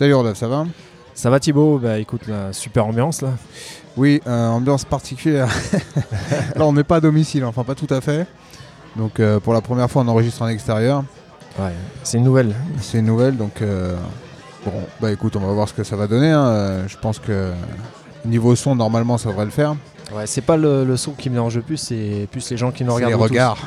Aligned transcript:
Salut 0.00 0.14
Rodolphe, 0.14 0.38
ça 0.38 0.48
va 0.48 0.64
Ça 1.12 1.28
va 1.28 1.38
Thibaut 1.38 1.78
Bah 1.78 1.98
écoute, 1.98 2.22
la 2.26 2.54
super 2.54 2.86
ambiance 2.86 3.20
là. 3.20 3.32
Oui, 3.98 4.22
euh, 4.26 4.48
ambiance 4.48 4.86
particulière. 4.86 5.46
là, 6.56 6.64
on 6.64 6.72
n'est 6.72 6.84
pas 6.84 6.96
à 6.96 7.00
domicile, 7.02 7.44
enfin 7.44 7.64
pas 7.64 7.74
tout 7.74 7.86
à 7.90 8.00
fait. 8.00 8.26
Donc 8.96 9.20
euh, 9.20 9.40
pour 9.40 9.52
la 9.52 9.60
première 9.60 9.90
fois, 9.90 10.00
on 10.00 10.08
enregistre 10.08 10.40
en 10.40 10.48
extérieur. 10.48 11.04
Ouais, 11.58 11.74
c'est 12.02 12.16
une 12.16 12.24
nouvelle. 12.24 12.54
C'est 12.80 13.00
une 13.00 13.04
nouvelle, 13.04 13.36
donc 13.36 13.60
euh, 13.60 13.94
bon, 14.64 14.72
bah 15.02 15.12
écoute, 15.12 15.36
on 15.36 15.40
va 15.40 15.52
voir 15.52 15.68
ce 15.68 15.74
que 15.74 15.84
ça 15.84 15.96
va 15.96 16.06
donner. 16.06 16.30
hein. 16.30 16.88
Je 16.88 16.96
pense 16.96 17.18
que 17.18 17.52
niveau 18.24 18.56
son, 18.56 18.74
normalement, 18.74 19.18
ça 19.18 19.28
devrait 19.28 19.44
le 19.44 19.50
faire. 19.50 19.76
Ouais, 20.14 20.26
c'est 20.26 20.40
pas 20.40 20.56
le, 20.56 20.86
le 20.86 20.96
son 20.96 21.12
qui 21.12 21.28
me 21.28 21.34
dérange 21.34 21.56
le 21.56 21.62
plus, 21.62 21.76
c'est 21.76 22.26
plus 22.32 22.50
les 22.50 22.56
gens 22.56 22.70
qui 22.70 22.84
nous 22.84 22.94
regardent. 22.94 23.12
les 23.20 23.28
regards, 23.28 23.58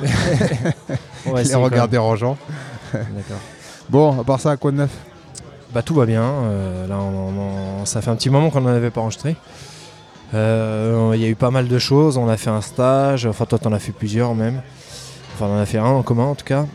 Ouais, 1.27 1.43
les 1.43 1.53
regards 1.53 1.87
dérangeants. 1.89 2.37
D'accord. 2.91 3.37
Bon, 3.87 4.19
à 4.19 4.23
part 4.23 4.39
ça, 4.39 4.57
quoi 4.57 4.71
de 4.71 4.77
neuf? 4.77 4.89
Bah 5.73 5.81
tout 5.81 5.95
va 5.95 6.05
bien. 6.05 6.21
euh, 6.23 6.87
là, 6.87 6.97
on- 6.99 7.81
on- 7.81 7.85
ça 7.85 8.01
fait 8.01 8.09
un 8.11 8.15
petit 8.15 8.29
moment 8.29 8.49
qu'on 8.49 8.61
n'en 8.61 8.69
avait 8.69 8.91
pas 8.91 9.01
enregistré. 9.01 9.35
Euh, 10.33 11.11
Il 11.15 11.21
y 11.21 11.25
a 11.25 11.27
eu 11.27 11.35
pas 11.35 11.51
mal 11.51 11.67
de 11.67 11.79
choses. 11.79 12.17
On 12.17 12.27
a 12.27 12.37
fait 12.37 12.49
un 12.49 12.61
stage. 12.61 13.25
Enfin, 13.25 13.45
toi, 13.45 13.59
t'en 13.59 13.71
as 13.73 13.79
fait 13.79 13.91
plusieurs 13.91 14.33
même. 14.35 14.61
Enfin, 15.35 15.45
on 15.49 15.57
en 15.57 15.59
a 15.61 15.65
fait 15.65 15.77
un 15.77 15.85
en 15.85 16.01
commun 16.03 16.25
en 16.25 16.35
tout 16.35 16.45
cas. 16.45 16.65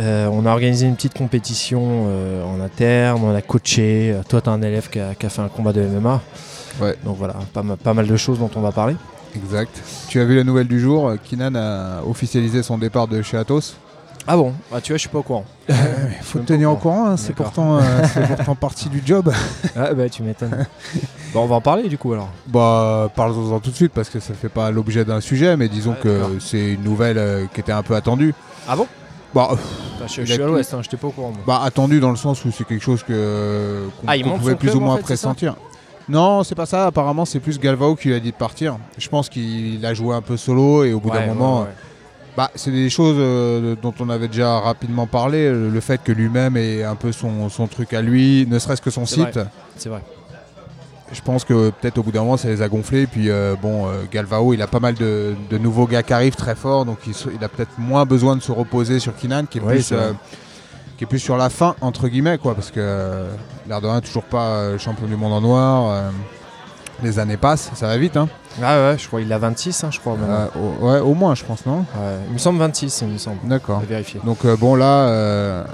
Euh, 0.00 0.28
on 0.32 0.46
a 0.46 0.50
organisé 0.50 0.86
une 0.86 0.94
petite 0.96 1.14
compétition 1.16 2.06
en 2.46 2.60
interne. 2.60 3.20
On 3.24 3.34
a 3.34 3.42
coaché. 3.42 4.14
Toi, 4.28 4.40
t'as 4.40 4.50
un 4.50 4.62
élève 4.62 4.88
qui 4.88 5.00
a, 5.00 5.14
qui 5.14 5.26
a 5.26 5.28
fait 5.28 5.42
un 5.42 5.48
combat 5.48 5.72
de 5.72 5.82
MMA. 5.82 6.20
Ouais. 6.80 6.96
Donc 7.04 7.16
voilà, 7.18 7.34
pas, 7.52 7.62
pas 7.82 7.92
mal 7.94 8.06
de 8.06 8.16
choses 8.16 8.38
dont 8.38 8.50
on 8.56 8.60
va 8.60 8.72
parler. 8.72 8.96
Exact. 9.36 9.70
Tu 10.08 10.20
as 10.20 10.24
vu 10.24 10.36
la 10.36 10.44
nouvelle 10.44 10.68
du 10.68 10.78
jour 10.80 11.12
Kinan 11.24 11.54
a 11.54 12.02
officialisé 12.06 12.62
son 12.62 12.78
départ 12.78 13.08
de 13.08 13.20
chez 13.22 13.36
Atos. 13.36 13.76
Ah 14.26 14.36
bon 14.36 14.52
Ah 14.72 14.80
tu 14.80 14.92
vois, 14.92 14.96
je 14.98 15.00
suis 15.02 15.08
pas 15.08 15.18
au 15.18 15.22
courant. 15.22 15.44
Il 15.68 15.74
faut 16.22 16.38
te 16.38 16.44
tenir 16.44 16.70
au 16.70 16.76
courant, 16.76 17.06
hein, 17.08 17.16
c'est 17.16 17.28
D'accord. 17.28 17.46
pourtant, 17.46 17.78
euh, 17.78 17.80
c'est 18.12 18.26
pourtant 18.36 18.54
partie 18.54 18.88
du 18.88 19.02
job. 19.04 19.32
ah 19.76 19.92
bah 19.94 20.08
tu 20.08 20.22
m'étonnes. 20.22 20.66
bon, 21.34 21.42
on 21.42 21.46
va 21.46 21.56
en 21.56 21.60
parler 21.60 21.88
du 21.88 21.98
coup 21.98 22.12
alors. 22.12 22.28
Bah, 22.46 23.10
parlons-en 23.16 23.58
tout 23.60 23.70
de 23.70 23.76
suite 23.76 23.92
parce 23.92 24.08
que 24.08 24.20
ça 24.20 24.34
fait 24.34 24.48
pas 24.48 24.70
l'objet 24.70 25.04
d'un 25.04 25.20
sujet, 25.20 25.56
mais 25.56 25.68
disons 25.68 25.90
Ouais, 25.92 25.96
que 26.02 26.20
c'est 26.40 26.74
une 26.74 26.82
nouvelle 26.84 27.18
euh, 27.18 27.46
qui 27.52 27.60
était 27.60 27.72
un 27.72 27.82
peu 27.82 27.94
attendue. 27.96 28.32
Ah 28.68 28.76
bon? 28.76 28.86
Bah, 29.34 29.48
euh, 29.52 29.56
Bah, 29.98 30.06
Je, 30.08 30.24
je 30.24 30.32
suis 30.32 30.42
à 30.42 30.46
l'ouest, 30.46 30.72
hein, 30.72 30.80
j'étais 30.82 30.96
pas 30.96 31.08
au 31.08 31.10
courant. 31.10 31.30
moi. 31.30 31.38
bah 31.46 31.60
attendue 31.64 31.98
dans 32.00 32.10
le 32.10 32.16
sens 32.16 32.44
où 32.44 32.52
c'est 32.52 32.64
quelque 32.64 32.82
chose 32.84 33.02
que 33.02 33.88
qu'on 34.00 34.06
Ah, 34.06 34.16
il 34.16 34.22
qu'on 34.22 34.30
monte 34.30 34.38
pouvait 34.40 34.54
plus 34.54 34.74
ou 34.76 34.80
moins 34.80 34.94
en 34.94 34.96
fait, 34.98 35.02
pressentir. 35.02 35.56
Non, 36.08 36.44
c'est 36.44 36.54
pas 36.54 36.66
ça. 36.66 36.86
Apparemment, 36.86 37.24
c'est 37.24 37.40
plus 37.40 37.58
Galvao 37.58 37.94
qui 37.96 38.08
lui 38.08 38.14
a 38.14 38.20
dit 38.20 38.30
de 38.32 38.36
partir. 38.36 38.76
Je 38.98 39.08
pense 39.08 39.28
qu'il 39.28 39.84
a 39.86 39.94
joué 39.94 40.14
un 40.14 40.20
peu 40.20 40.36
solo 40.36 40.84
et 40.84 40.92
au 40.92 41.00
bout 41.00 41.08
Ouais, 41.08 41.14
d'un 41.14 41.20
ouais, 41.22 41.28
moment, 41.28 41.60
ouais. 41.62 41.68
Bah, 42.36 42.50
c'est 42.54 42.70
des 42.70 42.88
choses 42.90 43.16
euh, 43.18 43.76
dont 43.80 43.92
on 44.00 44.08
avait 44.08 44.28
déjà 44.28 44.58
rapidement 44.60 45.06
parlé. 45.06 45.50
Le 45.50 45.68
le 45.68 45.80
fait 45.80 46.02
que 46.02 46.12
lui-même 46.12 46.56
ait 46.56 46.82
un 46.84 46.94
peu 46.96 47.12
son, 47.12 47.48
son 47.48 47.66
truc 47.66 47.92
à 47.92 48.02
lui, 48.02 48.46
ne 48.48 48.58
serait-ce 48.58 48.82
que 48.82 48.90
son 48.90 49.06
site. 49.06 49.38
c'est 49.76 49.88
vrai. 49.88 50.02
Je 51.12 51.20
pense 51.20 51.44
que 51.44 51.68
peut-être 51.68 51.98
au 51.98 52.02
bout 52.02 52.10
d'un 52.10 52.22
moment 52.22 52.38
ça 52.38 52.48
les 52.48 52.62
a 52.62 52.68
gonflés. 52.68 53.06
Puis 53.06 53.28
euh, 53.28 53.54
bon, 53.60 53.86
euh, 53.86 54.02
Galvao, 54.10 54.54
il 54.54 54.62
a 54.62 54.66
pas 54.66 54.80
mal 54.80 54.94
de, 54.94 55.34
de 55.50 55.58
nouveaux 55.58 55.86
gars 55.86 56.02
qui 56.02 56.14
arrivent 56.14 56.36
très 56.36 56.54
forts, 56.54 56.86
donc 56.86 56.98
il, 57.06 57.44
a 57.44 57.48
peut-être 57.48 57.72
moins 57.78 58.06
besoin 58.06 58.34
de 58.34 58.40
se 58.40 58.50
reposer 58.50 58.98
sur 58.98 59.14
Kinan, 59.14 59.44
qui 59.44 59.58
est, 59.58 59.60
Oui, 59.60 59.74
plus, 59.74 59.82
c'est 59.82 59.94
vrai. 59.94 60.04
euh, 60.06 60.12
qui 60.96 61.04
est 61.04 61.06
plus 61.06 61.18
sur 61.18 61.36
la 61.36 61.50
fin 61.50 61.74
entre 61.82 62.08
guillemets, 62.08 62.38
quoi, 62.38 62.54
parce 62.54 62.70
que 62.70 62.80
euh, 62.80 63.30
l'air 63.68 63.82
de 63.82 63.88
rien, 63.88 64.00
toujours 64.00 64.22
pas 64.22 64.46
euh, 64.54 64.78
champion 64.78 65.06
du 65.06 65.16
monde 65.16 65.34
en 65.34 65.42
noir. 65.42 65.90
euh, 65.90 66.10
les 67.02 67.18
années 67.18 67.36
passent, 67.36 67.70
ça 67.74 67.88
va 67.88 67.98
vite, 67.98 68.16
hein. 68.16 68.28
Ah 68.60 68.90
ouais, 68.90 68.96
je 68.98 69.06
crois 69.06 69.20
qu'il 69.20 69.32
a 69.32 69.38
26, 69.38 69.84
hein, 69.84 69.88
je 69.92 70.00
crois. 70.00 70.14
Euh, 70.20 70.46
au, 70.80 70.86
ouais, 70.86 70.98
au 71.00 71.14
moins, 71.14 71.34
je 71.34 71.44
pense, 71.44 71.64
non 71.64 71.78
Ouais, 71.78 72.16
il 72.28 72.32
me 72.34 72.38
semble 72.38 72.58
26, 72.58 73.00
il 73.02 73.08
me 73.08 73.18
semble. 73.18 73.38
D'accord. 73.44 73.80
Vérifier. 73.88 74.20
Donc 74.24 74.44
euh, 74.44 74.56
bon 74.56 74.74
là, 74.74 75.06
euh, 75.08 75.64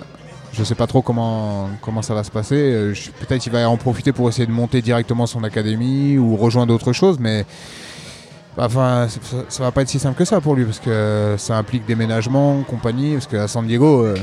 je 0.52 0.62
sais 0.62 0.74
pas 0.76 0.86
trop 0.86 1.02
comment, 1.02 1.68
comment 1.82 2.02
ça 2.02 2.14
va 2.14 2.22
se 2.24 2.30
passer. 2.30 2.56
Euh, 2.56 2.94
Peut-être 3.20 3.42
qu'il 3.42 3.52
va 3.52 3.68
en 3.68 3.76
profiter 3.76 4.12
pour 4.12 4.28
essayer 4.28 4.46
de 4.46 4.52
monter 4.52 4.80
directement 4.82 5.26
son 5.26 5.42
académie 5.44 6.18
ou 6.18 6.36
rejoindre 6.36 6.72
autre 6.74 6.92
chose, 6.92 7.16
mais 7.18 7.44
enfin 8.56 9.06
ça, 9.08 9.36
ça 9.48 9.62
va 9.62 9.70
pas 9.72 9.82
être 9.82 9.88
si 9.88 9.98
simple 9.98 10.16
que 10.16 10.24
ça 10.24 10.40
pour 10.40 10.54
lui 10.54 10.64
parce 10.64 10.80
que 10.80 11.34
ça 11.38 11.56
implique 11.56 11.86
déménagement, 11.86 12.62
compagnie. 12.62 13.14
Parce 13.14 13.26
qu'à 13.26 13.48
San 13.48 13.66
Diego, 13.66 14.04
euh, 14.04 14.16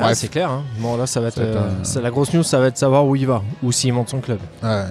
Ah, 0.00 0.14
c'est 0.14 0.28
clair. 0.28 0.50
Hein. 0.50 0.62
Bon, 0.78 0.96
là, 0.96 1.06
ça 1.06 1.20
va 1.20 1.28
être. 1.28 1.34
Ça 1.36 1.42
va 1.44 1.48
être 1.50 1.56
un- 1.58 1.84
c'est 1.84 2.00
la 2.00 2.10
grosse 2.10 2.32
news, 2.32 2.42
ça 2.42 2.58
va 2.58 2.66
être 2.68 2.74
de 2.74 2.78
savoir 2.78 3.06
où 3.06 3.14
il 3.16 3.26
va, 3.26 3.42
ou 3.62 3.72
s'il 3.72 3.92
monte 3.92 4.08
son 4.10 4.20
club. 4.20 4.38
ouais. 4.62 4.84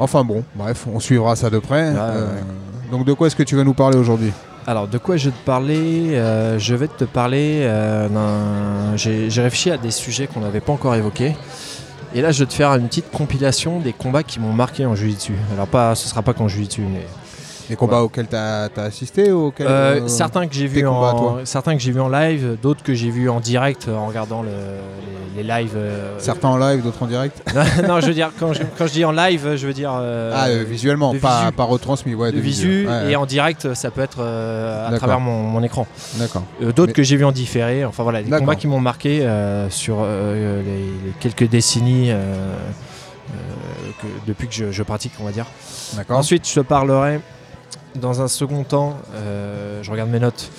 Enfin 0.00 0.24
bon, 0.24 0.42
bref, 0.54 0.86
on 0.92 0.98
suivra 1.00 1.36
ça 1.36 1.50
de 1.50 1.58
près. 1.58 1.90
Ouais, 1.90 1.96
Euh, 1.98 2.26
ouais. 2.34 2.42
Donc 2.90 3.04
de 3.06 3.12
quoi 3.12 3.28
est-ce 3.28 3.36
que 3.36 3.42
tu 3.44 3.54
vas 3.56 3.64
nous 3.64 3.74
parler 3.74 3.96
aujourd'hui? 3.98 4.32
Alors, 4.66 4.88
de 4.88 4.98
quoi 4.98 5.16
je 5.16 5.26
vais 5.30 5.36
te 5.36 5.44
parler? 5.44 6.10
Euh, 6.14 6.58
Je 6.58 6.74
vais 6.74 6.88
te 6.88 7.04
parler 7.04 7.60
euh, 7.62 8.08
d'un. 8.08 8.96
J'ai 8.96 9.30
j'ai 9.30 9.42
réfléchi 9.42 9.70
à 9.70 9.78
des 9.78 9.90
sujets 9.90 10.26
qu'on 10.26 10.40
n'avait 10.40 10.60
pas 10.60 10.72
encore 10.72 10.94
évoqués. 10.94 11.34
Et 12.14 12.20
là, 12.20 12.30
je 12.32 12.40
vais 12.40 12.46
te 12.46 12.52
faire 12.54 12.74
une 12.74 12.88
petite 12.88 13.10
compilation 13.10 13.78
des 13.80 13.92
combats 13.92 14.22
qui 14.24 14.40
m'ont 14.40 14.52
marqué 14.52 14.84
en 14.84 14.94
jiu-jitsu. 14.96 15.32
Alors, 15.54 15.66
pas, 15.68 15.94
ce 15.94 16.08
sera 16.08 16.22
pas 16.22 16.32
qu'en 16.34 16.48
jiu-jitsu, 16.48 16.82
mais 16.82 17.06
Les 17.70 17.76
combats 17.76 18.02
auxquels 18.02 18.26
tu 18.28 18.36
as, 18.36 18.68
assisté 18.76 19.32
ou 19.32 19.46
auxquels, 19.46 19.66
Euh, 19.68 20.00
euh, 20.02 20.08
certains 20.08 20.46
que 20.46 20.54
vus 20.54 20.82
combats 20.84 21.10
à 21.10 21.14
en 21.14 21.44
certains 21.46 21.74
que 21.76 21.80
j'ai 21.80 21.92
vu 21.92 22.00
en 22.00 22.08
live, 22.08 22.58
d'autres 22.60 22.82
que 22.82 22.92
j'ai 22.94 23.10
vus 23.10 23.30
en 23.30 23.40
direct 23.40 23.86
euh, 23.88 23.96
en 23.96 24.06
regardant 24.06 24.42
le- 24.42 24.48
les, 25.36 25.42
les 25.44 25.48
lives. 25.48 25.74
euh, 25.76 26.16
Certains 26.18 26.48
en 26.48 26.56
live, 26.58 26.82
d'autres 26.82 27.02
en 27.02 27.06
direct 27.06 27.40
non, 27.54 27.88
non, 27.88 28.00
je 28.00 28.06
veux 28.08 28.14
dire 28.14 28.30
quand 28.38 28.52
je, 28.52 28.62
quand 28.76 28.86
je 28.86 28.92
dis 28.92 29.04
en 29.04 29.12
live, 29.12 29.54
je 29.56 29.66
veux 29.66 29.72
dire 29.72 29.92
euh, 29.96 30.32
Ah, 30.34 30.48
visuellement, 30.64 31.14
pas, 31.14 31.40
visu. 31.42 31.52
pas 31.52 31.64
retransmis, 31.64 32.14
ouais, 32.14 32.32
de 32.32 32.36
de, 32.36 32.40
visu 32.42 32.86
Ouais, 32.88 33.12
et 33.12 33.16
en 33.16 33.24
direct, 33.26 33.72
ça 33.74 33.90
peut 33.92 34.02
être 34.02 34.20
à 34.20 34.92
travers 34.96 35.20
mon, 35.20 35.42
mon 35.44 35.62
écran. 35.62 35.86
D'accord. 36.16 36.42
D'autres 36.60 36.86
Mais- 36.88 36.92
que 36.92 37.02
j'ai 37.04 37.16
vus 37.16 37.24
en 37.24 37.32
différé. 37.32 37.84
Enfin 37.84 38.02
voilà, 38.02 38.22
des 38.22 38.30
combats 38.30 38.56
qui 38.56 38.66
m'ont 38.66 38.80
marqué 38.80 39.26
sur 39.70 40.04
les, 40.04 40.64
les 40.64 41.12
quelques 41.20 41.48
décennies. 41.48 42.10
que- 44.00 44.06
depuis 44.26 44.48
que 44.48 44.54
je, 44.54 44.70
je 44.72 44.82
pratique, 44.82 45.12
on 45.20 45.24
va 45.24 45.30
dire. 45.32 45.46
Ensuite, 46.08 46.48
je 46.48 46.54
te 46.54 46.60
parlerai 46.60 47.20
dans 47.96 48.22
un 48.22 48.28
second 48.28 48.64
temps, 48.64 48.96
euh, 49.14 49.82
je 49.82 49.90
regarde 49.90 50.10
mes 50.10 50.20
notes, 50.20 50.50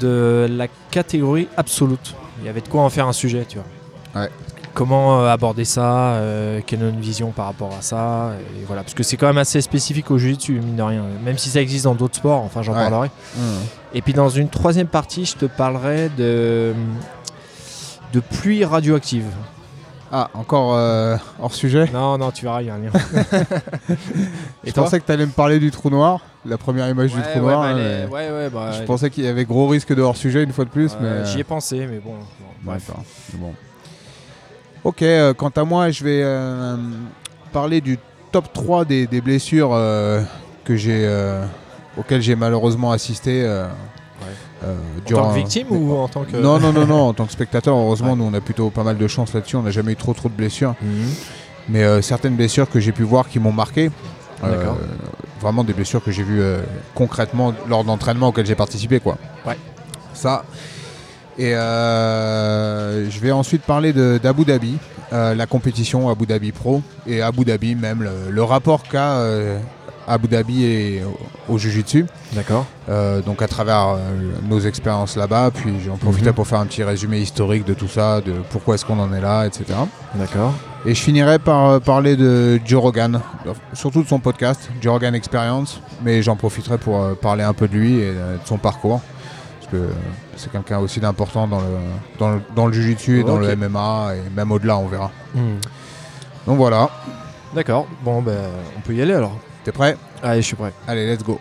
de 0.00 0.46
la 0.50 0.66
catégorie 0.90 1.48
absolute. 1.56 2.14
Il 2.40 2.46
y 2.46 2.48
avait 2.48 2.60
de 2.60 2.68
quoi 2.68 2.82
en 2.82 2.90
faire 2.90 3.06
un 3.08 3.12
sujet, 3.12 3.44
tu 3.48 3.58
vois. 3.58 4.22
Ouais. 4.22 4.30
Comment 4.74 5.20
euh, 5.22 5.28
aborder 5.32 5.64
ça, 5.64 6.12
euh, 6.12 6.60
quelle 6.64 6.80
est 6.82 6.84
notre 6.84 6.98
vision 6.98 7.30
par 7.32 7.46
rapport 7.46 7.74
à 7.76 7.82
ça, 7.82 8.32
et 8.60 8.64
voilà. 8.64 8.82
Parce 8.82 8.94
que 8.94 9.02
c'est 9.02 9.16
quand 9.16 9.26
même 9.26 9.38
assez 9.38 9.60
spécifique 9.60 10.10
au 10.12 10.18
jiu-jitsu, 10.18 10.52
mine 10.60 10.76
de 10.76 10.82
rien. 10.82 11.02
Même 11.24 11.36
si 11.36 11.48
ça 11.48 11.60
existe 11.60 11.84
dans 11.84 11.94
d'autres 11.96 12.14
sports, 12.16 12.42
enfin 12.44 12.62
j'en 12.62 12.74
Ouais. 12.74 12.88
parlerai. 12.88 13.08
Mmh. 13.36 13.40
Et 13.94 14.02
puis 14.02 14.12
dans 14.12 14.28
une 14.28 14.48
troisième 14.48 14.86
partie, 14.86 15.24
je 15.24 15.34
te 15.34 15.46
parlerai 15.46 16.10
de, 16.16 16.74
de 18.12 18.20
pluie 18.20 18.64
radioactive. 18.64 19.24
Ah, 20.10 20.30
encore 20.34 20.74
euh, 20.74 21.16
hors 21.40 21.52
sujet 21.54 21.88
Non, 21.92 22.16
non, 22.16 22.30
tu 22.30 22.44
verras, 22.44 22.62
il 22.62 22.68
y 22.68 22.70
a 22.70 22.74
un 22.74 22.78
lien. 22.78 22.90
Je 24.64 24.72
pensais 24.72 25.00
que 25.00 25.04
tu 25.06 25.12
allais 25.12 25.26
me 25.26 25.32
parler 25.32 25.58
du 25.58 25.70
trou 25.70 25.90
noir, 25.90 26.20
la 26.46 26.56
première 26.56 26.88
image 26.88 27.12
du 27.12 27.20
trou 27.20 27.40
ouais, 27.40 27.40
noir. 27.40 27.60
bah, 27.62 27.72
les- 27.74 27.82
mais 27.82 28.06
ouais, 28.06 28.30
ouais, 28.30 28.50
bah, 28.50 28.72
je 28.72 28.82
pensais 28.84 29.10
qu'il 29.10 29.24
y 29.24 29.28
avait 29.28 29.44
gros 29.44 29.68
risque 29.68 29.94
de 29.94 30.00
hors 30.02 30.16
sujet 30.16 30.42
une 30.42 30.52
fois 30.52 30.64
de 30.64 30.70
plus, 30.70 30.96
mais. 31.00 31.24
J'y 31.26 31.40
ai 31.40 31.44
pensé, 31.44 31.86
mais 31.86 31.98
bon. 31.98 32.14
bon, 32.40 32.46
bref. 32.62 32.84
D'accord. 32.88 33.04
Bon. 33.34 33.52
Ok, 34.84 35.02
euh, 35.02 35.34
quant 35.34 35.50
à 35.50 35.64
moi, 35.64 35.90
je 35.90 36.04
vais 36.04 36.22
euh, 36.24 36.76
parler 37.52 37.80
du 37.80 37.98
top 38.32 38.50
3 38.52 38.84
des, 38.84 39.06
des 39.06 39.20
blessures 39.20 39.70
euh, 39.74 40.22
que 40.64 40.76
j'ai, 40.76 41.04
euh, 41.04 41.44
auxquelles 41.98 42.22
j'ai 42.22 42.36
malheureusement 42.36 42.92
assisté. 42.92 43.42
Euh, 44.64 44.74
En 45.06 45.10
tant 45.16 45.28
que 45.30 45.34
victime 45.36 45.66
ou 45.70 45.96
en 45.96 46.08
tant 46.08 46.24
que. 46.24 46.36
Non, 46.36 46.58
non, 46.58 46.72
non, 46.72 46.86
non, 46.86 47.00
en 47.08 47.12
tant 47.14 47.26
que 47.26 47.32
spectateur, 47.32 47.76
heureusement, 47.76 48.12
Ouais. 48.12 48.16
nous 48.16 48.24
on 48.24 48.34
a 48.34 48.40
plutôt 48.40 48.70
pas 48.70 48.82
mal 48.84 48.96
de 48.98 49.06
chance 49.08 49.32
là-dessus, 49.34 49.56
on 49.56 49.62
n'a 49.62 49.70
jamais 49.70 49.92
eu 49.92 49.96
trop 49.96 50.14
trop 50.14 50.28
de 50.28 50.34
blessures. 50.34 50.74
Mhm. 50.82 51.08
Mais 51.70 51.84
euh, 51.84 52.00
certaines 52.02 52.34
blessures 52.36 52.68
que 52.70 52.80
j'ai 52.80 52.92
pu 52.92 53.02
voir 53.02 53.28
qui 53.28 53.38
m'ont 53.38 53.52
marqué, 53.52 53.90
euh, 54.44 54.64
vraiment 55.40 55.64
des 55.64 55.72
blessures 55.74 56.02
que 56.02 56.10
j'ai 56.10 56.22
vues 56.22 56.42
concrètement 56.94 57.52
lors 57.68 57.84
d'entraînements 57.84 58.28
auxquels 58.28 58.46
j'ai 58.46 58.54
participé. 58.54 59.00
Quoi. 59.00 59.18
Ouais. 59.46 59.56
Ça. 60.14 60.44
Et 61.38 61.50
je 61.52 63.20
vais 63.20 63.30
ensuite 63.32 63.62
parler 63.62 63.92
d'Abu 63.92 64.44
Dhabi, 64.44 64.78
la 65.12 65.46
compétition 65.46 66.08
Abu 66.08 66.26
Dhabi 66.26 66.52
Pro, 66.52 66.82
et 67.06 67.20
Abu 67.22 67.44
Dhabi 67.44 67.74
même, 67.74 68.02
le, 68.02 68.30
le 68.30 68.42
rapport 68.42 68.82
qu'a 68.84 69.20
Abu 70.08 70.28
Dhabi 70.28 70.64
et 70.64 71.02
au, 71.48 71.58
Jiu-Jitsu. 71.58 72.06
D'accord. 72.32 72.64
Euh, 72.88 73.20
donc 73.20 73.42
à 73.42 73.48
travers 73.48 73.88
euh, 73.90 73.98
nos 74.48 74.60
expériences 74.60 75.16
là-bas, 75.16 75.50
puis 75.54 75.72
j'en 75.84 75.96
profitais 75.96 76.30
Mhm. 76.30 76.34
pour 76.34 76.46
faire 76.46 76.60
un 76.60 76.66
petit 76.66 76.82
résumé 76.82 77.18
historique 77.20 77.64
de 77.64 77.74
tout 77.74 77.88
ça, 77.88 78.20
de 78.20 78.32
pourquoi 78.50 78.74
est-ce 78.74 78.84
qu'on 78.84 78.98
en 78.98 79.12
est 79.12 79.20
là, 79.20 79.44
etc. 79.46 79.64
D'accord. 80.14 80.54
Et 80.86 80.94
je 80.94 81.00
finirai 81.02 81.38
par 81.38 81.66
euh, 81.70 81.78
parler 81.80 82.16
de 82.16 82.60
Joe 82.64 82.80
Rogan, 82.80 83.20
surtout 83.74 84.02
de 84.02 84.08
son 84.08 84.18
podcast, 84.18 84.70
Joe 84.80 84.92
Rogan 84.94 85.14
Experience, 85.14 85.80
mais 86.02 86.22
j'en 86.22 86.36
profiterai 86.36 86.78
pour 86.78 87.16
parler 87.16 87.44
un 87.44 87.52
peu 87.52 87.68
de 87.68 87.74
lui 87.76 87.94
et 88.00 88.12
de 88.12 88.38
son 88.44 88.58
parcours, 88.58 89.00
parce 89.60 89.72
que 89.72 89.88
c'est 90.36 90.50
quelqu'un 90.50 90.78
aussi 90.78 91.00
d'important 91.00 91.46
dans 91.46 91.60
le, 91.60 91.66
dans 92.18 92.30
le, 92.30 92.40
dans 92.56 92.66
le 92.66 92.72
Jiu-Jitsu 92.72 93.20
et 93.20 93.24
dans 93.24 93.38
le 93.38 93.54
MMA, 93.56 94.12
et 94.16 94.30
même 94.34 94.52
au-delà, 94.52 94.78
on 94.78 94.86
verra. 94.86 95.10
Mhm. 95.34 95.58
Donc 96.46 96.56
voilà, 96.56 96.88
D'accord. 97.54 97.86
Bon, 98.04 98.20
ben, 98.20 98.36
on 98.76 98.80
peut 98.80 98.94
y 98.94 99.00
aller 99.00 99.14
alors. 99.14 99.32
T'es 99.68 99.72
prêt? 99.72 99.96
Allez, 100.22 100.40
je 100.40 100.46
suis 100.46 100.56
prêt. 100.56 100.72
Allez, 100.86 101.06
let's 101.06 101.22
go. 101.22 101.38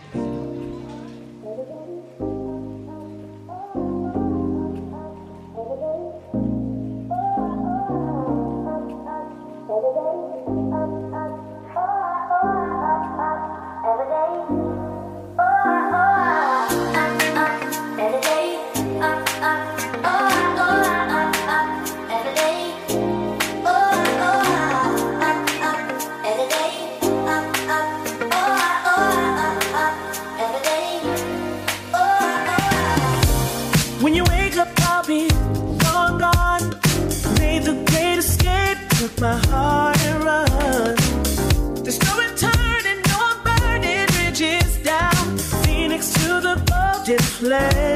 play. 47.47 47.86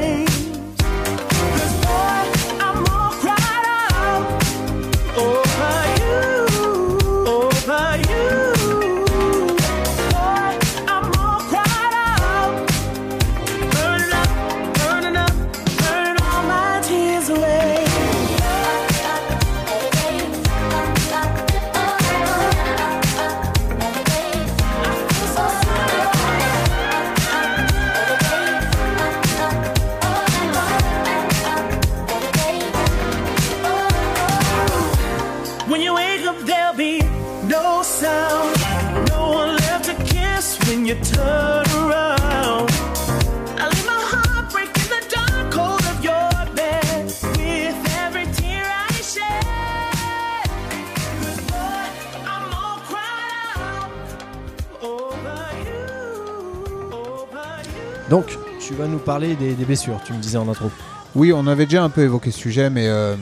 Donc, 58.12 58.38
tu 58.60 58.74
vas 58.74 58.86
nous 58.88 58.98
parler 58.98 59.36
des, 59.36 59.54
des 59.54 59.64
blessures, 59.64 59.98
tu 60.04 60.12
me 60.12 60.18
disais 60.18 60.36
en 60.36 60.46
intro. 60.46 60.70
Oui, 61.14 61.32
on 61.32 61.46
avait 61.46 61.64
déjà 61.64 61.82
un 61.82 61.88
peu 61.88 62.02
évoqué 62.02 62.30
ce 62.30 62.38
sujet, 62.38 62.68
mais 62.68 62.86
euh, 62.86 63.16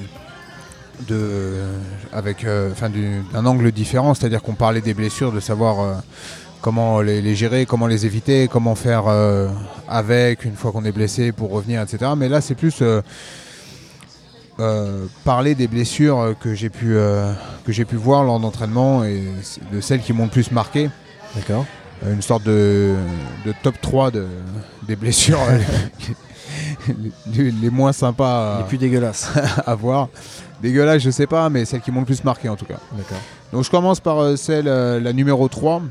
de, 1.06 1.52
avec 2.12 2.42
euh, 2.42 2.72
d'un 3.32 3.46
angle 3.46 3.70
différent, 3.70 4.14
c'est-à-dire 4.14 4.42
qu'on 4.42 4.56
parlait 4.56 4.80
des 4.80 4.92
blessures, 4.92 5.30
de 5.30 5.38
savoir 5.38 5.78
euh, 5.78 5.94
comment 6.60 7.02
les, 7.02 7.22
les 7.22 7.36
gérer, 7.36 7.66
comment 7.66 7.86
les 7.86 8.04
éviter, 8.04 8.48
comment 8.48 8.74
faire 8.74 9.04
avec 9.86 10.44
une 10.44 10.56
fois 10.56 10.72
qu'on 10.72 10.84
est 10.84 10.90
blessé 10.90 11.30
pour 11.30 11.52
revenir, 11.52 11.80
etc. 11.82 12.10
Mais 12.16 12.28
là, 12.28 12.40
c'est 12.40 12.56
plus 12.56 12.82
parler 15.24 15.54
des 15.54 15.68
blessures 15.68 16.34
que 16.40 16.52
j'ai 16.52 16.68
pu, 16.68 16.96
que 17.64 17.70
j'ai 17.70 17.84
pu 17.84 17.94
voir 17.94 18.24
lors 18.24 18.40
d'entraînement 18.40 19.04
et 19.04 19.22
de 19.72 19.80
celles 19.80 20.00
qui 20.00 20.12
m'ont 20.12 20.24
le 20.24 20.30
plus 20.30 20.50
marqué. 20.50 20.90
D'accord. 21.36 21.64
Euh, 22.04 22.14
une 22.14 22.22
sorte 22.22 22.44
de, 22.44 22.94
de 23.44 23.52
top 23.62 23.80
3 23.80 24.10
de, 24.10 24.26
des 24.86 24.96
blessures 24.96 25.40
euh, 25.42 25.58
les, 27.34 27.50
les 27.50 27.70
moins 27.70 27.92
sympas 27.92 28.56
à, 28.56 28.58
Les 28.58 28.64
plus 28.64 28.78
dégueulasses. 28.78 29.30
à 29.66 29.74
voir. 29.74 30.08
Dégueulasse, 30.62 31.02
je 31.02 31.10
sais 31.10 31.26
pas, 31.26 31.48
mais 31.50 31.64
celles 31.64 31.80
qui 31.80 31.90
m'ont 31.90 32.00
le 32.00 32.06
plus 32.06 32.24
marqué 32.24 32.48
en 32.48 32.56
tout 32.56 32.66
cas. 32.66 32.78
D'accord. 32.92 33.18
Donc 33.52 33.64
je 33.64 33.70
commence 33.70 34.00
par 34.00 34.18
euh, 34.18 34.36
celle, 34.36 34.66
la 34.66 35.12
numéro 35.12 35.48
3. 35.48 35.82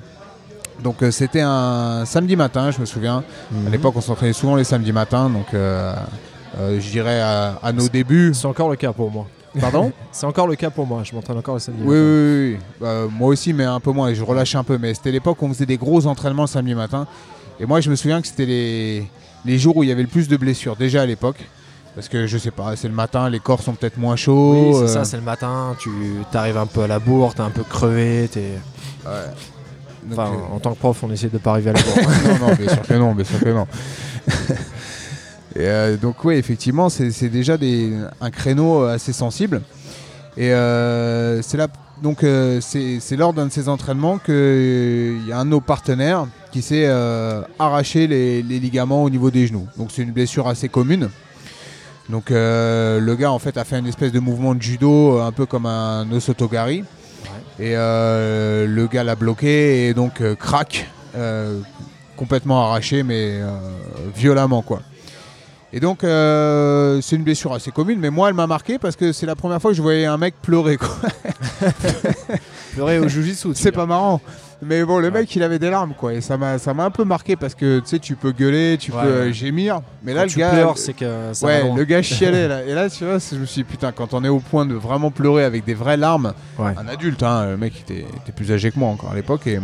Donc 0.84 1.04
euh, 1.04 1.12
c'était 1.12 1.42
un 1.42 2.04
samedi 2.06 2.36
matin, 2.36 2.72
je 2.72 2.80
me 2.80 2.86
souviens. 2.86 3.24
Mhm. 3.52 3.68
À 3.68 3.70
l'époque, 3.70 3.94
on 3.96 4.02
s'entraînait 4.02 4.34
souvent 4.34 4.56
les 4.56 4.64
samedis 4.64 4.94
matins, 4.94 5.30
donc 5.30 5.54
euh, 5.54 5.94
euh, 6.58 6.80
je 6.80 6.90
dirais 6.90 7.20
à, 7.22 7.60
à 7.62 7.72
nos 7.72 7.88
débuts. 7.90 8.32
C'est 8.34 8.48
encore 8.48 8.70
le 8.70 8.76
cas 8.76 8.94
pour 8.94 9.12
moi. 9.12 9.28
Pardon 9.60 9.92
C'est 10.12 10.26
encore 10.26 10.48
le 10.48 10.56
cas 10.56 10.70
pour 10.70 10.86
moi. 10.86 11.02
Je 11.04 11.16
m'entraîne 11.16 11.38
encore 11.38 11.56
le 11.56 11.60
samedi. 11.60 11.82
Oui, 11.84 11.96
oui, 11.96 11.96
matin. 11.96 12.06
oui. 12.06 12.52
oui. 12.54 12.58
Bah, 12.82 13.08
moi 13.12 13.28
aussi, 13.30 13.54
mais 13.54 13.66
un 13.66 13.80
peu 13.80 13.92
moins. 13.92 14.10
Et 14.10 14.16
je 14.16 14.24
relâchais 14.24 14.58
un 14.58 14.64
peu. 14.64 14.78
Mais 14.78 14.94
c'était 14.94 15.12
l'époque 15.12 15.42
où 15.42 15.46
on 15.46 15.54
faisait 15.54 15.66
des 15.66 15.78
gros 15.78 16.06
entraînements 16.08 16.44
le 16.44 16.48
samedi 16.48 16.76
matin. 16.76 17.08
Et 17.60 17.66
moi, 17.66 17.82
je 17.82 17.90
me 17.90 17.96
souviens 17.96 18.22
que 18.22 18.28
c'était 18.28 18.46
les, 18.46 19.08
les 19.46 19.58
jours 19.58 19.78
où 19.78 19.84
il 19.84 19.90
y 19.90 19.92
avait 19.92 20.02
le 20.02 20.08
plus 20.08 20.28
de 20.28 20.38
blessures, 20.38 20.76
déjà 20.76 21.02
à 21.02 21.06
l'époque. 21.06 21.38
Parce 21.96 22.08
que 22.08 22.28
je 22.28 22.38
sais 22.38 22.52
pas, 22.52 22.76
c'est 22.76 22.88
le 22.88 22.94
matin, 22.94 23.30
les 23.30 23.40
corps 23.40 23.62
sont 23.62 23.74
peut-être 23.74 23.98
moins 23.98 24.16
chauds. 24.16 24.54
Oui, 24.54 24.74
c'est 24.74 24.84
euh, 24.84 24.88
ça, 24.88 25.04
c'est 25.04 25.18
le 25.18 25.24
matin, 25.24 25.76
tu 25.80 25.90
arrives 26.34 26.58
un 26.58 26.68
peu 26.68 26.84
à 26.84 26.88
la 26.88 27.00
bourre, 27.00 27.34
t'es 27.34 27.42
un 27.42 27.50
peu 27.50 27.64
crevé, 27.64 28.30
t'es... 28.32 28.40
ouais. 29.06 29.12
Donc, 30.04 30.18
Enfin, 30.18 30.32
euh, 30.32 30.56
en 30.56 30.60
tant 30.60 30.72
que 30.74 30.78
prof, 30.78 31.04
on 31.04 31.12
essaie 31.12 31.28
de 31.28 31.38
pas 31.40 31.52
arriver 31.52 31.72
à 31.72 31.74
la 31.74 31.82
bourre. 31.82 31.96
non, 32.40 32.48
non, 32.48 32.56
bien 32.56 32.70
sûr 32.70 32.82
que 32.84 32.94
non, 32.94 33.14
bien 33.14 33.26
sûr 33.26 33.40
que 33.40 33.50
non. 33.50 33.68
Et, 35.56 35.60
euh, 35.60 35.98
donc 35.98 36.24
oui, 36.24 36.36
effectivement, 36.36 36.90
c'est 36.90 37.30
déjà 37.30 37.58
des, 37.58 37.94
un 38.22 38.30
créneau 38.30 38.84
assez 38.84 39.14
sensible. 39.14 39.62
Et 40.38 40.54
euh, 40.54 41.42
c'est 41.42 41.58
là, 41.58 41.68
donc 42.02 42.24
euh, 42.24 42.62
c'est 42.62 43.00
c'est 43.02 43.18
lors 43.18 43.34
d'un 43.34 43.48
de 43.48 43.52
ces 43.52 43.68
entraînements 43.68 44.20
qu'il 44.20 45.28
y 45.28 45.32
a 45.32 45.40
un 45.40 45.46
de 45.46 45.50
nos 45.50 45.60
partenaires 45.60 46.28
qui 46.52 46.62
s'est 46.62 46.86
euh, 46.86 47.42
arraché 47.58 48.08
les, 48.08 48.42
les 48.42 48.60
ligaments 48.60 49.04
au 49.04 49.10
niveau 49.10 49.32
des 49.32 49.48
genoux. 49.48 49.68
Donc 49.78 49.90
c'est 49.92 50.04
une 50.04 50.12
blessure 50.12 50.48
assez 50.48 50.70
commune. 50.70 51.10
Donc 52.10 52.32
euh, 52.32 53.00
le 53.00 53.16
gars 53.16 53.32
en 53.32 53.40
fait 53.40 53.58
a 53.58 53.64
fait 53.66 53.78
une 53.78 53.88
espèce 53.88 54.12
de 54.12 54.20
mouvement 54.20 54.56
de 54.56 54.62
judo 54.62 55.18
euh, 55.18 55.26
un 55.26 55.32
peu 55.32 55.46
comme 55.46 55.66
un 55.66 56.10
osotogari. 56.12 56.84
Et 57.60 57.74
euh, 57.76 58.66
le 58.66 58.88
gars 58.88 59.04
l'a 59.04 59.16
bloqué 59.16 59.88
et 59.88 59.94
donc 59.94 60.22
euh, 60.22 60.36
craque, 60.36 60.88
euh, 61.16 61.60
complètement 62.16 62.64
arraché 62.66 63.04
mais 63.04 63.42
euh, 63.42 63.50
violemment 64.16 64.62
quoi. 64.62 64.82
Et 65.72 65.80
donc 65.80 66.04
euh, 66.04 67.00
c'est 67.02 67.16
une 67.16 67.24
blessure 67.24 67.54
assez 67.54 67.72
commune, 67.72 68.00
mais 68.00 68.10
moi 68.10 68.30
elle 68.30 68.34
m'a 68.34 68.48
marqué 68.48 68.80
parce 68.80 68.96
que 68.96 69.12
c'est 69.12 69.28
la 69.28 69.36
première 69.36 69.62
fois 69.62 69.72
que 69.72 69.78
je 69.78 69.82
voyais 69.82 70.06
un 70.06 70.18
mec 70.18 70.36
pleurer 70.42 70.78
quoi. 70.78 70.96
Pleurer 72.74 73.00
au 73.00 73.08
jujitsu, 73.08 73.50
C'est 73.54 73.72
pas 73.72 73.86
marrant. 73.86 74.22
Mais 74.62 74.84
bon, 74.84 75.00
le 75.00 75.08
Ouais. 75.08 75.22
mec, 75.22 75.36
il 75.36 75.44
avait 75.44 75.58
des 75.60 75.70
larmes, 75.70 75.94
quoi. 75.98 76.14
Et 76.14 76.20
ça 76.22 76.36
m'a, 76.38 76.58
ça 76.58 76.74
m'a 76.74 76.84
un 76.84 76.90
peu 76.92 77.06
marqué 77.06 77.36
parce 77.38 77.56
que 77.56 77.80
tu 77.80 77.88
sais, 77.88 78.00
tu 78.00 78.16
peux 78.16 78.32
gueuler, 78.34 78.78
tu 78.78 78.92
Ouais, 78.92 79.02
peux 79.02 79.08
euh, 79.08 79.26
ouais. 79.28 79.34
gémir. 79.34 79.80
Mais 80.04 80.12
Quand 80.12 80.18
là, 80.18 80.24
le 80.26 80.30
tu 80.32 80.40
gars. 80.40 80.50
pleures, 80.50 80.78
c'est 80.78 80.94
que 80.94 81.06
ça 81.34 81.46
ouais, 81.46 81.64
le 81.76 81.84
gars 81.86 82.02
chialait 82.04 82.48
là. 82.48 82.64
Et 82.66 82.74
là, 82.74 82.90
tu 82.90 83.06
vois, 83.06 83.18
je 83.20 83.38
me 83.38 83.46
suis 83.46 83.62
dit, 83.62 83.64
putain, 83.64 83.92
quand 83.94 84.14
on 84.14 84.24
est 84.26 84.30
au 84.30 84.40
point 84.40 84.66
de 84.66 84.74
vraiment 84.76 85.12
pleurer 85.12 85.46
avec 85.46 85.64
des 85.64 85.74
vraies 85.74 85.96
larmes, 85.98 86.34
un 86.60 86.88
adulte, 86.90 87.24
hein, 87.24 87.46
le 87.52 87.58
mec 87.58 87.74
était, 87.80 88.06
était 88.18 88.32
plus 88.36 88.52
âgé 88.52 88.70
que 88.72 88.78
moi 88.80 88.90
encore 88.90 89.12
à 89.12 89.16
l'époque. 89.16 89.48
Et 89.48 89.60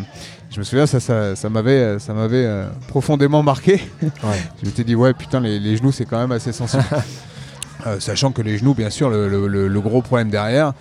je 0.49 0.59
me 0.59 0.63
souviens, 0.63 0.85
ça, 0.85 1.01
ça, 1.01 1.35
ça 1.35 1.49
m'avait, 1.49 1.99
ça 1.99 2.13
m'avait 2.13 2.45
euh, 2.45 2.65
profondément 2.87 3.43
marqué. 3.43 3.81
Je 4.61 4.65
m'étais 4.65 4.85
dit, 4.85 4.95
ouais, 4.95 5.13
putain, 5.13 5.41
les, 5.41 5.59
les 5.59 5.75
genoux, 5.75 5.91
c'est 5.91 6.05
quand 6.05 6.19
même 6.19 6.31
assez 6.31 6.51
sensible. 6.53 6.83
Euh, 7.87 7.99
sachant 7.99 8.31
que 8.31 8.41
les 8.41 8.57
genoux, 8.57 8.73
bien 8.73 8.89
sûr, 8.89 9.11
le, 9.11 9.29
le- 9.29 9.47
le- 9.47 9.67
le 9.67 9.81
gros 9.81 10.01
problème 10.01 10.31
derrière, 10.31 10.73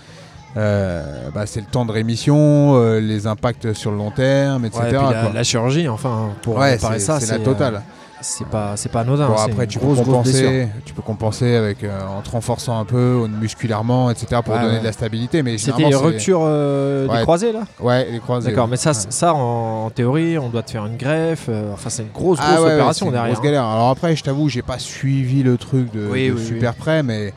euh, 0.56 1.28
bah, 1.34 1.46
c'est 1.46 1.60
le 1.60 1.66
temps 1.66 1.84
de 1.84 1.92
rémission, 1.92 2.74
euh, 2.76 3.00
les 3.00 3.26
impacts 3.26 3.72
sur 3.72 3.90
le 3.90 3.96
long 3.96 4.10
terme, 4.10 4.64
etc. 4.64 4.80
Ouais, 4.82 4.90
et 4.90 4.96
puis 4.96 5.06
la, 5.14 5.22
quoi. 5.22 5.30
la 5.34 5.42
chirurgie, 5.44 5.88
enfin, 5.88 6.30
pour 6.42 6.56
Ouais, 6.56 6.72
réparer 6.72 6.98
ça, 7.00 7.18
c'est 7.20 7.26
la 7.26 7.40
euh, 7.40 7.44
totale. 7.44 7.82
c'est 8.20 8.46
pas, 8.46 8.72
c'est 8.76 8.88
pas 8.88 9.00
anodin. 9.00 9.26
Bon, 9.28 9.34
après, 9.36 9.66
tu 9.66 9.78
grosse, 9.78 9.98
peux, 9.98 10.04
grosse 10.04 10.16
compenser, 10.16 10.68
tu 10.84 10.94
peux 10.94 11.02
compenser 11.02 11.56
avec, 11.56 11.82
euh, 11.82 12.00
en 12.06 12.22
te 12.22 12.30
renforçant 12.30 12.78
un 12.78 12.84
peu 12.84 13.26
musculairement, 13.40 14.10
etc. 14.10 14.40
pour 14.44 14.54
Ouais, 14.54 14.62
donner 14.62 14.78
de 14.78 14.84
la 14.84 14.92
stabilité. 14.92 15.42
Mais 15.42 15.58
C'était 15.58 15.72
généralement, 15.76 15.98
c'est- 15.98 16.04
rupture 16.06 16.40
euh, 16.44 17.08
Ouais. 17.08 17.16
des 17.18 17.22
croisés, 17.22 17.52
là? 17.52 17.60
Ouais, 17.80 18.08
les 18.10 18.20
croisés. 18.20 18.50
D'accord, 18.50 18.68
mais 18.68 18.76
ça, 18.76 18.94
ça 18.94 19.34
en, 19.34 19.86
en 19.86 19.90
théorie, 19.90 20.38
on 20.38 20.48
doit 20.48 20.62
te 20.62 20.70
faire 20.70 20.86
une 20.86 20.96
greffe. 20.96 21.46
euh, 21.48 21.72
enfin, 21.74 21.90
c'est 21.90 22.02
une 22.02 22.08
grosse, 22.12 22.38
grosse 22.38 22.48
Ah 22.48 22.62
ouais, 22.62 22.72
opération 22.74 23.06
c'est 23.06 23.10
une 23.10 23.12
derrière. 23.14 23.32
grosse 23.34 23.44
galère. 23.44 23.64
Alors 23.64 23.90
après, 23.90 24.14
je 24.16 24.22
t'avoue, 24.22 24.48
j'ai 24.48 24.62
pas 24.62 24.78
suivi 24.78 25.42
le 25.42 25.56
truc 25.58 25.92
de, 25.92 26.06
Oui, 26.10 26.28
de 26.28 26.34
oui, 26.34 26.44
super 26.46 26.74
près, 26.74 27.02
mais 27.02 27.34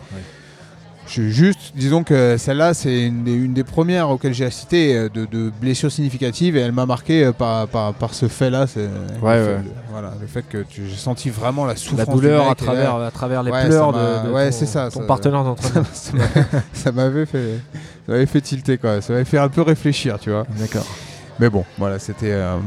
je 1.07 1.23
juste, 1.29 1.71
disons 1.75 2.03
que 2.03 2.35
celle-là, 2.37 2.73
c'est 2.73 3.05
une, 3.07 3.23
des- 3.23 3.33
une 3.33 3.53
des 3.53 3.63
premières 3.63 4.09
auxquelles 4.09 4.33
j'ai 4.33 4.45
assisté 4.45 4.95
euh, 4.95 5.09
de, 5.09 5.25
de 5.25 5.51
blessures 5.61 5.91
significatives 5.91 6.57
et 6.57 6.59
elle 6.59 6.71
m'a 6.73 6.85
marqué 6.85 7.23
euh, 7.25 7.31
par, 7.31 7.67
par, 7.67 7.93
par 7.93 8.13
ce 8.13 8.27
fait-là. 8.27 8.65
Ouais, 9.21 9.37
le- 9.39 9.57
voilà, 9.91 10.13
le 10.19 10.27
fait 10.27 10.43
que 10.47 10.65
j'ai 10.69 10.95
senti 10.95 11.29
vraiment 11.29 11.65
la 11.65 11.73
La 11.73 11.77
souffrance. 11.79 12.09
douleur 12.15 12.43
du 12.45 12.51
à 12.51 12.55
travers, 12.55 12.95
à 12.95 13.11
travers 13.11 13.43
les 13.43 13.51
Ouais, 13.51 13.65
pleurs 13.67 13.93
de, 13.93 14.27
de 14.27 14.33
ouais, 14.33 14.49
ton, 14.51 14.65
ça, 14.65 14.89
ton 14.89 14.99
ça- 14.99 15.05
partenaire 15.05 15.43
d'entraînement. 15.43 15.87
ça 15.93 16.11
m'a- 16.13 16.23
ça 16.73 16.91
m'avait 16.91 17.25
fait, 17.25 17.59
ça 18.05 18.11
m'avait 18.11 18.25
fait 18.25 18.41
tilter 18.41 18.77
quoi. 18.77 19.01
Ça 19.01 19.13
m'avait 19.13 19.25
fait 19.25 19.37
un 19.39 19.49
peu 19.49 19.61
réfléchir, 19.61 20.19
tu 20.19 20.29
vois. 20.29 20.45
D'accord. 20.59 20.85
Mais 21.39 21.49
bon, 21.49 21.63
voilà, 21.77 21.99
c'était 21.99 22.31
euh, 22.31 22.57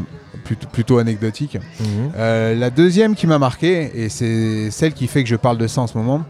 plutôt, 0.44 0.68
plutôt 0.68 0.99
anecdotique. 0.99 1.59
Mhm. 1.80 2.12
Euh, 2.16 2.54
la 2.54 2.70
deuxième 2.70 3.14
qui 3.16 3.26
m'a 3.26 3.38
marqué, 3.38 3.90
et 3.94 4.09
c'est 4.09 4.70
celle 4.70 4.92
qui 4.94 5.09
fait 5.09 5.23
que 5.25 5.28
je 5.28 5.37
parle 5.37 5.59
de 5.59 5.66
ça 5.66 5.80
en 5.82 5.87
ce 5.87 5.99
moment, 5.99 6.23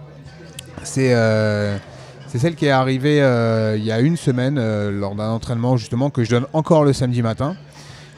c'est 0.83 1.11
euh, 1.13 1.77
c'est 2.31 2.39
celle 2.39 2.55
qui 2.55 2.67
est 2.67 2.71
arrivée 2.71 3.21
euh, 3.23 3.77
il 3.77 3.85
y 3.85 3.93
a 3.93 4.01
une 4.01 4.17
semaine 4.17 4.57
euh, 4.59 4.91
lors 4.91 5.15
d'un 5.15 5.29
entraînement 5.31 5.77
justement 5.77 6.11
que 6.11 6.25
je 6.25 6.31
donne 6.31 6.47
encore 6.53 6.85
le 6.85 6.93
samedi 6.93 7.23
matin. 7.23 7.57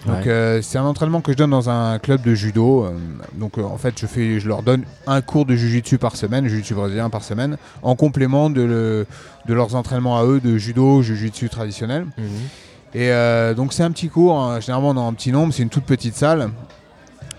Donc 0.06 0.16
Ouais. 0.24 0.28
euh, 0.32 0.62
c'est 0.62 0.78
un 0.78 0.84
entraînement 0.84 1.20
que 1.20 1.30
je 1.32 1.36
donne 1.36 1.50
dans 1.50 1.70
un 1.70 1.98
club 2.00 2.22
de 2.22 2.34
judo. 2.34 2.86
donc 3.34 3.58
en 3.58 3.78
fait 3.78 3.94
je, 4.00 4.06
fais, 4.06 4.40
je 4.40 4.48
leur 4.48 4.62
donne 4.64 4.82
un 5.06 5.20
cours 5.20 5.46
de 5.46 5.54
jujitsu 5.54 5.96
par 5.98 6.16
semaine, 6.16 6.48
jujitsu 6.48 6.74
brésilien 6.74 7.08
par 7.08 7.22
semaine, 7.22 7.56
en 7.82 7.94
complément 7.94 8.50
de, 8.50 8.62
le- 8.62 9.06
de 9.46 9.54
leurs 9.54 9.74
entraînements 9.76 10.18
à 10.18 10.24
eux 10.24 10.40
de 10.40 10.58
judo, 10.58 11.02
jujitsu 11.02 11.48
traditionnel. 11.48 12.06
Mhm. 12.18 12.24
Et 12.94 13.10
donc 13.54 13.72
c'est 13.72 13.84
un 13.84 13.90
petit 13.92 14.08
cours, 14.08 14.38
hein, 14.38 14.60
généralement 14.60 14.92
dans 14.92 15.06
un 15.08 15.14
petit 15.14 15.32
nombre, 15.32 15.54
c'est 15.54 15.62
une 15.62 15.70
toute 15.70 15.84
petite 15.84 16.14
salle. 16.16 16.50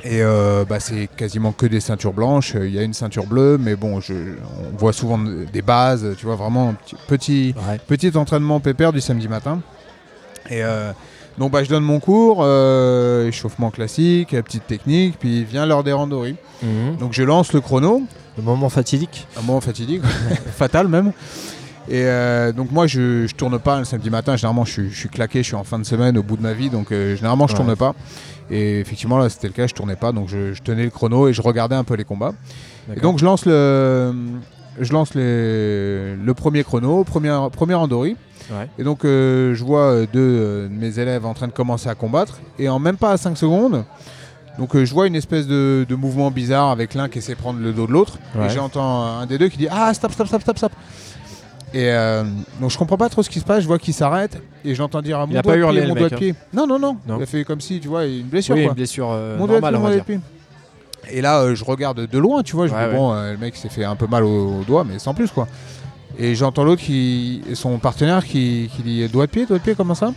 Et 0.05 0.21
euh, 0.21 0.65
bah, 0.67 0.79
c'est 0.81 1.07
quasiment 1.15 1.51
que 1.53 1.65
des 1.65 1.79
ceintures 1.79 2.13
blanches. 2.13 2.55
Il 2.59 2.71
y 2.73 2.79
a 2.79 2.81
une 2.83 2.93
ceinture 2.93 3.25
bleue, 3.25 3.57
mais 3.57 3.75
bon, 3.75 4.01
je, 4.01 4.13
on 4.13 4.77
voit 4.77 4.91
souvent 4.93 5.17
des 5.17 5.61
bases, 5.61 6.05
tu 6.17 6.25
vois, 6.25 6.35
vraiment 6.35 6.69
un 6.69 6.73
petit, 6.73 6.95
petit, 7.07 7.55
Ouais. 7.69 7.79
petit 7.87 8.15
entraînement 8.17 8.59
pépère 8.59 8.91
du 8.91 8.99
samedi 8.99 9.27
matin. 9.29 9.61
Et 10.49 10.61
euh, 10.63 10.91
donc 11.37 11.51
bah, 11.51 11.63
je 11.63 11.69
donne 11.69 11.83
mon 11.85 11.99
cours, 12.01 12.39
euh, 12.41 13.27
échauffement 13.29 13.71
classique, 13.71 14.29
petite 14.31 14.67
technique, 14.67 15.17
puis 15.19 15.45
vient 15.45 15.65
l'heure 15.65 15.85
des 15.85 15.93
randonnées. 15.93 16.35
Mhm. 16.61 16.97
Donc 16.99 17.13
je 17.13 17.23
lance 17.23 17.53
le 17.53 17.61
chrono, 17.61 18.03
Le 18.37 18.43
moment 18.43 18.67
fatidique. 18.69 19.25
un 19.39 19.41
moment 19.41 19.61
fatidique, 19.61 20.01
fatal 20.57 20.89
même. 20.89 21.13
Et 21.89 22.03
euh, 22.05 22.51
donc 22.53 22.71
moi 22.71 22.87
je, 22.87 23.25
je 23.27 23.35
tourne 23.35 23.57
pas 23.59 23.79
le 23.79 23.85
samedi 23.85 24.09
matin, 24.09 24.35
généralement 24.37 24.63
je, 24.65 24.71
suis- 24.71 24.89
je 24.89 24.97
suis 24.97 25.09
claqué, 25.09 25.39
je 25.39 25.47
suis 25.47 25.55
en 25.55 25.63
fin 25.65 25.79
de 25.79 25.83
semaine 25.85 26.17
au 26.17 26.23
bout 26.23 26.37
de 26.37 26.41
ma 26.41 26.53
vie, 26.53 26.69
donc 26.69 26.91
euh, 26.91 27.15
généralement 27.15 27.45
je 27.47 27.53
Ouais. 27.53 27.57
tourne 27.59 27.75
pas. 27.75 27.93
Et 28.49 28.79
effectivement 28.79 29.17
là 29.17 29.29
c'était 29.29 29.47
le 29.47 29.53
cas, 29.53 29.67
je 29.67 29.73
tournais 29.73 29.95
pas, 29.95 30.11
donc 30.11 30.27
je, 30.29 30.53
je 30.53 30.61
tenais 30.61 30.83
le 30.83 30.89
chrono 30.89 31.27
et 31.27 31.33
je 31.33 31.41
regardais 31.41 31.75
un 31.75 31.83
peu 31.83 31.95
les 31.95 32.03
combats. 32.03 32.33
Et 32.95 32.99
donc 32.99 33.17
je 33.19 33.25
lance 33.25 33.45
le, 33.45 34.13
je 34.79 34.91
lance 34.93 35.13
les- 35.15 36.15
le 36.15 36.33
premier 36.33 36.63
chrono, 36.63 37.03
première, 37.03 37.49
première 37.49 37.79
Andori. 37.79 38.15
Ouais. 38.51 38.67
Et 38.77 38.83
donc 38.83 39.05
euh, 39.05 39.55
je 39.55 39.63
vois 39.63 39.83
euh, 39.93 40.05
deux 40.11 40.19
euh, 40.19 40.67
de 40.67 40.73
mes 40.73 40.99
élèves 40.99 41.25
en 41.25 41.33
train 41.33 41.47
de 41.47 41.53
commencer 41.53 41.87
à 41.87 41.95
combattre. 41.95 42.39
Et 42.59 42.67
en 42.67 42.79
même 42.79 42.97
pas 42.97 43.11
à 43.11 43.17
5 43.17 43.37
secondes, 43.37 43.85
donc 44.59 44.75
euh, 44.75 44.83
je 44.85 44.93
vois 44.93 45.07
une 45.07 45.15
espèce 45.15 45.47
de, 45.47 45.85
de 45.87 45.95
mouvement 45.95 46.29
bizarre 46.29 46.69
avec 46.69 46.93
l'un 46.93 47.07
qui 47.07 47.19
essaie 47.19 47.35
de 47.35 47.39
prendre 47.39 47.59
le 47.61 47.71
dos 47.71 47.87
de 47.87 47.93
l'autre. 47.93 48.17
Ouais. 48.35 48.47
Et 48.47 48.49
j'entends 48.49 49.03
un 49.19 49.25
des 49.25 49.37
deux 49.37 49.47
qui 49.47 49.57
dit 49.57 49.67
Ah 49.71 49.93
stop, 49.93 50.11
stop, 50.11 50.27
stop, 50.27 50.41
stop, 50.41 50.57
stop. 50.57 50.71
Et 51.73 51.89
euh, 51.89 52.23
donc 52.61 52.69
je 52.69 52.77
comprends 52.77 52.97
pas 52.97 53.09
trop 53.09 53.23
ce 53.23 53.29
qui 53.31 53.39
se 53.39 53.45
passe, 53.45 53.63
je 53.63 53.67
vois 53.67 53.79
qu'il 53.79 53.95
s'arrête 53.95 54.39
et 54.63 54.75
j'entends 54.75 55.01
dire 55.01 55.17
ah, 55.19 55.25
mon 55.25 55.31
Il 55.31 55.37
a 55.37 55.41
doigt 55.41 55.53
pas 55.53 55.57
de 55.57 55.61
hurlé, 55.63 55.79
pied, 55.81 55.87
mon 55.89 55.95
doigt 55.95 56.03
mec, 56.03 56.13
hein. 56.13 56.15
de 56.15 56.19
pied. 56.19 56.35
Non, 56.53 56.67
non, 56.67 56.77
non, 56.77 56.97
Non. 57.07 57.17
Il 57.17 57.23
a 57.23 57.25
fait 57.25 57.43
comme 57.43 57.61
si, 57.61 57.79
tu 57.79 57.87
vois, 57.87 58.05
une 58.05 58.27
blessure 58.27 58.55
oui, 58.55 58.61
quoi. 58.63 58.69
une 58.69 58.75
blessure 58.75 59.09
euh, 59.11 59.37
Mon 59.39 59.47
doigt 59.47 59.59
pied, 59.59 59.75
on 59.75 59.79
va 59.81 59.93
dire. 59.93 60.05
pied. 60.05 60.19
Et 61.11 61.21
là, 61.21 61.39
euh, 61.41 61.55
je 61.55 61.65
regarde 61.65 62.05
de 62.07 62.17
loin, 62.19 62.43
tu 62.43 62.55
vois. 62.55 62.67
Je 62.67 62.73
Ouais, 62.73 62.79
me 62.79 62.85
dis, 62.89 62.93
ouais. 62.93 62.97
bon, 62.99 63.13
euh, 63.13 63.31
le 63.33 63.37
mec 63.39 63.55
s'est 63.55 63.69
fait 63.69 63.83
un 63.83 63.95
peu 63.95 64.05
mal 64.07 64.23
au, 64.23 64.59
au 64.59 64.63
doigt, 64.63 64.83
mais 64.87 64.99
sans 64.99 65.13
plus, 65.15 65.31
quoi. 65.31 65.47
Et 66.19 66.35
j'entends 66.35 66.63
l'autre 66.63 66.81
qui. 66.83 67.41
Son 67.55 67.79
partenaire 67.79 68.23
qui, 68.23 68.69
qui 68.75 68.83
dit 68.83 69.07
doigt 69.09 69.25
de 69.25 69.31
pied, 69.31 69.45
doigt 69.47 69.57
de 69.57 69.63
pied, 69.63 69.73
comment 69.75 69.95
ça? 69.95 70.13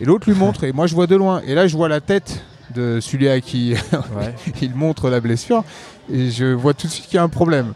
Et 0.00 0.04
l'autre 0.04 0.30
lui 0.30 0.36
montre, 0.38 0.62
et 0.64 0.72
moi 0.72 0.86
je 0.86 0.94
vois 0.94 1.06
de 1.08 1.16
loin. 1.16 1.40
Et 1.46 1.54
là, 1.54 1.66
je 1.66 1.74
vois 1.76 1.88
la 1.88 2.00
tête 2.02 2.44
de 2.74 3.00
celui 3.00 3.28
à 3.30 3.40
qui 3.40 3.72
Ouais. 3.94 4.34
il 4.62 4.74
montre 4.74 5.08
la 5.08 5.20
blessure, 5.20 5.64
et 6.12 6.30
je 6.30 6.52
vois 6.52 6.74
tout 6.74 6.86
de 6.86 6.92
suite 6.92 7.06
qu'il 7.06 7.14
y 7.16 7.18
a 7.18 7.22
un 7.22 7.28
problème. 7.30 7.72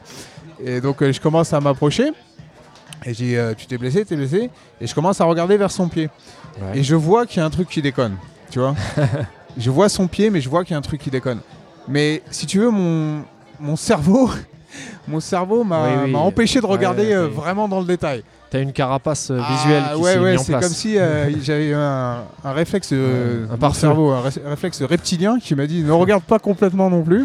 Et 0.64 0.80
donc, 0.80 1.02
je 1.02 1.18
commence 1.20 1.52
à 1.54 1.60
m'approcher, 1.60 2.12
et 3.04 3.14
j'ai 3.14 3.38
euh, 3.38 3.54
Tu 3.56 3.66
t'es 3.66 3.78
blessé, 3.78 4.04
t'es 4.04 4.16
blessé 4.16 4.50
Et 4.80 4.86
je 4.86 4.94
commence 4.94 5.20
à 5.20 5.24
regarder 5.24 5.56
vers 5.56 5.70
son 5.70 5.88
pied. 5.88 6.08
Ouais. 6.60 6.78
Et 6.78 6.82
je 6.82 6.94
vois 6.94 7.26
qu'il 7.26 7.38
y 7.38 7.42
a 7.42 7.46
un 7.46 7.50
truc 7.50 7.68
qui 7.68 7.82
déconne, 7.82 8.16
tu 8.50 8.58
vois. 8.58 8.74
je 9.58 9.70
vois 9.70 9.88
son 9.88 10.06
pied, 10.08 10.30
mais 10.30 10.40
je 10.40 10.48
vois 10.48 10.64
qu'il 10.64 10.72
y 10.72 10.74
a 10.74 10.78
un 10.78 10.82
truc 10.82 11.00
qui 11.00 11.10
déconne. 11.10 11.40
Mais 11.88 12.22
si 12.30 12.46
tu 12.46 12.58
veux, 12.60 12.70
mon, 12.70 13.22
mon 13.58 13.76
cerveau, 13.76 14.30
mon 15.08 15.20
cerveau 15.20 15.64
m'a 15.64 16.04
Oui, 16.04 16.14
empêché 16.14 16.60
de 16.60 16.66
regarder 16.66 17.08
ouais, 17.08 17.14
euh, 17.14 17.28
vraiment 17.28 17.68
dans 17.68 17.80
le 17.80 17.86
détail. 17.86 18.22
T'as 18.50 18.60
une 18.60 18.72
carapace 18.74 19.30
euh, 19.30 19.40
visuelle 19.50 19.82
Ah, 19.86 19.94
qui 19.94 20.02
ouais, 20.02 20.18
ouais, 20.18 20.36
c'est 20.38 20.52
comme 20.52 20.62
si 20.64 20.98
euh, 20.98 21.30
j'avais 21.42 21.72
un, 21.72 22.24
un 22.44 22.52
réflexe, 22.52 22.90
euh, 22.92 23.46
un 23.60 23.72
cerveau, 23.72 24.10
un 24.10 24.20
ré- 24.20 24.30
réflexe 24.44 24.82
reptilien 24.82 25.38
qui 25.40 25.54
m'a 25.54 25.66
dit 25.66 25.82
ne 25.82 25.90
regarde 25.90 26.22
pas 26.22 26.38
complètement 26.38 26.90
non 26.90 27.02
plus. 27.02 27.24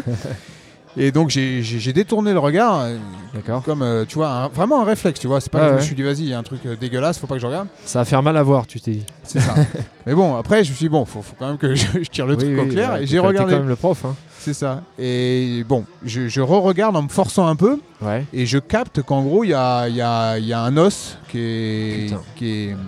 Et 0.96 1.12
donc 1.12 1.28
j'ai- 1.30 1.62
détourné 1.92 2.32
le 2.32 2.38
regard, 2.38 2.80
euh, 2.80 2.96
D'accord. 3.34 3.62
comme 3.62 3.82
euh, 3.82 4.04
tu 4.06 4.16
vois, 4.16 4.28
un- 4.30 4.48
vraiment 4.48 4.80
un 4.80 4.84
réflexe, 4.84 5.20
tu 5.20 5.26
vois. 5.26 5.40
C'est 5.40 5.50
pas 5.52 5.60
que 5.60 5.68
je 5.68 5.74
me 5.74 5.80
suis 5.80 5.94
dit 5.94 6.02
vas-y, 6.02 6.18
il 6.20 6.28
y 6.28 6.34
a 6.34 6.38
un 6.38 6.42
truc 6.42 6.60
euh, 6.66 6.76
dégueulasse, 6.76 7.18
faut 7.18 7.26
pas 7.26 7.34
que 7.34 7.40
je 7.40 7.46
regarde. 7.46 7.68
Ça 7.84 8.00
va 8.00 8.04
faire 8.04 8.22
mal 8.22 8.36
à 8.36 8.42
voir, 8.42 8.66
tu 8.66 8.80
t'es 8.80 8.90
dit. 8.92 9.04
C'est 9.22 9.40
ça. 9.40 9.54
Mais 10.06 10.14
bon, 10.14 10.36
après, 10.36 10.64
je 10.64 10.70
me 10.70 10.74
suis 10.76 10.84
dit, 10.86 10.88
bon, 10.88 11.04
faut, 11.04 11.22
faut 11.22 11.34
quand 11.38 11.46
même 11.48 11.58
que 11.58 11.74
je, 11.76 11.86
je 12.02 12.08
tire 12.10 12.26
le 12.26 12.34
Oui, 12.36 12.44
truc 12.44 12.58
au 12.58 12.66
clair. 12.66 12.92
ouais, 12.94 13.02
et 13.02 13.06
j'ai 13.06 13.18
regardé. 13.18 13.52
quand 13.52 13.58
même 13.60 13.68
le 13.68 13.76
prof. 13.76 14.04
Hein. 14.04 14.14
C'est 14.40 14.54
ça. 14.54 14.82
Et 14.98 15.64
bon, 15.68 15.84
je, 16.04 16.28
je 16.28 16.40
re-regarde 16.40 16.96
en 16.96 17.02
me 17.02 17.08
forçant 17.08 17.46
un 17.46 17.56
peu. 17.56 17.78
Ouais. 18.00 18.24
Et 18.32 18.46
je 18.46 18.58
capte 18.58 19.02
qu'en 19.02 19.22
gros, 19.22 19.44
il 19.44 19.50
y 19.50 19.54
a, 19.54 19.88
il 19.88 19.96
y 19.96 20.00
a- 20.00 20.38
il 20.38 20.46
y 20.46 20.52
a 20.52 20.60
un 20.60 20.76
os 20.78 21.18
qui 21.28 21.38
est, 21.38 22.04
Putain. 22.06 22.22
qui 22.36 22.50
est 22.68 22.74
hum, 22.74 22.80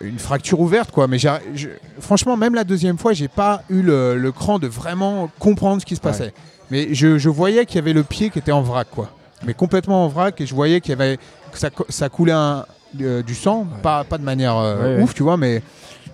une 0.00 0.18
fracture 0.18 0.60
ouverte, 0.60 0.90
quoi. 0.92 1.06
Mais 1.08 1.18
je- 1.18 1.68
franchement, 2.00 2.36
même 2.36 2.54
la 2.54 2.64
deuxième 2.64 2.98
fois, 2.98 3.12
j'ai 3.12 3.28
pas 3.28 3.62
eu 3.68 3.82
le, 3.82 4.16
le 4.16 4.32
cran 4.32 4.58
de 4.58 4.66
vraiment 4.68 5.28
comprendre 5.38 5.80
ce 5.80 5.86
qui 5.86 5.96
se 5.96 6.00
passait. 6.00 6.32
Mais 6.70 6.94
je, 6.94 7.18
je 7.18 7.28
voyais 7.28 7.64
qu'il 7.66 7.76
y 7.76 7.78
avait 7.78 7.92
le 7.92 8.02
pied 8.02 8.30
qui 8.30 8.38
était 8.38 8.52
en 8.52 8.62
vrac, 8.62 8.88
quoi. 8.90 9.10
Mais 9.46 9.54
complètement 9.54 10.04
en 10.04 10.08
vrac. 10.08 10.40
Et 10.40 10.46
je 10.46 10.54
voyais 10.54 10.80
qu'il 10.80 10.90
y 10.90 10.92
avait 10.92 11.16
que 11.52 11.58
ça, 11.58 11.70
ça 11.88 12.08
coulait 12.08 12.32
un- 12.32 12.64
euh, 13.00 13.22
du 13.22 13.34
sang, 13.34 13.60
Ouais. 13.60 13.82
pas, 13.82 14.04
pas 14.04 14.18
de 14.18 14.22
manière 14.24 14.56
euh, 14.56 14.76
Ouais, 14.76 14.96
ouais. 14.96 15.02
ouf, 15.02 15.14
tu 15.14 15.22
vois, 15.22 15.36
mais. 15.36 15.62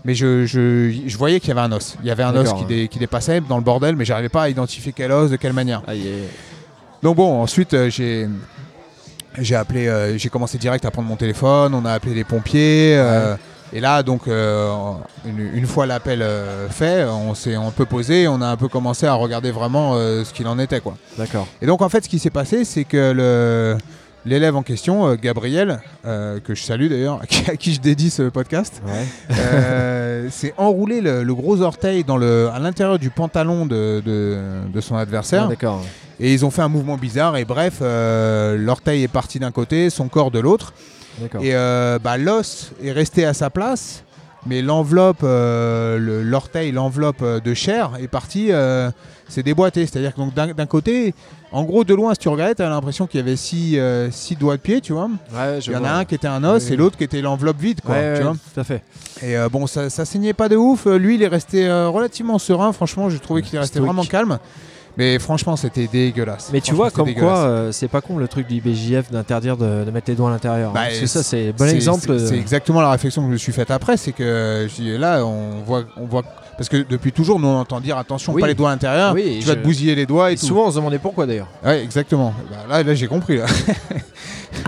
Mais 0.07 0.15
je, 0.15 0.45
je, 0.45 0.93
je 1.07 1.17
voyais 1.17 1.41
qu'il 1.41 1.49
y 1.49 1.53
avait 1.53 1.63
un 1.63 1.73
os. 1.73 1.97
Il 2.03 2.07
y 2.07 2.11
avait 2.11 2.23
un 2.25 2.37
os 2.37 2.53
qui, 2.53 2.65
dé- 2.67 2.89
qui 2.89 2.99
dépassait 2.99 3.41
dans 3.41 3.57
le 3.57 3.63
bordel, 3.65 3.97
mais 3.97 4.05
j'arrivais 4.05 4.29
pas 4.29 4.43
à 4.43 4.49
identifier 4.51 4.93
quel 4.93 5.11
os, 5.11 5.31
de 5.31 5.37
quelle 5.37 5.55
manière. 5.55 5.83
Donc 7.03 7.17
bon, 7.17 7.41
ensuite 7.41 7.73
euh, 7.73 7.89
j'ai 7.89 8.29
j'ai 9.39 9.57
appelé, 9.57 10.15
j'ai 10.19 10.29
commencé 10.29 10.59
direct 10.59 10.85
à 10.85 10.91
prendre 10.91 11.09
mon 11.09 11.17
téléphone, 11.17 11.75
on 11.75 11.85
a 11.87 11.93
appelé 11.93 12.15
les 12.15 12.23
pompiers. 12.25 12.97
Et 13.75 13.81
là, 13.81 14.03
donc, 14.03 14.29
euh, 14.29 14.73
une, 15.27 15.51
une 15.53 15.67
fois 15.67 15.85
l'appel 15.85 16.23
euh, 16.23 16.69
fait, 16.69 17.05
on 17.05 17.35
s'est 17.35 17.57
un 17.57 17.71
peu 17.71 17.85
posé, 17.85 18.27
on 18.29 18.41
a 18.41 18.47
un 18.47 18.57
peu 18.57 18.69
commencé 18.69 19.05
à 19.07 19.15
regarder 19.15 19.51
vraiment 19.51 19.95
euh, 19.97 20.25
ce 20.25 20.33
qu'il 20.33 20.47
en 20.47 20.59
était, 20.61 20.81
quoi. 20.81 20.95
D'accord. 21.19 21.47
Et 21.61 21.67
donc, 21.67 21.83
en 21.83 21.89
fait, 21.89 22.05
ce 22.05 22.09
qui 22.09 22.19
s'est 22.21 22.31
passé, 22.31 22.65
c'est 22.65 22.85
que 22.85 23.13
le 23.13 23.77
l'élève 24.27 24.57
en 24.57 24.63
question, 24.63 25.15
Gabriel, 25.17 25.81
que 26.05 26.55
je 26.55 26.63
salue 26.63 26.89
d'ailleurs, 26.89 27.21
à 27.49 27.57
qui, 27.57 27.75
je 27.75 27.81
dédie 27.81 28.09
ce 28.09 28.23
podcast, 28.31 28.81
Ouais. 28.87 30.29
s'est 30.31 30.55
enroulé 30.57 31.03
le, 31.03 31.23
le 31.25 31.35
gros 31.35 31.61
orteil 31.61 32.05
dans 32.05 32.17
le, 32.17 32.49
à 32.55 32.59
l'intérieur 32.59 32.99
du 32.99 33.11
pantalon 33.11 33.67
de, 33.67 34.01
de- 34.03 34.39
de 34.73 34.81
son 34.81 34.97
adversaire. 34.97 35.43
Ah, 35.45 35.49
D'accord. 35.49 35.83
Et 36.21 36.33
ils 36.33 36.43
ont 36.47 36.51
fait 36.51 36.63
un 36.63 36.69
mouvement 36.69 36.97
bizarre 36.97 37.37
et 37.37 37.45
bref, 37.45 37.81
l'orteil 37.83 39.03
est 39.03 39.09
parti 39.09 39.39
d'un 39.41 39.51
côté, 39.51 39.91
son 39.91 40.09
corps 40.09 40.31
de 40.31 40.39
l'autre. 40.39 40.73
Et 41.41 41.55
euh, 41.55 41.99
bah, 42.03 42.17
l'os 42.17 42.73
est 42.83 42.93
resté 42.93 43.25
à 43.25 43.35
sa 43.35 43.51
place, 43.51 44.03
mais 44.47 44.63
l'enveloppe, 44.63 45.21
euh, 45.23 45.99
le- 45.99 46.23
l'orteil, 46.23 46.73
l'enveloppe 46.73 47.23
euh, 47.23 47.41
de 47.41 47.55
chair 47.55 47.93
est 48.01 48.09
partie, 48.09 48.49
euh, 48.53 48.91
c'est 49.29 49.43
déboîté. 49.43 49.87
C'est-à-dire 49.87 50.13
que 50.15 50.21
d'un 50.53 50.67
côté, 50.67 51.15
en 51.53 51.65
gros, 51.65 51.85
de 51.85 51.95
loin, 51.95 52.13
si 52.15 52.19
tu 52.21 52.29
regardais, 52.29 52.55
tu 52.55 52.63
as 52.63 52.69
l'impression 52.69 53.07
qu'il 53.07 53.21
y 53.21 53.23
avait 53.23 53.37
six, 53.37 53.79
euh, 53.79 54.11
six 54.11 54.37
doigts 54.37 54.57
de 54.57 54.61
pied, 54.61 54.81
tu 54.81 54.93
vois. 54.93 55.09
Ouais, 55.33 55.59
Il 55.65 55.73
y 55.73 55.77
en 55.77 55.81
vois. 55.81 55.89
a 55.89 55.97
un 55.99 56.05
qui 56.05 56.15
était 56.17 56.27
un 56.29 56.43
os 56.45 56.65
Oui, 56.67 56.73
et 56.73 56.77
l'autre 56.77 56.97
qui 56.99 57.05
était 57.05 57.23
l'enveloppe 57.23 57.59
vide, 57.61 57.81
quoi. 57.81 57.95
Ouais, 57.95 58.15
tu 58.15 58.19
ouais, 58.19 58.25
vois. 58.25 58.37
tout 58.55 58.61
à 58.61 58.65
fait. 58.65 58.83
Et 59.23 59.35
bon, 59.51 59.67
ça, 59.67 59.89
ça 59.89 60.05
saignait 60.05 60.33
pas 60.35 60.49
de 60.49 60.57
ouf. 60.57 60.87
Lui, 60.87 61.15
il 61.15 61.23
est 61.23 61.29
resté 61.29 61.71
relativement 61.71 62.39
serein. 62.39 62.73
Franchement, 62.73 63.09
j'ai 63.09 63.19
trouvé 63.21 63.41
qu'il 63.43 63.55
est 63.57 63.61
resté 63.61 63.81
vraiment 63.81 64.05
calme. 64.05 64.39
Mais 64.97 65.19
franchement, 65.19 65.57
c'était 65.57 65.87
dégueulasse. 65.89 66.51
Mais 66.53 66.61
tu 66.61 66.73
vois, 66.75 66.91
comme 66.91 67.13
quoi, 67.15 67.39
euh, 67.39 67.73
c'est 67.73 67.89
pas 67.89 68.01
con 68.01 68.17
le 68.17 68.29
truc 68.29 68.47
du 68.47 68.57
IBJF 68.57 69.11
d'interdire 69.11 69.57
de, 69.57 69.85
de 69.85 69.91
mettre 69.91 70.09
les 70.11 70.15
doigts 70.17 70.29
à 70.29 70.33
l'intérieur. 70.33 70.71
hein. 70.71 70.75
Bah, 70.75 70.83
Parce 70.87 71.01
que 71.01 71.07
ça, 71.07 71.23
c'est 71.23 71.53
bon 71.53 71.69
exemple. 71.69 72.01
c'est- 72.03 72.11
euh, 72.11 72.29
C'est 72.29 72.39
exactement 72.39 72.81
la 72.81 72.91
réflexion 72.91 73.23
que 73.23 73.29
je 73.29 73.33
me 73.33 73.37
suis 73.39 73.53
faite 73.53 73.71
après, 73.71 73.97
c'est 73.97 74.13
que 74.13 74.69
je 74.71 74.75
dis, 74.83 74.97
là, 74.99 75.25
on 75.27 75.63
voit, 75.67 75.85
on 75.97 76.07
voit, 76.07 76.23
parce 76.57 76.69
que 76.69 76.85
depuis 76.89 77.13
toujours, 77.13 77.39
nous 77.41 77.49
on 77.49 77.59
entend 77.59 77.81
dire 77.81 77.97
attention, 77.99 78.33
Oui. 78.33 78.41
pas 78.41 78.47
les 78.47 78.55
doigts 78.55 78.69
à 78.71 78.73
l'intérieur, 78.73 79.13
Oui, 79.15 79.39
tu 79.41 79.47
vas 79.47 79.55
je- 79.55 79.59
te 79.59 79.65
bousiller 79.65 79.95
les 79.95 80.07
doigts 80.07 80.31
et, 80.31 80.35
Et 80.35 80.37
tout. 80.37 80.47
souvent, 80.47 80.67
on 80.67 80.71
se 80.71 80.77
demandait 80.77 80.99
pourquoi 80.99 81.27
d'ailleurs. 81.27 81.49
Ouais, 81.65 81.83
exactement. 81.83 82.33
Bah, 82.51 82.57
là, 82.69 82.83
là 82.83 82.95
j'ai 82.95 83.07
compris. 83.07 83.39
Là. 83.39 83.47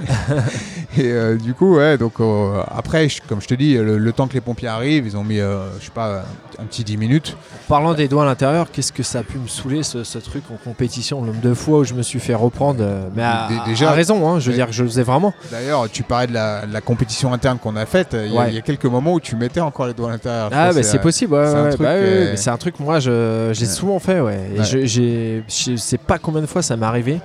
et 0.98 1.02
euh, 1.12 1.36
du 1.36 1.54
coup, 1.54 1.76
ouais, 1.76 1.98
donc 1.98 2.14
euh, 2.20 2.60
après, 2.74 3.08
je- 3.08 3.20
comme 3.28 3.40
je 3.40 3.46
te 3.48 3.54
dis, 3.54 3.74
le, 3.74 3.98
le 3.98 4.12
temps 4.12 4.26
que 4.26 4.34
les 4.34 4.40
pompiers 4.40 4.68
arrivent, 4.68 5.06
ils 5.06 5.16
ont 5.16 5.24
mis, 5.24 5.38
euh, 5.40 5.66
je 5.80 5.84
sais 5.86 5.90
pas, 5.90 6.24
un 6.58 6.64
petit 6.64 6.84
10 6.84 6.96
minutes. 6.96 7.36
Parlant 7.68 7.94
des 7.94 8.08
doigts 8.08 8.22
à 8.22 8.26
l'intérieur, 8.26 8.70
qu'est-ce 8.70 8.92
que 8.92 9.02
ça 9.02 9.18
a 9.20 9.22
pu 9.22 9.38
me 9.38 9.46
saouler 9.46 9.82
ce, 9.82 10.04
ce 10.04 10.18
truc 10.18 10.44
en 10.52 10.56
compétition 10.56 11.20
Le 11.20 11.28
nombre 11.28 11.40
de 11.42 11.54
fois 11.54 11.78
où 11.80 11.84
je 11.84 11.94
me 11.94 12.02
suis 12.02 12.18
fait 12.20 12.34
reprendre. 12.34 12.80
euh, 12.82 13.08
mais 13.14 13.22
à, 13.22 13.46
Dé- 13.48 13.58
à- 13.62 13.66
déjà- 13.66 13.90
à 13.90 13.92
raison, 13.92 14.28
hein, 14.28 14.40
je 14.40 14.50
veux 14.50 14.56
dire 14.56 14.66
que 14.66 14.72
je 14.72 14.82
le 14.82 14.88
faisais 14.88 15.02
vraiment. 15.02 15.34
D'ailleurs, 15.50 15.88
tu 15.90 16.02
parlais 16.02 16.26
de 16.26 16.32
la, 16.34 16.66
de 16.66 16.72
la 16.72 16.80
compétition 16.80 17.32
interne 17.32 17.58
qu'on 17.58 17.76
a 17.76 17.86
faite. 17.86 18.16
Il 18.18 18.32
y, 18.32 18.36
a- 18.36 18.40
Ouais. 18.40 18.46
il 18.50 18.54
y 18.54 18.58
a 18.58 18.62
quelques 18.62 18.86
moments 18.86 19.12
où 19.12 19.20
tu 19.20 19.36
mettais 19.36 19.60
encore 19.60 19.86
les 19.86 19.94
doigts 19.94 20.08
à 20.08 20.12
l'intérieur. 20.12 20.50
Ah, 20.52 20.72
bah 20.72 20.82
c'est 20.82 21.00
possible, 21.00 21.34
ouais, 21.34 21.75
truc, 21.76 21.86
bah, 21.86 21.92
euh, 21.92 22.32
c'est 22.36 22.50
un 22.50 22.56
truc, 22.56 22.78
moi, 22.80 22.98
j'ai 23.00 23.66
souvent 23.66 23.98
fait, 23.98 24.20
ouais. 24.20 24.50
Et 24.56 24.62
je, 24.64 25.42
je 25.48 25.76
sais 25.76 25.98
pas 25.98 26.18
combien 26.18 26.40
de 26.40 26.46
fois 26.46 26.62
ça 26.62 26.76
m'est 26.76 26.86
arrivé 26.86 27.20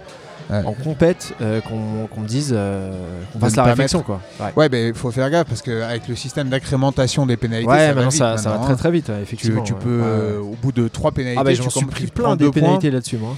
Ouais. 0.50 0.64
en 0.66 0.74
compète 0.74 1.34
euh, 1.40 1.62
qu'on, 1.62 2.20
me 2.22 2.28
dise 2.28 2.52
euh, 2.54 2.92
qu'on 3.32 3.40
De 3.40 3.44
fasse 3.46 3.56
la 3.56 3.64
réflexion, 3.64 4.02
quoi. 4.02 4.20
Ouais, 4.38 4.48
Ouais, 4.58 4.70
mais 4.70 4.90
il 4.90 4.94
faut 4.94 5.10
faire 5.10 5.30
gaffe 5.30 5.48
parce 5.48 5.62
qu'avec 5.62 6.10
le 6.10 6.16
système 6.18 6.50
d'accrémentation 6.50 7.26
des 7.26 7.38
pénalités, 7.38 7.72
Ouais, 7.72 7.88
ça, 7.88 7.94
va 7.94 8.02
vite, 8.02 8.12
ça, 8.12 8.36
ça 8.38 8.50
va 8.50 8.58
très 8.58 8.74
hein. 8.74 8.76
très 8.76 8.92
vite, 8.92 9.06
Tu, 9.06 9.12
effectivement. 9.22 9.62
tu 9.64 9.74
peux, 9.76 10.02
euh, 10.04 10.40
au 10.42 10.58
bout 10.62 10.74
de 10.74 10.90
trois 10.90 11.14
pénalités, 11.14 11.40
Ah, 11.40 11.46
bah 11.46 11.52
tu 11.56 11.64
j'en 11.64 11.70
suis 11.70 11.80
com- 11.80 11.90
pris 11.90 12.06
tu 12.06 12.12
plein 12.12 12.36
points. 12.36 12.52
pénalités 12.52 12.92
là-dessus, 12.92 13.18
moi. 13.18 13.36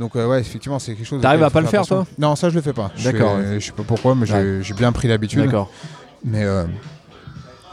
Donc, 0.00 0.16
ouais, 0.16 0.40
effectivement, 0.40 0.80
c'est 0.80 0.94
quelque 0.94 1.06
chose. 1.06 1.22
T'arrives 1.22 1.44
à 1.44 1.50
pas 1.50 1.60
le 1.60 1.68
faire, 1.68 1.82
attention. 1.82 2.06
Non, 2.18 2.34
ça, 2.34 2.48
je 2.50 2.56
le 2.56 2.60
fais 2.60 2.72
pas. 2.72 2.90
Je 2.96 3.04
D'accord, 3.08 3.36
Je 3.54 3.64
sais 3.64 3.70
pas 3.72 3.84
pourquoi, 3.86 4.16
mais 4.16 4.26
j'ai- 4.26 4.74
bien 4.74 4.90
pris 4.90 5.06
l'habitude. 5.06 5.44
D'accord. 5.44 5.70
Mais 6.24 6.44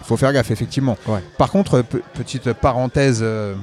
faut 0.09 0.17
faire 0.17 0.33
gaffe, 0.33 0.51
effectivement. 0.51 0.97
Ouais. 1.07 1.19
Par 1.37 1.49
contre, 1.51 1.75
euh, 1.75 1.83
pe- 1.83 2.01
petite 2.15 2.51
parenthèse 2.53 3.19
euh, 3.21 3.53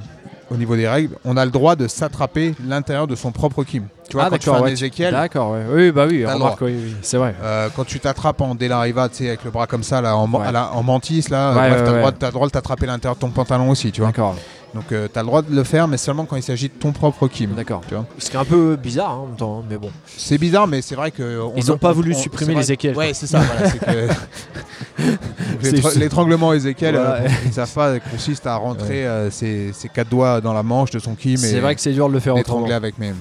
au 0.50 0.56
niveau 0.56 0.76
des 0.76 0.88
règles, 0.88 1.16
on 1.24 1.36
a 1.36 1.44
le 1.44 1.50
droit 1.50 1.74
de 1.76 1.88
s'attraper 1.88 2.54
l'intérieur 2.64 3.06
de 3.08 3.16
son 3.16 3.32
propre 3.32 3.64
kim. 3.64 3.84
Tu 4.08 4.12
vois, 4.16 4.26
ah, 4.26 4.30
quand 4.30 4.38
tu 4.38 4.44
fais 4.44 4.50
un 4.50 4.60
ouais. 4.60 5.10
D'accord, 5.10 5.50
ouais. 5.50 5.62
Oui, 5.68 5.90
bah 5.90 6.06
oui, 6.08 6.24
oui, 6.24 6.72
oui, 6.76 6.94
c'est 7.02 7.16
vrai. 7.16 7.34
euh, 7.42 7.68
quand 7.74 7.84
tu 7.84 7.98
t'attrapes 7.98 8.40
en 8.40 8.54
Delariva, 8.54 9.08
tu 9.08 9.16
sais, 9.16 9.26
avec 9.28 9.42
le 9.44 9.50
bras 9.50 9.66
comme 9.66 9.82
ça, 9.82 10.00
là, 10.00 10.16
en, 10.16 10.28
man- 10.28 10.42
Ouais. 10.42 10.46
à 10.46 10.52
la- 10.52 10.72
en 10.72 10.84
mantis, 10.84 11.24
là, 11.28 11.50
Ouais, 11.52 11.68
bref, 11.70 11.82
t'as 11.84 12.26
le 12.28 12.32
droit 12.32 12.46
de 12.46 12.52
t'attraper 12.52 12.86
l'intérieur 12.86 13.16
de 13.16 13.20
ton 13.20 13.30
pantalon 13.30 13.68
aussi, 13.70 13.90
tu 13.90 14.00
vois. 14.02 14.10
D'accord. 14.10 14.36
Donc 14.74 14.88
tu 14.88 14.94
as 14.94 15.22
le 15.22 15.26
droit 15.26 15.42
de 15.42 15.54
le 15.54 15.64
faire, 15.64 15.88
mais 15.88 15.96
seulement 15.96 16.24
quand 16.26 16.36
il 16.36 16.42
s'agit 16.42 16.68
de 16.68 16.74
ton 16.74 16.92
propre 16.92 17.28
Kim. 17.28 17.52
D'accord. 17.54 17.80
Ce 18.18 18.30
qui 18.30 18.36
est 18.36 18.40
un 18.40 18.44
peu 18.44 18.76
bizarre 18.76 19.12
hein, 19.12 19.20
en 19.22 19.26
même 19.28 19.36
temps, 19.36 19.64
mais 19.68 19.78
bon. 19.78 19.90
C'est 20.06 20.38
bizarre, 20.38 20.66
mais 20.66 20.82
c'est 20.82 20.94
vrai 20.94 21.10
que. 21.10 21.40
on- 21.40 21.54
Ils 21.56 21.72
ont 21.72 21.78
pas 21.78 21.92
voulu 21.92 22.12
on- 22.14 22.18
supprimer 22.18 22.54
les 22.54 22.72
équelles, 22.72 22.96
Ouais, 22.96 23.14
c'est 23.14 23.26
ça. 23.26 23.40
voilà, 23.40 23.70
que- 23.70 24.98
L'étranglement 25.98 26.52
Ézéchiel, 26.52 26.94
Voilà. 26.94 27.14
euh, 27.22 27.28
savent 27.52 27.72
pas, 27.72 27.98
consiste 28.00 28.46
à 28.46 28.56
rentrer 28.56 29.06
euh, 29.06 29.30
ses, 29.30 29.72
ses 29.72 29.88
quatre 29.88 30.08
doigts 30.08 30.40
dans 30.40 30.52
la 30.52 30.62
manche 30.62 30.90
de 30.90 30.98
son 30.98 31.14
Kim 31.14 31.36
C'est 31.36 31.60
vrai 31.60 31.74
que 31.74 31.80
c'est 31.80 31.92
dur 31.92 32.08
de 32.08 32.14
le 32.14 32.20
faire 32.20 32.34
d'étrangler 32.34 32.74
avec 32.74 32.98
mes. 32.98 33.12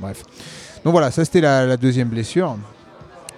Bref. 0.00 0.22
Donc 0.84 0.92
voilà, 0.92 1.10
ça 1.10 1.24
c'était 1.24 1.40
la, 1.40 1.66
la 1.66 1.76
deuxième 1.76 2.08
blessure. 2.08 2.56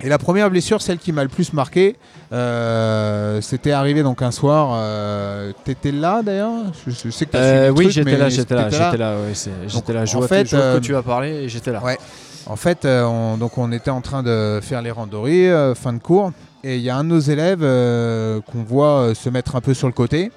Et 0.01 0.09
la 0.09 0.19
première 0.19 0.49
blessure, 0.49 0.81
celle 0.81 0.99
qui 0.99 1.13
m'a 1.13 1.25
le 1.25 1.29
plus 1.29 1.53
marqué, 1.53 1.97
euh, 2.33 3.41
c'était 3.41 3.73
arrivé 3.73 4.03
donc 4.03 4.23
un 4.23 4.31
soir. 4.31 4.71
Euh, 4.75 5.53
T'étais 5.65 5.91
là 5.91 6.23
d'ailleurs? 6.23 6.53
Je, 6.87 6.93
je 6.93 7.11
sais 7.11 7.27
que 7.27 7.37
Euh, 7.37 7.71
oui, 7.71 7.91
j'étais 7.91 8.17
là, 8.17 8.29
j'étais 8.29 8.55
là, 8.55 8.71
j'étais 8.71 8.97
là, 8.97 9.17
ouais, 9.17 9.33
j'étais 9.67 9.93
là. 9.93 10.05
Je 10.05 10.17
en 10.17 10.21
vois, 10.21 10.29
fait, 10.29 10.45
que 10.45 10.79
tu 10.79 10.95
as 10.95 11.03
parlé 11.03 11.31
et 11.31 11.49
j'étais 11.49 11.73
là. 11.73 11.83
Ouais. 11.83 11.99
En 12.47 12.57
fait, 12.57 12.87
on, 12.87 13.37
donc 13.37 13.59
on 13.59 13.73
était 13.73 13.91
en 13.91 14.01
train 14.01 14.23
de 14.23 14.61
faire 14.63 14.83
les 14.83 14.91
randonnées, 14.91 15.73
fin 15.75 15.93
de 15.93 15.99
cours, 15.99 16.33
et 16.63 16.77
il 16.77 16.83
y 16.83 16.91
a 16.91 16.97
un 16.97 17.05
de 17.05 17.09
nos 17.11 17.21
élèves 17.21 17.61
qu'on 17.61 18.63
voit 18.63 19.15
se 19.15 19.29
mettre 19.29 19.57
un 19.57 19.61
peu 19.61 19.75
sur 19.75 19.87
le 19.89 19.93
côté, 19.93 20.31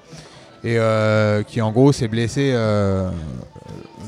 et 0.64 0.78
euh, 0.78 1.42
qui 1.42 1.60
en 1.60 1.70
gros 1.72 1.92
s'est 1.92 2.08
blessé 2.08 2.50
euh, 2.54 3.10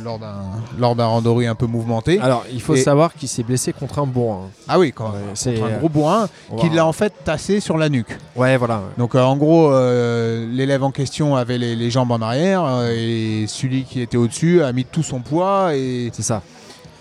lors 0.03 0.19
d'un 0.19 0.35
lors 0.79 0.95
d'un 0.97 1.07
randonnée 1.07 1.47
un 1.47 1.55
peu 1.55 1.67
mouvementé. 1.67 2.21
Alors, 2.21 2.45
il 2.53 2.61
faut 2.61 2.75
Et- 2.75 2.81
savoir 2.83 3.15
qu'il 3.15 3.29
s'est 3.29 3.43
blessé 3.43 3.73
contre 3.73 3.99
un 4.01 4.07
bourrin. 4.07 4.49
Ah 4.69 4.79
oui, 4.79 4.93
quand 4.93 5.11
Ouais, 5.11 5.19
c'est 5.35 5.55
contre 5.55 5.73
un 5.73 5.79
gros 5.79 5.89
bourrin, 5.89 6.29
qui 6.59 6.69
l'a 6.71 6.85
en 6.87 6.93
fait 6.93 7.13
tassé 7.25 7.61
sur 7.61 7.79
la 7.79 7.89
nuque. 7.89 8.17
Ouais, 8.37 8.57
voilà. 8.57 8.83
Donc 8.99 9.15
euh, 9.15 9.23
en 9.23 9.37
gros, 9.37 9.71
l'élève 9.73 10.83
en 10.85 10.91
question 10.91 11.37
avait 11.37 11.59
les, 11.59 11.75
les 11.77 11.91
jambes 11.91 12.11
en 12.13 12.21
arrière, 12.21 12.65
et 12.91 13.47
celui 13.49 13.85
qui 13.85 14.01
était 14.01 14.17
au-dessus 14.17 14.63
a 14.63 14.73
mis 14.73 14.85
tout 14.85 15.03
son 15.03 15.21
poids. 15.21 15.75
Et 15.75 16.11
C'est 16.13 16.23
ça. 16.23 16.43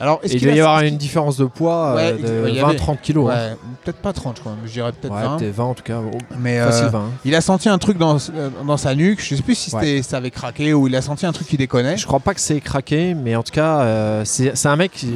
Alors, 0.03 0.19
est-ce 0.21 0.33
qu'il 0.33 0.43
doit 0.43 0.51
y 0.55 0.59
a- 0.59 0.63
avoir 0.65 0.81
une 0.83 0.97
différence 0.97 1.37
de 1.37 1.45
poids 1.45 1.95
Ouais, 1.95 2.13
euh, 2.23 2.43
de 2.43 2.49
il 2.49 2.55
y 2.55 2.59
avait- 2.59 2.75
20-30 2.75 2.99
kilos. 3.01 3.31
hein. 3.33 3.55
Peut-être 3.83 3.97
pas 3.97 4.13
30, 4.13 4.35
je 4.37 4.41
crois. 4.41 4.53
Je 4.65 4.71
dirais 4.71 4.91
peut-être 4.91 5.13
Ouais, 5.13 5.21
20. 5.23 5.37
peut-être 5.37 5.55
20 5.55 5.63
en 5.63 5.73
tout 5.73 5.83
cas. 5.83 5.99
Oh, 6.05 6.17
Mais 6.37 6.59
euh, 6.59 6.69
Facile 6.69 6.87
20. 6.87 6.99
hein. 6.99 7.09
il 7.25 7.33
a 7.35 7.41
senti 7.41 7.69
un 7.69 7.77
truc 7.77 7.97
dans, 7.97 8.17
euh, 8.17 8.49
dans 8.67 8.77
sa 8.77 8.93
nuque. 8.95 9.21
Je 9.23 9.35
sais 9.35 9.41
plus 9.41 9.55
si 9.55 9.71
ça 10.03 10.17
avait 10.17 10.31
craqué 10.31 10.73
ou 10.73 10.87
il 10.87 10.95
a 10.95 11.01
senti 11.01 11.25
un 11.25 11.31
truc 11.31 11.47
qui 11.47 11.57
déconnait. 11.57 11.97
Je 11.97 12.05
crois 12.05 12.19
pas 12.19 12.33
que 12.33 12.39
c'est 12.41 12.59
craqué, 12.61 13.13
mais 13.15 13.35
en 13.35 13.43
tout 13.43 13.51
cas, 13.53 13.79
euh, 13.79 14.21
c'est 14.25 14.65
un 14.67 14.75
mec, 14.75 14.91
qui- 14.91 15.13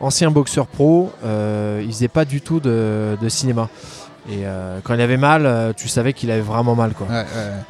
ancien 0.00 0.30
boxeur 0.30 0.66
pro, 0.66 1.12
euh, 1.24 1.80
il 1.84 1.88
faisait 1.92 2.08
pas 2.08 2.24
du 2.24 2.40
tout 2.40 2.60
de, 2.60 3.16
de 3.20 3.28
cinéma. 3.28 3.68
Et 4.28 4.46
euh, 4.46 4.78
quand 4.82 4.94
il 4.94 5.00
avait 5.00 5.16
mal, 5.18 5.46
euh, 5.46 5.72
tu 5.76 5.86
savais 5.88 6.12
qu'il 6.12 6.30
avait 6.30 6.40
vraiment 6.40 6.74
mal. 6.74 6.92
Quoi. 6.92 7.06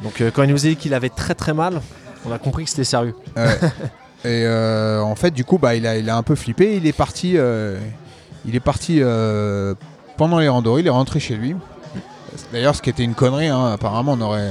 Donc 0.01 0.21
euh, 0.21 0.31
quand 0.33 0.43
il 0.43 0.49
nous 0.51 0.65
a 0.65 0.69
dit 0.69 0.75
qu'il 0.75 0.93
avait 0.93 1.09
très 1.09 1.35
très 1.35 1.53
mal, 1.53 1.81
on 2.25 2.31
a 2.31 2.37
compris 2.39 2.63
que 2.63 2.69
c'était 2.69 2.83
sérieux. 2.85 3.13
Et 4.25 4.43
euh, 4.43 5.01
en 5.01 5.15
fait, 5.15 5.31
du 5.31 5.45
coup, 5.45 5.59
bah, 5.59 5.75
il, 5.75 5.85
a, 5.85 5.97
il 5.97 6.09
a 6.09 6.17
un 6.17 6.23
peu 6.23 6.33
flippé. 6.35 6.77
Il 6.77 6.87
est 6.87 6.93
parti, 6.93 7.33
euh, 7.35 7.79
il 8.45 8.55
est 8.55 8.59
parti 8.59 8.97
euh, 9.01 9.75
pendant 10.17 10.39
les 10.39 10.47
randonnées. 10.47 10.81
Il 10.81 10.87
est 10.87 10.91
rentré 10.91 11.19
chez 11.19 11.35
lui. 11.35 11.55
D'ailleurs, 12.51 12.75
ce 12.75 12.81
qui 12.81 12.89
était 12.89 13.03
une 13.03 13.13
connerie, 13.13 13.47
hein, 13.47 13.73
apparemment, 13.73 14.13
on 14.13 14.21
aurait. 14.21 14.49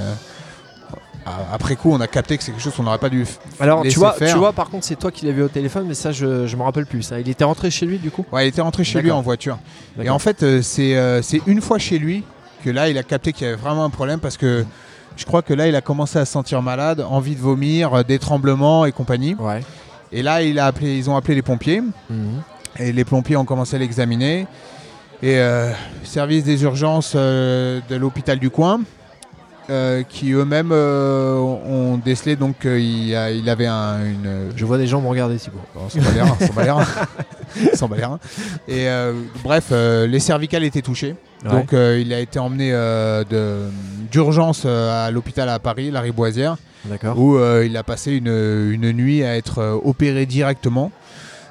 après 1.53 1.75
coup, 1.75 1.91
on 1.93 2.01
a 2.01 2.07
capté 2.07 2.39
que 2.39 2.45
c'est 2.45 2.53
quelque 2.53 2.63
chose 2.63 2.75
qu'on 2.75 2.85
n'aurait 2.85 2.99
pas 2.99 3.09
dû. 3.11 3.27
Alors 3.59 3.83
tu 3.83 3.99
vois, 3.99 4.13
faire. 4.13 4.31
tu 4.31 4.39
vois, 4.39 4.53
par 4.53 4.71
contre, 4.71 4.85
c'est 4.87 4.97
toi 4.97 5.11
qui 5.11 5.27
l'as 5.27 5.33
vu 5.33 5.43
au 5.43 5.49
téléphone, 5.49 5.87
mais 5.89 5.95
ça, 5.95 6.13
je, 6.13 6.47
je 6.47 6.57
me 6.57 6.63
rappelle 6.63 6.87
plus. 6.87 7.03
Ça, 7.03 7.19
il 7.19 7.29
était 7.29 7.45
rentré 7.45 7.71
chez 7.71 7.85
lui 7.85 7.99
du 7.99 8.11
coup? 8.11 8.25
Ouais, 8.33 8.47
il 8.47 8.49
était 8.49 8.63
rentré 8.63 8.85
chez 8.85 9.03
lui 9.03 9.11
en 9.11 9.23
voiture. 9.23 9.59
Et 10.01 10.09
en 10.09 10.19
fait, 10.19 10.63
c'est 10.63 11.23
c'est 11.23 11.41
une 11.47 11.61
fois 11.61 11.79
chez 11.79 11.99
lui 11.99 12.23
que 12.65 12.71
là, 12.71 12.89
il 12.89 12.97
a 12.97 13.03
capté 13.03 13.33
qu'il 13.33 13.47
y 13.47 13.51
avait 13.51 13.61
vraiment 13.61 13.85
un 13.85 13.91
problème 13.91 14.21
parce 14.21 14.37
que 14.37 14.65
je 15.17 15.25
crois 15.25 15.43
que 15.43 15.55
là, 15.55 15.69
il 15.69 15.77
a 15.77 15.81
commencé 15.81 16.19
à 16.19 16.25
se 16.25 16.33
sentir 16.33 16.61
malade, 16.63 17.05
envie 17.09 17.35
de 17.37 17.41
vomir, 17.41 17.95
euh, 17.95 18.03
des 18.03 18.19
tremblements 18.19 18.85
et 18.85 18.93
compagnie. 18.93 19.35
Ouais. 19.39 19.61
Et 20.13 20.23
là, 20.23 20.43
il 20.43 20.59
a 20.59 20.67
appelé, 20.67 20.97
ils 20.97 21.09
ont 21.11 21.17
appelé 21.17 21.35
les 21.35 21.43
pompiers 21.43 21.83
Mhm. 22.11 22.43
et 22.79 22.93
les 22.93 23.05
pompiers 23.05 23.37
ont 23.37 23.45
commencé 23.45 23.77
à 23.77 23.79
l'examiner. 23.79 24.47
Et 25.23 25.39
euh, 25.39 25.71
service 26.03 26.45
des 26.45 26.63
urgences 26.65 27.13
euh, 27.17 27.81
de 27.89 27.97
l'hôpital 27.97 28.39
du 28.39 28.51
coin. 28.51 28.81
euh, 29.71 30.03
qui 30.07 30.33
eux-mêmes 30.33 30.73
ont 30.73 31.97
décelé 31.97 32.37
donc 32.37 32.59
qu'il 32.59 33.09
il 33.09 33.49
avait 33.49 33.65
un- 33.67 34.05
une, 34.05 34.51
Je 34.55 34.65
vois 34.67 34.77
des 34.77 34.87
gens 34.87 35.01
me 35.01 35.09
regarder, 35.09 35.37
Thibaut. 35.39 35.57
Bon. 35.75 35.89
S'en 37.75 37.89
bat 37.89 37.97
les 37.97 38.05
reins. 38.05 38.19
Et 38.69 38.87
bref, 39.43 39.71
les 39.71 40.21
cervicales 40.21 40.65
étaient 40.65 40.83
touchées. 40.83 41.15
Ouais. 41.45 41.51
Donc 41.51 41.73
euh, 41.73 42.01
il 42.01 42.13
a 42.15 42.21
été 42.21 42.39
emmené 42.39 42.71
euh, 42.73 43.23
d'urgence 44.11 44.63
euh, 44.65 45.07
à 45.07 45.11
l'hôpital 45.11 45.49
à 45.49 45.59
Paris, 45.59 45.91
la 45.91 46.01
Riboisière, 46.01 46.57
où 47.17 47.39
il 47.63 47.77
a 47.77 47.83
passé 47.83 48.13
une, 48.13 48.29
une 48.73 48.93
nuit 48.93 49.23
à 49.23 49.37
être 49.37 49.81
opéré 49.85 50.27
directement. 50.27 50.91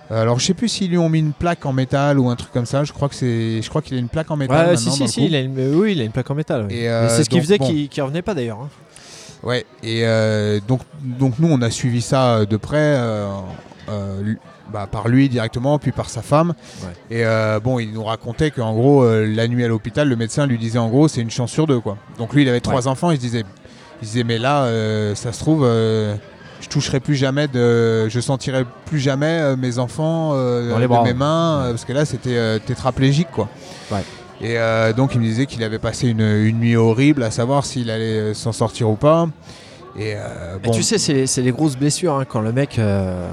Alors 0.09 0.39
je 0.39 0.45
sais 0.45 0.53
plus 0.53 0.67
s'ils 0.67 0.89
lui 0.89 0.97
ont 0.97 1.09
mis 1.09 1.19
une 1.19 1.33
plaque 1.33 1.65
en 1.65 1.73
métal 1.73 2.19
ou 2.19 2.29
un 2.29 2.35
truc 2.35 2.51
comme 2.51 2.65
ça. 2.65 2.83
Je 2.83 2.91
crois 2.91 3.09
que 3.09 3.15
c'est, 3.15 3.61
je 3.61 3.69
crois 3.69 3.81
qu'il 3.81 3.95
a 3.95 3.99
une 3.99 4.09
plaque 4.09 4.29
en 4.29 4.35
métal. 4.35 4.57
Ouais, 4.57 4.63
maintenant 4.73 4.77
si, 4.79 4.85
dans 4.87 4.93
si, 4.95 5.01
le 5.03 5.07
si, 5.07 5.19
cou. 5.21 5.27
il 5.27 5.35
a 5.35 5.39
une, 5.39 5.75
oui, 5.75 5.93
il 5.93 6.01
a 6.01 6.03
une 6.03 6.11
plaque 6.11 6.29
en 6.29 6.35
métal. 6.35 6.67
c'est 6.69 7.23
ce 7.23 7.29
qu'il 7.29 7.39
donc, 7.39 7.43
faisait 7.45 7.57
bon. 7.57 7.67
qui, 7.67 7.87
qui 7.87 8.01
revenait 8.01 8.21
pas 8.21 8.33
d'ailleurs. 8.33 8.59
hein. 8.61 8.69
Ouais, 9.43 9.65
et 9.83 10.03
donc, 10.67 10.81
donc 11.01 11.33
nous 11.39 11.49
on 11.51 11.61
a 11.61 11.69
suivi 11.69 12.01
ça 12.01 12.45
de 12.45 12.57
près 12.57 12.95
euh, 12.97 13.35
bah, 14.73 14.87
par 14.91 15.07
lui 15.07 15.29
directement, 15.29 15.77
puis 15.79 15.91
par 15.91 16.09
sa 16.09 16.21
femme. 16.23 16.53
Ouais. 16.81 17.17
Et 17.19 17.25
euh, 17.25 17.59
bon, 17.59 17.77
il 17.79 17.93
nous 17.93 18.03
racontait 18.03 18.49
qu'en 18.51 18.73
gros, 18.73 19.03
euh, 19.03 19.25
la 19.25 19.47
nuit 19.47 19.63
à 19.63 19.67
l'hôpital, 19.67 20.09
le 20.09 20.15
médecin 20.15 20.47
lui 20.47 20.57
disait 20.57 20.79
en 20.79 20.89
gros, 20.89 21.07
c'est 21.07 21.21
une 21.21 21.29
chance 21.31 21.51
sur 21.51 21.67
deux. 21.67 21.79
quoi. 21.79 21.97
Donc 22.17 22.33
lui, 22.33 22.41
il 22.41 22.49
avait 22.49 22.59
trois 22.59 22.87
enfants, 22.87 23.11
il 23.11 23.17
se 23.17 23.21
disait, 23.21 23.43
il 24.01 24.07
se 24.07 24.11
disait 24.13 24.23
mais 24.23 24.39
là, 24.39 24.63
euh, 24.63 25.13
ça 25.15 25.31
se 25.31 25.39
trouve, 25.39 25.63
je 25.63 26.67
toucherai 26.69 26.99
plus 26.99 27.15
jamais, 27.15 27.47
de, 27.47 28.09
je 28.09 28.19
sentirai 28.19 28.65
plus 28.85 28.99
jamais 28.99 29.55
mes 29.55 29.77
enfants 29.79 30.31
Dans 30.33 30.77
les 30.77 30.83
de 30.83 30.87
bras. 30.87 31.03
mes 31.03 31.13
mains, 31.13 31.67
parce 31.69 31.85
que 31.85 31.93
là, 31.93 32.03
c'était 32.05 32.59
tétraplégique. 32.61 33.29
quoi. 33.31 33.47
Ouais. 33.91 34.03
Et 34.41 34.57
donc 34.97 35.13
il 35.13 35.21
me 35.21 35.25
disait 35.25 35.45
qu'il 35.45 35.63
avait 35.63 35.79
passé 35.79 36.07
une, 36.09 36.19
une 36.21 36.59
nuit 36.59 36.75
horrible 36.75 37.23
à 37.23 37.31
savoir 37.31 37.63
s'il 37.65 37.89
allait 37.89 38.33
s'en 38.33 38.51
sortir 38.51 38.89
ou 38.89 38.95
pas. 38.95 39.27
Et 39.97 40.15
euh, 40.15 40.57
Et 40.57 40.67
bon, 40.67 40.71
tu 40.71 40.81
sais, 40.81 40.97
c'est 40.97 41.27
c'est 41.27 41.43
les 41.43 41.51
grosses 41.51 41.77
blessures 41.77 42.15
hein, 42.15 42.25
quand 42.27 42.41
le 42.41 42.51
mec 42.51 42.79
euh, 42.79 43.29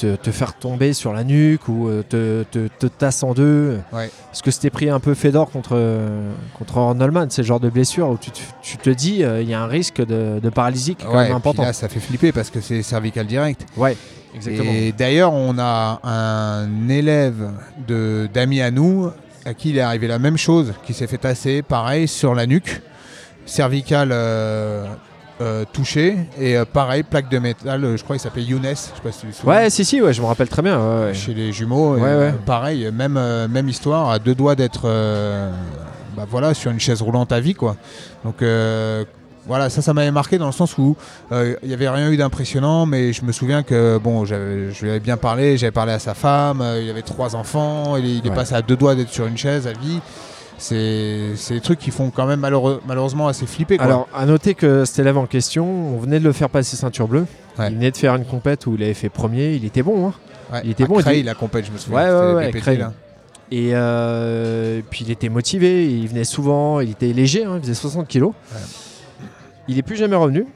te, 0.00 0.16
te 0.16 0.30
faire 0.30 0.54
tomber 0.54 0.92
sur 0.92 1.12
la 1.12 1.24
nuque 1.24 1.68
ou 1.68 1.88
euh, 1.88 2.02
te, 2.08 2.44
te, 2.50 2.68
te 2.68 2.86
tasse 2.86 3.22
en 3.22 3.34
deux. 3.34 3.78
Ouais. 3.92 4.10
Parce 4.26 4.42
que 4.42 4.50
c'était 4.50 4.70
pris 4.70 4.88
un 4.90 5.00
peu 5.00 5.14
Fedor 5.14 5.50
contre, 5.50 5.70
euh, 5.74 6.32
contre 6.58 6.78
Arnoldman, 6.78 7.28
c'est 7.30 7.42
le 7.42 7.46
genre 7.46 7.60
de 7.60 7.68
blessure 7.70 8.08
où 8.08 8.16
tu 8.18 8.30
te, 8.30 8.40
tu 8.62 8.76
te 8.76 8.90
dis 8.90 9.20
il 9.24 9.48
y 9.48 9.54
a 9.54 9.60
un 9.62 9.66
risque 9.66 10.04
de, 10.04 10.40
de 10.40 10.48
paralysie 10.50 10.94
qui 10.94 11.04
est 11.04 11.06
quand 11.06 11.16
ouais, 11.16 11.24
même 11.28 11.36
important. 11.36 11.62
là, 11.62 11.72
ça 11.72 11.88
fait 11.88 12.00
flipper 12.00 12.32
parce 12.32 12.50
que 12.50 12.60
c'est 12.60 12.82
cervical 12.82 13.26
direct. 13.26 13.66
Ouais, 13.76 13.96
exactement. 14.34 14.70
Et 14.72 14.92
d'ailleurs, 14.92 15.32
on 15.32 15.56
a 15.58 16.00
un 16.02 16.88
élève 16.88 17.50
de- 17.86 18.28
d'amis 18.32 18.60
à 18.62 18.70
nous 18.70 19.10
à 19.44 19.54
qui 19.54 19.70
il 19.70 19.78
est 19.78 19.80
arrivé 19.80 20.06
la 20.06 20.18
même 20.18 20.36
chose, 20.36 20.72
qui 20.84 20.92
s'est 20.94 21.06
fait 21.06 21.18
tasser, 21.18 21.62
pareil, 21.62 22.06
sur 22.08 22.34
la 22.34 22.46
nuque, 22.46 22.82
cervical 23.46 24.10
euh, 24.12 24.84
euh, 25.40 25.64
touché, 25.72 26.16
et 26.38 26.56
euh, 26.56 26.64
pareil, 26.64 27.02
plaque 27.02 27.30
de 27.30 27.38
métal, 27.38 27.84
euh, 27.84 27.96
je 27.96 28.04
crois 28.04 28.16
qu'il 28.16 28.22
s'appelait 28.22 28.42
Younes, 28.42 28.62
je 28.64 28.74
sais 28.74 28.90
pas 29.02 29.10
si 29.12 29.20
tu 29.20 29.26
te 29.28 29.36
souviens. 29.36 29.54
Ouais, 29.54 29.70
si, 29.70 29.84
si, 29.84 30.00
ouais, 30.02 30.12
je 30.12 30.20
me 30.20 30.26
rappelle 30.26 30.48
très 30.48 30.62
bien. 30.62 30.78
ouais, 30.78 31.04
ouais. 31.06 31.14
Chez 31.14 31.32
les 31.34 31.52
jumeaux, 31.52 31.94
Ouais, 31.94 32.00
euh, 32.04 32.32
pareil, 32.44 32.90
même, 32.92 33.16
euh, 33.16 33.48
même 33.48 33.68
histoire, 33.68 34.10
à 34.10 34.18
deux 34.18 34.34
doigts 34.34 34.54
d'être 34.54 34.82
euh, 34.84 35.50
bah 36.16 36.26
voilà, 36.28 36.52
sur 36.54 36.70
une 36.70 36.80
chaise 36.80 37.00
roulante 37.02 37.32
à 37.32 37.40
vie. 37.40 37.54
Quoi. 37.54 37.76
Donc 38.24 38.42
euh, 38.42 39.04
voilà, 39.46 39.70
ça, 39.70 39.80
ça 39.80 39.94
m'avait 39.94 40.10
marqué 40.10 40.36
dans 40.36 40.46
le 40.46 40.52
sens 40.52 40.76
où 40.76 40.96
euh, 41.32 41.54
il 41.62 41.68
n'y 41.68 41.74
avait 41.74 41.88
rien 41.88 42.10
eu 42.10 42.16
d'impressionnant, 42.16 42.84
mais 42.84 43.12
je 43.14 43.24
me 43.24 43.32
souviens 43.32 43.62
que 43.62 43.96
bon, 43.98 44.24
j'avais- 44.26 44.70
je 44.72 44.82
lui 44.82 44.90
avais 44.90 45.00
bien 45.00 45.16
parlé, 45.16 45.56
j'avais 45.56 45.70
parlé 45.72 45.92
à 45.92 45.98
sa 45.98 46.12
femme, 46.14 46.60
euh, 46.60 46.82
il 46.82 46.90
avait 46.90 47.02
trois 47.02 47.34
enfants, 47.34 47.96
il, 47.96 48.04
est- 48.04 48.14
il 48.18 48.26
est 48.26 48.30
Ouais. 48.30 48.34
passé 48.36 48.54
à 48.54 48.60
deux 48.62 48.76
doigts 48.76 48.94
d'être 48.94 49.08
sur 49.10 49.26
une 49.26 49.38
chaise 49.38 49.66
à 49.66 49.72
vie. 49.72 50.00
C'est 50.60 51.54
des 51.54 51.60
trucs 51.60 51.78
qui 51.78 51.90
font 51.90 52.10
quand 52.10 52.26
même 52.26 52.40
malheureux- 52.40 52.80
malheureusement 52.86 53.28
assez 53.28 53.46
flipper. 53.46 53.76
Quoi. 53.78 53.86
Alors, 53.86 54.08
à 54.14 54.26
noter 54.26 54.54
que 54.54 54.84
cet 54.84 54.98
élève 54.98 55.16
en 55.18 55.26
question, 55.26 55.66
on 55.66 55.98
venait 55.98 56.18
de 56.20 56.24
le 56.24 56.32
faire 56.32 56.50
passer 56.50 56.76
ceinture 56.76 57.08
bleue. 57.08 57.26
Ouais. 57.58 57.68
Il 57.70 57.74
venait 57.76 57.90
de 57.90 57.96
faire 57.96 58.14
une 58.14 58.24
compète 58.26 58.66
où 58.66 58.74
il 58.76 58.82
avait 58.82 58.94
fait 58.94 59.08
premier. 59.08 59.54
Il 59.54 59.64
était 59.64 59.82
bon. 59.82 60.08
Hein. 60.08 60.14
Ouais, 60.52 60.60
il 60.64 60.70
était 60.72 60.84
à 60.84 60.86
bon, 60.86 60.98
il 60.98 61.02
Creil, 61.02 61.20
dit- 61.20 61.22
la 61.26 61.34
compète, 61.34 61.64
je 61.66 61.72
me 61.72 61.78
souviens. 61.78 62.34
Ouais, 62.36 62.50
BPT, 62.52 62.76
là. 62.78 62.92
Et 63.52 63.70
euh, 63.72 64.80
puis 64.90 65.04
il 65.04 65.10
était 65.10 65.28
motivé, 65.28 65.84
il 65.90 66.06
venait 66.08 66.22
souvent, 66.24 66.78
il 66.80 66.90
était 66.90 67.12
léger, 67.12 67.44
hein, 67.44 67.54
il 67.56 67.62
faisait 67.62 67.74
60 67.74 68.06
kilos. 68.06 68.32
Il 69.66 69.78
est 69.78 69.82
plus 69.82 69.96
jamais 69.96 70.16
revenu. 70.16 70.46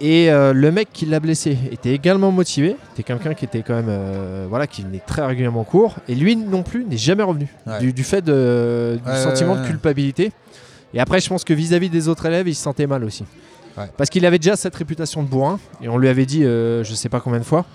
Et 0.00 0.30
euh, 0.30 0.52
le 0.52 0.70
mec 0.70 0.88
qui 0.92 1.06
l'a 1.06 1.20
blessé 1.20 1.56
était 1.70 1.92
également 1.92 2.30
motivé. 2.30 2.76
C'était 2.90 3.02
quelqu'un 3.02 3.32
qui 3.34 3.44
était 3.46 3.62
quand 3.62 3.74
même, 3.74 3.88
euh, 3.88 4.46
voilà, 4.48 4.66
qui 4.66 4.82
venait 4.82 5.00
très 5.06 5.24
régulièrement 5.24 5.60
en 5.60 5.64
cours. 5.64 5.94
Et 6.08 6.14
lui 6.14 6.36
non 6.36 6.62
plus 6.62 6.84
n'est 6.84 6.96
jamais 6.98 7.22
revenu 7.22 7.48
Ouais. 7.66 7.78
du, 7.80 7.92
du 7.92 8.04
fait 8.04 8.22
de- 8.22 8.98
du 9.02 9.10
Ouais, 9.10 9.16
sentiment 9.16 9.54
ouais, 9.54 9.62
de 9.62 9.66
culpabilité. 9.66 10.32
Et 10.94 11.00
après, 11.00 11.20
je 11.20 11.28
pense 11.28 11.44
que 11.44 11.54
vis-à-vis 11.54 11.88
des 11.90 12.08
autres 12.08 12.26
élèves, 12.26 12.46
il 12.48 12.54
se 12.54 12.62
sentait 12.62 12.86
mal 12.86 13.04
aussi. 13.04 13.24
Parce 13.98 14.08
qu'il 14.08 14.24
avait 14.24 14.38
déjà 14.38 14.56
cette 14.56 14.74
réputation 14.74 15.22
de 15.22 15.28
bourrin, 15.28 15.58
et 15.82 15.88
on 15.90 15.98
lui 15.98 16.08
avait 16.08 16.24
dit, 16.24 16.44
euh, 16.44 16.82
je 16.82 16.94
sais 16.94 17.10
pas 17.10 17.20
combien 17.20 17.40
de 17.40 17.44
fois. 17.44 17.66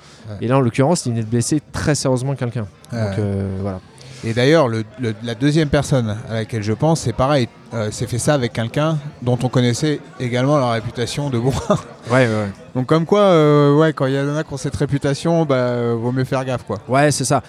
Et 0.41 0.47
là, 0.47 0.57
en 0.57 0.59
l'occurrence, 0.61 1.05
il 1.05 1.11
venait 1.11 1.21
de 1.21 1.27
blesser 1.29 1.61
très 1.71 1.93
sérieusement 1.93 2.33
quelqu'un. 2.33 2.65
Donc 2.91 3.19
euh, 3.19 3.57
voilà. 3.61 3.79
Et 4.23 4.33
d'ailleurs, 4.33 4.67
le- 4.67 4.83
le- 4.99 5.15
la 5.23 5.33
deuxième 5.35 5.69
personne 5.69 6.15
à 6.29 6.33
laquelle 6.35 6.61
je 6.61 6.73
pense, 6.73 7.01
c'est 7.01 7.13
pareil, 7.13 7.47
euh, 7.73 7.89
s'est 7.91 8.05
fait 8.07 8.19
ça 8.19 8.33
avec 8.35 8.53
quelqu'un 8.53 8.97
dont 9.21 9.37
on 9.41 9.49
connaissait 9.49 9.99
également 10.19 10.59
la 10.59 10.71
réputation 10.71 11.29
de 11.29 11.39
bourrin. 11.39 11.77
Ouais, 12.11 12.27
ouais. 12.27 12.49
Donc 12.75 12.85
comme 12.85 13.05
quoi, 13.05 13.21
euh, 13.21 13.75
ouais, 13.75 13.93
quand 13.93 14.05
il 14.05 14.13
y 14.13 14.19
en 14.19 14.35
a 14.35 14.43
qui 14.43 14.53
ont 14.53 14.57
cette 14.57 14.75
réputation, 14.75 15.45
bah, 15.45 15.55
euh, 15.55 15.95
vaut 15.99 16.11
mieux 16.11 16.23
faire 16.23 16.43
gaffe, 16.45 16.63
quoi. 16.63 16.77
Ouais, 16.87 17.11
c'est 17.11 17.25
ça. 17.25 17.41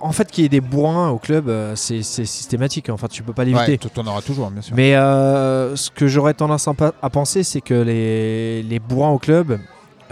En 0.00 0.12
fait, 0.12 0.30
qu'il 0.30 0.42
y 0.42 0.46
ait 0.46 0.48
des 0.50 0.62
bourrins 0.62 1.10
au 1.10 1.18
club, 1.18 1.52
c'est 1.74 2.02
c'est 2.02 2.24
systématique. 2.24 2.88
Enfin, 2.88 3.08
tu 3.10 3.22
peux 3.22 3.34
pas 3.34 3.44
l'éviter. 3.44 3.72
Ouais, 3.72 3.78
tu 3.78 4.00
en 4.00 4.06
auras 4.06 4.22
toujours, 4.22 4.50
bien 4.50 4.62
sûr. 4.62 4.74
Mais 4.74 4.92
ce 4.94 5.90
que 5.90 6.06
j'aurais 6.06 6.32
tendance 6.32 6.66
à, 6.66 7.10
penser, 7.10 7.42
c'est 7.42 7.60
que 7.60 7.74
les, 7.74 8.62
les 8.62 8.78
bourrins 8.78 9.10
au 9.10 9.18
club, 9.18 9.58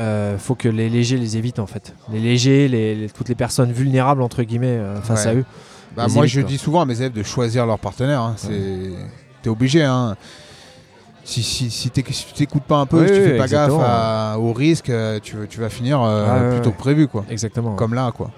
euh, 0.03 0.37
faut 0.39 0.55
que 0.55 0.69
les 0.69 0.89
légers 0.89 1.17
les 1.17 1.37
évitent 1.37 1.59
en 1.59 1.67
fait. 1.67 1.95
Les 2.13 2.19
légers, 2.21 2.69
les, 2.69 2.95
les- 2.95 3.09
toutes 3.09 3.29
les 3.29 3.35
personnes 3.35 3.73
vulnérables 3.73 4.23
entre 4.23 4.43
guillemets 4.43 4.77
euh, 4.79 5.01
face 5.01 5.25
Ouais. 5.25 5.31
à 5.31 5.35
eux. 5.35 5.45
Bah, 5.97 6.07
moi, 6.09 6.27
je 6.27 6.41
quoi. 6.41 6.49
dis 6.49 6.59
souvent 6.59 6.81
à 6.81 6.87
mes 6.87 6.99
élèves 7.01 7.13
de 7.13 7.23
choisir 7.23 7.67
leur 7.67 7.79
partenaire. 7.79 8.21
hein. 8.23 8.35
T'es 9.43 9.49
obligé. 9.51 9.83
Hein. 9.83 10.17
Si, 11.25 11.43
si, 11.43 11.71
si, 11.71 11.91
t'écoutes 11.91 12.65
pas 12.65 12.79
un 12.79 12.87
peu, 12.87 13.01
Oui, 13.03 13.07
si 13.09 13.13
tu 13.15 13.21
oui, 13.21 13.25
fais 13.27 13.37
pas 13.39 13.47
gaffe 13.47 13.73
à- 13.81 14.37
au 14.39 14.53
risque, 14.53 14.91
euh, 14.91 15.21
tu, 15.23 15.37
tu 15.49 15.61
vas 15.61 15.69
finir 15.69 16.01
euh, 16.03 16.53
plutôt 16.55 16.73
que 16.73 16.79
prévu, 16.79 17.07
quoi. 17.09 17.25
Exactement. 17.31 17.77
Comme 17.77 17.95
là, 17.95 18.11
quoi. 18.17 18.31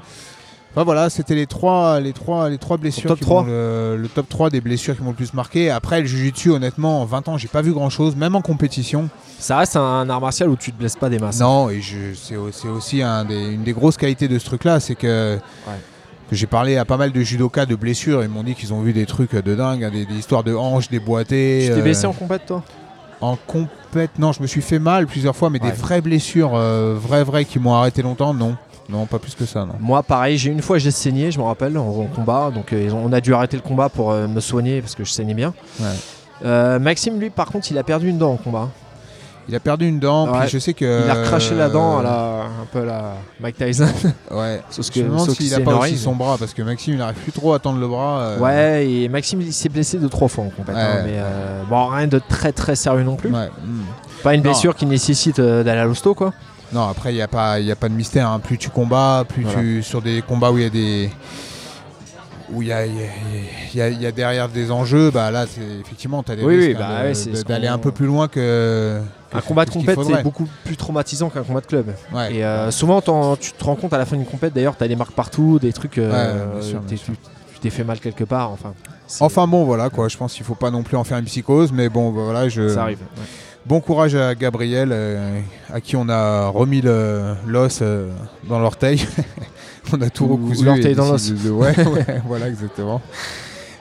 Enfin, 0.77 0.83
voilà, 0.85 1.09
c'était 1.09 1.37
les 1.37 1.47
trois, 1.47 2.01
les 2.01 2.13
trois, 2.13 2.51
les 2.51 2.59
trois 2.59 2.77
blessures. 2.79 3.09
top 3.09 3.19
qui 3.19 3.25
3. 3.25 3.43
m'ont 3.43 3.47
Le, 3.49 3.97
le 3.97 4.09
top 4.09 4.29
3 4.29 4.51
des 4.51 4.61
blessures 4.61 4.97
qui 4.97 5.03
m'ont 5.03 5.11
le 5.11 5.17
plus 5.17 5.33
marqué. 5.33 5.71
Après, 5.71 6.01
le 6.01 6.07
Jiu-Jitsu, 6.07 6.51
honnêtement, 6.51 7.01
en 7.03 7.05
20 7.05 7.29
ans, 7.29 7.39
j'ai 7.39 7.47
pas 7.47 7.63
vu 7.63 7.73
grand 7.73 7.91
chose, 7.91 8.17
même 8.17 8.35
en 8.35 8.43
compétition. 8.43 9.09
Ça 9.39 9.59
reste 9.59 9.77
un 9.77 10.09
art 10.11 10.21
martial 10.21 10.49
où 10.49 10.57
tu 10.57 10.73
te 10.73 10.77
blesses 10.79 10.97
pas 10.97 11.09
des 11.09 11.19
masses. 11.21 11.39
Non, 11.39 11.71
et 11.71 11.81
je, 11.81 12.15
c'est, 12.15 12.35
au- 12.37 12.51
c'est 12.51 12.67
aussi 12.69 13.03
un 13.03 13.25
des- 13.25 13.53
une 13.53 13.63
des 13.63 13.73
grosses 13.73 13.97
qualités 13.97 14.27
de 14.27 14.37
ce 14.39 14.45
truc-là, 14.47 14.81
c'est 14.81 14.97
que, 14.97 15.39
j'ai 16.33 16.47
parlé 16.49 16.77
à 16.77 16.85
pas 16.85 16.97
mal 16.97 17.13
de 17.13 17.21
judokas 17.21 17.67
de 17.67 17.77
blessures, 17.77 18.25
ils 18.25 18.29
m'ont 18.29 18.43
dit 18.43 18.55
qu'ils 18.57 18.73
ont 18.75 18.81
vu 18.81 18.93
des 18.93 19.07
trucs 19.07 19.37
de 19.37 19.55
dingue, 19.55 19.85
hein, 19.85 19.91
des, 19.93 20.05
des 20.07 20.15
histoires 20.15 20.43
de 20.43 20.55
hanches 20.55 20.89
déboîtées. 20.89 21.67
Tu 21.69 21.73
t'es 21.75 21.79
euh, 21.79 21.83
blessé 21.83 22.07
en 22.07 22.13
compète 22.13 22.47
toi? 22.47 22.63
en 23.21 23.37
compète, 23.47 24.19
non, 24.19 24.33
je 24.33 24.43
me 24.43 24.47
suis 24.49 24.61
fait 24.61 24.79
mal 24.81 25.07
plusieurs 25.07 25.37
fois, 25.37 25.49
mais 25.51 25.63
Ouais. 25.63 25.71
des 25.71 25.77
vraies 25.77 26.01
blessures, 26.01 26.53
euh, 26.55 26.97
vraies, 27.01 27.23
vraies, 27.25 27.45
qui 27.45 27.59
m'ont 27.61 27.75
arrêté 27.75 28.03
longtemps, 28.03 28.35
non. 28.35 28.57
Non, 28.89 29.07
pas 29.07 29.19
plus 29.19 29.35
que 29.35 29.47
ça, 29.47 29.61
non. 29.65 29.75
Moi, 29.81 30.03
pareil, 30.03 30.37
j'ai 30.37 30.51
une 30.51 30.61
fois 30.63 30.79
j'ai 30.79 30.91
saigné, 30.91 31.31
je 31.31 31.39
me 31.39 31.45
rappelle, 31.45 31.77
en, 31.79 31.87
en 31.89 32.05
combat. 32.07 32.51
Donc, 32.55 32.73
euh, 32.73 32.91
on 32.93 33.13
a 33.13 33.21
dû 33.21 33.33
arrêter 33.35 33.57
le 33.57 33.63
combat 33.63 33.89
pour 33.89 34.11
euh, 34.13 34.27
me 34.29 34.41
soigner 34.41 34.81
parce 34.83 34.95
que 34.95 35.05
je 35.05 35.11
saignais 35.11 35.35
bien. 35.35 35.55
Ouais. 35.81 35.87
Euh, 36.45 36.79
Maxime, 36.79 37.19
lui, 37.19 37.31
par 37.31 37.47
contre, 37.47 37.71
il 37.71 37.79
a 37.79 37.83
perdu 37.83 38.09
une 38.11 38.19
dent 38.19 38.33
en 38.33 38.37
combat. 38.37 38.69
Il 39.49 39.55
a 39.55 39.61
perdu 39.61 39.87
une 39.87 40.01
dent, 40.01 40.27
Ouais. 40.33 40.41
puis 40.41 40.49
je 40.49 40.59
sais 40.59 40.73
que. 40.73 41.05
Il 41.05 41.11
a 41.11 41.15
recraché 41.15 41.55
la 41.55 41.69
dent 41.69 41.99
à 41.99 42.03
la, 42.03 42.19
un 42.63 42.67
peu 42.73 42.81
à 42.81 42.85
la 42.87 43.03
Mike 43.41 43.57
Tyson. 43.59 43.87
Ouais. 44.31 44.63
Sauf 44.71 44.87
Je 44.87 44.93
que, 44.93 45.01
me 45.01 45.05
demande 45.11 45.29
s'il 45.31 45.37
qu'il 45.37 45.53
a 45.55 45.59
s'est 45.59 45.63
pas 45.65 45.77
aussi 45.77 45.99
son 45.99 46.15
bras, 46.15 46.37
parce 46.39 46.55
que 46.55 46.63
Maxime, 46.63 46.95
il 46.95 47.03
arrive 47.03 47.17
plus 47.19 47.33
trop 47.33 47.53
à 47.53 47.59
tendre 47.59 47.79
le 47.79 47.87
bras. 47.87 48.21
euh, 48.21 48.39
Ouais, 48.39 48.87
et 48.91 49.09
Maxime, 49.11 49.43
il 49.43 49.53
s'est 49.53 49.69
blessé 49.69 49.99
deux 49.99 50.09
trois 50.09 50.29
fois 50.29 50.45
en 50.45 50.49
compète. 50.51 50.75
hein, 50.77 50.97
Ouais. 50.97 51.03
mais 51.05 51.13
euh, 51.17 51.63
bon, 51.69 51.87
rien 51.89 52.07
de 52.07 52.19
très 52.27 52.53
très 52.53 52.75
sérieux 52.75 53.03
non 53.05 53.17
plus. 53.17 53.31
ouais, 53.31 53.49
hmm. 53.63 53.83
Pas 54.23 54.35
une 54.35 54.43
Non. 54.43 54.51
blessure 54.51 54.75
qui 54.75 54.87
nécessite 54.87 55.39
euh, 55.39 55.63
d'aller 55.63 55.81
à 55.81 55.85
l'hosto, 55.85 56.15
quoi. 56.15 56.33
Non, 56.75 56.89
après, 56.89 57.13
il 57.13 57.17
n'y 57.17 57.23
a, 57.23 57.29
pas- 57.29 57.61
y 57.61 57.71
a 57.71 57.77
pas 57.77 57.89
de 57.89 57.95
mystère. 57.95 58.29
hein. 58.29 58.41
Plus 58.41 58.59
tu 58.59 58.69
combats, 58.69 59.25
plus 59.29 59.45
Voilà. 59.45 59.61
tu. 59.61 59.83
Sur 59.83 60.03
des 60.03 60.21
combats 60.23 60.51
où 60.51 60.59
il 60.59 60.65
y 60.65 60.67
a 60.67 60.71
des. 60.71 61.11
Où 62.53 62.61
il 62.63 62.69
y 62.69 62.73
a, 62.73 62.85
y 62.85 62.91
a- 62.91 62.93
il 63.73 63.79
y 63.79 63.81
a- 63.83 63.89
il 63.89 64.03
y 64.03 64.07
a 64.07 64.13
derrière 64.13 64.49
des 64.49 64.71
enjeux, 64.71 65.11
bah 65.11 65.31
là, 65.31 65.47
effectivement, 65.81 66.23
tu 66.23 66.33
as 66.33 66.37
des 66.37 66.43
Oui, 66.45 66.57
oui, 66.59 66.67
risques 66.67 66.79
bah 66.79 66.89
hein, 66.91 67.03
ouais, 67.05 67.09
de- 67.11 67.15
ce 67.37 67.43
d'aller 67.45 67.69
un 67.69 67.79
peu 67.79 67.91
plus 67.91 68.07
loin 68.07 68.29
que. 68.29 69.01
que 69.31 69.37
Un 69.39 69.41
combat 69.41 69.65
de 69.65 69.71
compète, 69.71 69.99
c'est 70.07 70.23
beaucoup 70.23 70.47
plus 70.65 70.77
traumatisant 70.77 71.31
qu'un 71.31 71.43
combat 71.43 71.61
de 71.63 71.67
club. 71.67 71.87
Ouais. 72.13 72.35
Et 72.35 72.45
euh, 72.45 72.71
souvent, 72.71 73.01
tu 73.01 73.53
te 73.53 73.65
rends 73.65 73.77
compte 73.77 73.93
à 73.95 73.99
la 73.99 74.05
fin 74.05 74.17
d'une 74.17 74.27
compète, 74.27 74.53
d'ailleurs, 74.53 74.77
t'as 74.77 74.89
des 74.89 74.97
marques 74.97 75.13
partout, 75.15 75.59
des 75.59 75.73
trucs. 75.73 75.97
euh, 75.99 76.57
Ouais, 76.57 76.63
sûr, 76.63 76.81
tu 76.87 76.97
tu 76.97 77.13
t'es 77.61 77.71
fait 77.71 77.85
mal 77.85 77.99
quelque 77.99 78.25
part, 78.25 78.51
enfin. 78.51 78.75
Enfin 79.21 79.47
bon, 79.47 79.65
voilà 79.65 79.89
quoi. 79.91 80.09
Je 80.09 80.17
pense 80.17 80.35
qu'il 80.35 80.45
faut 80.45 80.55
pas 80.55 80.71
non 80.71 80.83
plus 80.83 80.97
en 80.99 81.05
faire 81.05 81.19
une 81.19 81.25
psychose, 81.25 81.73
mais 81.73 81.89
bon, 81.89 82.11
bah, 82.11 82.23
voilà. 82.25 82.49
Je... 82.49 82.69
Ça 82.69 82.83
arrive. 82.83 82.99
Bon 83.67 83.81
courage 83.81 84.15
à 84.15 84.35
Gabriel, 84.35 84.91
euh, 84.93 85.41
à 85.73 85.81
qui 85.81 85.97
on 85.97 86.09
a 86.11 86.49
remis 86.49 86.83
le- 86.83 87.35
l'os 87.47 87.79
euh, 87.81 88.11
dans 88.47 88.59
l'orteil. 88.59 89.07
on 89.93 90.01
a 90.03 90.11
tout 90.11 90.25
Ou- 90.25 90.33
recousu. 90.37 90.61
ou 90.61 90.65
l'orteil 90.65 90.95
dans 90.95 91.15
de- 91.15 91.51
Ouais, 91.51 91.75
ouais, 91.89 92.23
voilà, 92.27 92.49
exactement. 92.49 93.01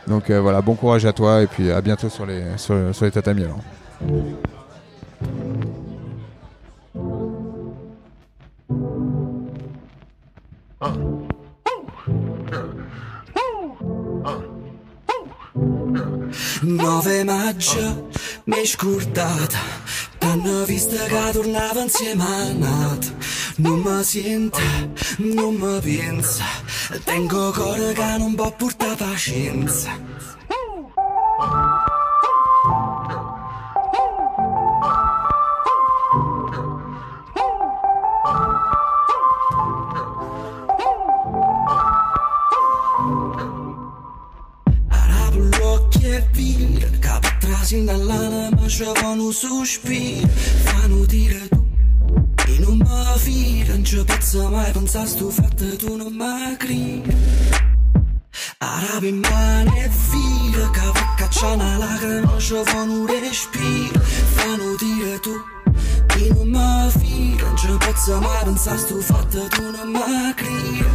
Donc 0.08 0.30
euh, 0.30 0.39
voilà, 0.39 0.62
bon 0.62 0.76
courage 0.76 1.06
à 1.06 1.12
toi 1.12 1.41
et 1.41 1.48
puis 1.48 1.69
à 1.69 1.82
bientôt 1.82 2.08
sur 2.10 2.26
les, 2.26 2.43
sur, 2.58 2.76
sur 2.96 3.06
les 3.06 3.12
tatamis 3.12 3.43
alors. 3.43 3.60
Nove 16.63 17.26
maggio 17.26 18.08
mi 18.45 18.65
scordata 18.65 19.60
T'hanno 20.17 20.63
visto 20.63 20.95
che 20.95 21.30
tornava 21.34 21.82
insieme 21.82 22.23
a 22.23 22.54
Nat 22.54 23.13
Non 23.58 23.80
mi 23.82 24.04
sento, 24.04 24.60
non 25.17 25.56
mi 25.56 25.80
pensa 25.82 26.45
Tengo 27.04 27.52
cuore 27.52 27.91
che 27.91 28.15
non 28.17 28.34
può 28.36 28.49
portare 28.56 28.95
pazienza 28.95 29.91
Trasi 47.73 47.86
dall'anima 47.86 48.67
ci 48.67 48.83
fanno 48.93 49.31
sospiro 49.31 50.27
Fanno 50.27 51.05
dire 51.05 51.47
tu 51.47 51.65
E 52.45 52.59
non 52.59 52.77
mi 52.77 53.17
fida 53.17 53.73
Non 53.73 53.83
ci 53.83 54.03
posso 54.05 54.47
mai 54.49 54.71
pensare 54.71 55.07
sto 55.07 55.29
fatto 55.31 55.75
tu 55.77 55.95
non 55.95 56.13
mi 56.13 56.57
credi. 56.57 57.15
Arabo 58.59 59.05
in 59.07 59.17
mano 59.17 59.73
e 59.75 59.89
vira 60.12 60.69
Capo 60.69 60.99
caccia 61.17 61.53
una 61.53 61.77
lacrima 61.77 62.38
ci 62.38 62.62
fanno 62.63 63.05
respiro 63.07 63.99
Fanno 64.36 64.75
dire 64.77 65.19
tu 65.19 65.33
E 66.19 66.31
non 66.36 66.47
mi 66.49 66.91
fida 66.91 67.45
Non 67.47 67.57
ci 67.57 67.75
posso 67.79 68.19
mai 68.19 68.43
pensare 68.43 68.77
sto 68.77 69.01
fatto 69.01 69.47
tu 69.47 69.62
non 69.71 69.89
mi 69.89 70.33
credi. 70.36 70.86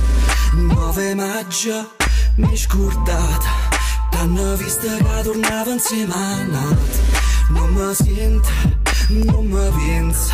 9 0.54 1.14
maggio 1.14 1.90
mi 2.36 2.56
scordata 2.56 3.67
Am 4.20 4.32
năviste 4.32 4.98
baduri 5.02 5.38
n-având 5.38 5.80
semanat 5.80 6.78
Nu 7.48 7.68
mă 7.72 7.92
simt, 7.92 8.44
nu 9.08 9.46
mă 9.50 9.72
vinți 9.76 10.30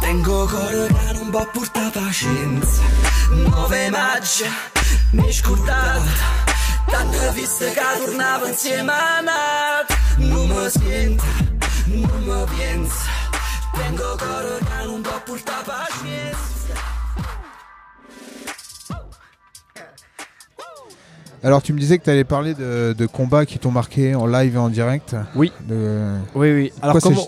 Tengo 0.00 0.44
corona, 0.44 1.12
non 1.12 1.30
va 1.30 1.44
purta 1.52 1.90
pacienza 1.94 2.82
Nove 3.42 3.88
maggio, 3.90 4.50
mi 5.10 5.32
scurtat 5.32 6.02
Tante 6.90 7.32
viste 7.34 7.72
che 7.72 8.04
tornavo 8.04 8.46
insieme 8.46 8.92
a 8.92 9.20
Nat 9.26 9.88
Non 10.16 10.46
mi 10.48 10.70
sento, 10.70 11.24
non 11.86 12.22
mi 12.26 12.44
penso 12.56 13.04
Tengo 13.76 14.16
corona, 14.24 14.84
non 14.84 15.02
va 15.02 15.16
purta 15.24 15.62
pacienza 15.66 16.51
Alors 21.44 21.62
tu 21.62 21.72
me 21.72 21.78
disais 21.78 21.98
que 21.98 22.04
tu 22.04 22.10
allais 22.10 22.24
parler 22.24 22.54
de, 22.54 22.94
de 22.96 23.06
combats 23.06 23.46
qui 23.46 23.58
t'ont 23.58 23.70
marqué 23.72 24.14
en 24.14 24.26
live 24.26 24.54
et 24.54 24.58
en 24.58 24.68
direct. 24.68 25.16
Oui. 25.34 25.52
De... 25.68 26.16
Oui, 26.34 26.52
oui. 26.52 26.72
Alors, 26.82 26.92
Quoi 26.94 27.00
comment, 27.00 27.26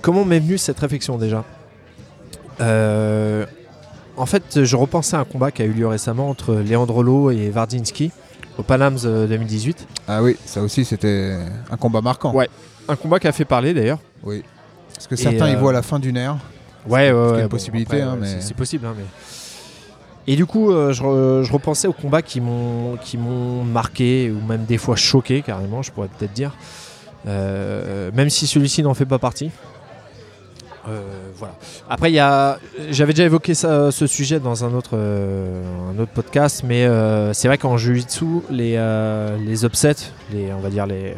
comment 0.00 0.24
m'est 0.24 0.40
venue 0.40 0.58
cette 0.58 0.78
réflexion 0.80 1.18
déjà? 1.18 1.44
Euh, 2.60 3.44
En 4.16 4.26
fait, 4.26 4.64
je 4.64 4.76
repensais 4.76 5.16
à 5.16 5.20
un 5.20 5.24
combat 5.24 5.50
qui 5.50 5.62
a 5.62 5.64
eu 5.64 5.72
lieu 5.72 5.86
récemment 5.86 6.28
entre 6.28 6.54
Leandrolo 6.54 7.30
et 7.30 7.50
Wardzinski 7.50 8.10
au 8.58 8.62
Panams 8.62 8.98
euh, 9.04 9.26
2018. 9.26 9.86
Ah 10.08 10.22
oui, 10.22 10.36
ça 10.44 10.60
aussi 10.62 10.84
c'était 10.84 11.36
un 11.70 11.76
combat 11.76 12.00
marquant. 12.02 12.32
Ouais. 12.34 12.48
Un 12.88 12.96
combat 12.96 13.18
qui 13.20 13.26
a 13.28 13.32
fait 13.32 13.44
parler 13.46 13.72
d'ailleurs. 13.74 13.98
Oui. 14.22 14.42
Parce 14.94 15.06
que 15.06 15.16
certains 15.16 15.48
y 15.48 15.54
euh, 15.54 15.58
voient 15.58 15.72
la 15.72 15.82
fin 15.82 15.98
d'une 15.98 16.16
ère. 16.16 16.36
Ouais, 16.86 17.12
ouais, 17.12 17.42
une 17.42 17.48
possibilité, 17.48 18.02
hein, 18.02 18.16
mais- 18.20 18.26
c'est- 18.26 18.40
c'est 18.40 18.54
possible. 18.54 18.86
hein, 18.86 18.94
mais... 18.96 19.04
Et 20.26 20.36
du 20.36 20.46
coup, 20.46 20.70
euh, 20.70 20.92
je, 20.92 21.02
re- 21.02 21.42
je 21.42 21.52
repensais 21.52 21.88
aux 21.88 21.92
combats 21.92 22.22
qui 22.22 22.40
m'ont 22.40 22.96
qui 23.02 23.18
m'ont 23.18 23.64
marqué 23.64 24.30
ou 24.30 24.44
même 24.46 24.64
des 24.64 24.78
fois 24.78 24.94
choqué 24.96 25.42
carrément, 25.42 25.82
je 25.82 25.90
pourrais 25.90 26.08
peut-être 26.08 26.32
dire. 26.32 26.52
Euh, 27.26 28.10
même 28.14 28.30
si 28.30 28.46
celui-ci 28.46 28.82
n'en 28.82 28.94
fait 28.94 29.04
pas 29.06 29.18
partie. 29.18 29.50
Euh, 30.88 31.00
voilà. 31.36 31.54
Après, 31.88 32.10
y 32.10 32.18
a, 32.18 32.58
j'avais 32.90 33.12
déjà 33.12 33.24
évoqué 33.24 33.54
ce 33.54 34.06
sujet 34.08 34.40
dans 34.40 34.64
un 34.64 34.74
autre, 34.74 34.96
un 34.98 35.98
autre 36.00 36.10
podcast, 36.12 36.64
mais 36.66 36.86
c'est 37.32 37.46
vrai 37.48 37.58
qu'en 37.58 37.76
jiu-jitsu, 37.76 38.24
les, 38.50 38.76
les 39.44 39.64
upsets, 39.64 39.94
les, 40.32 40.52
on 40.52 40.58
va 40.60 40.70
dire 40.70 40.86
les, 40.86 41.14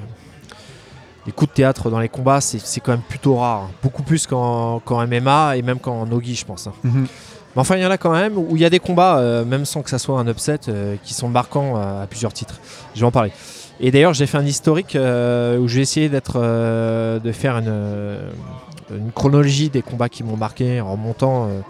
les 1.26 1.32
coups 1.32 1.50
de 1.50 1.54
théâtre 1.54 1.88
dans 1.88 2.00
les 2.00 2.10
combats, 2.10 2.42
c'est 2.42 2.80
quand 2.80 2.92
même 2.92 3.00
plutôt 3.08 3.36
rare. 3.36 3.70
Beaucoup 3.82 4.02
plus 4.02 4.26
qu'en 4.26 4.80
qu'en 4.80 5.06
MMA 5.06 5.56
et 5.56 5.62
même 5.62 5.78
qu'en 5.78 6.04
Nogi, 6.04 6.34
je 6.34 6.44
pense. 6.44 6.66
hein. 6.66 6.72
Mhm. 6.84 7.06
Mais 7.54 7.60
enfin, 7.60 7.76
il 7.76 7.82
y 7.82 7.86
en 7.86 7.90
a 7.90 7.98
quand 7.98 8.12
même 8.12 8.36
où 8.36 8.56
il 8.56 8.62
y 8.62 8.64
a 8.64 8.70
des 8.70 8.80
combats, 8.80 9.18
euh, 9.18 9.44
même 9.44 9.64
sans 9.64 9.82
que 9.82 9.90
ça 9.90 9.98
soit 9.98 10.18
un 10.18 10.26
upset, 10.26 10.60
euh, 10.68 10.96
qui 11.04 11.14
sont 11.14 11.28
marquants 11.28 11.76
euh, 11.76 12.02
à 12.02 12.06
plusieurs 12.06 12.32
titres. 12.32 12.60
Je 12.94 13.00
vais 13.00 13.06
en 13.06 13.12
parler. 13.12 13.32
Et 13.80 13.90
d'ailleurs, 13.90 14.14
j'ai 14.14 14.26
fait 14.26 14.38
un 14.38 14.46
historique 14.46 14.96
où 14.96 15.68
j'ai 15.68 15.80
essayé 15.80 16.08
d'être, 16.08 16.38
de 16.38 17.32
faire 17.32 17.56
une, 17.56 19.10
chronologie 19.14 19.68
des 19.68 19.82
combats 19.82 20.08
qui 20.08 20.22
m'ont 20.22 20.36
marqué 20.36 20.80
en 20.80 20.92
remontant 20.92 21.48
euh, 21.48 21.60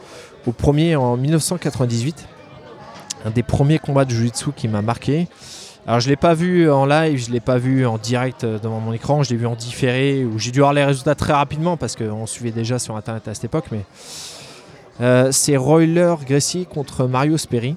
au 0.46 0.52
premier 0.52 0.96
en 0.96 1.16
1998. 1.16 2.26
Un 3.24 3.30
des 3.30 3.42
premiers 3.42 3.78
combats 3.78 4.04
de 4.04 4.10
Jiu-Jitsu 4.10 4.50
qui 4.54 4.68
m'a 4.68 4.82
marqué. 4.82 5.28
Alors 5.86 6.00
je 6.00 6.08
l'ai 6.08 6.16
pas 6.16 6.34
vu 6.34 6.70
en 6.70 6.84
live, 6.84 7.18
je 7.18 7.30
l'ai 7.30 7.40
pas 7.40 7.56
vu 7.56 7.86
en 7.86 7.96
direct 7.96 8.44
devant 8.44 8.80
mon 8.80 8.92
écran, 8.92 9.22
je 9.22 9.30
l'ai 9.30 9.36
vu 9.36 9.46
en 9.46 9.54
différé 9.54 10.24
où 10.24 10.38
j'ai 10.38 10.50
dû 10.50 10.60
avoir 10.60 10.72
les 10.72 10.84
résultats 10.84 11.14
très 11.14 11.32
rapidement 11.32 11.76
parce 11.76 11.96
qu'on 11.96 12.26
suivait 12.26 12.52
déjà 12.52 12.78
sur 12.78 12.96
internet 12.96 13.28
à 13.28 13.34
cette 13.34 13.44
époque. 13.44 13.66
Mais 13.70 13.80
euh, 15.00 15.28
c'est 15.32 15.56
Royler 15.56 16.14
Gracie 16.26 16.66
contre 16.66 17.06
Mario 17.06 17.36
Sperry. 17.36 17.76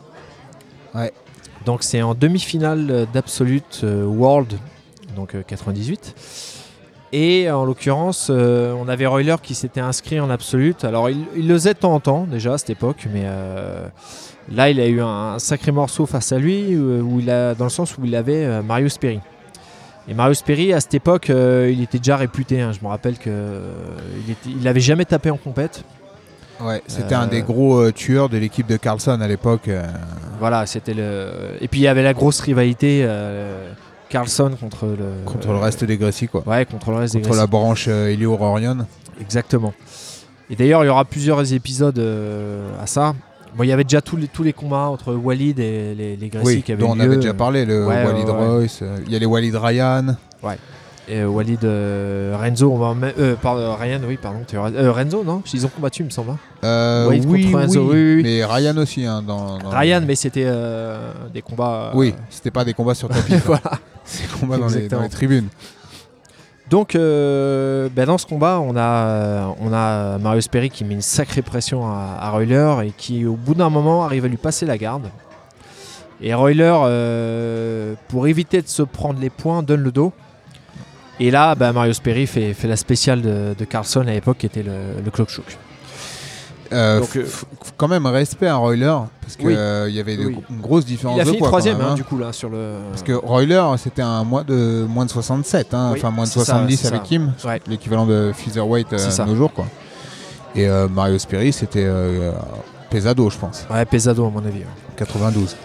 Ouais. 0.95 1.11
Donc 1.65 1.83
c'est 1.83 2.01
en 2.01 2.13
demi-finale 2.13 2.87
euh, 2.89 3.05
d'Absolute 3.13 3.81
euh, 3.83 4.05
World, 4.05 4.53
donc 5.15 5.35
euh, 5.35 5.43
98. 5.45 6.15
Et 7.13 7.49
en 7.49 7.63
l'occurrence, 7.65 8.27
euh, 8.29 8.73
on 8.79 8.87
avait 8.89 9.05
Royler 9.05 9.35
qui 9.41 9.55
s'était 9.55 9.79
inscrit 9.79 10.19
en 10.19 10.29
Absolute. 10.29 10.83
Alors 10.83 11.09
il, 11.09 11.25
il 11.35 11.47
le 11.47 11.53
faisait 11.53 11.73
de 11.73 11.79
temps 11.79 11.93
en 11.93 11.99
temps 11.99 12.25
déjà 12.29 12.53
à 12.53 12.57
cette 12.57 12.69
époque, 12.71 13.07
mais 13.13 13.23
euh, 13.25 13.87
là 14.51 14.69
il 14.69 14.79
a 14.79 14.87
eu 14.87 15.01
un, 15.01 15.07
un 15.35 15.39
sacré 15.39 15.71
morceau 15.71 16.05
face 16.05 16.31
à 16.31 16.37
lui, 16.37 16.73
euh, 16.73 17.01
où 17.01 17.19
il 17.19 17.29
a, 17.29 17.55
dans 17.55 17.63
le 17.63 17.69
sens 17.69 17.97
où 17.97 18.01
il 18.05 18.15
avait 18.15 18.43
euh, 18.45 18.61
Mario 18.61 18.89
Sperry. 18.89 19.19
Et 20.09 20.13
Mario 20.13 20.33
Sperry, 20.35 20.71
à 20.73 20.79
cette 20.79 20.93
époque, 20.93 21.29
euh, 21.29 21.69
il 21.71 21.81
était 21.81 21.97
déjà 21.97 22.15
réputé. 22.15 22.61
hein. 22.61 22.71
Je 22.71 22.79
me 22.81 22.87
rappelle 22.89 23.17
que 23.17 23.29
euh, 23.29 23.73
il, 24.25 24.31
était- 24.31 24.57
il 24.57 24.65
avait 24.67 24.79
jamais 24.79 25.03
tapé 25.03 25.29
en 25.29 25.37
compète. 25.37 25.83
Ouais, 26.59 26.81
c'était 26.87 27.15
un 27.15 27.27
des 27.27 27.41
gros 27.41 27.77
euh, 27.79 27.91
tueurs 27.91 28.29
de 28.29 28.37
l'équipe 28.37 28.67
de 28.67 28.77
Carlson 28.77 29.19
à 29.21 29.27
l'époque. 29.27 29.67
euh, 29.67 29.85
Voilà, 30.39 30.65
c'était 30.65 30.93
le. 30.93 31.29
Et 31.61 31.67
puis 31.67 31.81
il 31.81 31.83
y 31.83 31.87
avait 31.87 32.03
la 32.03 32.13
grosse 32.13 32.39
rivalité 32.39 33.01
euh, 33.03 33.71
Carlson 34.09 34.51
contre 34.59 34.85
le. 34.87 35.23
contre 35.25 35.49
le 35.49 35.57
reste 35.57 35.83
des 35.83 35.97
Gracie, 35.97 36.27
quoi. 36.27 36.43
Ouais, 36.47 36.65
contre 36.65 36.89
le 36.91 36.97
reste 36.97 37.13
des 37.15 37.21
Contre 37.21 37.35
la 37.37 37.47
branche 37.47 37.87
Elio 37.87 38.35
Rorion. 38.35 38.77
Exactement. 39.21 39.73
Et 40.49 40.55
d'ailleurs, 40.55 40.83
il 40.83 40.87
y 40.87 40.89
aura 40.89 41.05
plusieurs 41.05 41.53
épisodes 41.53 41.99
euh, 41.99 42.69
à 42.81 42.87
ça. 42.87 43.13
Bon, 43.55 43.63
il 43.63 43.67
y 43.69 43.71
avait 43.71 43.83
déjà 43.83 44.01
tous 44.01 44.15
les, 44.17 44.27
tous 44.27 44.43
les 44.43 44.53
combats 44.53 44.87
entre 44.87 45.13
Walid 45.13 45.59
et 45.59 45.93
les, 45.95 46.15
les 46.15 46.29
Gracie 46.29 46.45
Oui, 46.45 46.61
qui 46.63 46.71
avaient 46.71 46.81
dont 46.83 46.91
on 46.95 46.99
avait 46.99 47.15
déjà 47.17 47.33
parlé, 47.33 47.65
le 47.65 47.85
Ouais, 47.85 48.05
Walid 48.05 48.25
ouais, 48.29 48.31
ouais. 48.35 48.47
Royce. 48.47 48.83
Il 49.05 49.11
y 49.11 49.15
a 49.15 49.19
les 49.19 49.25
Walid 49.25 49.55
Ryan. 49.55 50.15
Et 51.09 51.23
Walid 51.23 51.63
euh, 51.63 52.35
Renzo, 52.37 52.69
on 52.69 52.77
va 52.77 52.93
même- 52.93 53.13
euh, 53.17 53.35
pardon, 53.41 53.73
Ryan, 53.79 54.01
oui, 54.05 54.17
pardon. 54.21 54.39
euh, 54.53 54.91
Renzo, 54.91 55.23
non? 55.23 55.41
Ils 55.53 55.65
ont 55.65 55.69
combattu, 55.69 56.01
il 56.01 56.05
me 56.05 56.09
semble. 56.09 56.31
hein. 56.61 57.05
Walid 57.07 57.25
oui, 57.27 57.45
contre 57.51 57.59
Renzo, 57.63 57.81
oui, 57.83 57.87
oui, 57.93 58.15
oui. 58.17 58.23
mais 58.23 58.43
Ryan 58.45 58.75
aussi. 58.77 59.05
hein, 59.05 59.23
dans, 59.25 59.57
dans- 59.57 59.69
Ryan, 59.69 60.01
mais 60.05 60.15
c'était 60.15 60.45
des 61.33 61.41
combats. 61.41 61.91
Oui, 61.93 62.13
c'était 62.29 62.51
pas 62.51 62.65
des 62.65 62.73
combats 62.73 62.93
sur 62.95 63.07
tapis. 63.07 63.35
voilà. 63.45 63.61
C'est 64.03 64.23
des 64.23 64.39
combats 64.39 64.57
dans 64.57 64.67
les, 64.67 64.71
dans 64.73 64.77
Exactement. 64.79 65.01
les 65.03 65.09
tribunes. 65.09 65.47
Donc, 66.69 66.95
euh, 66.95 67.87
ben, 67.95 68.05
dans 68.05 68.17
ce 68.17 68.25
combat, 68.25 68.59
on 68.59 68.75
a, 68.75 69.55
on 69.61 69.71
a 69.71 70.17
Mario 70.17 70.41
Sperry 70.41 70.69
qui 70.69 70.83
met 70.83 70.95
une 70.95 71.01
sacrée 71.01 71.41
pression 71.41 71.87
à, 71.87 72.17
à 72.19 72.29
Royler 72.31 72.75
et 72.87 72.91
qui, 72.97 73.25
au 73.25 73.35
bout 73.37 73.53
d'un 73.53 73.69
moment, 73.69 74.03
arrive 74.03 74.25
à 74.25 74.27
lui 74.27 74.35
passer 74.35 74.65
la 74.65 74.77
garde. 74.77 75.07
Et 76.19 76.33
Royler, 76.33 76.75
euh, 76.83 77.93
pour 78.09 78.27
éviter 78.27 78.61
de 78.61 78.67
se 78.67 78.81
prendre 78.83 79.21
les 79.21 79.29
points, 79.29 79.63
donne 79.63 79.81
le 79.81 79.93
dos. 79.93 80.11
Et 81.19 81.31
là, 81.31 81.55
ben, 81.55 81.71
Mario 81.73 81.93
Sperry 81.93 82.27
fait, 82.27 82.53
fait 82.53 82.67
la 82.67 82.75
spéciale 82.75 83.21
de, 83.21 83.55
de 83.57 83.65
Carlson 83.65 84.01
à 84.01 84.11
l'époque, 84.11 84.37
qui 84.39 84.45
était 84.45 84.63
le, 84.63 85.01
le. 85.03 85.11
Euh, 86.73 86.99
Donc, 86.99 87.15
euh, 87.15 87.25
quand 87.77 87.87
même 87.87 88.05
respect 88.05 88.47
à 88.47 88.57
Royler 88.57 88.93
parce 89.21 89.37
qu'il 89.37 89.47
Oui. 89.47 89.53
y 89.53 89.99
avait 90.01 90.17
de- 90.17 90.23
une 90.49 90.59
grosse 90.61 90.85
différence 90.85 91.15
Il 91.17 91.21
a 91.21 91.23
de 91.23 91.29
fini 91.29 91.41
troisième, 91.41 91.77
même, 91.77 91.87
hein, 91.87 91.89
hein. 91.91 91.95
du 91.95 92.03
coup, 92.03 92.17
là, 92.17 92.33
sur 92.33 92.49
le. 92.49 92.73
Parce 92.91 93.03
que 93.03 93.13
Royler, 93.13 93.63
c'était 93.77 94.01
un 94.01 94.23
moins 94.25 94.43
de, 94.43 94.85
moins 94.87 95.05
de 95.05 95.09
67, 95.09 95.73
hein, 95.73 95.91
Oui, 95.93 95.99
enfin 95.99 96.11
moins 96.11 96.25
de 96.25 96.29
c'est 96.29 96.39
ça, 96.39 96.45
70 96.45 96.77
c'est 96.77 96.87
avec 96.87 96.99
ça. 97.01 97.05
Kim, 97.07 97.31
Ouais. 97.45 97.61
l'équivalent 97.67 98.05
de 98.05 98.31
featherweight 98.35 98.91
euh, 98.91 99.09
à 99.17 99.25
nos 99.25 99.35
jours. 99.35 99.53
Quoi. 99.53 99.65
Et 100.55 100.67
euh, 100.67 100.89
Mario 100.89 101.17
Sperry, 101.17 101.53
c'était 101.53 101.85
euh, 101.85 102.33
pesado, 102.89 103.29
je 103.29 103.37
pense, 103.37 103.65
Ouais, 103.73 103.85
pesado, 103.85 104.25
à 104.25 104.29
mon 104.29 104.39
avis. 104.45 104.59
ouais. 104.59 104.65
92. 104.97 105.55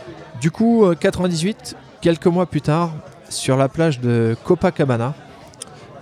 Du 0.40 0.52
coup, 0.52 0.84
euh, 0.84 0.94
98, 0.94 1.74
quelques 2.00 2.26
mois 2.26 2.46
plus 2.46 2.60
tard, 2.62 2.90
sur 3.28 3.56
la 3.56 3.68
plage 3.68 3.98
de 4.00 4.36
Copacabana. 4.44 5.14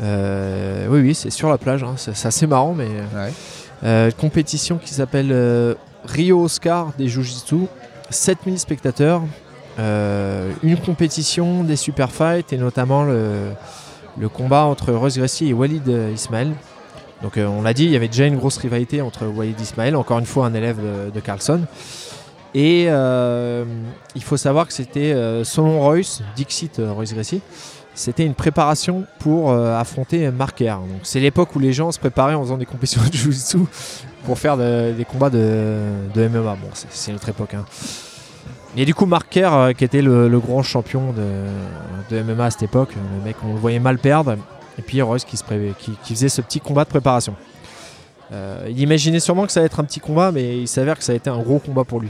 Euh, 0.02 0.86
oui, 0.88 1.00
oui, 1.00 1.14
c'est 1.14 1.30
sur 1.30 1.48
la 1.50 1.58
plage. 1.58 1.82
hein, 1.82 1.94
c'est 1.96 2.14
c'est 2.16 2.28
assez 2.28 2.46
marrant, 2.46 2.74
mais 2.74 2.88
Ouais. 3.14 3.32
euh, 3.84 4.10
compétition 4.10 4.78
qui 4.78 4.94
s'appelle 4.94 5.30
euh, 5.30 5.74
Rio 6.04 6.42
Oscar 6.42 6.92
des 6.98 7.08
Jiu-Jitsu. 7.08 7.66
7000 8.10 8.58
spectateurs. 8.58 9.22
euh, 9.78 10.50
une 10.62 10.76
compétition 10.76 11.62
des 11.64 11.76
super 11.76 12.10
fights 12.10 12.52
et 12.52 12.58
notamment 12.58 13.04
le, 13.04 13.50
le 14.18 14.28
combat 14.28 14.64
entre 14.64 14.92
Royce 14.92 15.16
Gracie 15.16 15.48
et 15.48 15.52
Walid 15.52 15.88
euh, 15.88 16.10
Ismail. 16.12 16.52
Donc 17.22 17.36
euh, 17.36 17.46
on 17.46 17.62
l'a 17.62 17.72
dit, 17.72 17.84
il 17.84 17.90
y 17.90 17.96
avait 17.96 18.08
déjà 18.08 18.26
une 18.26 18.36
grosse 18.36 18.56
rivalité 18.58 19.00
entre 19.00 19.26
Walid 19.26 19.58
Ismail, 19.60 19.94
encore 19.94 20.18
une 20.18 20.26
fois 20.26 20.46
un 20.46 20.54
élève 20.54 20.78
de, 20.78 21.10
de 21.10 21.20
Carlson. 21.20 21.60
Et 22.54 22.86
euh, 22.88 23.64
il 24.16 24.22
faut 24.24 24.36
savoir 24.36 24.66
que 24.66 24.72
c'était, 24.72 25.12
euh, 25.12 25.44
selon 25.44 25.80
Royce, 25.80 26.20
Dixit 26.34 26.80
euh, 26.80 26.92
Royce 26.92 27.14
Gracie, 27.14 27.40
c'était 28.00 28.24
une 28.24 28.34
préparation 28.34 29.04
pour 29.18 29.50
euh, 29.50 29.78
affronter 29.78 30.30
Mark 30.30 30.56
Kerr. 30.56 30.78
Donc 30.78 31.00
c'est 31.02 31.20
l'époque 31.20 31.54
où 31.54 31.58
les 31.58 31.72
gens 31.72 31.92
se 31.92 31.98
préparaient 31.98 32.34
en 32.34 32.42
faisant 32.42 32.56
des 32.56 32.66
compétitions 32.66 33.02
de 33.06 33.12
Jiu-Jitsu 33.12 33.58
pour 34.24 34.38
faire 34.38 34.56
de- 34.56 34.92
des 34.96 35.04
combats 35.04 35.30
de, 35.30 35.78
MMA. 36.16 36.56
Bon, 36.60 36.68
c'est- 36.72 37.12
notre 37.12 37.28
époque. 37.28 37.54
hein. 37.54 37.64
Et 38.76 38.84
du 38.84 38.94
coup, 38.94 39.04
Mark 39.06 39.26
Kerr, 39.28 39.52
euh, 39.52 39.72
qui 39.72 39.84
était 39.84 40.00
le, 40.02 40.38
grand 40.38 40.62
champion 40.62 41.12
de, 41.12 42.22
MMA 42.22 42.44
à 42.46 42.50
cette 42.50 42.62
époque, 42.62 42.90
le 42.94 43.24
mec, 43.24 43.36
on 43.44 43.52
le 43.54 43.58
voyait 43.58 43.80
mal 43.80 43.98
perdre. 43.98 44.36
Et 44.78 44.82
puis 44.82 45.02
Royce 45.02 45.24
qui 45.24 45.36
faisait 46.14 46.28
ce 46.28 46.40
petit 46.40 46.60
combat 46.60 46.84
de 46.84 46.88
préparation. 46.88 47.34
Euh, 48.32 48.64
il 48.70 48.78
imaginait 48.80 49.20
sûrement 49.20 49.44
que 49.44 49.52
ça 49.52 49.60
allait 49.60 49.66
être 49.66 49.80
un 49.80 49.84
petit 49.84 50.00
combat, 50.00 50.30
mais 50.32 50.58
il 50.58 50.68
s'avère 50.68 50.96
que 50.96 51.04
ça 51.04 51.12
a 51.12 51.16
été 51.16 51.28
un 51.28 51.38
gros 51.40 51.58
combat 51.58 51.84
pour 51.84 52.00
lui. 52.00 52.08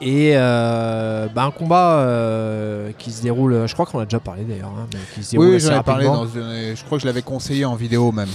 Et 0.00 0.32
euh, 0.34 1.28
bah, 1.34 1.44
un 1.44 1.50
combat 1.50 2.00
euh, 2.00 2.90
qui 2.98 3.10
se 3.12 3.22
déroule, 3.22 3.64
je 3.66 3.72
crois 3.74 3.86
qu'on 3.86 4.00
a 4.00 4.04
déjà 4.04 4.20
parlé 4.20 4.42
d'ailleurs, 4.44 4.72
hein, 4.78 4.86
mais 4.92 4.98
qui 5.14 5.24
se 5.24 5.30
déroule 5.32 5.48
Oui, 5.50 5.60
j'en 5.60 5.80
ai 5.80 5.82
parlé. 5.82 6.04
Dans, 6.06 6.26
je 6.26 6.84
crois 6.84 6.98
que 6.98 7.02
je 7.02 7.06
l'avais 7.06 7.22
conseillé 7.22 7.64
en 7.64 7.74
vidéo 7.74 8.10
même. 8.12 8.28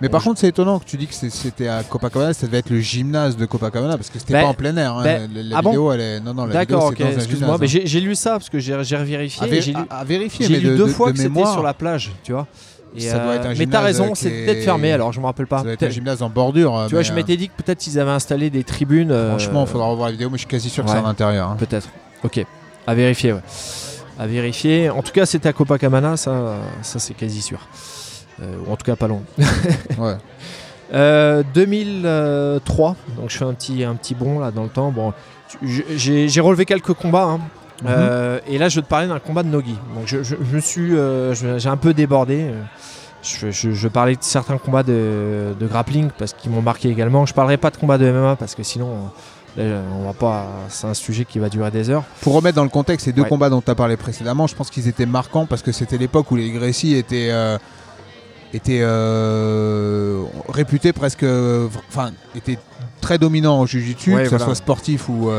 Mais 0.00 0.08
Bon, 0.08 0.12
par 0.12 0.20
je- 0.22 0.26
contre, 0.28 0.40
c'est 0.40 0.48
étonnant 0.48 0.78
que 0.78 0.86
tu 0.86 0.96
dis 0.96 1.06
que 1.06 1.12
c'était 1.14 1.68
à 1.68 1.82
Copacabana. 1.82 2.32
Ça 2.32 2.46
devait 2.46 2.58
être 2.58 2.70
le 2.70 2.80
gymnase 2.80 3.36
de 3.36 3.44
Copacabana 3.44 3.98
parce 3.98 4.08
que 4.08 4.18
c'était 4.18 4.32
Ben, 4.32 4.42
pas 4.44 4.48
en 4.48 4.54
plein 4.54 4.74
air. 4.78 4.96
hein. 4.96 5.02
ben, 5.04 5.30
la 5.34 5.42
la 5.42 5.58
ah 5.58 5.62
bon 5.62 5.70
vidéo, 5.70 5.92
elle 5.92 6.00
est. 6.00 6.20
Non, 6.20 6.32
non, 6.32 6.46
la 6.46 6.60
vidéo, 6.60 6.78
D'accord, 6.78 6.90
ok, 6.92 7.00
excuse-moi, 7.00 7.56
mais 7.60 7.66
hein. 7.66 7.80
j'ai 7.84 8.00
lu 8.00 8.14
ça 8.14 8.30
parce 8.32 8.48
que 8.48 8.58
j'ai 8.60 8.74
revérifié. 8.74 9.42
à, 9.42 9.46
vé- 9.46 9.60
j'ai 9.60 9.72
lu, 9.74 9.78
à- 9.90 9.98
à 9.98 10.04
vérifier, 10.04 10.46
j'ai 10.46 10.54
mais 10.54 10.60
lu 10.60 10.68
de, 10.70 10.76
deux 10.78 10.86
de- 10.86 10.90
fois 10.90 11.08
de 11.12 11.16
que 11.18 11.22
c'était 11.22 11.44
sur 11.44 11.62
la 11.62 11.74
plage, 11.74 12.12
tu 12.24 12.32
vois. 12.32 12.46
Et, 12.96 13.00
Ça 13.00 13.18
doit 13.20 13.36
être 13.36 13.46
un 13.46 13.54
mais 13.54 13.66
t'as 13.66 13.80
raison, 13.80 14.14
c'est 14.16 14.28
est- 14.28 14.44
peut-être 14.46 14.64
fermé 14.64 14.90
alors, 14.92 15.12
je 15.12 15.20
me 15.20 15.26
rappelle 15.26 15.46
pas. 15.46 15.58
Ça 15.58 15.64
doit 15.64 15.72
être 15.74 15.82
un 15.84 15.90
gymnase 15.90 16.22
en 16.22 16.28
bordure. 16.28 16.84
Tu 16.88 16.94
vois, 16.94 17.02
je 17.02 17.12
euh, 17.12 17.14
m'étais 17.14 17.36
dit 17.36 17.48
que 17.48 17.62
peut-être 17.62 17.86
ils 17.86 17.98
avaient 18.00 18.10
installé 18.10 18.50
des 18.50 18.64
tribunes. 18.64 19.12
euh, 19.12 19.28
Franchement, 19.30 19.64
il 19.66 19.70
faudra 19.70 19.86
revoir 19.86 20.08
la 20.08 20.12
vidéo, 20.12 20.28
mais 20.28 20.36
je 20.38 20.40
suis 20.40 20.48
quasi 20.48 20.68
sûr 20.70 20.84
que 20.84 20.90
c'est 20.90 20.96
à 20.96 21.02
l'intérieur. 21.02 21.50
hein. 21.50 21.56
Peut-être. 21.58 21.88
Ok. 22.24 22.44
À 22.86 22.94
vérifier, 22.94 23.32
ouais. 23.32 23.40
À 24.18 24.26
vérifier. 24.26 24.90
En 24.90 25.02
tout 25.02 25.12
cas, 25.12 25.24
c'était 25.24 25.48
à 25.48 25.52
Copacabana, 25.52 26.16
ça, 26.16 26.56
ça 26.82 26.98
c'est 26.98 27.14
quasi 27.14 27.40
sûr. 27.42 27.60
Euh, 28.42 28.54
ou 28.66 28.72
en 28.72 28.76
tout 28.76 28.84
cas, 28.84 28.96
pas 28.96 29.06
loin. 29.08 29.20
Ouais. 29.98 30.16
Euh, 30.92 31.44
2003, 31.54 32.96
donc 33.16 33.30
je 33.30 33.36
fais 33.36 33.44
un 33.44 33.54
petit, 33.54 33.84
un 33.84 33.94
petit 33.94 34.14
bond 34.16 34.40
là 34.40 34.50
dans 34.50 34.64
le 34.64 34.68
temps. 34.68 34.90
Bon, 34.90 35.12
j'ai 35.62 36.40
relevé 36.40 36.64
quelques 36.64 36.94
combats. 36.94 37.24
hein. 37.24 37.40
Euh, 37.86 38.40
et 38.46 38.58
là, 38.58 38.68
je 38.68 38.76
vais 38.76 38.82
te 38.82 38.88
parler 38.88 39.06
d'un 39.08 39.18
combat 39.18 39.42
de 39.42 39.48
Nogi. 39.48 39.76
Donc, 39.94 40.04
je, 40.06 40.22
je- 40.22 40.36
je 40.36 40.54
me 40.56 40.60
suis, 40.60 40.94
euh, 40.96 41.34
j'ai 41.58 41.68
un 41.68 41.76
peu 41.76 41.94
débordé. 41.94 42.46
Je, 43.22 43.88
parlais 43.88 44.14
de 44.16 44.22
certains 44.22 44.56
combats 44.58 44.82
de, 44.82 45.54
de 45.58 45.66
grappling 45.66 46.08
parce 46.18 46.32
qu'ils 46.32 46.50
m'ont 46.50 46.62
marqué 46.62 46.88
également. 46.88 47.26
Je 47.26 47.34
parlerai 47.34 47.56
pas 47.58 47.70
de 47.70 47.76
combat 47.76 47.98
de 47.98 48.10
MMA 48.10 48.36
parce 48.36 48.54
que 48.54 48.62
sinon, 48.62 48.88
euh, 49.58 49.78
là, 49.78 49.82
on 49.98 50.04
va 50.06 50.12
pas. 50.14 50.46
C'est 50.68 50.86
un 50.86 50.94
sujet 50.94 51.24
qui 51.26 51.38
va 51.38 51.48
durer 51.50 51.70
des 51.70 51.90
heures. 51.90 52.04
Pour 52.22 52.34
remettre 52.34 52.56
dans 52.56 52.62
le 52.64 52.70
contexte 52.70 53.04
ces 53.06 53.12
deux 53.12 53.22
Ouais. 53.22 53.28
combats 53.28 53.50
dont 53.50 53.60
tu 53.60 53.70
as 53.70 53.74
parlé 53.74 53.96
précédemment, 53.98 54.46
je 54.46 54.54
pense 54.54 54.70
qu'ils 54.70 54.88
étaient 54.88 55.06
marquants 55.06 55.44
parce 55.46 55.60
que 55.62 55.72
c'était 55.72 55.98
l'époque 55.98 56.30
où 56.30 56.36
les 56.36 56.50
Gracie 56.50 56.94
étaient, 56.94 57.28
euh, 57.30 57.58
étaient 58.54 58.82
réputés 60.48 60.92
presque. 60.92 61.24
Enfin, 61.88 62.10
étaient 62.34 62.58
très 63.00 63.18
dominants 63.18 63.58
en 63.60 63.66
Jiu-Jitsu, 63.66 64.14
Ouais, 64.14 64.18
que 64.20 64.24
ce 64.24 64.30
voilà. 64.30 64.44
soit 64.46 64.54
sportif 64.54 65.08
ou. 65.08 65.30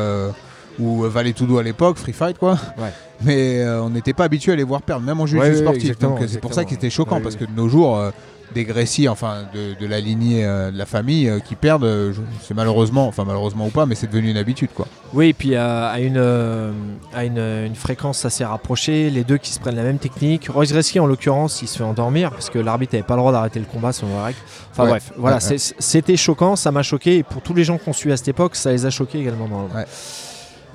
Euh, 0.80 0.84
ou 0.84 1.02
Valet 1.04 1.34
Tudo 1.34 1.58
à 1.58 1.64
l'époque, 1.64 1.98
Free 1.98 2.14
Fight 2.14 2.38
quoi. 2.38 2.54
Ouais. 2.78 2.92
Mais 3.24 3.60
euh, 3.62 3.84
on 3.84 3.90
n'était 3.90 4.14
pas 4.14 4.24
habitué 4.24 4.52
à 4.52 4.56
les 4.56 4.64
voir 4.64 4.82
perdre, 4.82 5.06
même 5.06 5.20
en 5.20 5.26
Jiu-Jitsu 5.26 5.52
Ouais, 5.52 5.62
sportif. 5.62 6.00
Donc 6.00 6.22
euh, 6.22 6.26
c'est 6.28 6.40
pour 6.40 6.54
ça 6.54 6.62
étaient 6.64 6.90
choquants 6.90 7.18
Ouais, 7.18 7.22
parce 7.22 7.36
que 7.36 7.46
de 7.46 7.52
nos 7.56 7.70
jours, 7.70 7.98
euh, 7.98 8.10
des 8.54 8.66
Gracie, 8.66 9.08
enfin 9.08 9.44
de, 9.54 9.80
de 9.80 9.88
la 9.88 10.02
lignée 10.02 10.44
euh, 10.44 10.72
de 10.72 10.78
la 10.78 10.86
famille, 10.86 11.30
euh, 11.30 11.40
qui 11.40 11.56
perdent. 11.56 11.86
euh, 11.86 12.12
c'est 12.42 12.54
malheureusement, 12.54 13.08
enfin 13.08 13.24
malheureusement 13.26 13.68
ou 13.68 13.70
pas, 13.70 13.86
mais 13.86 13.96
c'est 13.96 14.08
devenu 14.08 14.30
une 14.32 14.36
habitude 14.38 14.72
quoi. 14.76 14.88
Oui, 15.14 15.30
et 15.30 15.34
puis 15.34 15.56
à, 15.56 15.98
une, 16.00 16.18
euh, 16.18 16.72
à 17.14 17.24
une, 17.24 17.38
une 17.38 17.76
fréquence 17.76 18.26
assez 18.26 18.44
rapprochée, 18.44 19.10
les 19.10 19.24
deux 19.24 19.38
qui 19.38 19.52
se 19.54 19.60
prennent 19.60 19.78
la 19.78 19.84
même 19.84 20.00
technique. 20.00 20.50
Royce 20.50 20.74
Gracie, 20.74 21.00
en 21.00 21.06
l'occurrence, 21.06 21.62
il 21.62 21.68
se 21.70 21.78
fait 21.78 21.84
endormir 21.86 22.32
parce 22.32 22.50
que 22.50 22.60
l'arbitre 22.60 22.94
n'avait 22.96 23.08
pas 23.08 23.14
le 23.16 23.20
droit 23.22 23.32
d'arrêter 23.32 23.60
le 23.60 23.66
combat 23.66 23.94
selon 23.94 24.18
la 24.18 24.24
règle. 24.26 24.40
Enfin 24.72 24.86
bref, 24.86 25.14
voilà, 25.16 25.40
c'était 25.40 26.18
choquant, 26.18 26.56
ça 26.58 26.72
m'a 26.72 26.84
choqué, 26.84 27.18
et 27.20 27.24
pour 27.24 27.42
tous 27.42 27.54
les 27.54 27.64
gens 27.64 27.78
qu'on 27.78 27.94
suit 27.94 28.12
à 28.12 28.18
cette 28.18 28.28
époque, 28.30 28.56
ça 28.58 28.72
les 28.72 28.86
a 28.86 28.90
choqués 28.90 29.20
également. 29.20 29.48
Dans 29.48 29.62
le-. 29.62 29.86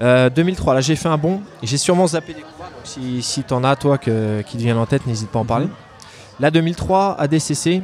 Euh, 0.02 0.28
2003, 0.30 0.74
là 0.74 0.80
j'ai 0.82 0.94
fait 0.96 1.08
un 1.08 1.16
bon, 1.16 1.40
j'ai 1.62 1.78
sûrement 1.78 2.06
zappé 2.06 2.34
des 2.34 2.42
combats, 2.42 2.64
donc 2.70 2.84
si, 2.84 3.22
si 3.22 3.42
t'en 3.44 3.64
as 3.64 3.76
toi 3.76 3.96
que- 3.96 4.42
qui 4.42 4.56
te 4.58 4.62
viennent 4.62 4.76
en 4.76 4.84
tête, 4.86 5.06
n'hésite 5.06 5.30
pas 5.30 5.38
à 5.38 5.42
en 5.42 5.46
parler. 5.46 5.68
Là 6.38 6.50
2003, 6.50 7.16
ADCC, 7.18 7.82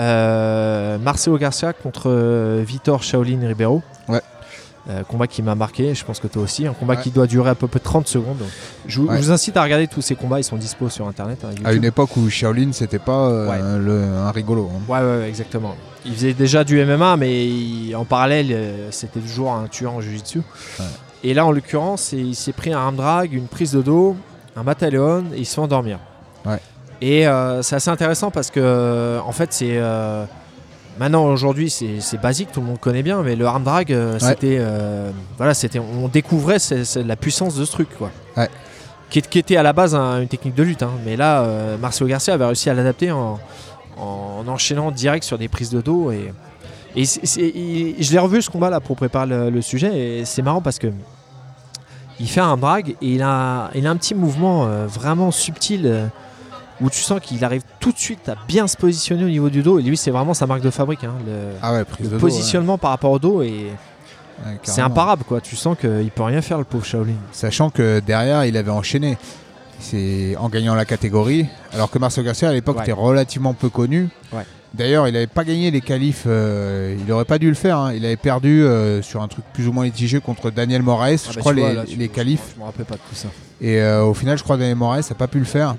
euh, 0.00 0.98
Marcelo 0.98 1.38
Garcia 1.38 1.72
contre 1.72 2.04
euh, 2.10 2.62
Vitor 2.66 3.02
Shaolin 3.02 3.46
Ribeiro. 3.46 3.82
Ouais. 4.08 4.20
Euh, 4.90 5.02
combat 5.02 5.26
qui 5.26 5.40
m'a 5.42 5.54
marqué, 5.54 5.94
je 5.94 6.04
pense 6.04 6.20
que 6.20 6.26
toi 6.26 6.42
aussi. 6.42 6.66
Un 6.66 6.72
combat 6.74 6.94
Ouais. 6.94 7.00
qui 7.02 7.10
doit 7.10 7.26
durer 7.26 7.48
à 7.50 7.54
peu 7.54 7.66
près 7.68 7.80
30 7.80 8.06
secondes. 8.06 8.42
Je, 8.86 9.00
vous- 9.00 9.06
Ouais. 9.08 9.16
je 9.16 9.22
vous 9.22 9.30
incite 9.32 9.56
à 9.56 9.62
regarder 9.62 9.86
tous 9.88 10.02
ces 10.02 10.14
combats, 10.14 10.38
ils 10.40 10.44
sont 10.44 10.56
dispo 10.56 10.88
sur 10.90 11.08
internet. 11.08 11.42
hein, 11.44 11.54
À 11.64 11.72
une 11.72 11.84
époque 11.84 12.16
où 12.16 12.28
Shaolin 12.28 12.70
c'était 12.72 12.98
pas 12.98 13.28
euh, 13.28 13.48
Ouais. 13.48 13.78
le- 13.80 14.04
un 14.04 14.30
rigolo. 14.30 14.70
hein. 14.74 14.92
Ouais, 14.92 15.28
exactement. 15.28 15.74
Il 16.04 16.12
faisait 16.14 16.34
déjà 16.34 16.64
du 16.64 16.78
MMA, 16.78 17.16
mais 17.16 17.46
il- 17.46 17.96
en 17.96 18.04
parallèle, 18.04 18.48
euh, 18.52 18.88
c'était 18.90 19.20
toujours 19.20 19.52
un 19.52 19.68
tueur 19.68 19.94
en 19.94 20.00
jiu-jitsu. 20.02 20.42
Et 21.24 21.34
là, 21.34 21.44
en 21.46 21.50
l'occurrence, 21.52 22.12
il 22.12 22.34
s'est 22.36 22.52
pris 22.52 22.72
un 22.72 22.78
arm 22.78 22.96
drag, 22.96 23.32
une 23.32 23.46
prise 23.48 23.72
de 23.72 23.80
dos, 23.82 24.14
un 24.56 24.62
bataillon, 24.62 25.24
et 25.34 25.38
il 25.38 25.46
se 25.46 25.54
fait 25.54 25.60
endormir. 25.60 25.98
Ouais. 26.44 26.58
Et 27.00 27.26
euh, 27.26 27.62
c'est 27.62 27.76
assez 27.76 27.90
intéressant 27.90 28.30
parce 28.30 28.50
que, 28.50 28.60
euh, 28.62 29.18
en 29.26 29.32
fait, 29.32 29.52
c'est. 29.52 29.76
euh, 29.78 30.24
Maintenant, 30.96 31.24
aujourd'hui, 31.26 31.70
c'est 31.70 32.20
basique, 32.22 32.52
tout 32.52 32.60
le 32.60 32.66
monde 32.66 32.78
connaît 32.78 33.02
bien, 33.02 33.20
mais 33.24 33.34
le 33.34 33.46
arm 33.46 33.64
drag, 33.64 33.88
c'était. 34.20 34.60
voilà, 35.36 35.52
c'était. 35.54 35.80
On 35.80 36.06
découvrait 36.06 36.58
la 37.04 37.16
puissance 37.16 37.56
de 37.56 37.64
ce 37.64 37.72
truc, 37.72 37.88
quoi. 37.98 38.10
Ouais. 38.36 38.48
Qui, 39.10 39.18
était 39.38 39.56
à 39.56 39.62
la 39.64 39.72
base 39.72 39.94
un- 39.96 40.20
une 40.22 40.28
technique 40.28 40.54
de 40.54 40.62
lutte. 40.62 40.82
hein. 40.84 40.90
Mais 41.04 41.16
là, 41.16 41.44
Marcelo 41.80 42.08
Garcia 42.08 42.34
avait 42.34 42.44
réussi 42.46 42.70
à 42.70 42.74
l'adapter 42.74 43.10
en, 43.10 43.40
en 43.98 44.44
enchaînant 44.46 44.90
direct 44.92 45.24
sur 45.24 45.36
des 45.36 45.48
prises 45.48 45.70
de 45.70 45.80
dos. 45.80 46.12
Et, 46.12 46.32
et 46.96 47.02
il- 47.02 48.02
je 48.02 48.12
l'ai 48.12 48.18
revu 48.18 48.40
ce 48.42 48.50
combat 48.50 48.70
là 48.70 48.80
pour 48.80 48.96
préparer 48.96 49.26
le, 49.26 49.50
le 49.50 49.62
sujet. 49.62 50.20
Et 50.20 50.24
c'est 50.24 50.42
marrant 50.42 50.60
parce 50.60 50.78
que 50.78 50.88
il 52.20 52.28
fait 52.28 52.40
un 52.40 52.56
drag 52.56 52.90
et 52.90 52.96
il 53.14 53.22
a, 53.22 53.70
il 53.74 53.86
a 53.86 53.90
un 53.90 53.96
petit 53.96 54.14
mouvement 54.14 54.66
euh, 54.66 54.86
vraiment 54.86 55.30
subtil 55.32 55.82
euh, 55.86 56.06
où 56.80 56.88
tu 56.90 57.00
sens 57.00 57.20
qu'il 57.20 57.44
arrive 57.44 57.62
tout 57.80 57.92
de 57.92 57.98
suite 57.98 58.28
à 58.28 58.36
bien 58.46 58.66
se 58.68 58.76
positionner 58.76 59.24
au 59.24 59.28
niveau 59.28 59.48
du 59.50 59.62
dos. 59.62 59.78
Et 59.78 59.82
lui, 59.82 59.96
c'est 59.96 60.10
vraiment 60.10 60.34
sa 60.34 60.46
marque 60.46 60.62
de 60.62 60.70
fabrique. 60.70 61.04
hein, 61.04 61.14
le, 61.26 61.32
Ah 61.62 61.72
ouais, 61.72 61.84
le 62.00 62.08
dos, 62.08 62.18
positionnement 62.18 62.78
par 62.78 62.90
rapport 62.90 63.10
au 63.10 63.18
dos. 63.18 63.42
Et 63.42 63.66
ouais. 64.46 64.58
C'est 64.62 64.80
imparable 64.80 65.24
quoi. 65.24 65.40
Tu 65.40 65.56
sens 65.56 65.76
qu'il 65.78 66.10
peut 66.14 66.22
rien 66.22 66.40
faire 66.42 66.58
le 66.58 66.64
pauvre 66.64 66.84
Shaolin. 66.84 67.14
Sachant 67.32 67.70
que 67.70 68.00
derrière, 68.00 68.44
il 68.44 68.56
avait 68.56 68.70
enchaîné. 68.70 69.18
C'est 69.80 70.36
en 70.38 70.48
gagnant 70.48 70.74
la 70.76 70.84
catégorie. 70.84 71.46
Alors 71.72 71.90
que 71.90 71.98
Marcel 71.98 72.24
Garcia 72.24 72.48
à 72.48 72.52
l'époque 72.52 72.76
était 72.82 72.92
relativement 72.92 73.54
peu 73.54 73.68
connu. 73.68 74.08
D'ailleurs, 74.76 75.06
il 75.08 75.12
n'avait 75.12 75.26
pas 75.28 75.44
gagné 75.44 75.70
les 75.70 75.80
qualifs. 75.80 76.24
euh, 76.26 76.96
il 76.98 77.06
n'aurait 77.06 77.24
pas 77.24 77.38
dû 77.38 77.48
le 77.48 77.54
faire. 77.54 77.78
hein. 77.78 77.92
Il 77.94 78.04
avait 78.04 78.16
perdu 78.16 78.62
euh, 78.64 79.02
sur 79.02 79.22
un 79.22 79.28
truc 79.28 79.44
plus 79.52 79.68
ou 79.68 79.72
moins 79.72 79.84
litigé 79.84 80.20
contre 80.20 80.50
Daniel 80.50 80.82
Moraes, 80.82 81.10
Ah 81.14 81.30
je 81.30 81.34
bah, 81.36 81.40
crois, 81.40 81.52
vois, 81.52 81.68
les, 81.68 81.74
là, 81.74 81.84
les 81.96 82.04
je- 82.06 82.10
qualifs. 82.10 82.54
Je 82.56 82.60
me 82.60 82.64
rappelle 82.66 82.84
pas 82.86 82.94
de 82.96 83.00
tout 83.08 83.14
ça. 83.14 83.28
Et 83.60 83.80
euh, 83.80 84.04
au 84.04 84.14
final, 84.14 84.36
je 84.36 84.42
crois 84.42 84.56
que 84.56 84.60
Daniel 84.60 84.76
Moraes 84.76 85.00
n'a 85.08 85.16
pas 85.16 85.28
pu 85.28 85.38
le 85.38 85.44
faire. 85.44 85.76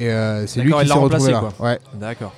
Et 0.00 0.10
c'est 0.46 0.60
lui 0.60 0.72
qui 0.72 0.86
s'est 0.88 0.92
retrouvé 0.94 1.30
là. 1.30 1.44
Ouais. 1.60 1.78
D'accord. 1.94 2.32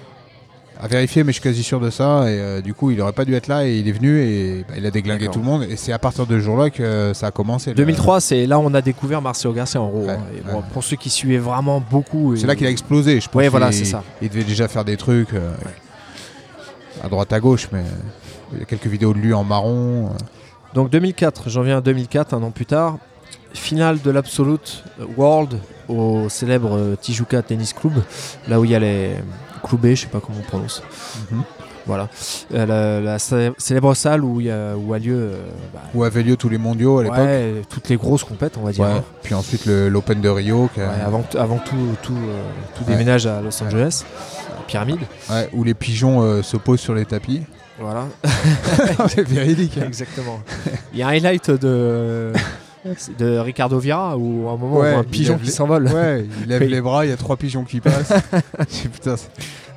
À 0.78 0.88
vérifier, 0.88 1.24
mais 1.24 1.32
je 1.32 1.36
suis 1.40 1.42
quasi 1.42 1.62
sûr 1.62 1.80
de 1.80 1.88
ça. 1.88 2.30
Et 2.30 2.60
du 2.60 2.74
coup, 2.74 2.90
il 2.90 2.98
n'aurait 2.98 3.14
pas 3.14 3.24
dû 3.24 3.34
être 3.34 3.46
là. 3.48 3.66
Et 3.66 3.78
il 3.78 3.88
est 3.88 3.92
venu 3.92 4.20
et 4.20 4.62
bah, 4.68 4.74
il 4.76 4.84
a 4.84 4.90
déglingué 4.90 5.28
tout 5.28 5.38
le 5.38 5.44
monde. 5.46 5.62
Et 5.62 5.76
c'est 5.76 5.92
à 5.92 5.98
partir 5.98 6.26
de 6.26 6.36
ce 6.38 6.42
jour-là 6.44 6.68
que 6.68 7.12
ça 7.14 7.28
a 7.28 7.30
commencé. 7.30 7.70
le- 7.70 7.76
2003, 7.76 8.20
c'est 8.20 8.44
là 8.44 8.58
où 8.58 8.62
on 8.62 8.74
a 8.74 8.82
découvert 8.82 9.22
Marcelo 9.22 9.54
Garcia 9.54 9.80
en 9.80 9.88
gros. 9.88 10.04
Ouais, 10.04 10.10
hein. 10.10 10.18
Et 10.36 10.42
bon, 10.42 10.58
ouais. 10.58 10.64
Pour 10.74 10.84
ceux 10.84 10.96
qui 10.96 11.08
suivaient 11.08 11.38
vraiment 11.38 11.80
beaucoup. 11.90 12.36
C'est 12.36 12.46
là 12.46 12.54
qu'il 12.54 12.66
a 12.66 12.70
explosé. 12.70 13.18
Je 13.22 13.26
pense 13.26 13.40
Ouais, 13.40 13.48
voilà, 13.48 13.72
c'est 13.72 13.86
ça. 13.86 14.04
Il 14.20 14.28
devait 14.28 14.44
déjà 14.44 14.68
faire 14.68 14.84
des 14.84 14.98
trucs 14.98 15.30
à 17.02 17.08
droite 17.08 17.32
à 17.32 17.40
gauche, 17.40 17.68
mais 17.72 17.82
il 18.52 18.58
y 18.60 18.62
a 18.62 18.64
quelques 18.64 18.86
vidéos 18.86 19.12
de 19.12 19.18
lui 19.18 19.32
en 19.34 19.44
marron. 19.44 20.06
euh. 20.06 20.16
Donc 20.74 20.90
2004, 20.90 21.48
j'en 21.48 21.62
viens 21.62 21.78
à 21.78 21.80
2004, 21.80 22.34
un 22.34 22.42
an 22.42 22.50
plus 22.50 22.66
tard. 22.66 22.98
Finale 23.54 24.00
de 24.02 24.10
l'Absolute 24.10 24.84
World 25.16 25.58
au 25.88 26.28
célèbre 26.28 26.76
euh, 26.76 26.96
Tijuca 27.00 27.40
Tennis 27.42 27.72
Club, 27.72 27.94
là 28.48 28.60
où 28.60 28.64
il 28.64 28.70
y 28.70 28.74
a 28.74 28.78
les 28.78 29.12
clubés, 29.62 29.96
je 29.96 30.02
sais 30.02 30.06
pas 30.08 30.20
comment 30.20 30.38
on 30.40 30.42
prononce. 30.46 30.82
Mhm. 31.30 31.42
Voilà. 31.86 32.08
Euh, 32.52 32.66
la, 32.66 33.00
la 33.12 33.18
cé- 33.20 33.52
célèbre 33.58 33.94
salle 33.94 34.24
où, 34.24 34.40
y 34.40 34.50
a, 34.50 34.76
où 34.76 34.92
a 34.92 34.98
lieu 34.98 35.30
bah, 35.72 35.80
Où 35.94 36.02
avaient 36.02 36.24
lieu 36.24 36.36
tous 36.36 36.48
les 36.48 36.58
mondiaux 36.58 36.98
à 36.98 37.04
l'époque. 37.04 37.18
ouais, 37.18 37.62
toutes 37.70 37.88
les 37.88 37.96
grosses 37.96 38.24
compètes, 38.24 38.56
on 38.60 38.64
va 38.64 38.72
dire. 38.72 38.84
Ouais. 38.84 39.02
Puis 39.22 39.34
ensuite 39.34 39.64
le- 39.66 39.88
l'Open 39.88 40.20
de 40.20 40.28
Rio, 40.28 40.68
qui 40.74 40.80
a- 40.80 40.88
Ouais, 40.88 41.00
avant, 41.38 41.58
tout, 41.58 41.76
tout, 42.02 42.12
euh, 42.12 42.42
tout 42.76 42.82
déménage 42.84 43.26
à 43.28 43.40
Los 43.40 43.62
Angeles, 43.62 44.04
Pyramide. 44.66 45.00
ouais, 45.30 45.48
où 45.52 45.64
les 45.64 45.74
pigeons 45.74 46.22
euh, 46.22 46.42
se 46.42 46.56
posent 46.56 46.80
sur 46.80 46.94
les 46.94 47.04
tapis. 47.04 47.42
Voilà. 47.78 48.06
c'est 49.08 49.26
véridique. 49.28 49.76
hein. 49.78 49.84
Exactement. 49.86 50.40
Il 50.92 50.98
y 50.98 51.02
a 51.02 51.08
un 51.08 51.10
highlight 51.10 51.50
de, 51.50 52.32
de 53.18 53.38
Ricardo 53.38 53.78
Vieira 53.78 54.16
où 54.16 54.48
à 54.48 54.52
un 54.52 54.56
moment 54.56 54.78
Ouais, 54.78 54.88
on 54.88 54.92
voit 54.92 55.00
un 55.00 55.04
pigeon 55.04 55.36
qui 55.38 55.46
les- 55.46 55.50
s'envole. 55.52 55.88
Ouais, 55.88 56.24
il 56.42 56.48
lève 56.48 56.62
les 56.68 56.80
bras, 56.80 57.04
il 57.04 57.10
y 57.10 57.12
a 57.12 57.16
trois 57.18 57.36
pigeons 57.36 57.64
qui 57.64 57.80
passent. 57.80 58.12
C'est- 58.68 58.88
Putain, 58.88 59.16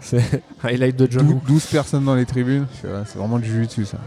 c'est 0.01 0.41
highlight 0.63 0.95
de 0.95 1.07
John 1.11 1.25
dou- 1.27 1.33
Woo. 1.33 1.41
12 1.45 1.65
personnes 1.65 2.05
dans 2.05 2.15
les 2.15 2.25
tribunes. 2.25 2.65
C'est 2.81 3.17
vraiment 3.17 3.37
du 3.37 3.65
dessus 3.65 3.85
ça. 3.85 3.97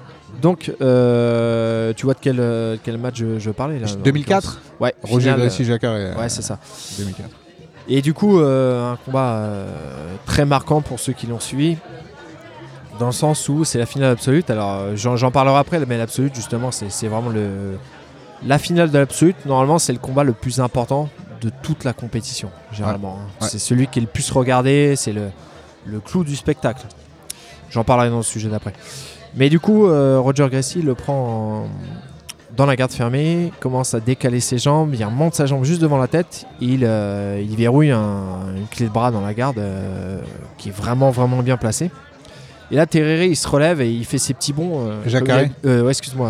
Donc, 0.40 0.72
euh, 0.80 1.92
tu 1.94 2.04
vois 2.06 2.14
de 2.14 2.18
quel, 2.20 2.40
euh, 2.40 2.76
quel 2.82 2.96
match 2.98 3.16
je, 3.18 3.38
je 3.38 3.50
parlais 3.50 3.78
là, 3.78 3.86
en 3.92 3.96
2004 3.96 4.34
l'occurrence 4.44 4.60
Ouais, 4.80 4.94
Roger 5.02 5.20
finale, 5.24 5.40
Gracie 5.40 5.64
Jacquard. 5.64 5.94
Ouais, 6.18 6.28
c'est 6.28 6.42
ça. 6.42 6.58
2004. 6.98 7.28
Et 7.94 8.00
du 8.02 8.14
coup, 8.14 8.38
euh, 8.40 8.92
un 8.92 8.96
combat 8.96 9.34
euh, 9.34 9.66
très 10.24 10.44
marquant 10.46 10.80
pour 10.80 10.98
ceux 10.98 11.12
qui 11.12 11.26
l'ont 11.26 11.40
suivi. 11.40 11.76
Dans 12.98 13.06
le 13.06 13.12
sens 13.12 13.48
où 13.48 13.64
c'est 13.64 13.78
la 13.78 13.86
finale 13.86 14.10
absolue. 14.12 14.44
Alors, 14.48 14.70
euh, 14.80 14.96
j'en 14.96 15.30
parlerai 15.30 15.56
après, 15.58 15.78
mais 15.86 15.98
l'absolute, 15.98 16.34
justement, 16.34 16.70
c'est 16.70 17.08
vraiment 17.08 17.30
le, 17.30 17.76
la 18.46 18.58
finale 18.58 18.90
de 18.90 18.98
l'absolute. 18.98 19.36
Normalement, 19.44 19.78
c'est 19.78 19.92
le 19.92 19.98
combat 19.98 20.24
le 20.24 20.32
plus 20.32 20.60
important 20.60 21.08
de 21.40 21.50
toute 21.62 21.84
la 21.84 21.92
compétition, 21.92 22.50
généralement. 22.72 23.18
hein. 23.20 23.26
Ouais. 23.42 23.48
C'est 23.50 23.58
celui 23.58 23.88
qui 23.88 23.98
est 23.98 24.02
le 24.02 24.08
plus 24.08 24.30
regardé, 24.30 24.94
c'est 24.96 25.12
le, 25.12 25.30
le 25.84 26.00
clou 26.00 26.22
du 26.24 26.36
spectacle. 26.36 26.86
J'en 27.70 27.82
parlerai 27.84 28.10
dans 28.10 28.18
le 28.18 28.22
sujet 28.22 28.48
d'après. 28.48 28.72
Mais 29.34 29.48
du 29.50 29.58
coup, 29.58 29.86
euh, 29.86 30.18
Roger 30.20 30.46
Gracie 30.50 30.82
le 30.82 30.94
prend 30.94 31.64
en- 31.64 31.66
dans 32.56 32.66
la 32.66 32.76
garde 32.76 32.92
fermée, 32.92 33.52
commence 33.60 33.94
à 33.94 34.00
décaler 34.00 34.40
ses 34.40 34.58
jambes, 34.58 34.94
il 34.94 35.04
remonte 35.04 35.34
sa 35.34 35.46
jambe 35.46 35.64
juste 35.64 35.80
devant 35.80 35.98
la 35.98 36.06
tête, 36.08 36.44
il, 36.60 36.84
euh, 36.84 37.42
il 37.42 37.56
verrouille 37.56 37.90
un- 37.90 38.54
une 38.56 38.66
clé 38.66 38.86
de 38.86 38.92
bras 38.92 39.10
dans 39.10 39.20
la 39.22 39.32
garde 39.34 39.58
euh, 39.58 40.18
qui 40.58 40.68
est 40.68 40.72
vraiment 40.72 41.10
vraiment 41.10 41.42
bien 41.42 41.56
placée. 41.56 41.90
Et 42.70 42.76
là, 42.76 42.86
Terrere, 42.86 43.24
il 43.24 43.36
se 43.36 43.48
relève 43.48 43.80
et 43.80 43.90
il 43.90 44.04
fait 44.04 44.18
ses 44.18 44.34
petits 44.34 44.52
bonds. 44.52 44.86
euh, 44.86 45.02
Harry 45.30 45.50
euh, 45.66 45.82
ouais, 45.82 45.90
excuse-moi. 45.90 46.28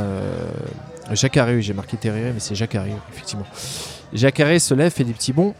oui, 1.56 1.62
j'ai 1.62 1.72
marqué 1.74 1.96
Terrere, 1.96 2.32
mais 2.34 2.40
c'est 2.40 2.54
Jacques 2.54 2.74
Harry, 2.74 2.92
effectivement. 3.12 3.46
Jacques 4.12 4.40
Harry 4.40 4.60
se 4.60 4.74
lève, 4.74 4.90
fait 4.92 5.04
des 5.04 5.12
petits 5.12 5.32
bonds 5.32 5.54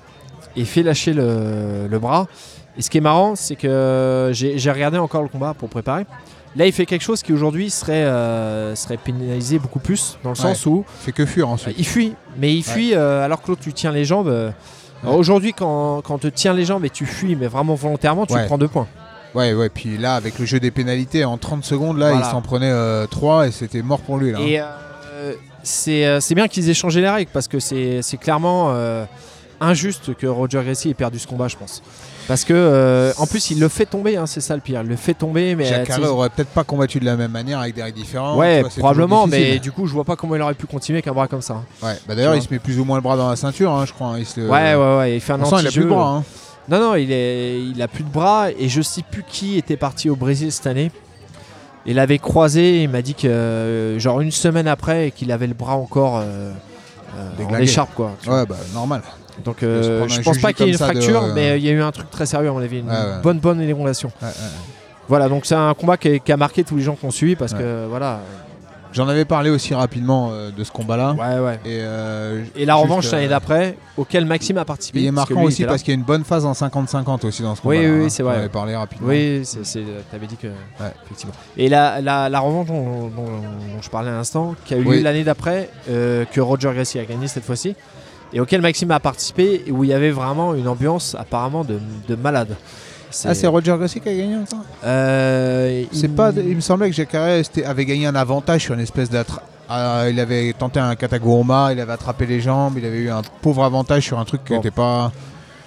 et 0.57 0.65
fait 0.65 0.83
lâcher 0.83 1.13
le, 1.13 1.87
le 1.89 1.99
bras. 1.99 2.27
Et 2.77 2.83
ce 2.83 2.89
qui 2.91 2.99
est 2.99 3.03
marrant, 3.03 3.35
c'est 3.37 3.55
que 3.57 4.31
j'ai 4.33 4.59
j'ai 4.59 4.71
regardé 4.73 4.97
encore 4.99 5.23
le 5.23 5.29
combat 5.29 5.55
pour 5.55 5.69
préparer. 5.69 6.05
Là, 6.57 6.67
il 6.67 6.73
fait 6.73 6.85
quelque 6.87 7.03
chose 7.03 7.23
qui 7.23 7.33
aujourd'hui 7.33 7.71
serait, 7.71 8.05
euh, 8.05 8.75
serait 8.75 8.99
pénalisé 8.99 9.59
beaucoup 9.59 9.79
plus, 9.79 10.19
dans 10.23 10.31
le 10.33 10.37
Ouais. 10.37 10.43
sens 10.43 10.67
où 10.67 10.85
Fait 11.01 11.13
que 11.13 11.25
fuir 11.25 11.49
euh, 11.49 11.53
ensuite. 11.53 11.75
il 11.79 11.87
fuit, 11.87 12.15
mais 12.37 12.55
il 12.55 12.63
fuit 12.63 12.95
euh, 12.95 13.25
alors 13.25 13.41
que 13.43 13.49
l'autre 13.49 13.63
tu 13.63 13.73
tiens 13.73 13.91
les 13.93 14.05
jambes. 14.05 14.29
euh, 14.29 14.51
Aujourd'hui, 15.05 15.53
quand, 15.53 16.03
quand 16.03 16.19
te 16.19 16.29
tiens 16.29 16.53
les 16.53 16.65
jambes 16.65 16.85
et 16.85 16.91
tu 16.91 17.07
fuis, 17.07 17.35
mais 17.37 17.47
vraiment 17.49 17.75
volontairement, 17.75 18.25
tu 18.27 18.35
Ouais. 18.35 18.47
prends 18.47 18.59
deux 18.59 18.69
points. 18.69 18.87
Ouais, 19.35 19.55
ouais, 19.55 19.71
puis 19.71 19.97
là, 19.97 20.15
avec 20.15 20.39
le 20.39 20.45
jeu 20.45 20.61
des 20.61 20.71
pénalités, 20.71 21.25
en 21.25 21.39
30 21.39 21.65
secondes, 21.65 21.97
là, 21.99 22.11
Voilà. 22.11 22.27
il 22.27 22.31
s'en 22.31 22.43
prenait 22.43 22.73
3 23.09 23.49
et 23.49 23.51
c'était 23.51 23.81
mort 23.83 24.01
pour 24.01 24.19
lui. 24.19 24.31
Là, 24.33 24.39
hein. 24.41 24.45
Et 24.47 24.61
c'est 25.63 26.21
c'est 26.21 26.35
bien 26.35 26.49
qu'ils 26.49 26.69
aient 26.69 26.75
changé 26.75 27.01
les 27.01 27.09
règles 27.09 27.31
parce 27.33 27.49
que 27.49 27.59
c'est 27.61 28.03
c'est 28.03 28.17
clairement 28.19 28.75
injuste 29.61 30.15
que 30.17 30.27
Roger 30.27 30.61
Gracie 30.65 30.91
ait 30.91 30.95
perdu 30.95 31.19
ce 31.19 31.27
combat, 31.27 31.49
je 31.49 31.57
pense. 31.57 31.83
Parce 32.29 32.45
que 32.45 32.53
euh, 32.55 33.13
en 33.19 33.27
plus, 33.27 33.51
il 33.51 33.59
le 33.61 33.69
fait 33.69 33.85
tomber, 33.87 34.17
hein, 34.17 34.27
c'est 34.27 34.41
ça 34.41 34.55
le 34.55 34.61
pire. 34.61 34.81
Il 34.83 34.89
le 34.89 34.97
fait 34.97 35.13
tomber, 35.15 35.55
mais 35.57 35.65
Jacques 35.65 35.91
euh, 35.91 35.97
sais, 35.97 36.05
aurait 36.07 36.29
peut-être 36.31 36.49
pas 36.51 36.63
combattu 36.65 37.01
de 37.01 37.05
la 37.05 37.17
même 37.17 37.33
manière 37.33 37.59
avec 37.59 37.75
des 37.75 37.83
règles 37.83 37.99
différentes. 37.99 38.39
ouais, 38.39 38.61
vois, 38.61 38.71
probablement, 38.79 39.27
mais 39.27 39.59
du 39.59 39.73
coup, 39.73 39.87
je 39.87 39.93
vois 39.93 40.05
pas 40.05 40.15
comment 40.17 40.37
il 40.37 40.43
aurait 40.43 40.55
pu 40.55 40.67
continuer 40.67 40.99
avec 40.99 41.09
un 41.09 41.13
bras 41.13 41.27
comme 41.27 41.43
ça. 41.43 41.55
hein. 41.55 41.65
Ouais, 41.87 41.95
bah 42.07 42.15
d'ailleurs, 42.15 42.37
il 42.37 42.43
se 42.43 42.49
met 42.51 42.59
plus 42.61 42.79
ou 42.79 42.85
moins 42.85 42.97
le 42.97 43.03
bras 43.03 43.17
dans 43.17 43.29
la 43.29 43.37
ceinture, 43.37 43.73
hein, 43.73 43.85
je 43.87 43.93
crois. 43.93 44.15
il 44.19 44.25
se 44.27 44.41
le- 44.41 44.49
Ouais, 44.49 44.75
ouais, 44.75 44.97
ouais, 44.99 45.15
il 45.17 45.21
fait 45.21 45.33
un 45.33 45.45
sent, 45.45 45.51
il 45.51 45.55
a 45.55 45.59
plus 45.59 45.67
anti-jeu. 45.69 45.83
de 45.85 45.89
bras. 45.89 46.09
Hein. 46.17 46.25
Non, 46.69 46.79
non, 46.81 46.95
il, 46.95 47.11
est, 47.11 47.61
il 47.61 47.83
a 47.83 47.89
plus 47.89 48.05
de 48.05 48.09
bras 48.11 48.51
et 48.57 48.69
je 48.69 48.81
sais 48.83 49.03
plus 49.03 49.25
qui 49.27 49.59
était 49.59 49.77
parti 49.77 50.09
au 50.09 50.15
Brésil 50.17 50.53
cette 50.53 50.69
année. 50.69 50.93
Il 51.87 51.99
avait 51.99 52.19
croisé, 52.19 52.85
il 52.85 52.89
m'a 52.89 53.03
dit 53.03 53.15
que 53.15 53.27
euh, 53.27 53.99
genre 53.99 54.21
une 54.21 54.31
semaine 54.31 54.69
après 54.69 55.11
qu'il 55.11 55.33
avait 55.33 55.49
le 55.49 55.55
bras 55.55 55.75
encore 55.75 56.19
euh, 56.19 56.53
euh, 57.19 57.45
en 57.51 57.57
écharpe 57.59 57.93
quoi. 57.97 58.13
vois. 58.25 58.41
Ouais, 58.43 58.47
bah 58.47 58.55
normal. 58.73 59.03
Donc 59.45 59.63
euh, 59.63 60.07
je 60.09 60.21
pense 60.23 60.39
pas 60.39 60.53
qu'il 60.53 60.67
y 60.67 60.69
ait 60.69 60.73
une 60.73 60.79
de- 60.79 60.85
fracture, 60.85 61.23
mais 61.35 61.59
il 61.59 61.65
y 61.65 61.69
a 61.69 61.73
eu 61.73 61.83
un 61.83 61.91
truc 61.93 62.11
très 62.11 62.27
sérieux 62.27 62.49
à 62.49 62.53
mon 62.53 62.61
avis, 62.63 62.81
une 62.81 62.89
ouais. 62.89 62.95
bonne 63.23 63.39
bonne 63.41 63.59
ouais. 63.61 63.93
Voilà, 65.09 65.29
donc 65.29 65.47
c'est 65.47 65.55
un 65.55 65.75
combat 65.75 65.97
qui, 65.97 66.09
a- 66.09 66.19
qui 66.19 66.33
a 66.33 66.37
marqué 66.37 66.65
tous 66.65 66.77
les 66.77 66.83
gens 66.83 66.95
qui 66.95 67.05
ont 67.05 67.11
suivi 67.11 67.37
parce 67.37 67.55
que 67.55 67.87
voilà, 67.89 68.21
J'en 68.95 69.09
avais 69.09 69.25
parlé 69.25 69.49
aussi 69.49 69.73
rapidement 69.73 70.29
euh, 70.33 70.51
de 70.51 70.63
ce 70.65 70.71
combat-là. 70.71 71.17
Et, 71.65 71.79
euh, 71.81 72.45
Et 72.55 72.67
la 72.67 72.75
revanche 72.75 73.07
euh, 73.07 73.13
l'année 73.13 73.29
d'après, 73.29 73.75
auquel 73.97 74.27
Maxime 74.27 74.59
a 74.59 74.67
participé. 74.67 75.01
Il 75.01 75.07
est 75.07 75.13
parce 75.13 75.31
marquant 75.31 75.41
lui, 75.41 75.47
aussi 75.47 75.65
parce 75.65 75.83
qu'il 75.83 75.93
y 75.95 75.97
a 75.97 75.99
une 75.99 76.05
bonne 76.05 76.25
phase 76.25 76.45
en 76.45 76.53
50-50 76.53 77.27
aussi 77.27 77.43
dans 77.43 77.55
ce 77.55 77.63
combat. 77.63 77.75
oui, 77.77 77.87
oui, 77.87 78.11
c'est 78.11 78.23
vrai. 78.23 78.35
On 78.35 78.39
avait 78.41 78.49
parlé 78.51 78.77
rapidement. 78.77 79.09
Oui, 79.09 79.43
t'avais 80.11 80.27
dit 80.27 80.37
que. 80.37 80.49
Effectivement. 81.07 81.33
Et 81.57 81.71
la, 81.71 82.03
la, 82.03 82.29
la 82.29 82.41
revanche 82.41 82.67
dont, 82.67 83.09
dont- 83.09 83.25
dont 83.25 83.81
je 83.81 83.89
parlais 83.89 84.11
à 84.11 84.13
l'instant, 84.13 84.55
qui 84.67 84.75
a 84.75 84.77
eu 84.77 84.83
lieu 84.83 84.91
Oui. 84.91 85.03
l'année 85.03 85.25
d'après, 85.25 85.71
euh, 85.89 86.27
que 86.31 86.43
Roger 86.43 86.73
Gracie 86.75 86.99
a 86.99 87.07
gagné 87.07 87.29
cette 87.29 87.45
fois-ci, 87.45 87.75
et 88.33 88.41
auquel 88.41 88.61
Maxime 88.63 88.91
a 88.91 89.01
participé, 89.01 89.63
et 89.67 89.71
où 89.71 89.85
il 89.85 89.91
y 89.91 89.93
avait 89.93 90.11
vraiment 90.11 90.55
une 90.55 90.69
ambiance 90.69 91.15
apparemment 91.19 91.65
de, 91.65 91.79
de 92.09 92.15
malade. 92.15 92.57
Ah, 93.27 93.35
c'est 93.35 93.47
Roger 93.47 93.75
Gracie 93.79 94.01
qui 94.01 94.09
a 94.09 94.15
gagné 94.15 94.37
ça? 94.49 94.57
Euh, 94.85 95.85
il- 95.93 96.11
pas. 96.11 96.33
Il 96.35 96.57
me 96.57 96.61
semblait 96.63 96.89
que 96.89 96.97
Jacare 96.97 97.43
avait 97.67 97.85
gagné 97.85 98.07
un 98.07 98.15
avantage 98.15 98.63
sur 98.63 98.75
une 98.75 98.81
espèce 98.81 99.11
d'attra- 99.11 99.43
ah, 99.69 100.07
il 100.09 100.19
avait 100.19 100.53
tenté 100.55 100.81
un 100.81 100.95
kataguruma, 100.95 101.73
il 101.73 101.81
avait 101.81 101.93
attrapé 101.93 102.25
les 102.27 102.41
jambes, 102.41 102.75
il 102.79 102.85
avait 102.87 102.99
eu 102.99 103.11
un 103.11 103.21
pauvre 103.43 103.65
avantage 103.65 104.05
sur 104.05 104.19
un 104.19 104.25
truc 104.25 104.45
qui 104.45 104.51
Bon. 104.53 104.57
n'était 104.57 104.71
pas. 104.71 105.13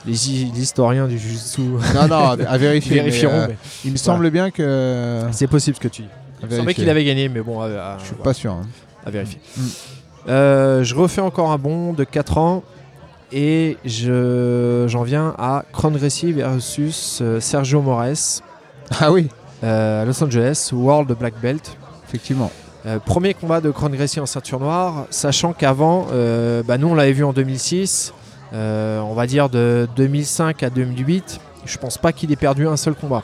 Les, 0.07 0.27
hi- 0.29 0.51
les 0.53 0.61
historiens 0.61 1.07
du 1.07 1.17
Jiu-Jitsu 1.17 1.61
Non, 1.61 2.07
non, 2.07 2.29
à, 2.47 2.57
vérifier. 2.57 2.95
mais, 2.97 3.01
vérifieront. 3.09 3.33
euh, 3.33 3.45
mais 3.49 3.57
il 3.85 3.91
me 3.91 3.97
semble 3.97 4.29
bien 4.31 4.49
que. 4.51 5.21
C'est 5.31 5.47
possible 5.47 5.75
ce 5.77 5.81
que 5.81 5.87
tu 5.87 6.01
dis. 6.03 6.07
Il 6.43 6.49
me 6.49 6.55
semblait 6.57 6.73
qu'il 6.73 6.89
avait 6.89 7.03
gagné, 7.05 7.29
mais 7.29 7.41
bon, 7.41 7.61
à, 7.61 7.65
à- 7.65 7.97
Je 7.99 8.05
suis 8.05 8.15
pas 8.15 8.33
sûr. 8.33 8.53
hein. 8.53 8.61
à 9.05 9.11
vérifier. 9.11 9.39
Mm. 9.55 9.61
Euh, 10.27 10.83
je 10.83 10.95
refais 10.95 11.21
encore 11.21 11.51
un 11.51 11.57
bond 11.57 11.93
de 11.93 12.03
4 12.03 12.37
ans 12.37 12.63
et 13.31 13.77
je, 13.85 14.85
j'en 14.87 15.03
viens 15.03 15.35
à 15.37 15.65
Cron 15.71 15.91
Gracie 15.91 16.31
versus 16.31 17.19
euh, 17.21 17.39
Sergio 17.39 17.81
Moraes 17.81 18.41
Ah 18.99 19.11
oui, 19.11 19.29
euh, 19.63 20.03
à 20.03 20.05
Los 20.05 20.23
Angeles, 20.23 20.69
World 20.73 21.11
Black 21.17 21.33
Belt. 21.41 21.77
effectivement. 22.07 22.51
Euh, 22.85 22.99
premier 22.99 23.33
combat 23.33 23.61
de 23.61 23.71
Cron 23.71 23.89
Gracie 23.89 24.19
en 24.19 24.25
ceinture 24.25 24.59
noire, 24.59 25.07
sachant 25.09 25.53
qu'avant, 25.53 26.07
bah, 26.65 26.77
nous 26.77 26.87
on 26.87 26.95
l'avait 26.95 27.13
vu 27.13 27.23
en 27.23 27.33
2006, 27.33 28.13
euh, 28.53 28.99
on 28.99 29.13
va 29.15 29.25
dire 29.25 29.49
de 29.49 29.87
2005 29.95 30.61
à 30.61 30.69
2008, 30.69 31.39
je 31.65 31.77
pense 31.77 31.97
pas 31.97 32.13
qu'il 32.13 32.31
ait 32.31 32.35
perdu 32.35 32.67
un 32.67 32.77
seul 32.77 32.93
combat. 32.93 33.23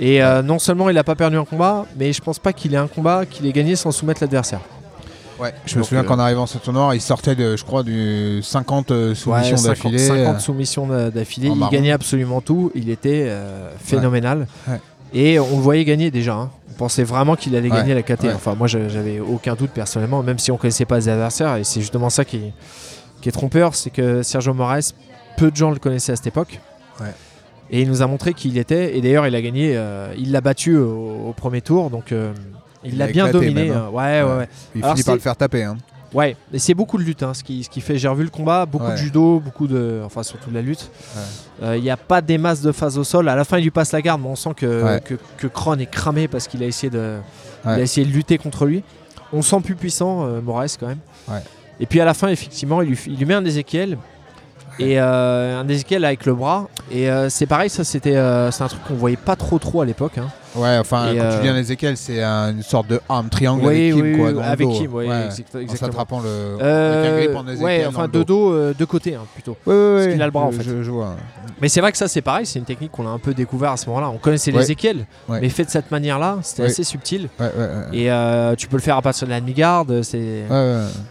Et 0.00 0.20
non 0.42 0.58
seulement 0.58 0.88
il 0.88 0.94
n'a 0.94 1.04
pas 1.04 1.14
perdu 1.14 1.36
un 1.36 1.44
combat, 1.44 1.84
mais 1.96 2.12
je 2.12 2.20
pense 2.22 2.38
pas 2.38 2.52
qu'il 2.52 2.72
ait 2.74 2.78
un 2.78 2.88
combat 2.88 3.26
qu'il 3.26 3.46
ait 3.46 3.52
gagné 3.52 3.76
sans 3.76 3.92
soumettre 3.92 4.22
l'adversaire. 4.22 4.60
Ouais, 5.42 5.52
je 5.66 5.76
me 5.78 5.82
souviens 5.82 6.04
euh, 6.04 6.06
qu'en 6.06 6.18
arrivant 6.18 6.46
sur 6.46 6.62
ce 6.64 6.70
noir, 6.70 6.94
il 6.94 7.00
sortait 7.00 7.34
de, 7.34 7.56
je 7.56 7.64
crois, 7.64 7.82
du 7.82 8.40
50 8.42 8.90
euh, 8.90 9.14
soumissions 9.14 9.56
Ouais, 9.56 9.60
50 9.74 9.92
d'affilée. 9.92 9.98
50 9.98 10.40
soumissions 10.40 10.86
d'a- 10.86 11.10
d'affilée. 11.10 11.48
Il 11.48 11.56
marron. 11.56 11.70
gagnait 11.72 11.92
absolument 11.92 12.40
tout. 12.40 12.70
Il 12.74 12.88
était 12.90 13.24
euh, 13.28 13.70
phénoménal. 13.82 14.46
Ouais. 14.68 14.80
Et 15.12 15.38
on 15.38 15.56
le 15.56 15.62
voyait 15.62 15.84
gagner 15.84 16.10
déjà. 16.10 16.34
hein. 16.34 16.50
On 16.70 16.74
pensait 16.74 17.04
vraiment 17.04 17.36
qu'il 17.36 17.54
allait 17.56 17.68
gagner 17.68 17.92
la 17.94 18.02
KT. 18.02 18.26
Enfin, 18.34 18.54
moi, 18.54 18.66
j'a- 18.66 18.88
j'avais 18.88 19.20
aucun 19.20 19.54
doute 19.54 19.70
personnellement, 19.72 20.22
même 20.22 20.38
si 20.38 20.50
on 20.50 20.56
connaissait 20.56 20.86
pas 20.86 20.96
les 20.96 21.08
adversaires. 21.08 21.56
Et 21.56 21.64
c'est 21.64 21.80
justement 21.80 22.08
ça 22.08 22.24
qui, 22.24 22.36
est- 22.36 22.52
qui 23.20 23.28
est 23.28 23.32
trompeur 23.32 23.74
c'est 23.74 23.90
que 23.90 24.22
Sergio 24.22 24.54
Moraes, 24.54 24.92
peu 25.36 25.50
de 25.50 25.56
gens 25.56 25.70
le 25.70 25.78
connaissaient 25.78 26.12
à 26.12 26.16
cette 26.16 26.26
époque. 26.28 26.60
Ouais. 27.00 27.12
Et 27.70 27.82
il 27.82 27.88
nous 27.88 28.02
a 28.02 28.06
montré 28.06 28.32
qui 28.34 28.48
il 28.48 28.58
était. 28.58 28.96
Et 28.96 29.00
d'ailleurs, 29.00 29.26
il 29.26 29.34
a 29.34 29.42
gagné. 29.42 29.72
euh, 29.76 30.12
il 30.16 30.30
l'a 30.32 30.40
battu 30.40 30.76
au, 30.76 31.28
au 31.28 31.32
premier 31.36 31.60
tour. 31.60 31.90
Donc. 31.90 32.12
euh, 32.12 32.32
il 32.84 32.98
l'a 32.98 33.06
bien 33.06 33.30
dominé. 33.30 33.68
même, 33.68 33.76
hein. 33.76 33.88
Ouais, 33.92 34.02
ouais, 34.02 34.22
Ouais. 34.22 34.36
ouais. 34.38 34.48
Il 34.74 34.82
Alors, 34.84 34.94
finit 34.94 35.04
par 35.04 35.14
le 35.14 35.20
faire 35.20 35.36
taper. 35.36 35.64
Hein. 35.64 35.76
Ouais, 36.14 36.36
et 36.52 36.58
c'est 36.58 36.74
beaucoup 36.74 36.98
de 36.98 37.04
lutte, 37.04 37.22
hein, 37.22 37.32
ce, 37.32 37.42
qui, 37.42 37.64
ce 37.64 37.70
qui 37.70 37.80
fait. 37.80 37.96
J'ai 37.96 38.06
revu 38.08 38.22
le 38.24 38.28
combat, 38.28 38.66
beaucoup 38.66 38.84
Ouais. 38.84 38.92
de 38.92 38.96
judo, 38.96 39.40
beaucoup 39.40 39.66
de. 39.66 40.02
Enfin, 40.04 40.22
surtout 40.22 40.50
de 40.50 40.54
la 40.54 40.60
lutte. 40.60 40.90
Ouais. 41.16 41.22
Euh, 41.68 41.76
Il 41.78 41.82
n'y 41.82 41.90
a 41.90 41.96
pas 41.96 42.20
des 42.20 42.36
masses 42.36 42.60
de 42.60 42.70
phase 42.70 42.98
au 42.98 43.04
sol. 43.04 43.28
À 43.30 43.34
la 43.36 43.44
fin, 43.44 43.56
il 43.58 43.62
lui 43.64 43.70
passe 43.70 43.92
la 43.92 44.02
garde, 44.02 44.20
mais 44.20 44.28
on 44.28 44.36
sent 44.36 44.50
que, 44.56 44.82
Ouais. 44.84 45.00
que, 45.00 45.14
que 45.38 45.46
Kron 45.46 45.78
est 45.78 45.86
cramé 45.90 46.28
parce 46.28 46.48
qu'il 46.48 46.62
a, 46.62 46.66
essayé 46.66 46.90
de- 46.90 47.16
il 47.64 47.68
Ouais. 47.68 47.74
a 47.76 47.80
essayé 47.80 48.06
de 48.06 48.12
lutter 48.12 48.36
contre 48.36 48.66
lui. 48.66 48.84
On 49.32 49.40
sent 49.40 49.60
plus 49.64 49.74
puissant, 49.74 50.26
euh, 50.26 50.42
Moraes, 50.42 50.76
quand 50.78 50.86
même. 50.88 50.98
Et 51.80 51.86
puis 51.86 51.98
à 52.00 52.04
la 52.04 52.12
fin, 52.12 52.28
effectivement, 52.28 52.82
il 52.82 52.90
lui, 52.90 52.98
il 53.06 53.16
lui 53.16 53.24
met 53.24 53.32
un 53.34 53.44
Ezekiel. 53.46 53.96
Et 54.78 55.00
euh, 55.00 55.60
un 55.60 55.68
Ezekiel 55.68 56.04
avec 56.04 56.26
le 56.26 56.34
bras. 56.34 56.68
Et 56.90 57.08
c'est 57.30 57.46
pareil, 57.46 57.70
ça 57.70 57.84
c'était 57.84 58.16
c'est 58.50 58.62
un 58.62 58.68
truc 58.68 58.82
qu'on 58.84 58.94
voyait 58.96 59.16
pas 59.16 59.36
trop 59.36 59.58
trop 59.58 59.80
à 59.80 59.86
l'époque. 59.86 60.18
hein. 60.18 60.28
Ouais, 60.54 60.76
enfin, 60.78 61.12
Et, 61.12 61.16
quand 61.16 61.24
euh, 61.24 61.36
tu 61.40 61.42
un 61.48 61.56
Ezekiel, 61.56 61.96
c'est 61.96 62.22
un- 62.22 62.50
une 62.52 62.62
sorte 62.62 62.86
de 62.88 63.00
arme 63.08 63.28
triangle 63.28 63.64
Oui, 63.66 63.90
avec 63.90 63.94
Kim, 63.94 64.02
oui, 64.12 64.18
quoi, 64.18 64.32
dans 64.32 64.40
le 64.40 64.46
avec 64.46 64.66
dos. 64.68 64.72
Kim, 64.74 64.94
ouais, 64.94 65.08
Ouais, 65.08 65.24
exact- 65.26 65.54
En 65.54 65.58
exactement. 65.60 65.76
s'attrapant 65.90 66.20
le. 66.20 66.28
Euh, 66.28 67.00
avec 67.00 67.12
un 67.12 67.16
grip 67.16 67.36
en 67.36 67.48
Ezekiel 67.50 67.64
ouais, 67.64 67.86
enfin 67.86 68.02
le 68.02 68.08
de 68.08 68.22
dos, 68.22 68.52
euh, 68.52 68.74
de 68.78 68.84
côté 68.84 69.14
hein, 69.14 69.22
plutôt. 69.34 69.56
Ouais, 69.66 69.72
ouais, 69.74 69.94
Parce 69.96 70.12
qu'il 70.12 70.22
a 70.22 70.24
le 70.26 70.30
bras, 70.30 70.42
en 70.44 70.52
fait. 70.52 70.62
Je, 70.62 70.82
je 70.82 70.90
vois. 70.90 71.16
Mais 71.60 71.68
c'est 71.68 71.80
vrai 71.80 71.92
que 71.92 71.98
ça 71.98 72.08
c'est 72.08 72.22
pareil, 72.22 72.44
c'est 72.44 72.58
une 72.58 72.64
technique 72.64 72.90
qu'on 72.92 73.06
a 73.06 73.10
un 73.10 73.18
peu 73.18 73.32
découvert 73.34 73.70
à 73.72 73.76
ce 73.76 73.86
moment-là. 73.88 74.10
On 74.10 74.18
connaissait 74.18 74.50
Ouais. 75.28 75.38
mais 75.40 75.48
fait 75.48 75.64
de 75.64 75.70
cette 75.70 75.90
manière-là, 75.90 76.38
c'était 76.42 76.64
assez 76.64 76.84
subtil. 76.84 77.28
Et 77.92 78.10
euh, 78.10 78.54
tu 78.56 78.68
peux 78.68 78.76
le 78.76 78.82
faire 78.82 78.96
à 78.96 79.02
partir 79.02 79.26
de 79.26 79.32
la 79.32 79.40
demi-garde. 79.40 80.02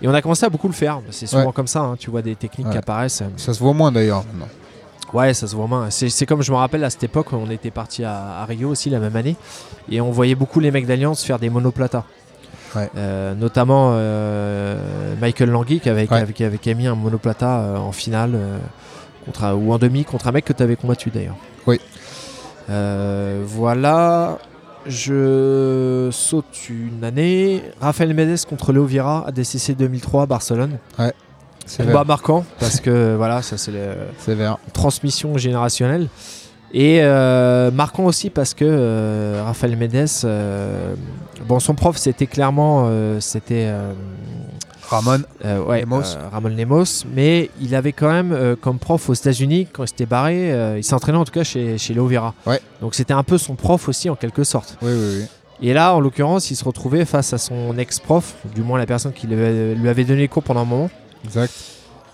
Et 0.01 0.07
on 0.07 0.13
a 0.13 0.21
commencé 0.21 0.45
à 0.45 0.49
beaucoup 0.49 0.67
le 0.67 0.73
faire. 0.73 0.99
C'est 1.09 1.25
souvent 1.27 1.51
comme 1.51 1.67
ça, 1.67 1.79
hein, 1.81 1.95
tu 1.97 2.09
vois 2.11 2.21
des 2.21 2.35
techniques 2.35 2.69
qui 2.69 2.77
apparaissent. 2.77 3.23
Ça 3.37 3.53
se 3.53 3.59
voit 3.59 3.73
moins 3.73 3.91
d'ailleurs. 3.91 4.23
maintenant. 4.31 4.47
Ouais, 5.13 5.33
ça 5.33 5.45
se 5.47 5.55
voit 5.55 5.67
moins. 5.67 5.89
C'est, 5.89 6.25
comme 6.25 6.41
je 6.41 6.51
me 6.51 6.57
rappelle 6.57 6.83
à 6.83 6.89
cette 6.89 7.03
époque, 7.03 7.33
on 7.33 7.49
était 7.49 7.71
parti 7.71 8.03
à, 8.03 8.39
à 8.41 8.45
Rio 8.45 8.69
aussi 8.69 8.89
la 8.89 8.99
même 8.99 9.15
année, 9.15 9.35
et 9.89 9.99
on 10.01 10.09
voyait 10.11 10.35
beaucoup 10.35 10.59
les 10.59 10.71
mecs 10.71 10.85
d'Alliance 10.87 11.23
faire 11.23 11.37
des 11.39 11.49
monoplatas. 11.49 12.03
Ouais. 12.75 12.89
Euh, 12.95 13.33
notamment 13.35 13.91
euh, 13.95 15.13
Michael 15.19 15.49
Langui 15.49 15.81
qui 15.81 15.89
avait, 15.89 16.09
Ouais. 16.09 16.25
qui 16.33 16.45
qui 16.59 16.75
mis 16.75 16.87
un 16.87 16.95
monoplata 16.95 17.59
euh, 17.59 17.77
en 17.77 17.91
finale 17.91 18.31
euh, 18.35 18.57
contre, 19.25 19.43
un- 19.43 19.53
ou 19.55 19.73
en 19.73 19.77
demi 19.77 20.05
contre 20.05 20.27
un 20.27 20.31
mec 20.31 20.45
que 20.45 20.53
tu 20.53 20.63
avais 20.63 20.77
combattu 20.77 21.09
d'ailleurs. 21.09 21.35
Oui. 21.67 21.79
Voilà. 23.45 24.37
Je 24.87 26.09
saute 26.11 26.69
une 26.69 27.03
année. 27.03 27.61
Rafael 27.79 28.15
Mendes 28.15 28.37
contre 28.49 28.73
Leo 28.73 28.85
Vieira 28.85 29.25
à 29.27 29.31
DCC 29.31 29.75
2003 29.75 30.25
Barcelone. 30.25 30.77
C'est 30.97 31.13
Combat 31.77 32.03
marquant 32.03 32.45
parce 32.59 32.79
que 32.79 33.15
voilà, 33.17 33.41
ça 33.41 33.57
c'est 33.57 33.71
vert. 34.35 34.57
transmission 34.73 35.37
générationnelle. 35.37 36.07
Et 36.73 36.99
euh, 37.01 37.69
marquant 37.69 38.05
aussi 38.05 38.29
parce 38.29 38.53
que 38.53 38.63
euh, 38.65 39.41
Raphaël 39.45 39.75
Mendes, 39.77 40.07
euh, 40.23 40.95
bon, 41.47 41.59
son 41.59 41.73
prof 41.75 41.97
c'était 41.97 42.27
clairement 42.27 42.85
euh, 42.87 43.19
c'était 43.19 43.65
euh, 43.67 43.91
Ramon. 44.89 45.19
euh, 45.43 45.61
ouais, 45.63 45.81
Lemos. 45.81 46.01
euh, 46.15 46.29
Ramon 46.31 46.47
Lemos, 46.49 47.03
mais 47.13 47.49
il 47.59 47.75
avait 47.75 47.91
quand 47.91 48.09
même 48.09 48.31
euh, 48.31 48.55
comme 48.55 48.79
prof 48.79 49.09
aux 49.09 49.13
États-Unis 49.13 49.67
quand 49.71 49.83
il 49.83 49.87
s'était 49.89 50.05
barré, 50.05 50.53
euh, 50.53 50.77
il 50.77 50.83
s'entraînait 50.85 51.17
en 51.17 51.25
tout 51.25 51.33
cas 51.33 51.43
chez, 51.43 51.77
chez 51.77 51.93
Leo 51.93 52.07
Vera. 52.07 52.33
Ouais. 52.45 52.61
Donc 52.81 52.95
c'était 52.95 53.13
un 53.13 53.23
peu 53.23 53.37
son 53.37 53.55
prof 53.55 53.89
aussi 53.89 54.09
en 54.09 54.15
quelque 54.15 54.45
sorte. 54.45 54.77
Oui, 54.81 54.91
oui, 54.93 55.17
oui. 55.19 55.25
Et 55.63 55.73
là, 55.73 55.93
en 55.93 55.99
l'occurrence, 55.99 56.49
il 56.51 56.55
se 56.55 56.63
retrouvait 56.63 57.05
face 57.05 57.33
à 57.33 57.37
son 57.37 57.77
ex-prof, 57.77 58.33
du 58.55 58.61
moins 58.63 58.79
la 58.79 58.85
personne 58.87 59.11
qui 59.13 59.27
lui 59.27 59.35
avait, 59.35 59.75
lui 59.75 59.89
avait 59.89 60.05
donné 60.05 60.21
les 60.21 60.27
cours 60.27 60.41
pendant 60.41 60.61
un 60.61 60.65
moment. 60.65 60.89
Exact. 61.25 61.51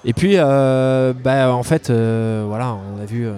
Et 0.06 0.14
puis, 0.14 0.36
euh, 0.36 1.12
bah, 1.14 1.54
en 1.54 1.64
fait, 1.64 1.90
euh, 1.90 2.46
voilà, 2.48 2.78
on 2.96 3.02
a 3.02 3.06
vu, 3.06 3.28
euh, 3.28 3.34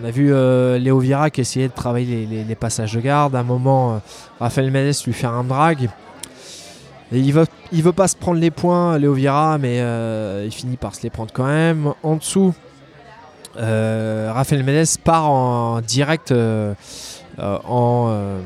on 0.00 0.04
a 0.04 0.10
vu 0.12 0.32
euh, 0.32 0.78
Léo 0.78 0.98
Vira 0.98 1.30
qui 1.30 1.40
essayait 1.40 1.68
de 1.68 1.72
travailler 1.72 2.26
les, 2.26 2.54
passages 2.54 2.92
de 2.92 3.00
garde. 3.00 3.34
À 3.34 3.40
un 3.40 3.42
moment, 3.42 4.00
Raphaël 4.38 4.70
Mendes 4.70 4.94
lui 5.04 5.12
fait 5.12 5.26
un 5.26 5.42
drag. 5.42 5.88
Il 7.10 7.32
veut, 7.32 7.46
il 7.72 7.82
veut 7.82 7.92
pas 7.92 8.08
se 8.08 8.16
prendre 8.16 8.38
les 8.38 8.50
points, 8.50 8.98
Léo 8.98 9.14
Vira, 9.14 9.58
mais 9.58 9.78
il 10.44 10.52
finit 10.52 10.76
par 10.76 10.94
se 10.94 11.02
les 11.02 11.10
prendre 11.10 11.32
quand 11.32 11.46
même. 11.46 11.92
En 12.02 12.16
dessous, 12.16 12.54
Raphaël 13.56 14.64
Mendes 14.64 14.98
part 15.02 15.28
en 15.28 15.80
direct 15.80 16.32
en, 17.40 18.38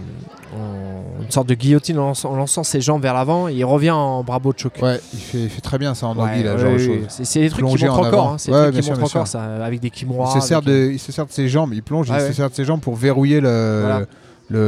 une 1.22 1.30
sorte 1.30 1.48
de 1.48 1.54
guillotine 1.54 1.98
en 1.98 2.08
lançant, 2.08 2.30
en 2.32 2.36
lançant 2.36 2.62
ses 2.64 2.80
jambes 2.80 3.02
vers 3.02 3.14
l'avant 3.14 3.48
et 3.48 3.54
il 3.54 3.64
revient 3.64 3.90
en 3.90 4.22
bravo 4.22 4.52
choke. 4.56 4.78
Ouais, 4.82 5.00
il 5.14 5.20
fait, 5.20 5.38
il 5.38 5.50
fait 5.50 5.60
très 5.60 5.78
bien 5.78 5.94
ça 5.94 6.06
en 6.06 6.16
Ouais, 6.16 6.22
anguille, 6.30 6.42
là, 6.44 6.54
ouais, 6.54 6.58
genre 6.60 6.72
de 6.72 6.76
oui. 6.76 7.04
C'est 7.08 7.40
des 7.40 7.50
trucs 7.50 7.66
qui 7.66 7.84
montrent 7.84 7.98
en 7.98 8.06
encore, 8.06 8.28
hein, 8.32 8.36
c'est 8.38 8.50
des 8.52 8.56
Ouais, 8.58 8.70
qui 8.82 8.90
montrent 8.90 9.04
encore 9.04 9.26
ça, 9.26 9.42
avec 9.64 9.80
des 9.80 9.90
kimura. 9.90 10.32
Il 10.34 10.40
se, 10.40 10.46
sert 10.46 10.62
de, 10.62 10.90
il 10.92 10.98
se 10.98 11.12
sert 11.12 11.26
de 11.26 11.32
ses 11.32 11.48
jambes, 11.48 11.72
il 11.74 11.82
plonge, 11.82 12.08
il 12.08 12.14
ouais. 12.14 12.26
se 12.28 12.32
sert 12.32 12.48
de 12.50 12.54
ses 12.54 12.64
jambes 12.64 12.80
pour 12.80 12.94
verrouiller 12.96 13.40
le, 13.40 13.82
Voilà. 13.84 14.06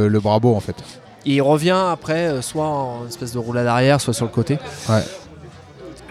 le, 0.09 0.19
en 0.25 0.59
fait. 0.59 0.75
Et 1.25 1.35
il 1.35 1.41
revient 1.41 1.75
après, 1.91 2.27
euh, 2.27 2.41
soit 2.41 2.67
en 2.67 3.05
espèce 3.07 3.33
de 3.33 3.39
roulade 3.39 3.67
arrière, 3.67 3.99
soit 4.01 4.13
sur 4.13 4.25
le 4.25 4.31
côté. 4.31 4.57
Ouais. 4.87 5.01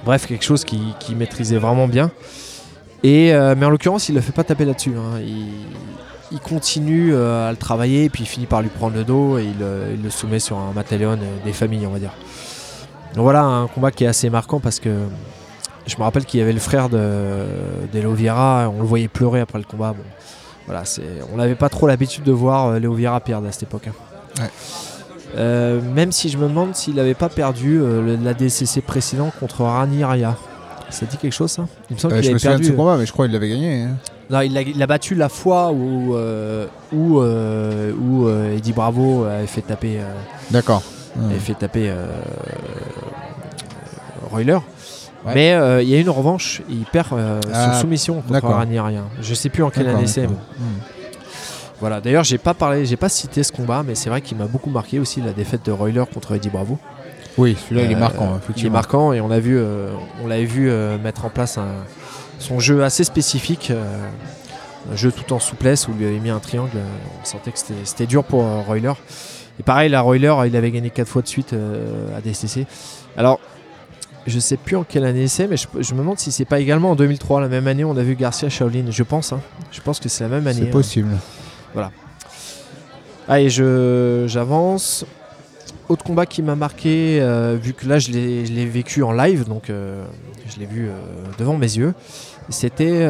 Bref, 0.05 0.26
quelque 0.26 0.45
chose 0.45 0.64
qui, 0.64 0.81
qui 1.01 1.14
maîtrisait 1.14 1.57
vraiment 1.59 1.89
bien. 1.89 2.11
Et, 3.03 3.33
euh, 3.33 3.55
mais 3.57 3.66
en 3.66 3.70
l'occurrence, 3.70 4.09
il 4.09 4.12
ne 4.12 4.18
le 4.18 4.22
fait 4.22 4.33
pas 4.33 4.45
taper 4.45 4.64
là-dessus. 4.64 4.95
hein. 4.97 5.18
Il, 5.20 5.47
il 6.33 6.41
continue 6.41 7.12
euh, 7.14 7.49
à 7.49 7.51
le 7.51 7.57
travailler, 7.57 8.05
et 8.05 8.09
puis 8.11 8.24
il 8.24 8.26
finit 8.26 8.47
par 8.47 8.61
lui 8.62 8.68
prendre 8.68 8.95
le 8.97 9.05
dos 9.05 9.39
et 9.39 9.45
il, 9.45 9.62
euh, 9.62 9.93
il 9.95 10.03
le 10.03 10.11
soumet 10.11 10.39
sur 10.39 10.57
un 10.59 10.72
matalion 10.74 11.12
euh, 11.12 11.16
des 11.45 11.53
familles, 11.53 11.87
on 11.87 11.91
va 11.93 11.99
dire. 11.99 12.12
Donc 13.14 13.22
voilà, 13.24 13.43
un 13.45 13.66
combat 13.66 13.91
qui 13.91 14.05
est 14.05 14.09
assez 14.09 14.29
marquant 14.31 14.61
parce 14.61 14.81
que 14.81 14.91
je 15.87 15.97
me 15.97 16.03
rappelle 16.03 16.24
qu'il 16.26 16.39
y 16.41 16.43
avait 16.43 16.53
le 16.53 16.61
frère 16.61 16.89
de 16.91 17.45
d'Elo 17.93 18.12
Vieira, 18.12 18.70
on 18.74 18.81
le 18.81 18.87
voyait 18.87 19.09
pleurer 19.09 19.41
après 19.41 19.59
le 19.59 19.64
combat. 19.64 19.93
Bon, 19.97 20.05
voilà, 20.66 20.83
on 21.33 21.37
n'avait 21.39 21.55
pas 21.55 21.70
trop 21.70 21.87
l'habitude 21.87 22.24
de 22.24 22.33
voir 22.33 22.66
euh, 22.66 22.79
Léo 22.79 22.93
Vieira 22.93 23.18
perdre 23.20 23.49
à 23.49 23.53
cette 23.53 23.62
époque. 23.64 23.89
hein. 23.89 24.43
Ouais. 24.43 24.51
Euh, 25.37 25.81
même 25.95 26.11
si 26.12 26.29
je 26.31 26.39
me 26.39 26.49
demande 26.49 26.74
s'il 26.74 26.95
n'avait 26.95 27.14
pas 27.14 27.29
perdu 27.29 27.81
euh, 27.81 28.03
le- 28.03 28.16
la 28.22 28.35
DCC 28.35 28.81
précédent 28.83 29.31
contre 29.41 29.62
Rani 29.62 30.05
Raya. 30.05 30.37
Ça 30.91 31.07
dit 31.07 31.16
quelque 31.16 31.32
chose 31.32 31.51
ça? 31.51 31.66
Il 31.91 31.95
me 31.97 32.01
semble 32.01 32.14
Euh, 32.14 32.16
qu'il 32.18 32.24
je 32.26 32.30
me 32.30 32.34
avait 32.34 32.39
souviens 32.39 32.51
de 32.53 32.62
perdu. 32.62 32.72
ce 32.72 32.76
combat, 32.76 32.97
mais 32.99 33.07
je 33.07 33.12
crois 33.12 33.26
qu'il 33.26 33.32
l'avait 33.34 33.49
gagné. 33.51 33.82
hein. 33.82 33.97
Non, 34.30 34.41
il 34.43 34.53
l'a 34.53 34.62
il 34.62 34.78
l'a 34.78 34.86
battu 34.86 35.14
la 35.14 35.28
fois 35.28 35.70
où, 35.72 36.14
euh, 36.14 36.66
où, 36.93 37.20
euh, 37.20 37.93
où 37.93 38.26
euh, 38.26 38.57
Eddie 38.57 38.72
Bravo 38.72 39.24
avait 39.24 39.47
fait 39.47 39.62
taper, 39.62 39.99
euh, 40.01 40.12
D'accord. 40.51 40.82
Avait 41.30 41.39
fait 41.39 41.55
taper 41.55 41.89
euh, 41.91 42.07
Royler. 44.30 44.59
Ouais. 45.26 45.32
Mais 45.34 45.53
euh, 45.53 45.82
il 45.82 45.89
y 45.89 45.95
a 45.95 45.99
une 45.99 46.11
revanche, 46.11 46.62
il 46.68 46.84
perd 46.84 47.09
euh, 47.12 47.41
Ah, 47.53 47.72
sur 47.72 47.80
soumission 47.82 48.14
contre 48.16 48.32
d'accord. 48.32 48.55
Ranierien. 48.55 49.05
Je 49.20 49.34
sais 49.34 49.49
plus 49.49 49.62
en 49.62 49.70
quelle 49.70 49.84
D'accord, 49.84 49.99
année 49.99 50.07
c'est. 50.07 50.22
d'accord. 50.22 50.36
mais- 50.59 50.64
Hmm. 50.64 50.78
Voilà. 51.80 52.01
D'ailleurs, 52.01 52.24
j'ai 52.24 52.39
pas 52.39 52.55
parlé, 52.55 52.84
j'ai 52.86 52.97
pas 52.97 53.09
cité 53.09 53.43
ce 53.43 53.53
combat, 53.53 53.82
mais 53.86 53.95
c'est 53.95 54.11
vrai 54.11 54.20
qu'il 54.20 54.36
m'a 54.36 54.47
beaucoup 54.47 54.70
marqué 54.70 54.99
aussi 54.99 55.20
la 55.20 55.32
défaite 55.32 55.64
de 55.64 55.70
Royler 55.72 56.05
contre 56.12 56.34
Eddie 56.34 56.49
Bravo. 56.51 56.78
Oui, 57.39 57.57
celui-là, 57.68 57.84
il 57.86 57.93
est 57.93 57.95
Euh, 57.95 57.99
marquant, 57.99 58.41
Il 58.57 58.66
est 58.66 58.70
marquant 58.70 59.12
et 59.12 59.20
on 59.20 59.28
l'a 59.28 59.41
vu, 59.41 59.57
euh, 59.57 59.91
on 60.22 60.26
l'avait 60.26 60.45
vu 60.45 60.68
euh, 60.70 60.99
mettre 60.99 61.24
en 61.24 61.30
place 61.30 61.57
un- 61.57 61.66
son 62.39 62.59
jeu 62.61 62.82
assez 62.84 63.05
spécifique, 63.05 63.70
euh, 63.70 63.84
un 64.93 64.97
jeu 64.97 65.12
tout 65.12 65.32
en 65.32 65.39
souplesse 65.39 65.89
où 65.89 65.93
il 65.93 65.99
lui 65.99 66.07
avait 66.07 66.18
mis 66.20 66.30
un 66.30 66.39
triangle. 66.41 66.70
on 67.20 67.24
sentait 67.24 67.53
que 67.53 67.59
c'était- 67.84 68.07
dur 68.07 68.24
pour 68.24 68.43
euh, 68.45 68.61
Royler. 68.66 68.93
Et 69.61 69.62
pareil, 69.62 69.89
la 69.89 70.01
Royler, 70.03 70.34
il 70.47 70.57
avait 70.57 70.70
gagné 70.70 70.91
4 70.91 71.09
fois 71.09 71.22
de 71.22 71.28
suite 71.28 71.53
euh, 71.53 72.16
à 72.16 72.20
DCC. 72.20 72.66
Alors, 73.16 73.41
je 74.26 74.39
sais 74.39 74.57
plus 74.57 74.76
en 74.76 74.84
quelle 74.84 75.05
année 75.05 75.26
c'est, 75.26 75.47
mais 75.49 75.57
je, 75.57 75.66
je 75.80 75.95
me 75.95 75.99
demande 76.01 76.18
si 76.18 76.30
c'est 76.32 76.45
pas 76.45 76.61
également 76.61 76.91
en 76.93 76.95
2003, 76.97 77.41
la 77.41 77.49
même 77.49 77.66
année, 77.66 77.84
on 77.84 77.97
a 77.97 78.03
vu 78.03 78.14
Garcia 78.14 78.49
Shaolin. 78.49 78.84
Je 78.91 79.03
pense, 79.03 79.32
hein. 79.32 79.41
je 79.72 79.80
pense 79.80 79.99
que 80.01 80.09
c'est 80.09 80.22
la 80.24 80.30
même 80.30 80.47
année. 80.47 80.61
C'est 80.62 80.68
hein. 80.68 80.72
possible. 80.72 81.09
Allez, 83.28 83.51
je- 83.51 84.24
j'avance. 84.26 85.05
Autre 85.89 86.05
combat 86.05 86.26
qui 86.26 86.43
m'a 86.43 86.55
marqué, 86.55 87.18
euh, 87.20 87.57
vu 87.61 87.72
que 87.72 87.86
là 87.89 87.99
je 87.99 88.11
l'ai 88.11 88.66
vécu 88.66 89.03
en 89.03 89.12
live, 89.12 89.49
donc 89.49 89.70
euh, 89.70 90.05
je 90.47 90.59
l'ai 90.61 90.66
vu 90.66 90.86
euh, 90.89 90.93
devant 91.39 91.57
mes 91.57 91.76
yeux, 91.78 91.95
c'était 92.51 93.07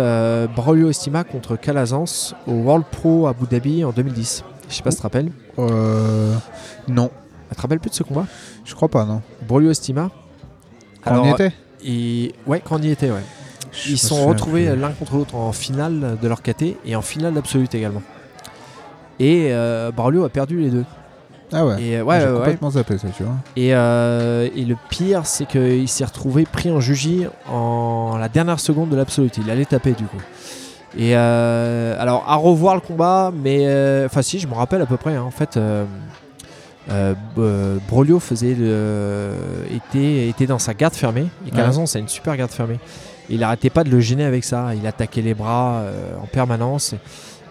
Braulio 0.55 0.89
Estima 0.91 1.25
contre 1.25 1.57
Calazans 1.57 2.35
au 2.47 2.53
World 2.53 2.85
Pro 2.91 3.27
Abu 3.27 3.47
Dhabi 3.51 3.85
en 3.85 3.91
2010. 3.91 4.45
Je 4.69 4.75
sais 4.75 4.83
pas 4.83 4.91
si 4.91 4.97
tu 4.97 5.01
te 5.01 5.03
rappelles. 5.03 5.33
Euh, 5.59 6.35
non, 6.89 7.11
Tu 7.51 7.57
te 7.57 7.61
rappelles 7.63 7.81
plus 7.81 7.91
de 7.91 7.95
ce 7.95 8.03
combat? 8.05 8.27
Je 8.65 8.75
crois 8.75 8.89
pas, 8.89 9.05
non. 9.05 9.23
Braulio 9.47 9.71
Estima 9.71 10.11
Quand 11.03 11.21
on 11.23 11.25
y 11.27 11.31
était? 11.31 11.53
et- 11.85 12.35
Ouais, 12.47 12.63
quand 12.65 12.79
on 12.79 12.83
y 12.83 12.91
était, 12.91 13.11
ouais. 13.11 13.23
Je 13.73 13.89
Ils 13.89 13.93
me 13.93 13.97
sont 13.97 14.27
retrouvés 14.27 14.75
l'un 14.77 14.91
contre 14.91 15.15
l'autre 15.17 15.35
en 15.35 15.53
finale 15.53 16.17
de 16.21 16.29
leur 16.29 16.43
KT 16.43 16.77
et 16.85 16.95
en 16.97 17.03
finale 17.03 17.35
d'absolute 17.35 17.75
également. 17.75 18.03
Et 19.19 19.53
Braulio 19.97 20.25
a 20.25 20.29
perdu 20.29 20.61
les 20.61 20.71
deux. 20.71 20.85
Ah 21.53 21.65
ouais. 21.65 21.83
Et 21.83 21.97
euh, 21.99 22.03
ouais, 22.05 22.21
J'ai 22.21 22.27
ouais, 22.27 22.33
ouais. 22.33 22.39
complètement 22.39 22.71
zappé 22.71 22.99
ça, 22.99 23.09
tu 23.17 23.23
vois. 23.23 23.35
Et, 23.57 23.75
euh, 23.75 24.49
et 24.55 24.65
le 24.65 24.77
pire, 24.91 25.25
c'est 25.27 25.47
qu'il 25.47 25.89
s'est 25.89 26.05
retrouvé 26.05 26.45
pris 26.45 26.71
en 26.71 26.81
jugie 26.81 27.25
en 27.51 28.17
la 28.19 28.29
dernière 28.29 28.61
seconde 28.61 28.91
de 28.91 28.97
l'absolute. 28.97 29.39
Il 29.39 29.51
allait 29.51 29.65
taper 29.65 29.93
du 29.93 30.05
coup. 30.05 30.21
Et 30.97 31.17
euh, 31.17 31.95
alors, 31.99 32.25
à 32.29 32.37
revoir 32.37 32.75
le 32.75 32.81
combat, 32.81 33.31
mais 33.35 33.61
euh, 33.67 34.07
enfin, 34.07 34.23
si, 34.23 34.39
je 34.39 34.47
me 34.47 34.55
rappelle 34.55 34.83
à 34.83 34.87
peu 34.87 34.97
près. 34.97 35.15
hein. 35.17 35.23
en 35.23 35.31
fait, 35.31 35.59
Brolio 37.89 38.19
faisait 38.21 38.55
le- 38.55 39.33
était, 39.75 40.29
était 40.29 40.47
dans 40.47 40.59
sa 40.59 40.75
garde 40.75 40.95
fermée. 40.95 41.27
Et 41.47 41.51
Calazan, 41.51 41.87
c'est 41.87 41.99
une 42.01 42.09
super 42.09 42.37
garde 42.37 42.51
fermée. 42.51 42.79
Il 43.31 43.43
arrêtait 43.45 43.71
pas 43.71 43.85
de 43.85 43.91
le 43.91 44.01
gêner 44.01 44.25
avec 44.25 44.45
ça. 44.45 44.75
Il 44.75 44.87
attaquait 44.87 45.21
les 45.23 45.35
bras 45.35 45.83
en 46.23 46.27
permanence. 46.27 46.95
Et 46.95 46.99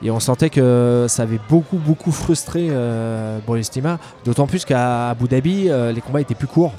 on 0.05 0.19
sentait 0.19 0.49
que 0.49 1.05
ça 1.07 1.23
avait 1.23 1.39
beaucoup, 1.49 1.77
beaucoup 1.77 2.11
frustré 2.11 2.67
euh, 2.69 3.39
Estima. 3.57 3.99
D'autant 4.25 4.47
plus 4.47 4.65
qu'à 4.65 5.09
Abu 5.09 5.27
Dhabi, 5.27 5.69
euh, 5.69 5.91
les 5.91 6.01
combats 6.01 6.21
étaient 6.21 6.35
plus 6.35 6.47
courts. 6.47 6.73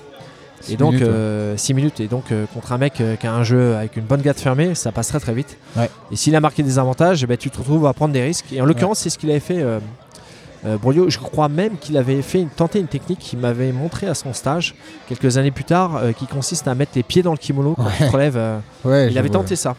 Et 0.68 0.76
donc, 0.76 0.94
minutes, 0.94 1.06
ouais. 1.08 1.54
6 1.56 1.74
minutes. 1.74 2.00
Et 2.00 2.08
donc, 2.08 2.32
euh, 2.32 2.44
contre 2.52 2.72
un 2.72 2.78
mec 2.78 3.00
euh, 3.00 3.16
qui 3.16 3.26
a 3.26 3.32
un 3.32 3.44
jeu 3.44 3.76
avec 3.76 3.96
une 3.96 4.04
bonne 4.04 4.20
garde 4.22 4.38
fermée, 4.38 4.74
ça 4.74 4.90
passe 4.92 5.08
très 5.08 5.20
très 5.20 5.32
vite. 5.32 5.56
Ouais. 5.76 5.88
Et 6.10 6.16
s'il 6.16 6.34
a 6.34 6.40
marqué 6.40 6.62
des 6.62 6.78
avantages, 6.78 7.22
eh 7.22 7.26
ben, 7.26 7.36
tu 7.36 7.50
te 7.50 7.58
retrouves 7.58 7.86
à 7.86 7.92
prendre 7.92 8.12
des 8.12 8.22
risques. 8.22 8.46
Et 8.52 8.60
en 8.60 8.64
l'occurrence, 8.64 8.98
c'est 8.98 9.10
ce 9.10 9.18
qu'il 9.18 9.30
avait 9.30 9.40
fait. 9.40 9.62
Euh, 9.62 9.78
euh, 10.66 10.76
Brolio. 10.76 11.08
je 11.08 11.18
crois 11.18 11.48
même 11.48 11.76
qu'il 11.78 11.96
avait 11.96 12.20
fait 12.20 12.40
une, 12.40 12.48
tenté 12.48 12.80
une 12.80 12.88
technique 12.88 13.20
qu'il 13.20 13.38
m'avait 13.38 13.70
montré 13.70 14.08
à 14.08 14.14
son 14.14 14.32
stage 14.32 14.74
quelques 15.08 15.38
années 15.38 15.52
plus 15.52 15.62
tard, 15.62 15.96
euh, 15.96 16.10
qui 16.12 16.26
consiste 16.26 16.66
à 16.66 16.74
mettre 16.74 16.92
les 16.96 17.04
pieds 17.04 17.22
dans 17.22 17.30
le 17.30 17.36
kimono 17.38 17.74
quand 17.76 17.86
tu 17.96 18.04
te 18.04 18.10
relèves. 18.10 18.36
euh, 18.36 18.58
Ouais, 18.84 19.08
il 19.08 19.16
avait 19.18 19.28
vois. 19.28 19.38
tenté 19.38 19.54
ça. 19.54 19.76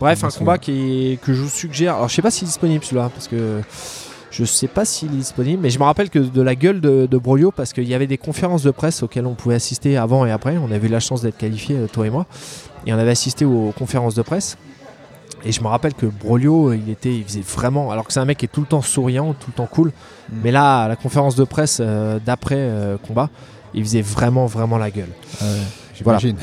Bref, 0.00 0.22
un 0.24 0.28
combat 0.30 0.58
qui 0.58 1.12
est- 1.12 1.16
que 1.22 1.32
je 1.32 1.42
vous 1.42 1.48
suggère. 1.48 1.96
Alors, 1.96 2.08
je 2.08 2.14
sais 2.14 2.22
pas 2.22 2.30
s'il 2.30 2.44
est 2.44 2.48
disponible 2.48 2.84
celui-là, 2.84 3.10
parce 3.14 3.28
que 3.28 3.60
je 4.30 4.44
sais 4.44 4.68
pas 4.68 4.84
s'il 4.84 5.08
est 5.14 5.16
disponible, 5.16 5.62
mais 5.62 5.70
je 5.70 5.78
me 5.78 5.84
rappelle 5.84 6.10
que 6.10 6.18
de 6.18 6.42
la 6.42 6.54
gueule 6.54 6.80
de, 6.80 7.06
de 7.10 7.16
Brolio, 7.18 7.50
parce 7.50 7.72
qu'il 7.72 7.88
y 7.88 7.94
avait 7.94 8.06
des 8.06 8.18
conférences 8.18 8.62
de 8.62 8.70
presse 8.70 9.02
auxquelles 9.02 9.26
on 9.26 9.34
pouvait 9.34 9.54
assister 9.54 9.96
avant 9.96 10.26
et 10.26 10.30
après. 10.30 10.56
On 10.58 10.70
avait 10.70 10.86
eu 10.88 10.90
la 10.90 11.00
chance 11.00 11.22
d'être 11.22 11.38
qualifiés, 11.38 11.76
euh, 11.76 11.86
toi 11.86 12.06
et 12.06 12.10
moi, 12.10 12.26
et 12.86 12.92
on 12.92 12.98
avait 12.98 13.10
assisté 13.12 13.44
aux 13.46 13.72
conférences 13.78 14.14
de 14.14 14.22
presse. 14.22 14.58
Et 15.44 15.52
je 15.52 15.60
me 15.62 15.68
rappelle 15.68 15.94
que 15.94 16.06
Brolio, 16.06 16.72
il 16.72 16.90
était, 16.90 17.14
il 17.14 17.24
faisait 17.24 17.40
vraiment, 17.40 17.90
alors 17.90 18.06
que 18.06 18.12
c'est 18.12 18.20
un 18.20 18.24
mec 18.24 18.38
qui 18.38 18.46
est 18.46 18.48
tout 18.52 18.60
le 18.62 18.66
temps 18.66 18.82
souriant, 18.82 19.32
tout 19.32 19.48
le 19.48 19.52
temps 19.54 19.68
cool. 19.70 19.88
Mm. 19.88 20.36
Mais 20.42 20.50
là, 20.50 20.82
à 20.84 20.88
la 20.88 20.96
conférence 20.96 21.36
de 21.36 21.44
presse 21.44 21.78
euh, 21.80 22.18
d'après 22.24 22.56
euh, 22.58 22.96
combat, 22.98 23.30
il 23.72 23.82
faisait 23.84 24.02
vraiment, 24.02 24.46
vraiment 24.46 24.76
la 24.76 24.90
gueule. 24.90 25.10
J'imagine. 25.94 26.36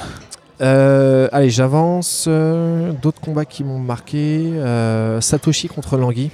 Euh, 0.62 1.28
allez, 1.32 1.50
j'avance. 1.50 2.26
Euh, 2.28 2.92
D'autres 3.02 3.22
combats 3.22 3.46
qui 3.46 3.64
m'ont 3.64 3.80
marqué. 3.80 4.52
Euh, 4.56 5.20
Satoshi 5.22 5.68
contre 5.68 5.98
Langui 5.98 6.32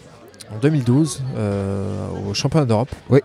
en 0.54 0.60
2012 0.60 1.24
euh, 1.38 2.08
au 2.30 2.34
championnat 2.34 2.66
d'Europe. 2.66 2.90
Oui. 3.10 3.20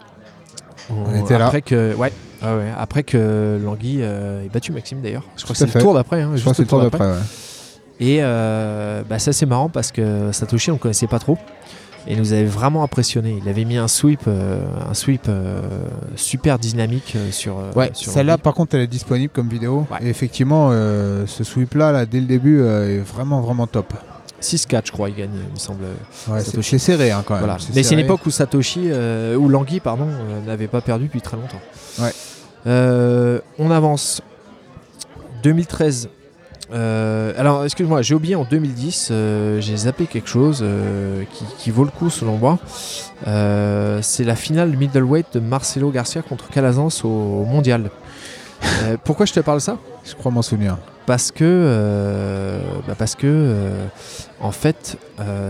On, 0.91 1.11
On 1.11 1.25
était 1.25 1.39
là. 1.39 1.47
après 1.47 1.63
Que, 1.63 1.95
ouais, 1.95 2.13
ouais, 2.43 2.49
ouais, 2.49 2.73
après 2.79 3.03
que 3.03 3.59
Langui 3.63 4.01
ait 4.01 4.49
battu 4.53 4.73
Maxime 4.73 5.01
d'ailleurs. 5.01 5.25
Je 5.37 5.45
crois 5.45 5.55
Tout 5.57 5.65
que 5.65 5.71
c'est 5.71 5.79
le 5.79 5.83
tour 5.83 5.95
d'après. 5.95 6.23
hein, 6.23 6.33
Je 6.35 6.45
que 6.45 6.55
c'est 6.55 6.63
le 6.63 6.69
tour 6.69 6.83
d'après. 6.83 7.05
ouais. 7.07 7.19
Et 8.01 8.21
bah, 8.21 9.19
ça 9.19 9.33
c'est 9.33 9.47
marrant 9.47 9.69
parce 9.69 9.91
que 9.93 10.31
Satoshi 10.33 10.71
on 10.71 10.75
ne 10.75 10.79
connaissait 10.79 11.07
pas 11.07 11.19
trop. 11.19 11.39
Et 12.07 12.13
il 12.13 12.19
nous 12.19 12.33
avait 12.33 12.45
vraiment 12.45 12.83
impressionné. 12.83 13.39
Il 13.43 13.49
avait 13.49 13.65
mis 13.65 13.77
un 13.77 13.89
sweep, 13.89 14.21
euh, 14.27 14.61
un 14.89 14.95
sweep 14.95 15.23
euh, 15.29 15.61
super 16.17 16.59
dynamique 16.59 17.15
euh, 17.17 17.31
sur. 17.31 17.57
Ouais, 17.75 17.91
sur 17.95 18.13
celle-là 18.13 18.37
par 18.37 18.55
contre 18.55 18.75
elle 18.75 18.83
est 18.83 18.87
disponible 18.87 19.33
comme 19.33 19.49
vidéo. 19.49 19.87
Ouais. 19.91 19.99
Et 20.03 20.09
effectivement, 20.09 20.69
euh, 20.71 21.27
ce 21.27 21.45
sweep 21.45 21.75
là, 21.75 22.05
dès 22.05 22.21
le 22.21 22.27
début, 22.27 22.63
est 22.63 22.99
vraiment 22.99 23.41
vraiment 23.41 23.67
top. 23.67 23.95
6-4 24.43 24.83
je 24.85 24.93
crois 24.93 25.09
il 25.09 25.15
gagne 25.15 25.31
il 25.33 25.55
me 25.55 25.59
semble. 25.59 25.85
Ouais, 26.29 26.41
c'est 26.41 26.51
Satoshi. 26.51 26.71
c'est 26.71 26.79
serré 26.79 27.11
hein, 27.11 27.23
quand 27.25 27.35
même. 27.35 27.45
Voilà. 27.45 27.57
Mais 27.75 27.83
c'est 27.83 27.95
une 27.95 28.01
époque 28.01 28.27
où 28.27 28.31
Satoshi, 28.31 28.91
où 29.39 29.49
Langui, 29.49 29.81
pardon, 29.81 30.07
n'avait 30.47 30.69
pas 30.69 30.83
perdu 30.83 31.07
depuis 31.07 31.23
très 31.23 31.37
longtemps. 31.37 31.61
Ouais. 32.01 33.41
On 33.59 33.71
avance. 33.71 34.21
2013. 35.43 36.09
Euh, 36.73 37.33
alors, 37.37 37.65
excuse-moi, 37.65 38.03
j'ai 38.03 38.15
oublié 38.15 38.35
en 38.37 38.45
2010, 38.45 39.09
euh, 39.11 39.61
j'ai 39.61 39.77
zappé 39.77 40.07
quelque 40.07 40.29
chose 40.29 40.61
euh, 40.62 41.23
qui, 41.33 41.45
qui 41.59 41.71
vaut 41.71 41.85
le 41.85 41.91
coup 41.91 42.11
selon 42.11 42.37
moi. 42.39 42.59
C'est 44.03 44.25
la 44.25 44.37
finale 44.37 44.71
middleweight 44.77 45.27
de 45.35 45.41
Marcelo 45.41 45.91
Garcia 45.91 46.23
contre 46.23 46.49
Calazans 46.49 46.89
au, 47.05 47.09
au 47.09 47.45
mondial. 47.45 47.91
Pourquoi 49.05 49.27
je 49.27 49.33
te 49.35 49.41
parle 49.41 49.59
de 49.59 49.62
ça? 49.62 49.77
Je 50.05 50.15
crois 50.15 50.33
m'en 50.33 50.43
souvenir. 50.43 50.79
parce 51.07 51.31
que 51.31 52.59
bah 52.89 52.95
parce 52.99 53.15
que 53.15 53.69
en 54.41 54.51
fait 54.53 54.97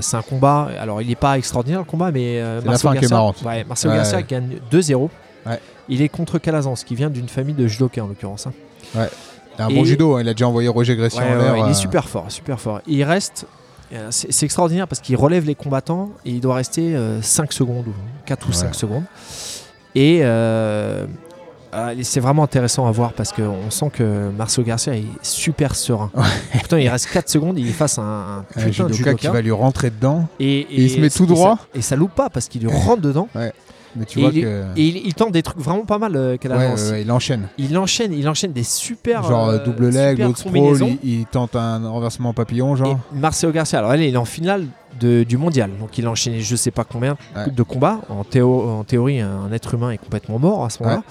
c'est 0.00 0.16
un 0.16 0.22
combat 0.22 0.68
alors 0.80 1.00
il 1.00 1.08
n'est 1.08 1.14
pas 1.14 1.38
extraordinaire 1.38 1.78
le 1.80 1.84
combat 1.84 2.10
mais 2.10 2.42
Marcelo 2.64 2.92
Garcia, 2.94 3.08
marrante. 3.16 3.42
ouais, 3.44 3.62
Marcelo 3.64 3.92
Ouais. 3.92 3.98
Garcia 3.98 4.22
gagne 4.22 4.56
2-0 4.72 5.08
Ouais. 5.46 5.60
il 5.88 6.02
est 6.02 6.08
contre 6.08 6.38
Calazans 6.38 6.74
qui 6.74 6.94
vient 6.96 7.10
d'une 7.10 7.28
famille 7.28 7.54
de 7.54 7.66
judokas 7.68 8.02
en 8.02 8.08
l'occurrence 8.08 8.46
hein. 8.48 8.52
Un 9.58 9.68
Et- 9.68 9.74
bon 9.74 9.84
judo, 9.84 10.16
hein, 10.16 10.20
il 10.22 10.28
a 10.28 10.32
déjà 10.34 10.48
envoyé 10.48 10.68
Roger 10.68 10.96
Gressi 10.96 11.18
Ouais, 11.18 11.24
en 11.24 11.26
ouais, 11.36 11.42
l'air. 11.42 11.52
ouais, 11.54 11.60
il 11.60 11.64
euh, 11.64 11.70
est 11.70 11.74
super 11.74 12.08
fort 12.08 12.26
super 12.28 12.60
fort 12.60 12.78
Et 12.88 12.92
il 12.94 13.04
reste 13.04 13.46
euh, 13.92 14.08
c'est 14.10 14.44
extraordinaire 14.46 14.88
parce 14.88 15.00
qu'il 15.00 15.14
relève 15.16 15.44
les 15.46 15.54
combattants 15.54 16.10
et 16.24 16.30
il 16.30 16.40
doit 16.40 16.54
rester 16.56 16.96
euh, 16.96 17.20
5 17.22 17.52
secondes 17.52 17.86
ou 17.86 17.92
4 18.26 18.48
ou 18.48 18.52
5 18.52 18.66
Ouais. 18.68 18.72
secondes 18.72 19.04
et 19.94 20.20
euh, 20.22 21.06
ah, 21.72 21.90
c'est 22.02 22.20
vraiment 22.20 22.44
intéressant 22.44 22.86
à 22.86 22.90
voir 22.92 23.12
parce 23.12 23.32
qu'on 23.32 23.68
sent 23.70 23.90
que 23.92 24.30
Marcelo 24.30 24.64
Garcia 24.66 24.94
est 24.96 25.04
super 25.22 25.74
serein. 25.74 26.10
Putain, 26.52 26.78
il 26.78 26.88
reste 26.88 27.08
4 27.10 27.28
secondes, 27.28 27.58
il 27.58 27.68
est 27.68 27.72
face 27.72 27.98
à 27.98 28.02
un, 28.02 28.06
un 28.06 28.38
un 28.38 28.42
putain 28.42 28.70
judoka 28.70 28.92
judoka. 28.92 29.14
qui 29.16 29.26
va 29.26 29.40
lui 29.42 29.50
rentrer 29.50 29.90
dedans. 29.90 30.28
Et, 30.38 30.60
Et 30.60 30.82
il 30.82 30.90
se 30.90 31.00
met 31.00 31.10
tout 31.10 31.26
ça- 31.26 31.34
droit. 31.34 31.58
Et 31.74 31.82
ça, 31.82 31.96
loupe 31.96 32.14
pas 32.14 32.30
parce 32.30 32.46
qu'il 32.48 32.62
lui 32.62 32.70
rentre 32.72 33.02
dedans. 33.02 33.28
Mais 33.96 34.04
tu 34.06 34.18
Et 34.18 34.22
vois 34.22 34.30
il, 34.34 34.42
que. 34.42 34.62
et 34.76 34.82
il, 34.88 34.96
il 35.06 35.14
tente 35.14 35.32
des 35.32 35.42
trucs 35.42 35.58
vraiment 35.58 35.84
pas 35.84 35.98
mal, 35.98 36.16
euh, 36.16 36.36
Ouais, 36.44 36.50
ouais, 36.90 37.02
il 37.02 37.12
enchaîne. 37.12 37.48
Il 37.58 37.76
enchaîne, 37.78 38.12
il 38.12 38.28
enchaîne 38.28 38.52
des 38.52 38.62
super. 38.64 39.22
genre 39.22 39.48
euh, 39.48 39.58
euh, 39.58 39.64
double 39.64 39.88
leg, 39.90 40.18
l'autre 40.18 40.44
pro, 40.50 40.76
il, 40.76 40.98
il 41.02 41.26
tente 41.26 41.54
un 41.56 41.88
renversement 41.88 42.32
papillon, 42.32 42.74
genre. 42.76 42.98
Et 43.14 43.16
Marcelo 43.18 43.52
Garcia, 43.52 43.78
alors 43.78 43.92
elle, 43.94 44.02
il 44.02 44.14
est 44.14 44.16
en 44.18 44.24
finale 44.24 44.66
de- 45.00 45.22
du 45.24 45.36
mondial. 45.36 45.70
Donc 45.78 45.96
il 45.98 46.06
a 46.06 46.10
enchaîné 46.10 46.40
je 46.40 46.56
sais 46.56 46.70
pas 46.70 46.84
combien 46.84 47.16
Ouais. 47.36 47.50
de 47.50 47.62
combats. 47.62 48.00
En, 48.08 48.24
théo- 48.24 48.68
en 48.68 48.84
théorie, 48.84 49.20
un 49.20 49.50
être 49.52 49.74
humain 49.74 49.90
est 49.90 49.98
complètement 49.98 50.38
mort 50.38 50.64
à 50.64 50.70
ce 50.70 50.82
moment-là. 50.82 51.02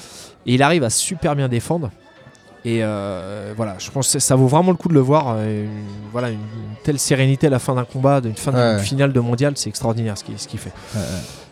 Et 0.45 0.55
il 0.55 0.63
arrive 0.63 0.83
à 0.83 0.89
super 0.89 1.35
bien 1.35 1.47
défendre. 1.47 1.89
Et 2.65 2.79
euh, 2.81 3.53
voilà, 3.57 3.75
je 3.77 3.91
pense 3.91 4.13
que 4.13 4.19
ça 4.19 4.35
vaut 4.37 4.47
vraiment 4.47 4.71
le 4.71 4.77
coup 4.77 4.87
de 4.87 4.93
le 4.93 5.01
voir. 5.01 5.37
une- 5.37 5.67
voilà, 6.13 6.29
une, 6.29 6.35
une 6.35 6.75
telle 6.83 6.97
sérénité 6.99 7.47
à 7.47 7.49
la 7.49 7.59
fin 7.59 7.75
d'un 7.75 7.83
combat, 7.83 8.21
d'une 8.21 8.35
fin 8.35 8.51
d'une 8.51 8.79
finale 8.83 9.11
de 9.11 9.19
mondial, 9.19 9.53
c'est 9.55 9.69
extraordinaire 9.69 10.17
ce 10.17 10.23
qu'il 10.23 10.39
ce 10.39 10.47
qu'il 10.47 10.59
fait. 10.59 10.71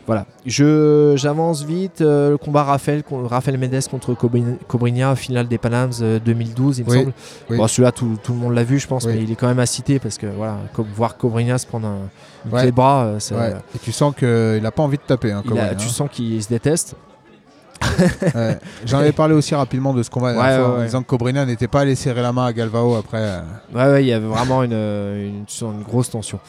Voilà. 0.08 0.26
Je, 0.46 1.14
j'avance 1.16 1.64
vite. 1.64 2.02
euh, 2.02 2.32
le 2.32 2.38
combat 2.38 2.64
Raphaël, 2.64 3.04
Raphaël 3.30 3.58
Mendes 3.60 3.84
contre 3.90 4.14
Cobrin- 4.14 4.58
Cobrinha, 4.68 5.16
finale 5.16 5.48
des 5.48 5.58
Panams 5.58 5.92
euh, 6.02 6.20
2012, 6.20 6.80
il 6.80 6.86
me 6.86 6.90
Oui, 6.90 6.98
semble. 6.98 7.14
oui. 7.50 7.58
Bon, 7.58 7.68
celui-là, 7.68 7.92
tout, 7.92 8.18
tout 8.24 8.34
le 8.34 8.40
monde 8.40 8.54
l'a 8.54 8.64
vu, 8.64 8.80
je 8.80 8.88
pense, 8.88 9.06
Oui. 9.06 9.14
mais 9.16 9.24
il 9.24 9.32
est 9.32 9.36
quand 9.36 9.48
même 9.48 9.60
à 9.60 9.66
citer 9.66 10.00
parce 10.00 10.18
que 10.18 10.26
voilà, 10.28 10.58
voir 10.96 11.18
Cobrinha 11.18 11.58
se 11.58 11.68
prendre 11.68 11.88
un, 11.88 11.98
une 12.46 12.52
Ouais. 12.54 12.62
clé 12.62 12.72
de 12.72 12.76
bras, 12.76 13.04
euh, 13.06 13.20
ça- 13.20 13.36
Ouais. 13.36 13.54
Et 13.76 13.80
tu 13.80 13.92
sens 13.92 14.14
qu'il 14.16 14.60
n'a 14.62 14.72
pas 14.72 14.84
envie 14.84 14.98
de 14.98 15.04
taper. 15.04 15.32
Hein, 15.32 15.44
a- 15.58 15.76
tu 15.76 15.86
hein. 15.86 15.90
sens 15.90 16.10
qu'il 16.12 16.42
se 16.44 16.50
déteste. 16.50 16.96
Ouais. 18.36 18.60
J'en 18.86 19.00
avais 19.00 19.12
parlé 19.12 19.34
aussi 19.34 19.56
rapidement 19.56 19.94
de 19.94 20.04
ce 20.04 20.10
combat 20.10 20.34
en 20.78 20.84
disant 20.84 21.02
que 21.02 21.08
Cobrina 21.08 21.46
n'était 21.46 21.68
pas 21.68 21.82
allé 21.82 21.96
serrer 21.96 22.22
la 22.22 22.32
main 22.32 22.46
à 22.46 22.54
Galvao 22.54 22.96
après. 22.96 23.18
euh, 23.22 23.42
Ouais, 23.74 24.04
il 24.04 24.08
y 24.08 24.14
avait 24.14 24.28
vraiment 24.28 24.62
une, 24.64 24.74
euh, 24.74 25.30
une 25.30 25.84
grosse 25.84 26.10
tension. 26.12 26.40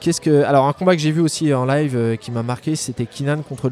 Qu'est-ce 0.00 0.20
que, 0.20 0.42
alors 0.44 0.66
un 0.66 0.72
combat 0.72 0.96
que 0.96 1.02
j'ai 1.02 1.10
vu 1.12 1.20
aussi 1.20 1.52
en 1.52 1.66
live 1.66 1.94
euh, 1.94 2.16
qui 2.16 2.30
m'a 2.30 2.42
marqué, 2.42 2.74
c'était 2.74 3.04
Kinan 3.06 3.42
contre 3.42 3.68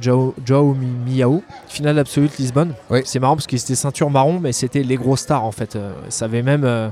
Mi- 0.74 1.14
Miao, 1.16 1.42
finale 1.68 1.98
absolue 1.98 2.28
Lisbonne. 2.38 2.74
Oui. 2.90 3.00
C'est 3.04 3.18
marrant 3.18 3.34
parce 3.34 3.46
qu'ils 3.46 3.60
étaient 3.60 3.74
ceinture 3.74 4.10
marron, 4.10 4.38
mais 4.38 4.52
c'était 4.52 4.82
les 4.82 4.96
gros 4.96 5.16
stars 5.16 5.44
en 5.44 5.52
fait. 5.52 5.74
Euh, 5.76 5.92
ça 6.10 6.26
avait 6.26 6.42
même, 6.42 6.64
euh, 6.64 6.90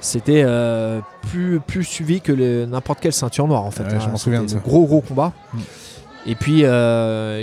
c'était 0.00 0.44
plus 1.30 1.58
plus 1.60 1.82
suivi 1.84 2.20
que 2.20 2.64
n'importe 2.66 3.00
quelle 3.00 3.12
ceinture 3.12 3.48
noire 3.48 3.64
en 3.64 3.70
fait. 3.72 3.82
Ouais, 3.82 3.98
je 3.98 4.06
hein. 4.06 4.10
m'en 4.12 4.16
souviens 4.16 4.42
de 4.44 4.48
ça. 4.48 4.58
Gros 4.58 4.86
gros 4.86 5.00
combat. 5.00 5.32
Mm. 5.52 5.58
Et 6.26 6.34
puis 6.36 6.62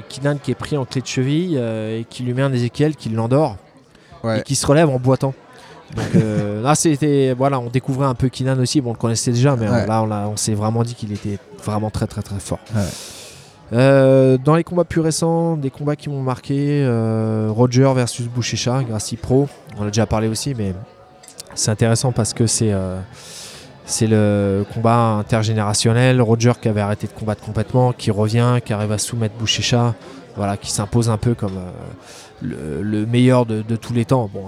Kinan 0.10 0.38
qui 0.42 0.52
est 0.52 0.56
pris 0.56 0.78
en 0.78 0.86
clé 0.86 1.02
de 1.02 1.08
cheville 1.08 1.58
et 1.58 2.06
qui 2.10 2.24
lui 2.24 2.34
met 2.34 2.44
un 2.44 2.54
Ézéchiel 2.54 2.96
qui 2.96 3.10
l'endort 3.10 3.58
Ouais. 4.24 4.40
et 4.40 4.42
qui 4.42 4.56
se 4.56 4.66
relève 4.66 4.90
en 4.90 4.98
boitant. 4.98 5.36
Donc 5.96 6.16
euh, 6.16 6.62
là, 6.62 6.76
c'était 6.76 7.34
voilà, 7.38 7.60
on 7.60 7.70
découvrait 7.70 8.08
un 8.08 8.16
peu 8.16 8.30
Kinan 8.30 8.60
aussi. 8.60 8.82
Bon, 8.82 8.90
on 8.90 8.94
le 8.94 9.00
connaissait 9.00 9.32
déjà, 9.32 9.56
mais 9.56 9.70
Ouais. 9.70 9.86
là, 9.86 10.04
on, 10.30 10.36
s'est 10.36 10.54
vraiment 10.54 10.84
dit 10.84 10.96
qu'il 10.96 11.12
était 11.12 11.38
vraiment 11.64 11.90
très 11.90 12.08
très 12.08 12.22
très 12.22 12.40
fort. 12.40 12.60
Ouais. 12.76 12.82
Euh, 13.74 14.38
dans 14.38 14.56
les 14.56 14.64
combats 14.64 14.84
plus 14.84 15.02
récents, 15.02 15.58
des 15.58 15.70
combats 15.70 15.96
qui 15.96 16.10
m'ont 16.10 16.22
marqué, 16.22 16.84
euh, 16.84 17.50
Roger 17.50 17.92
versus 17.96 18.28
Bouchécha, 18.28 18.84
Gracie 18.84 19.16
Pro. 19.16 19.48
On 19.80 19.84
a 19.84 19.88
déjà 19.88 20.06
parlé 20.06 20.28
aussi, 20.28 20.54
mais 20.56 20.74
c'est 21.56 21.72
intéressant 21.72 22.12
parce 22.12 22.34
que 22.34 22.48
c'est 22.48 22.74
c'est 23.86 24.08
le 24.08 24.66
combat 24.74 25.18
intergénérationnel. 25.20 26.22
Roger 26.22 26.54
qui 26.60 26.68
avait 26.68 26.82
arrêté 26.82 27.08
de 27.08 27.12
combattre 27.14 27.44
complètement, 27.44 27.94
qui 27.94 28.12
revient, 28.12 28.60
qui 28.66 28.74
arrive 28.74 28.92
à 28.92 28.98
soumettre 28.98 29.36
Bouchécha, 29.36 29.94
voilà, 30.36 30.58
qui 30.58 30.72
s'impose 30.72 31.10
un 31.10 31.18
peu 31.18 31.36
comme 31.36 31.60
le, 32.42 32.82
le 32.82 33.06
meilleur 33.06 33.46
de, 33.46 33.62
de 33.62 33.76
tous 33.76 33.94
les 33.94 34.06
temps. 34.06 34.30
Bon, 34.34 34.44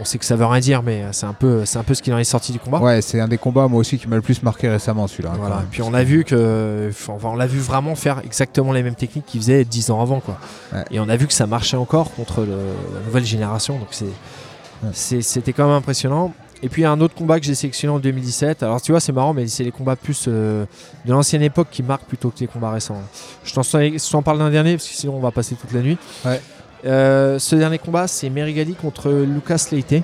on 0.00 0.04
sait 0.04 0.18
que 0.18 0.24
ça 0.24 0.36
veut 0.36 0.44
rien 0.46 0.60
dire, 0.60 0.82
mais 0.82 1.04
c'est 1.12 1.26
un 1.26 1.32
peu, 1.32 1.64
c'est 1.64 1.78
un 1.78 1.82
peu 1.84 1.94
ce 1.94 2.02
qu'il 2.02 2.12
en 2.12 2.18
est 2.18 2.24
sorti 2.24 2.52
du 2.52 2.58
combat. 2.58 2.78
Ouais, 2.78 3.00
c'est 3.02 3.20
un 3.20 3.28
des 3.28 3.38
combats 3.38 3.68
moi 3.68 3.80
aussi 3.80 3.98
qui 3.98 4.08
m'a 4.08 4.16
le 4.16 4.22
plus 4.22 4.42
marqué 4.42 4.68
récemment 4.68 5.06
celui-là. 5.06 5.32
Voilà. 5.36 5.54
quand 5.56 5.60
même. 5.60 5.68
Puis 5.70 5.82
on 5.82 5.94
a 5.94 6.02
vu 6.02 6.24
que, 6.24 6.90
enfin, 6.90 7.14
on 7.28 7.36
l'a 7.36 7.46
vu 7.46 7.58
vraiment 7.60 7.94
faire 7.94 8.20
exactement 8.24 8.72
les 8.72 8.82
mêmes 8.82 8.94
techniques 8.96 9.26
qu'il 9.26 9.40
faisait 9.40 9.64
10 9.64 9.90
ans 9.90 10.00
avant, 10.02 10.20
quoi. 10.20 10.38
Ouais. 10.72 10.84
Et 10.90 11.00
on 11.00 11.08
a 11.08 11.16
vu 11.16 11.26
que 11.26 11.32
ça 11.32 11.46
marchait 11.46 11.76
encore 11.76 12.12
contre 12.14 12.40
le- 12.42 12.48
la 12.94 13.00
nouvelle 13.06 13.24
génération, 13.24 13.78
donc 13.78 13.88
c'est, 13.92 14.04
Ouais. 14.06 14.90
c'est- 14.92 15.22
c'était 15.22 15.52
quand 15.52 15.66
même 15.66 15.76
impressionnant. 15.76 16.32
Et 16.60 16.68
puis 16.68 16.84
un 16.84 17.00
autre 17.00 17.14
combat 17.14 17.38
que 17.38 17.46
j'ai 17.46 17.54
sélectionné 17.54 17.94
en 17.94 18.00
2017. 18.00 18.64
Alors 18.64 18.82
tu 18.82 18.90
vois, 18.90 19.00
c'est 19.00 19.12
marrant, 19.12 19.32
mais 19.32 19.46
c'est 19.46 19.62
les 19.62 19.70
combats 19.70 19.94
plus 19.94 20.24
euh, 20.26 20.64
de 21.04 21.12
l'ancienne 21.12 21.42
époque 21.42 21.68
qui 21.70 21.84
marquent 21.84 22.06
plutôt 22.06 22.30
que 22.30 22.40
les 22.40 22.48
combats 22.48 22.72
récents. 22.72 23.00
Je 23.44 23.54
t'en, 23.54 23.62
je 23.62 24.10
t'en 24.10 24.22
parle 24.22 24.38
d'un 24.38 24.50
dernier 24.50 24.72
parce 24.76 24.88
que 24.88 24.94
sinon 24.94 25.14
on 25.14 25.20
va 25.20 25.30
passer 25.30 25.54
toute 25.54 25.72
la 25.72 25.82
nuit. 25.82 25.98
Ouais. 26.24 26.40
Euh, 26.86 27.38
ce 27.38 27.56
dernier 27.56 27.78
combat, 27.78 28.06
c'est 28.06 28.30
Merigali 28.30 28.74
contre 28.74 29.10
Lucas 29.10 29.66
Leite. 29.72 30.02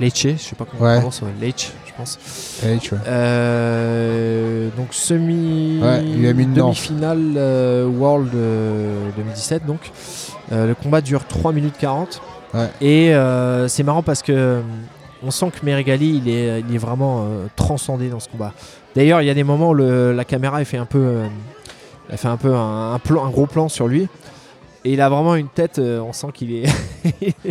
Leite, 0.00 0.16
je 0.18 0.36
sais 0.36 0.54
pas 0.56 0.64
comment 0.64 0.82
Ouais. 0.84 0.92
on 0.96 0.98
prononce, 0.98 1.22
ouais, 1.22 1.28
Leite, 1.40 1.72
je 1.86 1.92
pense. 1.96 2.18
Tu 2.80 2.90
vois. 2.94 2.98
Euh, 3.06 4.68
donc 4.76 4.88
semi 4.92 5.78
Ouais, 5.82 6.02
il 6.04 6.26
a 6.26 6.32
mis 6.32 6.44
une 6.44 6.52
demi-finale 6.54 7.34
euh, 7.36 7.86
World 7.86 8.34
euh, 8.34 9.08
2017 9.16 9.66
donc 9.66 9.90
le 10.50 10.74
combat 10.74 11.00
dure 11.00 11.24
3 11.26 11.52
minutes 11.52 11.76
40 11.78 12.20
Ouais. 12.54 12.68
et 12.82 13.14
c'est 13.68 13.82
marrant 13.82 14.02
parce 14.02 14.22
que 14.22 14.60
on 15.24 15.30
sent 15.30 15.50
que 15.58 15.64
Merigali 15.64 16.20
il 16.22 16.28
est, 16.28 16.60
il 16.68 16.74
est 16.74 16.78
vraiment 16.78 17.26
transcendé 17.56 18.08
dans 18.10 18.20
ce 18.20 18.28
combat 18.28 18.52
d'ailleurs 18.94 19.22
il 19.22 19.26
y 19.26 19.30
a 19.30 19.34
des 19.34 19.44
moments 19.44 19.70
où 19.70 19.74
le- 19.74 20.12
la 20.12 20.24
caméra 20.26 20.60
elle 20.60 20.66
fait 20.66 20.76
un 20.76 20.84
peu 20.84 21.20
elle 22.10 22.18
fait 22.18 22.28
un 22.28 22.36
peu 22.36 22.54
un, 22.54 22.92
un 22.92 22.98
plan, 22.98 23.24
un 23.24 23.30
gros 23.30 23.46
plan 23.46 23.68
sur 23.70 23.88
lui 23.88 24.08
et 24.84 24.92
il 24.94 25.00
a 25.00 25.08
vraiment 25.08 25.34
une 25.36 25.48
tête 25.48 25.78
euh, 25.78 26.00
on 26.00 26.12
sent 26.12 26.28
qu'il 26.34 26.52
est 26.52 26.64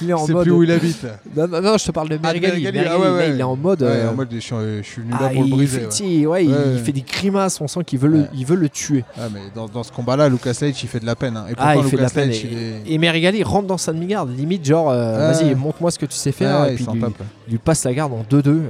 il 0.00 0.10
est 0.10 0.12
en 0.12 0.26
C'est 0.26 0.32
mode 0.32 0.42
plus 0.44 0.52
où 0.52 0.62
il 0.62 0.70
habite. 0.70 1.04
non, 1.36 1.48
non, 1.48 1.60
non, 1.60 1.78
je 1.78 1.84
te 1.86 1.90
parle 1.90 2.08
de 2.08 2.18
Ah, 2.22 2.26
Merigali, 2.26 2.66
ah 2.66 2.70
ouais, 2.98 3.04
là, 3.04 3.12
ouais. 3.14 3.30
il 3.30 3.40
est 3.40 3.42
en 3.42 3.56
mode 3.56 3.82
Ouais, 3.82 3.88
euh, 3.88 4.10
en 4.10 4.14
mode 4.14 4.28
je 4.32 4.38
suis, 4.38 4.54
je 4.78 4.82
suis 4.82 5.00
venu 5.02 5.12
là 5.12 5.18
ah, 5.22 5.28
pour 5.30 5.42
le 5.42 5.48
il, 5.48 5.50
briser. 5.50 5.80
fait, 5.80 6.26
ouais. 6.26 6.44
il- 6.44 6.50
Ouais, 6.50 6.72
il 6.74 6.78
fait 6.78 6.92
des 6.92 7.02
grimaces, 7.02 7.60
on 7.60 7.68
sent 7.68 7.80
qu'il 7.84 7.98
veut, 7.98 8.08
le, 8.08 8.18
Ouais. 8.20 8.26
il 8.34 8.46
veut 8.46 8.56
le 8.56 8.68
tuer. 8.68 9.04
Ah, 9.18 9.22
mais 9.32 9.40
dans, 9.54 9.66
dans 9.66 9.82
ce 9.82 9.92
combat-là, 9.92 10.28
Lucas 10.28 10.56
Leitch 10.60 10.82
il 10.82 10.88
fait 10.88 11.00
de 11.00 11.06
la 11.06 11.16
peine. 11.16 11.36
hein. 11.36 11.46
Et 11.48 11.54
Ah, 11.58 11.72
pourtant, 11.74 11.86
il 11.86 11.90
fait 11.90 11.96
de 11.96 12.02
la 12.02 12.08
Lucas 12.08 12.20
peine. 12.20 12.30
Et, 12.30 12.46
il 12.50 12.58
est- 12.58 12.94
et 12.94 12.98
Merigali 12.98 13.38
il 13.38 13.44
rentre 13.44 13.66
dans 13.66 13.78
sa 13.78 13.92
demi-garde, 13.92 14.30
limite 14.36 14.64
genre, 14.64 14.90
euh, 14.90 15.32
Ouais. 15.32 15.34
vas-y, 15.42 15.54
montre-moi 15.54 15.90
ce 15.90 15.98
que 15.98 16.06
tu 16.06 16.14
sais 16.16 16.32
faire. 16.32 16.66
Et 16.66 16.70
il 16.70 16.74
puis 16.76 16.84
s'en 16.84 16.94
lui, 16.94 17.00
tape. 17.00 17.12
il 17.48 17.52
lui 17.52 17.58
passe 17.58 17.84
la 17.84 17.94
garde 17.94 18.12
en 18.12 18.22
2-2. 18.28 18.50
euh. 18.50 18.62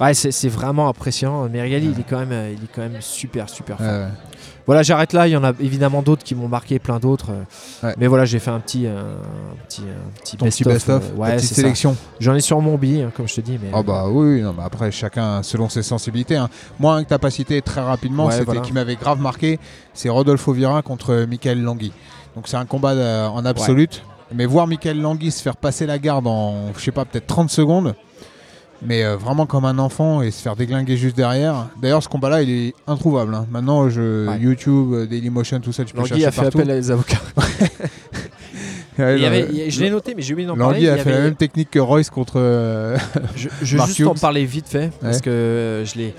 Ouais, 0.00 0.12
c'est 0.14 0.32
c'est 0.32 0.48
vraiment 0.48 0.88
impressionnant. 0.88 1.48
Merigali, 1.48 1.92
il, 1.94 2.00
est 2.00 2.04
quand 2.08 2.18
même, 2.18 2.32
euh, 2.32 2.50
il 2.52 2.64
est 2.64 2.68
quand 2.74 2.82
même 2.82 2.96
super, 3.00 3.48
super 3.48 3.76
fort. 3.78 3.86
Ouais, 3.86 3.92
ouais. 3.92 4.08
Voilà, 4.66 4.82
j'arrête 4.82 5.12
là. 5.12 5.28
Il 5.28 5.32
y 5.32 5.36
en 5.36 5.44
a 5.44 5.52
évidemment 5.60 6.00
d'autres 6.02 6.22
qui 6.24 6.34
m'ont 6.34 6.48
marqué, 6.48 6.78
plein 6.78 6.98
d'autres. 6.98 7.30
euh. 7.30 7.86
Ouais. 7.88 7.94
Mais 7.98 8.06
voilà, 8.06 8.24
j'ai 8.24 8.38
fait 8.38 8.50
un 8.50 8.60
petit, 8.60 8.86
euh, 8.86 9.16
un 9.18 9.66
petit, 9.66 9.82
un 9.82 10.44
petit 10.46 10.64
best-of. 10.64 11.02
euh, 11.12 11.16
ouais, 11.16 11.36
petite 11.36 11.54
sélection. 11.54 11.96
J'en 12.20 12.34
ai 12.34 12.40
sur 12.40 12.60
mon 12.60 12.76
billet, 12.76 13.02
hein, 13.02 13.12
comme 13.14 13.28
je 13.28 13.34
te 13.34 13.40
dis. 13.42 13.58
Mais, 13.62 13.68
Ah 13.74 13.82
bah 13.82 14.06
oui, 14.08 14.40
non, 14.40 14.52
bah 14.54 14.62
après 14.66 14.90
chacun 14.90 15.42
selon 15.42 15.68
ses 15.68 15.82
sensibilités. 15.82 16.36
hein. 16.36 16.48
Moi, 16.80 16.94
un 16.96 17.04
que 17.04 17.08
t'as 17.10 17.18
pas 17.18 17.30
cité 17.30 17.60
très 17.62 17.82
rapidement, 17.82 18.26
Ouais, 18.26 18.32
c'était 18.32 18.44
voilà. 18.46 18.60
qui 18.62 18.72
m'avait 18.72 18.96
grave 18.96 19.20
marqué, 19.20 19.58
c'est 19.92 20.08
Rodolfo 20.08 20.52
Vira 20.52 20.80
contre 20.82 21.26
Michael 21.28 21.62
Langui. 21.62 21.92
Donc 22.34 22.48
c'est 22.48 22.56
un 22.56 22.64
combat 22.66 22.92
euh, 22.92 23.26
en 23.28 23.44
absolute. 23.44 24.02
Mais 24.34 24.46
voir 24.46 24.66
Michael 24.66 25.00
Langui 25.00 25.30
se 25.30 25.42
faire 25.42 25.56
passer 25.56 25.86
la 25.86 25.98
garde 25.98 26.26
en, 26.26 26.72
je 26.76 26.82
sais 26.82 26.90
pas, 26.90 27.04
peut-être 27.04 27.26
30 27.26 27.50
secondes, 27.50 27.94
mais 28.84 29.04
euh, 29.04 29.16
vraiment 29.16 29.46
comme 29.46 29.64
un 29.64 29.78
enfant 29.78 30.22
et 30.22 30.30
se 30.30 30.40
faire 30.42 30.56
déglinguer 30.56 30.96
juste 30.96 31.16
derrière. 31.16 31.68
D'ailleurs, 31.80 32.02
ce 32.02 32.08
combat-là, 32.08 32.42
il 32.42 32.50
est 32.50 32.74
introuvable. 32.86 33.34
hein. 33.34 33.46
Maintenant, 33.50 33.88
je, 33.88 34.28
Ouais. 34.28 34.38
YouTube, 34.38 34.92
euh, 34.92 35.06
Dailymotion, 35.06 35.60
tout 35.60 35.72
ça, 35.72 35.84
tu 35.84 35.94
peux 35.94 36.04
chercher 36.04 36.26
a 36.26 36.30
fait 36.30 36.42
partout. 36.42 36.58
appel 36.58 36.70
à 36.70 36.74
des 36.76 36.90
avocats. 36.90 37.20
Ouais, 38.96 39.16
Il 39.16 39.22
y 39.22 39.26
avait- 39.26 39.40
le- 39.42 39.50
il 39.50 39.56
y 39.56 39.62
a- 39.62 39.68
je 39.70 39.80
l'ai 39.80 39.90
noté, 39.90 40.14
mais 40.14 40.22
j'ai 40.22 40.34
oublié 40.34 40.46
d'en 40.46 40.56
parler. 40.56 40.82
Il 40.82 40.88
a 40.88 40.94
fait 40.94 41.00
avait- 41.10 41.12
la 41.18 41.20
même 41.24 41.34
technique 41.34 41.68
que 41.68 41.80
Royce 41.80 42.10
contre. 42.10 42.34
euh, 42.36 42.96
Je, 43.34 43.48
je 43.60 43.76
juste 43.76 44.06
en 44.06 44.14
parler 44.14 44.44
vite 44.44 44.68
fait 44.68 44.92
parce 45.00 45.16
Ouais. 45.16 45.22
que 45.22 45.82
je 45.84 45.98
l'ai. 45.98 46.14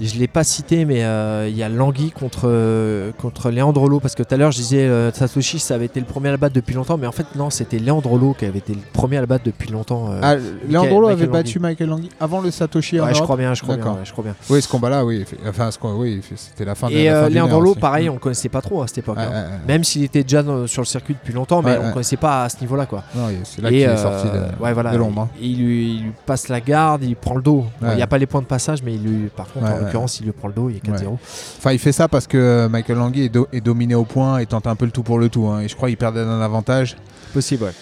Je 0.00 0.18
l'ai 0.18 0.26
pas 0.26 0.42
cité, 0.42 0.84
mais 0.84 1.04
euh, 1.04 1.46
il 1.48 1.56
y 1.56 1.62
a 1.62 1.68
Langui 1.68 2.10
contre, 2.10 2.42
euh, 2.46 3.12
contre 3.20 3.50
Leandrolo. 3.50 4.00
Parce 4.00 4.14
que 4.16 4.22
tout 4.24 4.34
à 4.34 4.36
l'heure, 4.36 4.50
je 4.50 4.56
disais 4.56 4.80
euh, 4.80 5.12
Satoshi, 5.12 5.58
ça 5.60 5.74
avait 5.76 5.84
été 5.84 6.00
le 6.00 6.06
premier 6.06 6.28
à 6.30 6.32
le 6.32 6.36
battre 6.36 6.54
depuis 6.54 6.74
longtemps. 6.74 6.96
Mais 6.98 7.06
en 7.06 7.12
fait, 7.12 7.26
non, 7.36 7.48
c'était 7.50 7.78
Leandrolo 7.78 8.34
qui 8.34 8.44
avait 8.44 8.58
été 8.58 8.74
le 8.74 8.80
premier 8.92 9.18
à 9.18 9.20
le 9.20 9.26
battre 9.28 9.44
depuis 9.44 9.70
longtemps. 9.70 10.10
euh. 10.10 10.18
Ah, 10.22 10.34
Leandrolo 10.68 11.08
Michael 11.08 11.22
avait 11.22 11.26
battu 11.32 11.60
Michael 11.60 11.88
Langui 11.88 12.08
avant 12.18 12.40
le 12.40 12.50
Satoshi 12.50 13.00
ouais, 13.00 13.14
je 13.14 13.22
crois 13.22 13.36
bien, 13.36 13.54
je 13.54 13.62
crois 13.62 13.76
bien, 13.76 13.86
ouais, 13.92 13.98
je 14.04 14.10
crois 14.12 14.24
bien. 14.24 14.34
Oui, 14.50 14.60
ce 14.60 14.68
combat-là, 14.68 15.04
oui. 15.04 15.24
Enfin, 15.48 15.70
ce 15.70 15.78
combat, 15.78 15.94
oui, 15.94 16.20
c'était 16.34 16.64
la 16.64 16.74
fin 16.74 16.88
de 16.88 16.94
Et 16.94 17.04
la 17.04 17.28
fin 17.30 17.32
euh, 17.36 17.56
aussi. 17.60 17.78
pareil, 17.78 18.06
Mm. 18.08 18.10
on 18.10 18.14
le 18.14 18.18
connaissait 18.20 18.48
pas 18.48 18.60
trop 18.62 18.82
à 18.82 18.88
cette 18.88 18.98
époque. 18.98 19.16
Hein. 19.18 19.44
Même 19.68 19.84
s'il 19.84 20.02
était 20.02 20.22
déjà 20.24 20.42
dans- 20.42 20.66
sur 20.66 20.82
le 20.82 20.86
circuit 20.86 21.14
depuis 21.14 21.32
longtemps, 21.32 21.62
mais 21.62 21.78
on 21.78 21.86
ne 21.88 21.92
connaissait 21.92 22.16
pas 22.16 22.44
à 22.44 22.48
ce 22.48 22.60
niveau-là. 22.60 22.86
quoi. 22.86 23.04
C'est 23.44 23.62
là 23.62 23.68
qu'il 23.68 23.78
est 23.78 23.96
sorti 23.96 24.26
de, 24.26 24.62
ouais, 24.62 24.72
voilà, 24.72 24.90
de 24.90 24.96
l'ombre. 24.98 25.22
hein. 25.22 25.28
Il, 25.40 25.58
lui, 25.64 26.02
passe 26.26 26.48
la 26.48 26.60
garde, 26.60 27.04
il 27.04 27.14
prend 27.14 27.36
le 27.36 27.42
dos. 27.42 27.64
Il 27.82 27.94
n'y 27.96 28.02
a 28.02 28.06
pas 28.08 28.18
les 28.18 28.26
points 28.26 28.40
de 28.42 28.46
passage, 28.46 28.82
mais 28.82 28.94
il 28.94 29.02
lui, 29.04 29.28
par 29.28 29.46
contre. 29.52 29.66
L'occurrence, 29.84 30.20
il 30.20 30.24
lui 30.26 30.32
prend 30.32 30.48
le 30.48 30.54
dos, 30.54 30.70
il 30.70 30.76
est 30.76 30.84
4-0. 30.84 31.12
Enfin, 31.58 31.72
il 31.72 31.78
fait 31.78 31.92
ça 31.92 32.08
parce 32.08 32.26
que 32.26 32.36
euh, 32.38 32.68
Michael 32.68 32.98
Langui 32.98 33.24
est, 33.24 33.28
do- 33.28 33.48
est 33.52 33.60
dominé 33.60 33.94
au 33.94 34.04
point 34.04 34.38
et 34.38 34.46
tente 34.46 34.66
un 34.66 34.74
peu 34.76 34.84
le 34.84 34.90
tout 34.90 35.02
pour 35.02 35.18
le 35.18 35.28
tout. 35.28 35.46
hein. 35.48 35.60
Et 35.60 35.68
je 35.68 35.76
crois 35.76 35.88
qu'il 35.88 35.96
perdait 35.98 36.24
d'un 36.24 36.40
avantage. 36.40 36.96
Possible, 37.32 37.64
ouais. 37.64 37.72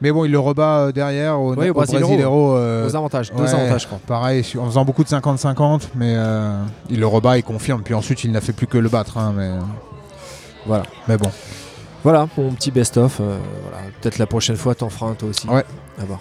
Mais 0.00 0.10
bon, 0.10 0.24
il 0.24 0.32
le 0.32 0.38
rebat 0.38 0.78
euh, 0.80 0.92
derrière 0.92 1.40
au, 1.40 1.54
Ouais, 1.54 1.68
au 1.68 1.70
au 1.70 1.74
Brasileiro. 1.74 2.08
Brasileiro, 2.08 2.56
euh, 2.56 2.86
Aux 2.88 2.96
avantages, 2.96 3.32
deux 3.32 3.42
ouais, 3.42 3.48
avantages, 3.54 3.82
je 3.82 3.86
crois. 3.86 4.00
Pareil, 4.06 4.44
en 4.58 4.66
faisant 4.66 4.84
beaucoup 4.84 5.04
de 5.04 5.08
50-50, 5.08 5.82
mais 5.94 6.14
euh, 6.16 6.60
il 6.90 7.00
le 7.00 7.06
rebat, 7.06 7.38
il 7.38 7.42
confirme. 7.44 7.82
Puis 7.82 7.94
ensuite, 7.94 8.24
il 8.24 8.32
n'a 8.32 8.40
fait 8.40 8.52
plus 8.52 8.66
que 8.66 8.76
le 8.76 8.88
battre. 8.88 9.16
hein, 9.18 9.32
mais, 9.36 9.50
Voilà. 10.66 10.82
mais 11.08 11.16
bon. 11.16 11.30
Voilà, 12.02 12.28
mon 12.36 12.50
petit 12.52 12.70
best-of. 12.70 13.18
euh, 13.20 13.38
voilà. 13.62 13.78
Peut-être 14.00 14.18
la 14.18 14.26
prochaine 14.26 14.56
fois, 14.56 14.74
t'en 14.74 14.90
feras 14.90 15.10
un 15.10 15.14
toi 15.14 15.28
aussi. 15.28 15.48
Ouais. 15.48 15.64
À 16.00 16.04
voir. 16.04 16.20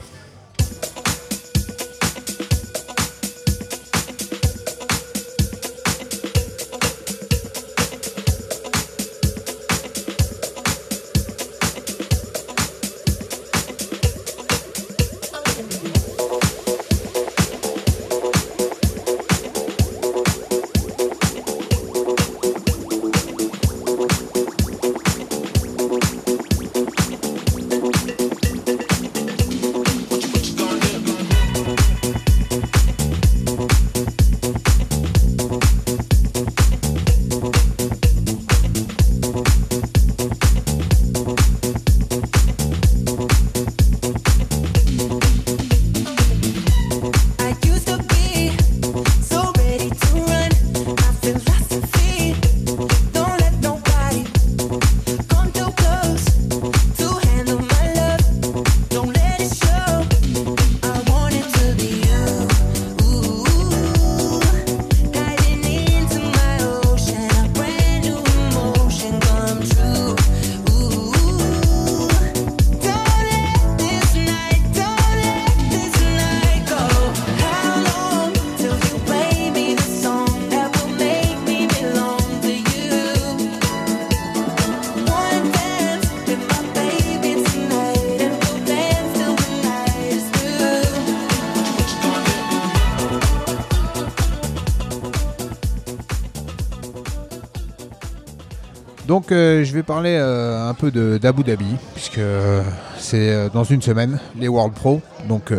Vais 99.84 99.94
parler 99.94 100.16
euh, 100.18 100.70
un 100.70 100.74
peu 100.74 100.92
d'Abu 100.92 101.44
Dhabi, 101.44 101.76
puisque 101.94 102.18
euh, 102.20 102.62
c'est 102.98 103.30
euh, 103.34 103.50
dans 103.50 103.64
une 103.66 103.82
semaine, 103.82 104.20
les 104.38 104.48
World 104.48 104.74
Pro. 104.74 105.02
Donc 105.28 105.52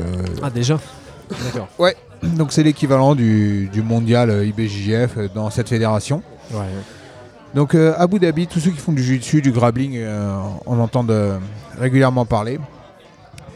Ah, 0.43 0.51
déjà 0.51 0.79
D'accord. 1.45 1.69
donc 2.23 2.53
c'est 2.53 2.63
l'équivalent 2.63 3.15
du, 3.15 3.69
du 3.73 3.83
mondial 3.83 4.31
IBJJF 4.47 5.19
dans 5.35 5.51
cette 5.51 5.69
fédération. 5.69 6.23
Ouais. 6.53 6.61
Donc 7.55 7.75
Abu 7.75 8.19
Dhabi, 8.19 8.47
tous 8.47 8.61
ceux 8.61 8.71
qui 8.71 8.79
font 8.79 8.93
du 8.93 9.03
jiu-jitsu, 9.03 9.41
du 9.43 9.53
grappling, 9.53 10.01
on 10.67 10.79
entend 10.81 11.05
de- 11.05 11.33
régulièrement 11.79 12.25
parler. 12.27 12.59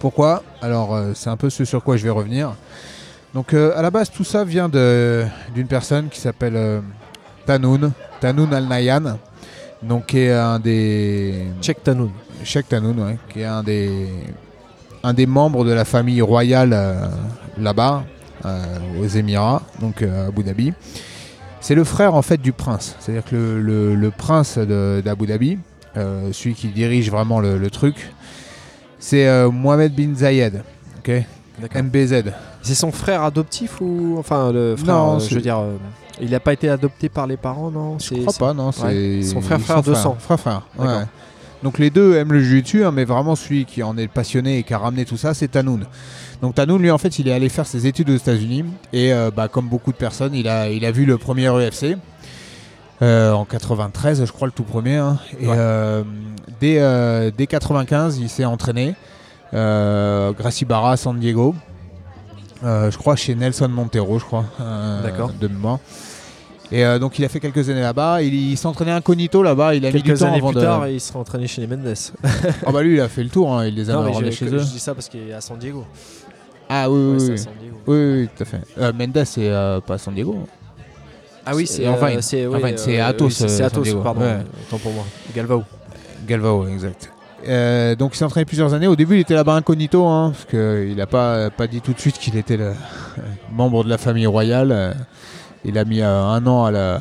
Pourquoi? 0.01 0.43
Alors 0.63 0.99
c'est 1.15 1.31
un 1.31 1.37
peu 1.37 1.51
ce 1.51 1.65
sur 1.65 1.83
quoi 1.83 1.97
je 1.97 2.05
vais 2.05 2.11
revenir. 2.11 2.55
Donc 3.35 3.53
à 3.55 3.83
la 3.83 3.91
base 3.91 4.11
tout 4.11 4.25
ça 4.25 4.45
vient 4.45 4.69
d'une 4.69 5.67
personne 5.69 6.09
qui 6.09 6.21
s'appelle 6.21 6.83
Tanoun, 7.47 7.93
Tanoun 8.21 8.53
Al 8.55 8.65
Nayan, 8.67 9.19
donc 9.83 10.07
qui 10.07 10.19
est 10.21 10.33
un 10.33 10.59
des 10.59 11.45
Check 11.61 11.83
Tanoun. 11.83 12.11
Sheikh 12.45 12.69
Tanoun, 12.69 12.99
ouais, 13.01 13.19
qui 13.33 13.41
est 13.41 13.45
un 13.45 13.63
des 13.63 14.09
un 15.03 15.13
des 15.15 15.27
membres 15.27 15.65
de 15.65 15.73
la 15.73 15.85
famille 15.85 16.21
royale 16.23 16.73
euh, 16.73 17.07
là-bas 17.59 18.05
euh, 18.45 18.59
aux 19.01 19.07
Émirats, 19.07 19.63
donc 19.81 20.03
euh, 20.03 20.25
à 20.25 20.29
Abu 20.29 20.43
Dhabi. 20.43 20.73
C'est 21.61 21.75
le 21.75 21.85
frère 21.85 22.15
en 22.15 22.23
fait 22.23 22.37
du 22.41 22.53
prince, 22.53 22.97
c'est-à-dire 23.01 23.25
que 23.25 23.35
le, 23.37 23.61
le- 23.61 23.95
le 23.97 24.11
prince 24.11 24.59
d'Abu 24.59 25.27
Dhabi, 25.27 25.59
celui 25.95 26.55
qui 26.55 26.69
dirige 26.69 27.11
vraiment 27.11 27.41
le, 27.41 27.59
le 27.59 27.71
truc, 27.71 28.13
c'est 29.01 29.27
Mohamed 29.51 29.93
bin 29.95 30.15
Zayed, 30.15 30.63
ok? 30.99 31.11
MBZ. 31.75 32.23
C'est 32.63 32.75
son 32.77 32.93
frère 32.93 33.23
adoptif 33.25 33.81
ou. 33.81 34.17
Enfin, 34.19 34.53
le 34.53 34.77
frère, 34.77 34.95
Non, 34.95 35.19
je 35.19 35.35
veux 35.35 35.41
dire. 35.41 35.61
Il 36.21 36.31
n'a 36.31 36.41
pas 36.41 36.53
été 36.53 36.69
adopté 36.69 37.09
par 37.09 37.27
les 37.27 37.37
parents, 37.37 37.71
non 37.71 37.99
Je 37.99 38.15
crois 38.23 38.33
pas, 38.49 38.55
non, 38.55 38.73
c'est 38.73 38.85
ouais. 38.85 39.23
Son 39.23 39.41
frère, 39.41 39.61
frère 39.61 39.83
de 39.83 39.95
sang. 39.95 40.17
Frère, 40.19 40.41
frère. 40.41 40.63
ouais. 40.79 41.05
Donc 41.63 41.79
les 41.79 41.91
deux 41.91 42.15
aiment 42.15 42.33
le 42.33 42.41
jiu-jitsu, 42.41 42.85
hein, 42.85 42.93
mais 42.93 43.05
vraiment 43.05 43.35
celui 43.35 43.65
qui 43.65 43.83
en 43.83 43.97
est 43.99 44.07
passionné 44.07 44.59
et 44.59 44.63
qui 44.63 44.73
a 44.75 44.79
ramené 44.79 45.05
tout 45.05 45.17
ça, 45.17 45.35
c'est 45.35 45.49
Tanoun. 45.49 45.87
Donc 46.41 46.55
Tanoun, 46.55 46.81
lui, 46.81 46.91
en 46.93 46.99
fait, 46.99 47.19
il 47.19 47.27
est 47.27 47.33
allé 47.33 47.49
faire 47.49 47.67
ses 47.67 47.87
études 47.89 48.11
aux 48.11 48.17
États-Unis 48.17 48.65
et, 48.93 49.13
euh, 49.13 49.31
bah, 49.35 49.49
comme 49.49 49.67
beaucoup 49.69 49.91
de 49.91 49.97
personnes, 49.97 50.35
il 50.35 50.47
a, 50.49 50.71
il 50.71 50.85
a 50.85 50.93
vu 50.93 51.05
le 51.05 51.19
premier 51.19 51.49
UFC 51.49 51.97
euh, 53.03 53.33
en 53.33 53.45
93, 53.45 54.25
je 54.25 54.31
crois, 54.33 54.47
le 54.47 54.53
tout 54.53 54.63
premier. 54.65 54.97
hein. 54.97 55.19
Et 55.41 55.47
Ouais. 55.49 55.55
euh, 55.57 56.03
dès, 56.61 56.77
euh, 56.79 57.31
dès 57.37 57.47
95, 57.49 58.19
il 58.19 58.29
s'est 58.29 58.45
entraîné. 58.45 58.95
Euh, 59.55 60.33
Gracie 60.33 60.65
Barra 60.65 60.93
à 60.93 60.97
San 60.97 61.19
Diego. 61.19 61.55
Euh, 62.65 62.91
je 62.91 62.99
crois 62.99 63.15
chez 63.17 63.35
Nelson 63.35 63.69
Montero, 63.69 64.19
je 64.19 64.25
crois, 64.25 64.45
euh, 64.61 65.03
D'accord. 65.03 65.33
de 65.41 65.49
mémoire. 65.49 65.79
Et 66.71 66.85
euh, 66.85 66.99
donc 66.99 67.19
il 67.19 67.25
a 67.25 67.29
fait 67.29 67.41
quelques 67.41 67.71
années 67.71 67.81
là-bas. 67.81 68.21
Il, 68.23 68.35
il 68.35 68.57
s'entraînait 68.59 68.91
incognito 68.93 69.43
là-bas. 69.43 69.75
Il 69.75 69.85
a 69.87 69.89
mis 69.91 69.95
du 69.97 70.03
Quelques 70.03 70.19
temps 70.21 70.27
années 70.27 70.37
avant 70.39 70.51
plus 70.51 70.61
de. 70.61 70.65
tard, 70.65 70.89
il 70.89 71.01
sera 71.01 71.19
entraîné 71.21 71.47
chez 71.47 71.63
les 71.63 71.67
Mendes. 71.67 71.95
Ah 72.67 72.73
bah 72.73 72.83
lui 72.83 72.95
il 72.97 73.01
a 73.01 73.09
fait 73.09 73.23
le 73.23 73.31
tour. 73.31 73.53
hein, 73.57 73.67
Il 73.67 73.75
les 73.75 73.89
a 73.89 73.95
non, 73.95 74.03
mais 74.05 74.13
je, 74.13 74.31
chez 74.31 74.49
je 74.49 74.55
eux. 74.57 74.61
dis 74.61 74.79
ça 74.79 74.95
parce 74.95 75.09
qu'il 75.09 75.29
est 75.29 75.33
à 75.33 75.41
San 75.41 75.59
Diego. 75.59 75.85
Ah 76.69 76.91
oui 76.91 76.99
Ouais, 76.99 77.17
oui 77.21 77.31
oui. 77.31 77.71
oui. 77.87 78.19
Oui, 78.21 78.29
tout 78.37 78.43
à 78.43 78.47
fait. 78.47 78.61
Euh, 78.79 78.93
Mendes 78.93 79.25
c'est 79.25 79.49
euh, 79.49 79.81
pas 79.81 79.95
à 79.95 79.99
San 79.99 80.13
Diego. 80.15 80.37
Ah 81.47 81.53
oui, 81.55 81.67
C'est 81.67 81.77
c'est 81.77 81.83
Irvine. 81.85 82.19
euh, 82.19 82.21
c'est 82.21 82.47
oui, 82.47 82.61
euh, 82.99 83.07
Athos, 83.09 83.25
oui, 83.27 83.33
c'est- 83.33 83.63
euh, 83.63 83.67
Athos, 83.67 83.81
Diego. 83.83 84.01
pardon. 84.03 84.21
Ouais. 84.21 84.37
Autant 84.67 84.79
pour 84.79 84.93
moi. 84.93 85.05
Galvao. 85.35 85.65
Galvao, 86.27 86.69
exact. 86.69 87.11
Euh, 87.49 87.95
donc 87.95 88.15
il 88.15 88.19
s'est 88.19 88.25
entraîné 88.27 88.45
plusieurs 88.45 88.75
années. 88.75 88.89
Au 88.89 88.97
début, 88.97 89.15
il 89.15 89.21
était 89.21 89.33
là-bas 89.33 89.55
incognito, 89.55 90.05
hein, 90.05 90.33
parce 90.33 90.45
qu'il 90.45 90.97
n'a 90.97 91.07
pas, 91.07 91.49
pas 91.49 91.67
dit 91.67 91.81
tout 91.81 91.95
de 91.95 92.01
suite 92.01 92.19
qu'il 92.19 92.37
était 92.37 92.59
le 92.59 92.73
membre 93.53 93.85
de 93.85 93.89
la 93.89 93.97
famille 93.97 94.27
royale. 94.27 94.95
Il 95.65 95.77
a 95.79 95.85
mis 95.85 96.01
euh, 96.01 96.23
un 96.25 96.47
an 96.47 96.65
à, 96.65 96.71
la- 96.71 97.01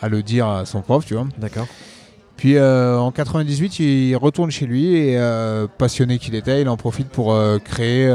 à 0.00 0.08
le 0.08 0.22
dire 0.22 0.46
à 0.46 0.64
son 0.66 0.80
prof, 0.82 1.04
tu 1.04 1.14
vois. 1.14 1.26
D'accord. 1.38 1.66
Puis 2.36 2.56
euh, 2.56 2.98
en 2.98 3.10
98, 3.12 3.78
il 3.80 4.14
retourne 4.16 4.50
chez 4.50 4.66
lui 4.66 4.94
et 4.96 5.18
euh, 5.18 5.66
passionné 5.78 6.18
qu'il 6.18 6.34
était, 6.34 6.60
il 6.60 6.68
en 6.68 6.76
profite 6.76 7.08
pour 7.08 7.34
créer, 7.64 8.12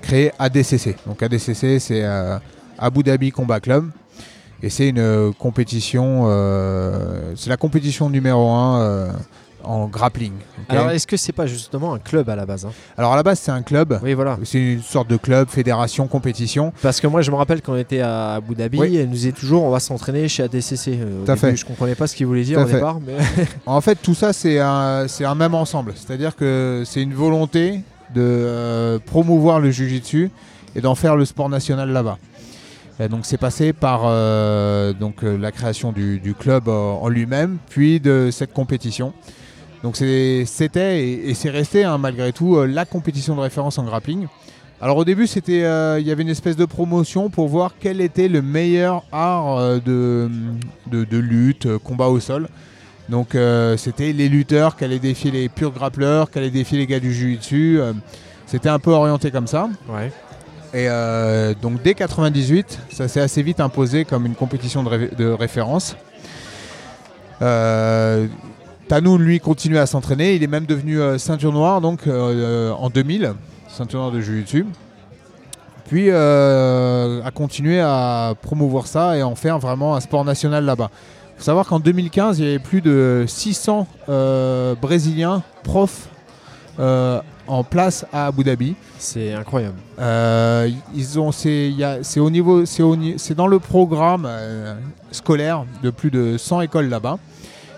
créer 0.00 0.32
ADCC. 0.38 0.96
Donc 1.06 1.22
ADCC, 1.22 1.78
c'est 1.78 2.04
Abu 2.78 3.02
Dhabi 3.02 3.30
Combat 3.30 3.60
Club. 3.60 3.90
Et 4.62 4.70
c'est 4.70 4.88
une 4.88 5.32
compétition, 5.38 6.24
c'est 7.36 7.50
la 7.50 7.56
compétition 7.58 8.08
numéro 8.08 8.50
1 8.50 9.08
en 9.64 9.86
grappling. 9.86 10.32
Alors, 10.68 10.90
est-ce 10.90 11.06
que 11.06 11.16
c'est 11.16 11.32
pas 11.32 11.46
justement 11.46 11.94
un 11.94 11.98
club 11.98 12.28
à 12.28 12.36
la 12.36 12.46
base 12.46 12.64
hein? 12.64 12.70
Alors 12.96 13.12
à 13.12 13.16
la 13.16 13.22
base, 13.22 13.38
c'est 13.40 13.50
un 13.50 13.62
club. 13.62 13.98
Oui, 14.02 14.14
voilà. 14.14 14.38
C'est 14.44 14.58
une 14.58 14.82
sorte 14.82 15.08
de 15.08 15.16
club, 15.16 15.48
fédération, 15.48 16.06
compétition. 16.06 16.72
Parce 16.82 17.00
que 17.00 17.06
moi, 17.06 17.22
je 17.22 17.30
me 17.30 17.36
rappelle 17.36 17.62
quand 17.62 17.72
on 17.74 17.76
était 17.78 18.00
à 18.00 18.34
Abu 18.34 18.54
Dhabi, 18.54 18.78
Oui. 18.78 18.96
elle 18.96 19.06
nous 19.06 19.12
disait 19.14 19.32
toujours 19.32 19.64
on 19.64 19.70
va 19.70 19.80
s'entraîner 19.80 20.28
chez 20.28 20.42
ADCC. 20.42 20.88
Euh, 20.88 21.22
au 21.22 21.24
Tout 21.24 21.30
à 21.32 21.34
début, 21.34 21.38
fait. 21.50 21.56
Je 21.56 21.64
comprenais 21.64 21.94
pas 21.94 22.06
ce 22.06 22.14
qu'il 22.16 22.26
voulait 22.26 22.44
dire 22.44 22.60
au 22.60 22.66
fait. 22.66 22.74
départ, 22.74 22.98
mais 23.04 23.16
En 23.66 23.80
fait, 23.80 23.96
tout 23.96 24.14
ça, 24.14 24.32
c'est 24.32 24.58
un, 24.58 25.06
même 25.36 25.54
ensemble. 25.54 25.92
C'est-à-dire 25.96 26.36
que 26.36 26.82
c'est 26.86 27.02
une 27.02 27.14
volonté 27.14 27.80
de 28.14 28.20
euh, 28.20 28.98
promouvoir 29.04 29.60
le 29.60 29.70
Jiu-Jitsu 29.70 30.30
et 30.74 30.80
d'en 30.80 30.94
faire 30.94 31.16
le 31.16 31.24
sport 31.24 31.48
national 31.48 31.90
là-bas. 31.90 32.18
Donc, 33.10 33.20
c'est 33.24 33.38
passé 33.38 33.72
par 33.72 34.02
euh, 34.04 34.92
donc, 34.92 35.22
la 35.22 35.50
création 35.50 35.90
du, 35.90 36.20
du 36.20 36.34
club 36.34 36.68
en 36.68 37.08
lui-même, 37.08 37.56
puis 37.68 37.98
de 37.98 38.28
cette 38.30 38.52
compétition. 38.52 39.12
Donc, 39.82 39.96
c'était 39.96 41.00
et, 41.02 41.30
et 41.30 41.34
c'est 41.34 41.50
resté, 41.50 41.84
hein, 41.84 41.98
malgré 41.98 42.32
tout, 42.32 42.56
euh, 42.56 42.66
la 42.66 42.84
compétition 42.84 43.34
de 43.34 43.40
référence 43.40 43.78
en 43.78 43.84
grappling. 43.84 44.26
Alors, 44.80 44.96
au 44.96 45.04
début, 45.04 45.26
c'était, 45.26 45.64
euh, 45.64 45.98
il 46.00 46.06
y 46.06 46.10
avait 46.12 46.22
une 46.22 46.28
espèce 46.28 46.56
de 46.56 46.64
promotion 46.64 47.30
pour 47.30 47.48
voir 47.48 47.74
quel 47.80 48.00
était 48.00 48.28
le 48.28 48.42
meilleur 48.42 49.04
art 49.12 49.58
euh, 49.58 49.78
de, 49.84 50.30
de, 50.90 51.04
de 51.04 51.18
lutte, 51.18 51.76
combat 51.78 52.08
au 52.08 52.20
sol. 52.20 52.48
Donc 53.08 53.34
euh, 53.34 53.76
c'était 53.76 54.12
les 54.12 54.28
lutteurs 54.28 54.76
qui 54.76 54.84
allaient 54.84 55.00
défier 55.00 55.30
les 55.32 55.48
purs 55.48 55.72
grappleurs, 55.72 56.30
qui 56.30 56.38
allaient 56.38 56.50
défier 56.50 56.78
les 56.78 56.86
gars 56.86 57.00
du 57.00 57.12
jiu-jitsu. 57.12 57.80
c'était 58.46 58.68
un 58.68 58.78
peu 58.78 58.92
orienté 58.92 59.30
comme 59.32 59.48
ça. 59.48 59.68
ouais. 59.88 60.12
Et 60.74 60.86
donc 61.60 61.82
dès 61.82 61.94
98, 61.94 62.78
ça 62.90 63.08
s'est 63.08 63.20
assez 63.20 63.42
vite 63.42 63.60
imposé 63.60 64.04
comme 64.06 64.24
une 64.24 64.34
compétition 64.36 64.82
de, 64.84 64.88
ré- 64.88 65.10
de 65.18 65.26
référence. 65.26 65.96
Euh, 68.92 68.96
Tanoun, 68.96 69.22
lui, 69.22 69.40
continuait 69.40 69.78
à 69.78 69.86
s'entraîner. 69.86 70.34
Il 70.34 70.42
est 70.42 70.48
même 70.48 70.66
devenu 70.66 71.00
euh, 71.00 71.16
ceinture 71.16 71.52
noire 71.52 71.80
donc, 71.80 72.06
euh, 72.06 72.72
en 72.72 72.90
2000, 72.90 73.32
ceinture 73.68 74.00
noire 74.00 74.12
de 74.12 74.20
jiu-jitsu. 74.20 74.66
Puis 75.86 76.06
euh, 76.08 77.22
a 77.24 77.30
continué 77.30 77.80
à 77.80 78.34
promouvoir 78.40 78.86
ça 78.86 79.16
et 79.16 79.22
en 79.22 79.34
faire 79.34 79.58
vraiment 79.58 79.96
un 79.96 80.00
sport 80.00 80.24
national 80.24 80.64
là-bas. 80.64 80.90
Il 81.34 81.38
faut 81.38 81.44
savoir 81.44 81.66
qu'en 81.66 81.80
2015, 81.80 82.38
il 82.38 82.44
y 82.44 82.48
avait 82.48 82.58
plus 82.58 82.80
de 82.80 83.24
600 83.26 83.86
euh, 84.08 84.74
Brésiliens 84.80 85.42
profs 85.64 86.08
euh, 86.78 87.20
en 87.46 87.64
place 87.64 88.06
à 88.12 88.26
Abu 88.26 88.44
Dhabi. 88.44 88.74
C'est 88.98 89.32
incroyable. 89.32 89.76
Euh, 89.98 90.70
ils 90.94 91.18
ont, 91.18 91.32
c'est, 91.32 91.72
au 92.18 92.30
niveau, 92.30 92.64
c'est, 92.66 93.34
dans 93.34 93.46
le 93.46 93.58
programme 93.58 94.26
euh, 94.26 94.74
scolaire 95.10 95.64
de 95.82 95.90
plus 95.90 96.10
de 96.10 96.36
100 96.38 96.62
écoles 96.62 96.88
là-bas. 96.88 97.18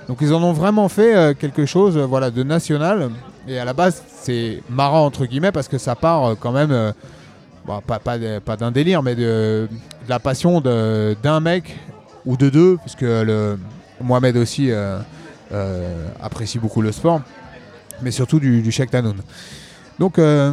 Donc 0.09 0.19
ils 0.21 0.33
en 0.35 0.43
ont 0.43 0.53
vraiment 0.53 0.89
fait 0.89 1.17
euh, 1.17 1.35
quelque 1.35 1.65
chose, 1.67 1.97
euh, 1.97 2.05
voilà, 2.05 2.31
de 2.31 2.43
national. 2.43 3.11
Et 3.49 3.59
à 3.59 3.65
la 3.65 3.73
base, 3.73 4.03
c'est 4.23 4.63
marrant 4.69 5.05
entre 5.07 5.27
guillemets 5.27 5.53
parce 5.53 5.69
que 5.69 5.79
ça 5.79 5.95
part 5.95 6.25
euh, 6.25 6.35
quand 6.39 6.53
même, 6.53 6.93
bon, 7.67 7.81
pas, 7.87 7.99
pas, 7.99 8.17
pas 8.45 8.57
d'un 8.57 8.71
délire, 8.71 9.03
mais 9.03 9.15
de, 9.15 9.69
de 10.05 10.09
la 10.09 10.19
passion 10.19 10.61
d'un 10.61 11.41
mec 11.41 11.79
ou 12.27 12.37
de 12.37 12.49
deux, 12.51 12.77
puisque 12.79 13.03
le 13.03 13.59
Mohamed 14.01 14.37
aussi 14.37 14.71
euh, 14.71 14.99
euh, 15.53 16.07
apprécie 16.23 16.59
beaucoup 16.59 16.83
le 16.83 16.93
sport, 16.93 17.21
mais 18.03 18.11
surtout 18.11 18.41
du, 18.41 18.61
du 18.63 18.73
Sheikh 18.73 18.91
Tanoun. 18.91 19.17
Donc 19.99 20.19
euh, 20.19 20.53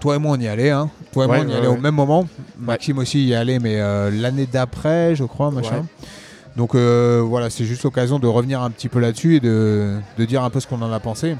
toi 0.00 0.16
et 0.16 0.18
moi 0.18 0.36
on 0.36 0.40
y 0.40 0.48
allait, 0.48 0.70
hein. 0.70 0.90
Toi 1.12 1.24
et 1.24 1.28
Ouais, 1.28 1.36
moi 1.38 1.44
on 1.46 1.48
y 1.48 1.52
ouais, 1.52 1.58
allait 1.58 1.68
ouais. 1.68 1.76
au 1.76 1.80
même 1.80 1.94
moment. 1.94 2.26
Maxime 2.58 2.98
aussi 2.98 3.26
y 3.26 3.34
allait, 3.34 3.58
mais 3.58 3.78
l'année 4.10 4.46
d'après, 4.50 5.14
je 5.14 5.24
crois, 5.24 5.50
machin. 5.50 5.84
Donc 6.56 6.74
euh, 6.74 7.22
voilà, 7.24 7.50
c'est 7.50 7.64
juste 7.64 7.82
l'occasion 7.84 8.18
de 8.18 8.26
revenir 8.26 8.62
un 8.62 8.70
petit 8.70 8.88
peu 8.88 8.98
là-dessus 8.98 9.36
et 9.36 9.40
de, 9.40 9.96
de 10.18 10.24
dire 10.24 10.42
un 10.42 10.50
peu 10.50 10.58
ce 10.60 10.66
qu'on 10.66 10.80
en 10.82 10.90
a 10.92 11.00
pensé. 11.00 11.36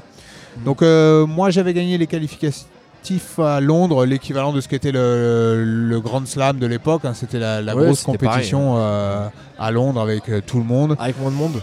Donc 0.65 0.81
euh, 0.81 1.25
moi 1.25 1.49
j'avais 1.49 1.73
gagné 1.73 1.97
les 1.97 2.07
qualificatifs 2.07 3.39
à 3.39 3.59
Londres, 3.59 4.05
l'équivalent 4.05 4.53
de 4.53 4.61
ce 4.61 4.67
qu'était 4.67 4.91
le, 4.91 5.63
le 5.65 5.99
Grand 6.01 6.25
Slam 6.27 6.59
de 6.59 6.67
l'époque. 6.67 7.01
hein. 7.05 7.13
C'était 7.15 7.39
la, 7.39 7.61
la 7.61 7.75
Ouais, 7.75 7.85
grosse 7.85 8.03
pareil, 8.03 8.17
compétition 8.19 8.75
euh, 8.77 9.27
à 9.57 9.71
Londres 9.71 10.01
avec 10.01 10.23
tout 10.45 10.57
le 10.59 10.63
monde. 10.65 10.95
Avec 10.99 11.19
moins 11.19 11.31
de 11.31 11.35
monde. 11.35 11.61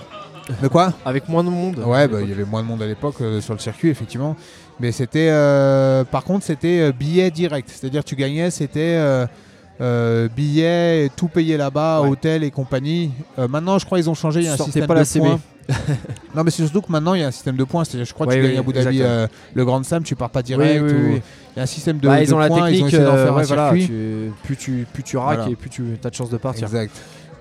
De 0.60 0.68
quoi? 0.68 0.92
Avec 1.06 1.28
moins 1.28 1.42
de 1.42 1.48
monde. 1.48 1.78
Ouais, 1.86 2.06
bah, 2.06 2.18
il 2.22 2.28
y 2.28 2.32
avait 2.32 2.44
moins 2.44 2.62
de 2.62 2.66
monde 2.66 2.82
à 2.82 2.86
l'époque 2.86 3.14
euh, 3.22 3.40
sur 3.40 3.54
le 3.54 3.58
circuit, 3.60 3.88
effectivement. 3.88 4.36
Mais 4.78 4.92
c'était, 4.92 5.28
euh, 5.30 6.04
par 6.04 6.22
contre, 6.22 6.44
c'était 6.44 6.80
euh, 6.80 6.92
billet 6.92 7.30
direct. 7.30 7.70
C'est-à-dire, 7.72 8.04
tu 8.04 8.14
gagnais, 8.14 8.50
c'était 8.50 8.98
euh, 9.80 10.24
euh, 10.24 10.28
billet, 10.34 11.10
tout 11.16 11.28
payé 11.28 11.56
là-bas, 11.56 12.02
Ouais. 12.02 12.08
hôtel 12.08 12.44
et 12.44 12.50
compagnie. 12.50 13.10
Euh, 13.38 13.48
maintenant, 13.48 13.78
je 13.78 13.84
crois 13.86 13.98
ils 13.98 14.08
ont 14.10 14.14
changé. 14.14 14.40
Il 14.40 14.46
y 14.46 14.48
a 14.48 14.52
un 14.52 14.56
Sortez 14.56 14.72
système 14.72 14.86
pas 14.86 14.94
de 14.94 15.00
la 15.00 15.20
points. 15.28 15.40
non, 16.34 16.44
mais 16.44 16.50
c'est 16.50 16.62
surtout 16.62 16.82
que 16.82 16.92
maintenant, 16.92 17.14
il 17.14 17.20
y 17.20 17.24
a 17.24 17.28
un 17.28 17.30
système 17.32 17.56
de 17.56 17.64
points. 17.64 17.84
C'est-à-dire, 17.84 18.06
je 18.06 18.12
crois 18.14 18.26
que 18.26 18.32
Ouais, 18.32 18.36
tu 18.36 18.42
oui, 18.42 18.48
gagnes 18.48 18.56
à 18.58 18.60
Abu 18.60 18.72
Dhabi 18.72 19.02
euh, 19.02 19.26
le 19.54 19.64
Grand 19.64 19.82
Slam, 19.82 20.02
tu 20.02 20.14
pars 20.14 20.30
pas 20.30 20.42
direct. 20.42 20.82
oui, 20.84 20.90
ou- 20.92 21.12
oui. 21.14 21.22
Il 21.56 21.58
y 21.58 21.60
a 21.60 21.62
un 21.62 21.66
système 21.66 21.98
de, 21.98 22.06
Bah, 22.08 22.20
ils 22.22 22.28
de 22.28 22.34
ont 22.34 22.38
la 22.38 22.48
points. 22.48 22.66
technique, 22.70 22.92
ils 22.92 22.98
ont 23.00 23.04
d'en 23.04 23.12
faire 23.16 23.34
ouais, 23.34 23.42
un 23.42 23.46
voilà, 23.46 23.64
circuit. 23.70 23.86
tu- 23.86 24.32
plus 24.42 24.56
tu 24.56 24.86
plus 24.92 25.02
tu 25.02 25.16
raques 25.16 25.36
Voilà. 25.38 25.52
et 25.52 25.56
plus 25.56 25.70
tu 25.70 25.84
as 26.04 26.10
de 26.10 26.14
chances 26.14 26.30
de 26.30 26.36
partir. 26.36 26.64
Exact. 26.64 26.92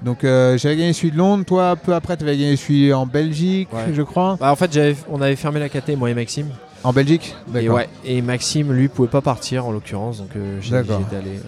Donc 0.04 0.20
j'avais 0.22 0.76
gagné 0.76 0.94
celui 0.94 1.12
de 1.12 1.18
Londres, 1.18 1.44
toi 1.46 1.76
peu 1.76 1.94
après 1.94 2.16
tu 2.18 2.24
avais 2.24 2.38
gagné 2.38 2.56
celui 2.56 2.94
en 2.94 3.06
Belgique, 3.06 3.70
je 3.94 4.02
crois. 4.02 4.38
Bah, 4.40 4.52
en 4.52 4.56
fait, 4.56 4.72
j'avais- 4.74 4.96
on 5.10 5.22
avait 5.22 5.36
fermé 5.36 5.60
la 5.60 5.70
KT, 5.70 5.96
moi 5.98 6.10
et 6.10 6.14
Maxime. 6.14 6.48
En 6.84 6.92
Belgique? 6.94 7.34
Et, 7.50 7.52
D'accord. 7.54 7.76
ouais, 7.78 7.90
et 8.06 8.22
Maxime, 8.22 8.74
lui, 8.74 8.90
pouvait 8.90 9.08
pas 9.08 9.22
partir 9.22 9.66
en 9.66 9.72
l'occurrence, 9.72 10.18
donc 10.20 10.30
j'ai- 10.62 10.62
j'étais 10.62 10.82
allé. 11.16 11.40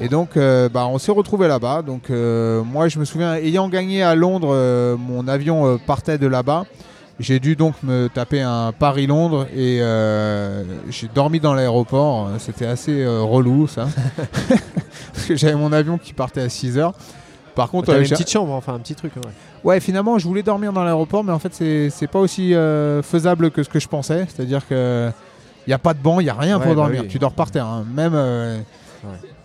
Et 0.00 0.08
donc 0.08 0.36
euh, 0.36 0.68
bah, 0.68 0.86
on 0.86 0.98
s'est 0.98 1.12
retrouvé 1.12 1.48
là-bas. 1.48 1.82
Donc 1.82 2.10
euh, 2.10 2.62
moi 2.62 2.88
je 2.88 2.98
me 2.98 3.04
souviens, 3.04 3.34
ayant 3.36 3.68
gagné 3.68 4.02
à 4.02 4.14
Londres, 4.14 4.50
euh, 4.52 4.96
mon 4.96 5.26
avion 5.28 5.78
partait 5.86 6.18
de 6.18 6.26
là-bas. 6.26 6.64
J'ai 7.18 7.40
dû 7.40 7.56
donc 7.56 7.74
me 7.82 8.08
taper 8.08 8.42
un 8.42 8.72
Paris-Londres 8.78 9.46
et 9.56 9.78
j'ai 10.90 11.08
dormi 11.14 11.40
dans 11.40 11.54
l'aéroport. 11.54 12.28
C'était 12.38 12.66
assez 12.66 13.06
relou 13.06 13.66
ça. 13.66 13.86
Parce 15.14 15.26
que 15.26 15.34
j'avais 15.36 15.54
mon 15.54 15.72
avion 15.72 15.96
qui 15.96 16.12
partait 16.12 16.42
à 16.42 16.48
6 16.50 16.76
heures. 16.76 16.92
Par 17.54 17.70
contre, 17.70 17.88
une 17.96 18.06
petite 18.06 18.30
chambre, 18.30 18.52
enfin 18.52 18.74
un 18.74 18.78
petit 18.80 18.94
truc. 18.94 19.12
Ouais. 19.16 19.22
Ouais, 19.64 19.80
finalement, 19.80 20.18
je 20.18 20.26
voulais 20.28 20.42
dormir 20.42 20.74
dans 20.74 20.84
l'aéroport, 20.84 21.24
mais 21.24 21.32
en 21.32 21.38
fait, 21.38 21.54
c'est 21.54 22.06
pas 22.06 22.18
aussi 22.18 22.52
faisable 23.02 23.50
que 23.50 23.62
ce 23.62 23.70
que 23.70 23.80
je 23.80 23.88
pensais. 23.88 24.26
C'est-à-dire 24.28 24.68
que 24.68 25.10
il 25.66 25.70
n'y 25.70 25.74
a 25.74 25.78
pas 25.78 25.94
de 25.94 25.98
banc, 25.98 26.20
il 26.20 26.24
n'y 26.24 26.30
a 26.30 26.34
rien 26.34 26.58
Ouais, 26.58 26.64
pour 26.66 26.74
bah 26.74 26.82
dormir. 26.82 27.00
oui. 27.04 27.08
Tu 27.08 27.18
dors 27.18 27.32
par 27.32 27.50
terre. 27.50 27.64
hein. 27.66 27.84
Même. 27.92 28.12
Ouais. 28.14 28.60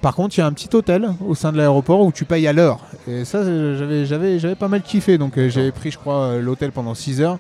Par 0.02 0.16
contre, 0.16 0.36
il 0.36 0.40
y 0.42 0.44
a 0.44 0.48
un 0.48 0.52
petit 0.54 0.70
hôtel 0.76 1.10
au 1.28 1.36
sein 1.36 1.52
de 1.52 1.58
l'aéroport 1.58 2.02
où 2.02 2.12
tu 2.12 2.26
payes 2.26 2.48
à 2.48 2.54
l'heure. 2.54 2.80
Et 3.08 3.24
ça, 3.24 3.38
euh, 3.40 4.04
j'avais- 4.06 4.56
pas 4.56 4.68
mal 4.68 4.82
kiffé. 4.82 5.18
Donc, 5.20 5.38
euh, 5.38 5.48
j'avais 5.50 5.72
pris, 5.72 5.92
je 5.92 5.98
crois, 6.00 6.16
euh, 6.24 6.42
l'hôtel 6.42 6.72
pendant 6.72 6.96
6 6.96 7.22
heures. 7.22 7.38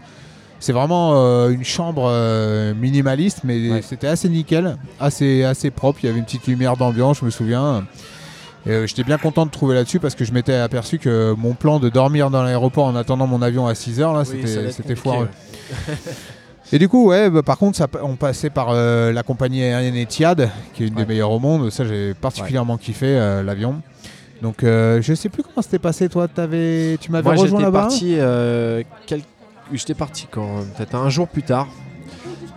C'est 0.59 0.73
vraiment 0.73 1.13
euh, 1.15 1.49
une 1.49 1.63
chambre 1.63 2.03
euh, 2.07 2.75
minimaliste, 2.75 3.39
mais 3.43 3.71
Ouais. 3.71 3.81
c'était 3.81 4.05
assez 4.05 4.29
nickel, 4.29 4.77
assez, 4.99 5.43
assez 5.43 5.71
propre. 5.71 5.99
Il 6.03 6.05
y 6.05 6.09
avait 6.09 6.19
une 6.19 6.25
petite 6.25 6.45
lumière 6.45 6.77
d'ambiance, 6.77 7.17
je 7.21 7.25
me 7.25 7.31
souviens. 7.31 7.83
Euh, 8.67 8.85
j'étais 8.85 9.03
bien 9.03 9.17
content 9.17 9.47
de 9.47 9.51
trouver 9.51 9.73
là-dessus 9.73 9.99
parce 9.99 10.13
que 10.13 10.23
je 10.23 10.31
m'étais 10.31 10.53
aperçu 10.53 10.99
que 10.99 11.33
mon 11.35 11.53
plan 11.53 11.79
de 11.79 11.89
dormir 11.89 12.29
dans 12.29 12.43
l'aéroport 12.43 12.85
en 12.85 12.95
attendant 12.95 13.25
mon 13.25 13.41
avion 13.41 13.65
à 13.65 13.73
6 13.73 13.99
heures, 14.01 14.13
là, 14.13 14.21
Oui, 14.31 14.43
c'était 14.69 14.95
foireux. 14.95 15.29
Et 16.73 16.79
du 16.79 16.87
coup, 16.87 17.07
ouais, 17.07 17.29
bah, 17.29 17.41
par 17.43 17.57
contre, 17.57 17.77
ça, 17.77 17.87
on 18.01 18.15
passait 18.15 18.49
par 18.49 18.67
euh, 18.69 19.11
la 19.11 19.23
compagnie 19.23 19.61
aérienne 19.63 19.95
Etihad, 19.95 20.49
qui 20.73 20.83
est 20.83 20.87
une 20.87 20.95
Ouais. 20.95 21.01
des 21.01 21.07
meilleures 21.07 21.31
au 21.31 21.39
monde. 21.39 21.69
Ça, 21.69 21.83
j'ai 21.85 22.13
particulièrement 22.13 22.77
kiffé 22.77 23.07
euh, 23.07 23.43
l'avion. 23.43 23.81
Donc, 24.41 24.63
euh, 24.63 25.01
je 25.01 25.13
sais 25.13 25.29
plus 25.29 25.43
comment 25.43 25.61
c'était 25.61 25.79
passé. 25.79 26.07
Toi, 26.09 26.27
avais, 26.37 26.97
tu 27.01 27.11
m'avais 27.11 27.29
rejoint 27.29 27.45
j'étais 27.47 27.61
là-bas 27.61 27.79
parti. 27.81 28.15
quel- 29.05 29.21
J'étais 29.73 29.93
parti 29.93 30.27
quand 30.29 30.63
Peut-être 30.77 30.95
un 30.95 31.09
jour 31.09 31.27
plus 31.27 31.43
tard. 31.43 31.67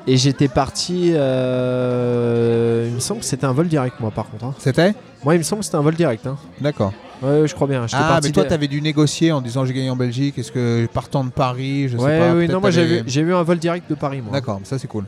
Et 0.06 0.16
j'étais 0.16 0.48
parti. 0.48 1.12
euh, 1.14 2.86
Il 2.88 2.94
me 2.94 3.00
semble 3.00 3.20
que 3.20 3.26
c'était 3.26 3.46
un 3.46 3.52
vol 3.52 3.68
direct, 3.68 3.96
moi, 4.00 4.10
par 4.10 4.28
contre. 4.30 4.44
hein. 4.44 4.54
C'était? 4.58 4.94
Moi, 5.24 5.34
il 5.34 5.38
me 5.38 5.42
semble 5.42 5.60
que 5.60 5.64
c'était 5.66 5.76
un 5.76 5.82
vol 5.82 5.94
direct. 5.94 6.26
hein. 6.26 6.36
D'accord. 6.60 6.92
Ouais, 7.22 7.46
je 7.48 7.54
crois 7.54 7.66
bien. 7.66 7.86
Ah, 7.92 8.20
mais 8.22 8.30
toi, 8.30 8.42
de- 8.44 8.48
tu 8.48 8.54
avais 8.54 8.68
dû 8.68 8.80
négocier 8.82 9.32
en 9.32 9.40
disant 9.40 9.64
j'ai 9.64 9.72
gagné 9.74 9.90
en 9.90 9.96
Belgique. 9.96 10.38
Est-ce 10.38 10.52
que 10.52 10.86
partant 10.92 11.24
de 11.24 11.30
Paris, 11.30 11.88
je 11.88 11.96
sais 11.96 12.02
Ouais, 12.04 12.18
pas. 12.18 12.34
oui, 12.34 12.48
non, 12.48 12.60
moi, 12.60 12.70
t'avais- 12.70 13.02
j'ai 13.06 13.22
vu 13.22 13.34
un 13.34 13.42
vol 13.42 13.58
direct 13.58 13.88
de 13.88 13.94
Paris, 13.94 14.20
moi. 14.20 14.32
D'accord, 14.32 14.60
ça 14.64 14.78
c'est 14.78 14.88
cool. 14.88 15.04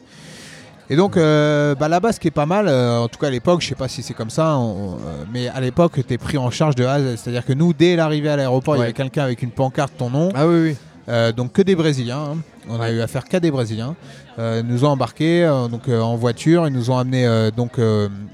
Et 0.89 0.95
donc 0.95 1.17
euh, 1.17 1.75
bah, 1.75 1.89
là-bas, 1.89 2.13
ce 2.13 2.21
qui 2.21 2.29
est 2.29 2.31
pas 2.31 2.47
mal, 2.47 2.69
euh, 2.69 2.99
en 3.01 3.09
tout 3.09 3.19
cas 3.19 3.27
à 3.27 3.31
l'époque, 3.31 3.61
je 3.61 3.67
sais 3.69 3.75
pas 3.75 3.89
si 3.89 4.03
c'est 4.05 4.15
comme 4.15 4.31
ça, 4.31 4.57
on- 4.57 4.93
euh, 4.95 5.25
mais 5.33 5.49
à 5.49 5.61
l'époque, 5.61 5.95
tu 6.07 6.15
es 6.15 6.19
pris 6.19 6.39
en 6.39 6.49
charge 6.51 6.77
de 6.77 6.85
A. 6.85 7.17
C'est-à-dire 7.17 7.45
que 7.45 7.53
nous, 7.53 7.73
dès 7.73 7.97
l'arrivée 7.97 8.29
à 8.29 8.37
l'aéroport, 8.37 8.77
il 8.77 8.81
y 8.81 8.83
avait 8.83 8.93
quelqu'un 8.93 9.25
avec 9.25 9.43
une 9.43 9.51
pancarte, 9.51 9.95
ton 9.99 10.11
nom. 10.11 10.29
Ah 10.35 10.47
oui, 10.47 10.61
oui. 10.71 10.77
Euh, 11.09 11.33
donc 11.33 11.53
que 11.53 11.63
des 11.63 11.75
Brésiliens. 11.77 12.19
hein. 12.33 12.37
On 12.69 12.81
a 12.81 12.91
eu 12.91 13.01
affaire 13.01 13.25
qu'à 13.25 13.39
des 13.41 13.51
Brésiliens. 13.51 13.95
Ils 14.39 14.63
nous 14.67 14.85
ont 14.85 14.89
embarqués 14.89 15.47
donc, 15.71 15.89
en 15.89 16.15
voiture. 16.17 16.67
Ils 16.69 16.73
nous 16.73 16.91
ont 16.91 16.99
amenés 16.99 17.49
donc, 17.57 17.81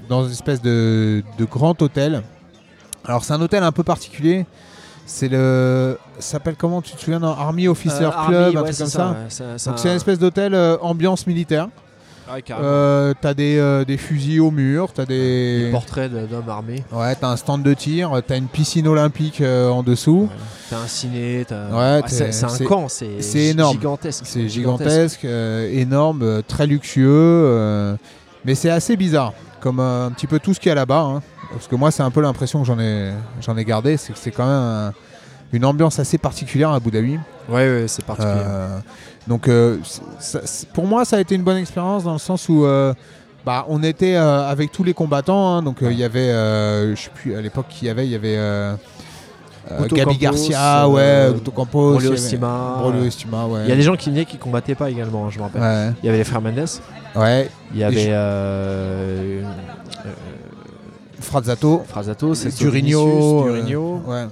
dans 0.09 0.25
une 0.25 0.31
espèce 0.31 0.61
de, 0.61 1.23
de 1.37 1.45
grand 1.45 1.79
hôtel. 1.81 2.21
Alors 3.05 3.23
c'est 3.23 3.33
un 3.33 3.41
hôtel 3.41 3.63
un 3.63 3.71
peu 3.71 3.83
particulier. 3.83 4.45
C'est 5.05 5.27
le. 5.27 5.97
Ça 6.19 6.33
s'appelle 6.33 6.55
comment 6.57 6.81
Tu 6.81 6.93
te 6.95 7.01
souviens 7.01 7.21
Army 7.23 7.67
Officer 7.67 8.05
Euh, 8.05 8.09
Club, 8.27 8.55
Army, 8.55 8.57
un 8.57 8.61
ouais, 8.61 8.67
truc 8.69 8.77
comme 8.77 8.87
ça, 8.87 9.15
c'est- 9.29 9.43
un- 9.43 9.57
c'est 9.77 9.89
une 9.89 9.95
espèce 9.95 10.17
d'hôtel 10.19 10.53
euh, 10.53 10.77
ambiance 10.81 11.27
militaire. 11.27 11.67
Ouais, 12.33 12.41
carrément. 12.41 12.65
Euh, 12.69 13.13
t'as 13.19 13.33
des, 13.33 13.57
euh, 13.57 13.83
des 13.83 13.97
fusils 13.97 14.39
au 14.39 14.49
mur, 14.49 14.93
t'as 14.93 15.05
des. 15.05 15.65
Des 15.65 15.71
portraits 15.71 16.09
d'hommes 16.09 16.47
armés. 16.47 16.81
Ouais, 16.93 17.13
t'as 17.15 17.27
un 17.27 17.35
stand 17.35 17.63
de 17.63 17.73
tir, 17.73 18.11
t'as 18.25 18.37
une 18.37 18.47
piscine 18.47 18.87
olympique 18.87 19.41
euh, 19.41 19.67
en 19.67 19.83
dessous. 19.83 20.29
T'as 20.69 20.77
un 20.79 20.87
ciné, 20.87 21.43
t'as. 21.45 21.67
Ouais, 21.67 22.01
Ah, 22.01 22.07
c'est 22.07 22.43
un 22.45 22.65
camp, 22.65 22.87
c'est 22.87 23.19
gigantesque. 23.21 24.23
C'est 24.25 24.47
gigantesque, 24.47 25.25
euh, 25.25 25.69
énorme, 25.73 26.43
très 26.47 26.65
luxueux, 26.65 27.97
mais 28.45 28.55
c'est 28.55 28.69
assez 28.69 28.95
bizarre, 28.95 29.33
comme 29.63 29.79
euh, 29.79 30.07
un 30.07 30.11
petit 30.11 30.27
peu 30.27 30.39
tout 30.39 30.53
ce 30.53 30.59
qu'il 30.59 30.69
y 30.69 30.71
a 30.71 30.75
là-bas. 30.75 30.99
hein. 31.01 31.21
parce 31.51 31.67
que 31.67 31.75
moi, 31.75 31.89
c'est 31.91 32.03
un 32.03 32.11
peu 32.11 32.21
l'impression 32.21 32.59
que 32.61 32.65
j'en 32.67 32.79
ai, 32.79 33.11
j'en 33.41 33.55
ai 33.57 33.63
gardé, 33.65 33.95
c'est 33.97 34.11
que 34.13 34.19
c'est 34.19 34.31
quand 34.31 34.45
même 34.45 34.51
un- 34.53 34.93
une 35.53 35.65
ambiance 35.65 35.99
assez 35.99 36.17
particulière 36.17 36.69
à 36.71 36.75
Abu 36.75 36.89
Dhabi. 36.91 37.19
Ouais, 37.47 37.53
ouais, 37.69 37.85
c'est 37.87 38.03
particulier. 38.03 38.33
Euh, 38.43 38.79
donc, 39.27 39.47
euh, 39.47 39.77
ça- 40.19 40.39
pour 40.73 40.85
moi, 40.87 41.05
ça 41.05 41.17
a 41.17 41.19
été 41.19 41.35
une 41.35 41.43
bonne 41.43 41.57
expérience 41.57 42.03
dans 42.03 42.13
le 42.13 42.19
sens 42.19 42.49
où. 42.49 42.65
euh, 42.65 42.93
bah, 43.45 43.65
on 43.67 43.83
était 43.83 44.15
euh, 44.15 44.47
avec 44.49 44.71
tous 44.71 44.83
les 44.85 44.93
combattants, 44.93 45.55
hein. 45.57 45.61
donc 45.61 45.83
euh, 45.83 45.91
il 45.91 45.99
y 45.99 46.03
avait, 46.05 46.29
euh, 46.29 46.95
je 46.95 47.01
sais 47.01 47.09
plus 47.13 47.35
à 47.35 47.41
l'époque 47.41 47.65
qui 47.69 47.85
y 47.87 47.89
avait, 47.89 48.05
il 48.07 48.11
y 48.11 48.15
avait 48.15 48.37
euh, 48.37 48.73
euh, 49.69 49.85
Gabi 49.89 50.17
Garcia, 50.17 50.85
euh, 50.85 50.87
ouais, 50.87 51.35
Otto 51.35 51.51
Campos, 51.51 51.89
Braulio 51.91 51.99
il 51.99 52.03
y 52.05 52.07
avait- 52.07 52.15
Estima. 53.07 53.37
Il 53.65 53.69
y 53.69 53.71
a 53.73 53.75
des 53.75 53.81
gens 53.81 53.95
qui 53.97 54.09
venaient 54.11 54.23
qui 54.25 54.37
combattaient 54.37 54.75
pas 54.75 54.89
également, 54.89 55.29
je 55.29 55.39
me 55.39 55.43
rappelle. 55.43 55.61
Ouais, 55.61 55.91
Il 56.01 56.05
y 56.05 56.09
avait 56.09 56.19
les 56.19 56.23
frères 56.23 56.41
Mendes, 56.41 56.65
ouais. 57.15 57.49
il 57.73 57.79
y 57.79 57.83
avait 57.83 58.01
je- 58.05 58.09
euh, 58.11 59.41
euh, 60.05 60.09
Frazzato, 61.19 61.83
Frazato, 61.87 62.35
c'est 62.35 62.55
Durigno, 62.57 63.47
euh, 63.47 63.61
ouais. 64.07 64.25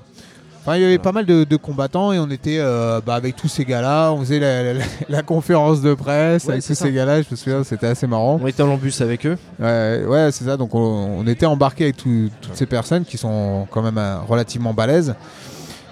Enfin, 0.63 0.75
il 0.75 0.83
y 0.83 0.85
avait 0.85 0.99
pas 0.99 1.11
mal 1.11 1.25
de, 1.25 1.43
de 1.43 1.55
combattants 1.55 2.13
et 2.13 2.19
on 2.19 2.29
était 2.29 2.57
euh, 2.59 3.01
bah, 3.03 3.15
avec 3.15 3.35
tous 3.35 3.47
ces 3.47 3.65
gars-là. 3.65 4.11
On 4.11 4.19
faisait 4.19 4.37
la, 4.39 4.73
la- 4.73 4.83
la 5.09 5.23
conférence 5.23 5.81
de 5.81 5.95
presse 5.95 6.43
Ouais, 6.45 6.51
avec 6.51 6.61
c'est 6.61 6.73
tous 6.73 6.79
ça. 6.79 6.85
ces 6.85 6.91
gars-là. 6.91 7.21
Je 7.23 7.27
me 7.31 7.35
souviens, 7.35 7.63
c'était 7.63 7.87
assez 7.87 8.05
marrant. 8.05 8.39
On 8.39 8.45
était 8.45 8.61
en 8.61 8.77
bus 8.77 9.01
avec 9.01 9.25
eux. 9.25 9.37
Ouais, 9.59 10.03
ouais, 10.07 10.29
c'est 10.31 10.43
ça. 10.45 10.57
Donc 10.57 10.75
on, 10.75 11.15
on 11.17 11.25
était 11.25 11.47
embarqué 11.47 11.85
avec 11.85 11.97
tout- 11.97 12.29
toutes 12.41 12.55
ces 12.55 12.67
personnes 12.67 13.05
qui 13.05 13.17
sont 13.17 13.65
quand 13.71 13.81
même 13.81 13.97
euh, 13.97 14.19
relativement 14.27 14.71
balèzes. 14.73 15.15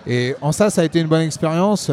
Et 0.06 0.36
en 0.40 0.52
ça, 0.52 0.70
ça 0.70 0.82
a 0.82 0.84
été 0.84 1.00
une 1.00 1.08
bonne 1.08 1.22
expérience. 1.22 1.90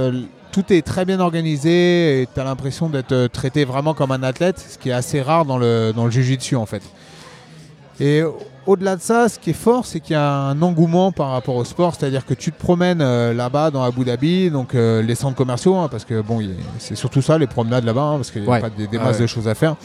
Tout 0.57 0.73
est 0.73 0.81
très 0.81 1.05
bien 1.05 1.21
organisé 1.21 2.23
et 2.23 2.29
tu 2.33 2.41
as 2.41 2.45
l'impression 2.45 2.89
d'être 2.89 3.13
euh, 3.13 3.29
traité 3.29 3.67
vraiment 3.67 3.93
comme 3.93 4.11
un 4.11 4.23
athlète, 4.23 4.59
ce 4.71 4.79
qui 4.79 4.89
est 4.89 4.93
assez 4.93 5.21
rare 5.21 5.45
dans 5.45 5.59
le, 5.59 5.93
dans 5.95 6.07
le 6.07 6.11
jiu-jitsu 6.11 6.57
en 6.57 6.65
fait. 6.65 6.81
Et 8.01 8.23
au-delà 8.65 8.97
de 8.97 9.03
ça, 9.03 9.29
ce 9.29 9.39
qui 9.39 9.51
est 9.51 9.53
fort, 9.53 9.85
c'est 9.85 10.01
qu'il 10.01 10.15
y 10.15 10.17
a 10.19 10.27
un 10.33 10.63
engouement 10.63 11.13
par 11.13 11.29
rapport 11.33 11.57
au 11.57 11.65
sport, 11.67 11.95
c'est-à-dire 11.95 12.25
que 12.25 12.33
tu 12.33 12.53
te 12.53 12.59
promènes 12.59 13.03
euh, 13.03 13.35
là-bas 13.35 13.71
dans 13.71 13.83
Abu 13.83 14.07
Dhabi, 14.07 14.49
donc 14.51 14.75
euh, 14.75 15.03
les 15.03 15.15
centres 15.15 15.37
commerciaux, 15.37 15.77
hein, 15.77 15.89
parce 15.91 16.07
que 16.07 16.23
bon, 16.23 16.41
c'est 16.79 16.95
surtout 16.97 17.21
ça, 17.21 17.37
les 17.37 17.47
promenades 17.47 17.85
là-bas, 17.85 18.01
hein, 18.03 18.17
parce 18.17 18.31
qu'il 18.31 18.41
n'y 18.41 18.49
a 18.49 18.53
Ouais. 18.53 18.61
pas 18.61 18.71
des, 18.71 18.87
des 18.87 18.97
Ah 18.99 19.05
masses 19.05 19.17
ouais. 19.17 19.23
de 19.23 19.27
choses 19.27 19.49
à 19.49 19.55
faire. 19.55 19.77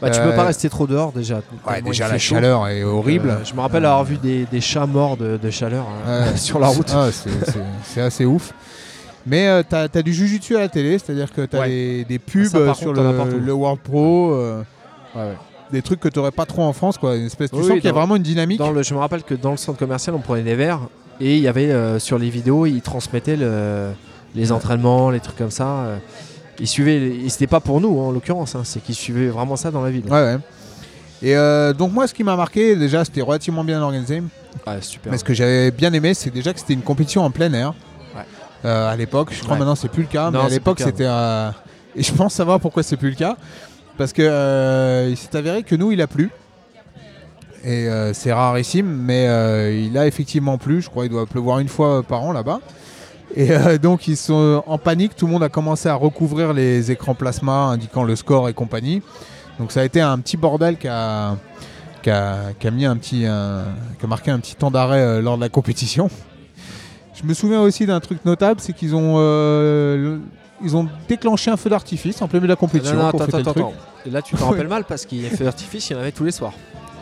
Bah, 0.00 0.08
tu 0.08 0.20
peux 0.22 0.34
pas 0.34 0.44
rester 0.44 0.70
trop 0.70 0.86
dehors 0.86 1.12
déjà. 1.12 1.42
Ouais, 1.68 1.82
déjà 1.82 2.08
la 2.08 2.16
chaud. 2.18 2.34
chaleur 2.36 2.66
est 2.68 2.82
horrible. 2.82 3.28
Euh, 3.28 3.44
je 3.44 3.52
me 3.54 3.60
rappelle 3.60 3.84
avoir 3.84 4.04
vu 4.04 4.16
des, 4.16 4.46
des 4.46 4.60
chats 4.62 4.86
morts 4.86 5.18
de, 5.18 5.36
de 5.36 5.50
chaleur 5.50 5.84
Ouais. 6.08 6.34
sur 6.36 6.58
la 6.58 6.68
route. 6.68 6.90
Ah, 6.96 7.08
c'est 7.84 8.00
assez 8.00 8.24
ouf. 8.24 8.52
Mais 9.26 9.46
euh, 9.48 9.62
t'as 9.68 9.86
as 9.94 10.02
du 10.02 10.12
jujutsu 10.12 10.56
à 10.56 10.60
la 10.60 10.68
télé, 10.68 10.98
c'est-à-dire 10.98 11.32
que 11.32 11.42
t'as 11.42 11.60
Ouais. 11.60 11.68
des, 11.68 12.04
des 12.04 12.18
pubs 12.18 12.46
Ça, 12.46 12.58
euh, 12.58 12.74
sur 12.74 12.92
le, 12.92 13.52
World 13.52 13.80
Pro, 13.80 14.32
euh, 14.32 14.62
Ouais, 15.14 15.20
ouais. 15.22 15.36
des 15.70 15.82
trucs 15.82 16.00
que 16.00 16.08
t'aurais 16.08 16.32
pas 16.32 16.46
trop 16.46 16.62
en 16.62 16.72
France, 16.72 16.98
quoi. 16.98 17.16
Une 17.16 17.26
espèce, 17.26 17.50
tu 17.50 17.56
Oui, 17.56 17.62
sens 17.64 17.72
qu'il 17.74 17.84
y 17.84 17.88
a 17.88 17.92
vraiment 17.92 18.16
une 18.16 18.22
dynamique. 18.22 18.58
Dans 18.58 18.70
le, 18.72 18.82
je 18.82 18.92
me 18.94 18.98
rappelle 18.98 19.22
que 19.22 19.34
dans 19.34 19.52
le 19.52 19.56
centre 19.56 19.78
commercial, 19.78 20.14
on 20.16 20.20
prenait 20.20 20.42
des 20.42 20.54
verres 20.56 20.80
et 21.20 21.36
il 21.36 21.42
y 21.42 21.48
avait 21.48 21.70
euh, 21.70 21.98
sur 21.98 22.18
les 22.18 22.30
vidéos, 22.30 22.66
ils 22.66 22.80
transmettaient 22.82 23.36
le- 23.36 23.90
les 24.34 24.50
entraînements, 24.50 25.10
les 25.10 25.20
trucs 25.20 25.36
comme 25.36 25.50
ça. 25.50 25.86
Ils 26.58 26.66
suivaient, 26.66 26.96
et 26.96 27.28
c'était 27.28 27.46
pas 27.46 27.60
pour 27.60 27.80
nous 27.80 27.98
en 27.98 28.10
l'occurrence, 28.12 28.54
hein, 28.54 28.62
c'est 28.64 28.82
qu'ils 28.82 28.94
suivaient 28.94 29.28
vraiment 29.28 29.56
ça 29.56 29.70
dans 29.70 29.82
la 29.82 29.90
ville. 29.90 30.04
Ouais, 30.06 30.10
ouais. 30.22 30.36
Et 31.22 31.36
euh, 31.36 31.72
donc 31.72 31.92
moi, 31.92 32.06
ce 32.08 32.14
qui 32.14 32.24
m'a 32.24 32.34
marqué, 32.34 32.74
déjà, 32.76 33.04
c'était 33.04 33.20
relativement 33.22 33.62
bien 33.62 33.80
organisé. 33.80 34.22
Ouais, 34.66 34.80
super. 34.80 35.12
Mais 35.12 35.18
ce 35.18 35.24
que 35.24 35.34
j'avais 35.34 35.70
bien 35.70 35.92
aimé, 35.92 36.14
c'est 36.14 36.30
déjà 36.30 36.52
que 36.52 36.58
c'était 36.58 36.72
une 36.74 36.82
compétition 36.82 37.22
en 37.24 37.30
plein 37.30 37.52
air. 37.52 37.74
Euh, 38.64 38.90
à 38.92 38.96
l'époque, 38.96 39.30
je 39.32 39.40
crois 39.40 39.52
Ouais. 39.54 39.58
maintenant 39.58 39.74
c'est 39.74 39.88
plus 39.88 40.02
le 40.02 40.08
cas, 40.08 40.30
Non, 40.30 40.40
mais 40.40 40.46
à 40.46 40.48
l'époque 40.48 40.78
c'était. 40.80 41.04
euh, 41.06 41.50
Et 41.96 42.02
je 42.02 42.12
pense 42.12 42.32
savoir 42.34 42.60
pourquoi 42.60 42.82
c'est 42.82 42.96
plus 42.96 43.10
le 43.10 43.16
cas. 43.16 43.36
Parce 43.98 44.12
que 44.12 44.22
euh, 44.22 45.08
il 45.10 45.16
s'est 45.16 45.36
avéré 45.36 45.62
que 45.62 45.74
nous, 45.74 45.92
il 45.92 46.00
a 46.00 46.06
plu. 46.06 46.30
Et 47.64 47.86
c'est 48.12 48.32
rarissime, 48.32 48.86
mais 48.86 49.24
il 49.86 49.96
a 49.96 50.06
effectivement 50.06 50.58
plu. 50.58 50.82
Je 50.82 50.90
crois 50.90 51.04
qu'il 51.04 51.12
doit 51.12 51.26
pleuvoir 51.26 51.58
une 51.60 51.68
fois 51.68 52.02
par 52.02 52.22
an 52.22 52.32
là-bas. 52.32 52.60
Et 53.36 53.50
euh, 53.52 53.78
donc 53.78 54.08
ils 54.08 54.16
sont 54.16 54.62
en 54.66 54.78
panique. 54.78 55.14
Tout 55.16 55.26
le 55.26 55.32
monde 55.32 55.42
a 55.44 55.48
commencé 55.48 55.88
à 55.88 55.94
recouvrir 55.94 56.52
les 56.52 56.90
écrans 56.90 57.14
plasma 57.14 57.66
indiquant 57.66 58.02
le 58.04 58.16
score 58.16 58.48
et 58.48 58.52
compagnie. 58.54 59.00
Donc 59.58 59.70
ça 59.72 59.80
a 59.80 59.84
été 59.84 60.00
un 60.00 60.18
petit 60.18 60.36
bordel 60.36 60.76
qui 60.76 60.88
a, 60.88 61.36
qui 62.02 62.10
a, 62.10 62.36
qui 62.58 62.66
a 62.66 62.70
mis 62.70 62.84
un 62.84 62.96
petit, 62.96 63.24
un- 63.26 63.64
qui 63.98 64.04
a 64.04 64.08
marqué 64.08 64.30
un 64.32 64.38
petit 64.40 64.54
temps 64.56 64.70
d'arrêt 64.70 65.00
euh, 65.00 65.22
lors 65.22 65.36
de 65.36 65.42
la 65.42 65.48
compétition. 65.48 66.10
Je 67.22 67.28
me 67.28 67.34
souviens 67.34 67.60
aussi 67.60 67.86
d'un 67.86 68.00
truc 68.00 68.24
notable, 68.24 68.60
c'est 68.60 68.72
qu'ils 68.72 68.94
ont, 68.94 69.14
euh, 69.18 70.18
ils 70.62 70.76
ont 70.76 70.88
déclenché 71.08 71.50
un 71.50 71.56
feu 71.56 71.70
d'artifice 71.70 72.20
en 72.20 72.28
plein 72.28 72.40
milieu 72.40 72.48
de 72.48 72.52
la 72.52 72.56
compétition. 72.56 72.96
Non, 72.96 73.04
non, 73.04 73.10
pour 73.10 73.22
attends, 73.22 73.38
attends, 73.38 73.52
truc. 73.52 73.64
attends. 73.64 73.74
Et 74.06 74.10
là, 74.10 74.22
tu 74.22 74.34
te 74.34 74.42
rappelles 74.42 74.68
mal 74.68 74.84
parce 74.84 75.06
qu'il 75.06 75.20
y 75.20 75.26
a 75.26 75.30
fait 75.30 75.44
d'artifice, 75.44 75.90
il 75.90 75.92
y 75.92 75.96
en 75.96 76.00
avait 76.00 76.12
tous 76.12 76.24
les 76.24 76.32
soirs. 76.32 76.54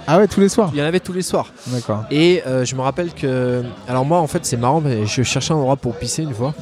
Ah 0.06 0.18
ouais, 0.18 0.28
tous 0.28 0.40
les 0.40 0.48
soirs. 0.48 0.70
Il 0.74 0.78
y 0.78 0.82
en 0.82 0.86
avait 0.86 1.00
tous 1.00 1.12
les 1.12 1.22
soirs. 1.22 1.52
D'accord. 1.68 2.04
Et 2.10 2.42
euh, 2.46 2.64
je 2.64 2.74
me 2.74 2.80
rappelle 2.80 3.12
que. 3.12 3.62
Alors, 3.88 4.04
moi, 4.04 4.18
en 4.18 4.26
fait, 4.26 4.44
c'est 4.44 4.56
marrant, 4.56 4.80
mais 4.80 5.06
je 5.06 5.22
cherchais 5.22 5.52
un 5.52 5.56
endroit 5.56 5.76
pour 5.76 5.94
pisser 5.94 6.22
une 6.22 6.34
fois. 6.34 6.54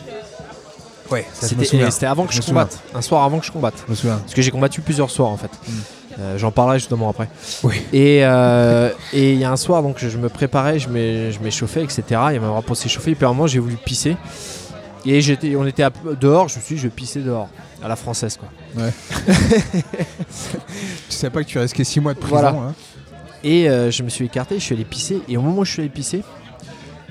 Ouais, 1.10 1.26
C'était 1.32 1.64
c'était 1.64 2.06
avant 2.06 2.26
que 2.26 2.34
Je 2.34 2.42
combatte. 2.42 2.78
Un 2.94 3.00
soir 3.00 3.24
avant 3.24 3.38
que 3.38 3.46
je 3.46 3.52
combatte. 3.52 3.82
Je 3.86 3.90
me 3.90 3.96
souviens. 3.96 4.18
Parce 4.18 4.34
que 4.34 4.42
j'ai 4.42 4.50
combattu 4.50 4.82
plusieurs 4.82 5.10
soirs, 5.10 5.30
en 5.30 5.36
fait. 5.38 5.50
Mm. 5.66 5.72
Euh, 6.20 6.36
J'en 6.36 6.50
parlerai 6.50 6.78
justement 6.80 7.08
après. 7.10 7.28
Oui. 7.62 7.74
Et 7.92 8.24
euh, 8.24 8.90
et 9.12 9.34
il 9.34 9.38
y 9.38 9.44
a 9.44 9.52
un 9.52 9.56
soir, 9.56 9.82
donc 9.82 9.98
je 9.98 10.18
me 10.18 10.28
préparais, 10.28 10.78
je 10.80 10.88
m'é- 10.88 11.30
je 11.30 11.38
m'échauffais, 11.40 11.82
etc. 11.84 12.02
Il 12.08 12.14
y 12.14 12.36
avait 12.36 12.46
un 12.46 12.60
pour 12.62 12.76
s'échauffer. 12.76 13.12
Et 13.12 13.14
puis 13.14 13.24
à 13.24 13.28
un 13.28 13.32
moment, 13.32 13.46
j'ai 13.46 13.60
voulu 13.60 13.76
pisser. 13.76 14.16
Et 15.06 15.20
j'étais, 15.20 15.54
on 15.54 15.64
était 15.64 15.84
à- 15.84 15.92
dehors, 16.20 16.48
je 16.48 16.56
me 16.56 16.62
suis 16.62 16.74
dit, 16.74 16.80
je 16.80 16.86
vais 16.88 16.92
pisser 16.94 17.20
dehors. 17.20 17.48
À 17.80 17.86
la 17.86 17.94
française, 17.94 18.36
quoi. 18.36 18.48
Tu 21.08 21.16
sais 21.16 21.30
pas 21.30 21.42
que 21.42 21.48
tu 21.48 21.58
risquais 21.58 21.84
6 21.84 22.00
mois 22.00 22.14
de 22.14 22.18
prison. 22.18 22.34
Voilà. 22.36 22.50
hein. 22.50 22.74
Et 23.44 23.68
euh, 23.70 23.90
je 23.90 24.02
me 24.02 24.08
suis 24.08 24.24
écarté, 24.24 24.58
je 24.58 24.64
suis 24.64 24.74
allé 24.74 24.84
pisser. 24.84 25.20
Et 25.28 25.36
au 25.36 25.42
moment 25.42 25.60
où 25.60 25.64
je 25.64 25.70
suis 25.72 25.82
allé 25.82 25.88
pisser, 25.88 26.22